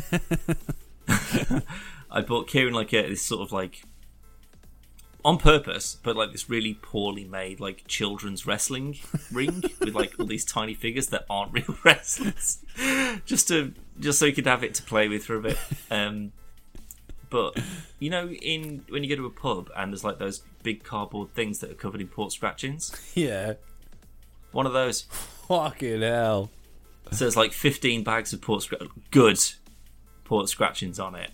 I 2.11 2.21
bought 2.21 2.49
Kieran 2.49 2.73
like 2.73 2.93
a, 2.93 3.09
this 3.09 3.23
sort 3.23 3.43
of 3.43 3.53
like 3.53 3.83
on 5.25 5.39
purpose, 5.39 5.97
but 6.03 6.17
like 6.17 6.33
this 6.33 6.51
really 6.51 6.75
poorly 6.75 7.25
made 7.25 7.59
like 7.59 7.85
children's 7.89 8.47
wrestling 8.47 8.99
ring 9.33 9.63
with 9.81 9.95
like 9.95 10.15
all 10.19 10.27
these 10.27 10.45
tiny 10.45 10.75
figures 10.75 11.09
that 11.09 11.25
aren't 11.31 11.53
real 11.53 11.77
wrestlers, 11.85 12.59
just 13.25 13.49
to 13.49 13.73
just 13.99 14.19
so 14.19 14.27
he 14.27 14.33
could 14.33 14.47
have 14.47 14.63
it 14.63 14.75
to 14.75 14.83
play 14.83 15.09
with 15.09 15.25
for 15.25 15.37
a 15.37 15.41
bit. 15.41 15.59
Um, 15.91 16.33
but 17.31 17.59
you 17.99 18.11
know, 18.11 18.29
in 18.29 18.85
when 18.89 19.03
you 19.03 19.09
go 19.09 19.17
to 19.17 19.27
a 19.27 19.31
pub 19.31 19.71
and 19.77 19.93
there's 19.93 20.05
like 20.05 20.19
those 20.19 20.43
big 20.63 20.85
cardboard 20.85 21.35
things 21.35 21.59
that 21.61 21.71
are 21.71 21.75
covered 21.75 22.01
in 22.01 22.09
port 22.09 22.33
scratchings. 22.33 22.93
Yeah. 23.15 23.55
One 24.53 24.67
of 24.67 24.73
those. 24.73 25.03
Fucking 25.49 26.03
hell. 26.03 26.51
So 27.13 27.25
there's 27.25 27.37
like 27.37 27.53
15 27.53 28.03
bags 28.03 28.33
of 28.33 28.41
port 28.41 28.63
scratch, 28.63 28.83
good 29.11 29.39
port 30.25 30.49
scratchings 30.49 30.99
on 30.99 31.15
it, 31.15 31.31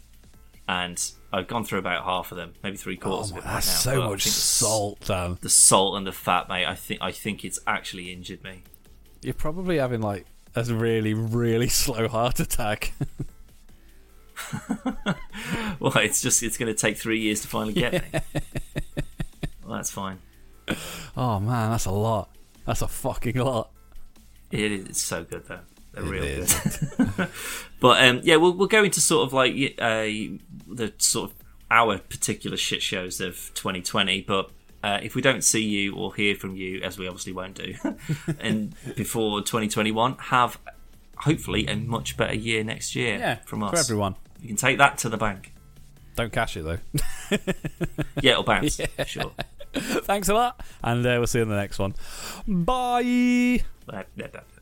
and 0.69 1.01
I've 1.33 1.47
gone 1.47 1.65
through 1.65 1.79
about 1.79 2.05
half 2.05 2.33
of 2.33 2.37
them, 2.37 2.53
maybe 2.63 2.77
three 2.77 2.97
quarters 2.97 3.33
Oh, 3.33 3.37
of 3.39 3.45
it. 3.45 3.47
right 3.47 3.55
that's 3.55 3.87
now, 3.87 3.93
so 3.93 4.09
much 4.11 4.23
salt, 4.25 5.01
Dan. 5.07 5.39
The 5.41 5.49
salt 5.49 5.97
and 5.97 6.07
the 6.07 6.13
fat, 6.13 6.49
mate. 6.49 6.67
I 6.67 6.75
think 6.75 7.01
I 7.03 7.13
think 7.13 7.45
it's 7.45 7.59
actually 7.67 8.13
injured 8.13 8.43
me. 8.45 8.63
You're 9.23 9.35
probably 9.35 9.79
having 9.79 10.01
like 10.03 10.27
a 10.55 10.65
really, 10.65 11.15
really 11.15 11.69
slow 11.69 12.09
heart 12.09 12.41
attack. 12.41 12.93
Well, 15.79 15.97
it's 15.99 16.21
just 16.21 16.43
it's 16.43 16.59
going 16.59 16.73
to 16.75 16.79
take 16.79 16.97
three 16.99 17.21
years 17.21 17.41
to 17.43 17.49
finally 17.49 17.73
get 17.73 17.93
me. 17.93 18.01
well, 19.65 19.77
that's 19.77 19.91
fine. 19.91 20.19
oh 21.17 21.41
man, 21.41 21.71
that's 21.71 21.87
a 21.87 21.91
lot. 21.91 22.31
That's 22.67 22.83
a 22.83 22.89
fucking 22.89 23.37
lot. 23.37 23.71
It 24.51 24.73
is 24.73 24.85
it's 24.87 25.01
so 25.01 25.25
good 25.25 25.47
though. 25.47 25.61
They're 25.93 26.05
It 26.05 26.09
real 26.09 26.23
is. 26.25 26.55
good. 26.97 27.29
but 27.81 28.05
um, 28.05 28.21
yeah, 28.23 28.37
we'll 28.37 28.53
we'll 28.53 28.69
go 28.69 28.85
into 28.85 29.01
sort 29.01 29.27
of 29.27 29.33
like 29.33 29.55
uh, 29.79 30.03
the 30.69 30.93
sort 30.99 31.31
of 31.31 31.37
our 31.71 31.99
particular 31.99 32.57
shit 32.57 32.83
shows 32.83 33.21
of 33.21 33.35
2020. 33.55 34.23
But 34.23 34.51
uh, 34.83 34.99
if 35.03 35.15
we 35.15 35.23
don't 35.23 35.43
see 35.45 35.63
you 35.65 35.95
or 35.95 36.15
hear 36.15 36.35
from 36.35 36.57
you, 36.57 36.81
as 36.83 36.99
we 36.99 37.07
obviously 37.07 37.33
won't 37.33 37.55
do, 37.55 37.75
and 38.41 38.75
before 38.97 39.41
2021, 39.41 40.17
have 40.19 40.59
hopefully 41.17 41.67
a 41.67 41.77
much 41.77 42.17
better 42.17 42.35
year 42.35 42.65
next 42.65 42.97
year 42.97 43.19
Yeah, 43.19 43.35
from 43.45 43.63
us. 43.63 43.71
for 43.73 43.79
everyone. 43.79 44.17
You 44.41 44.49
can 44.49 44.57
take 44.57 44.79
that 44.79 44.97
to 44.99 45.09
the 45.09 45.19
bank. 45.19 45.53
Don't 46.17 46.33
cash 46.33 46.57
it 46.57 46.63
though. 46.63 46.79
Yeah, 48.23 48.33
it'll 48.33 48.43
bounce. 48.43 48.81
Sure. 49.07 49.31
Thanks 49.73 50.29
a 50.29 50.35
lot, 50.35 50.61
and 50.83 51.07
uh, 51.07 51.15
we'll 51.19 51.27
see 51.27 51.39
you 51.39 51.45
in 51.45 51.49
the 51.49 51.57
next 51.57 51.79
one. 51.79 51.95
Bye. 52.47 53.63
Blah, 53.91 54.05
blah, 54.17 54.29
blah. 54.29 54.60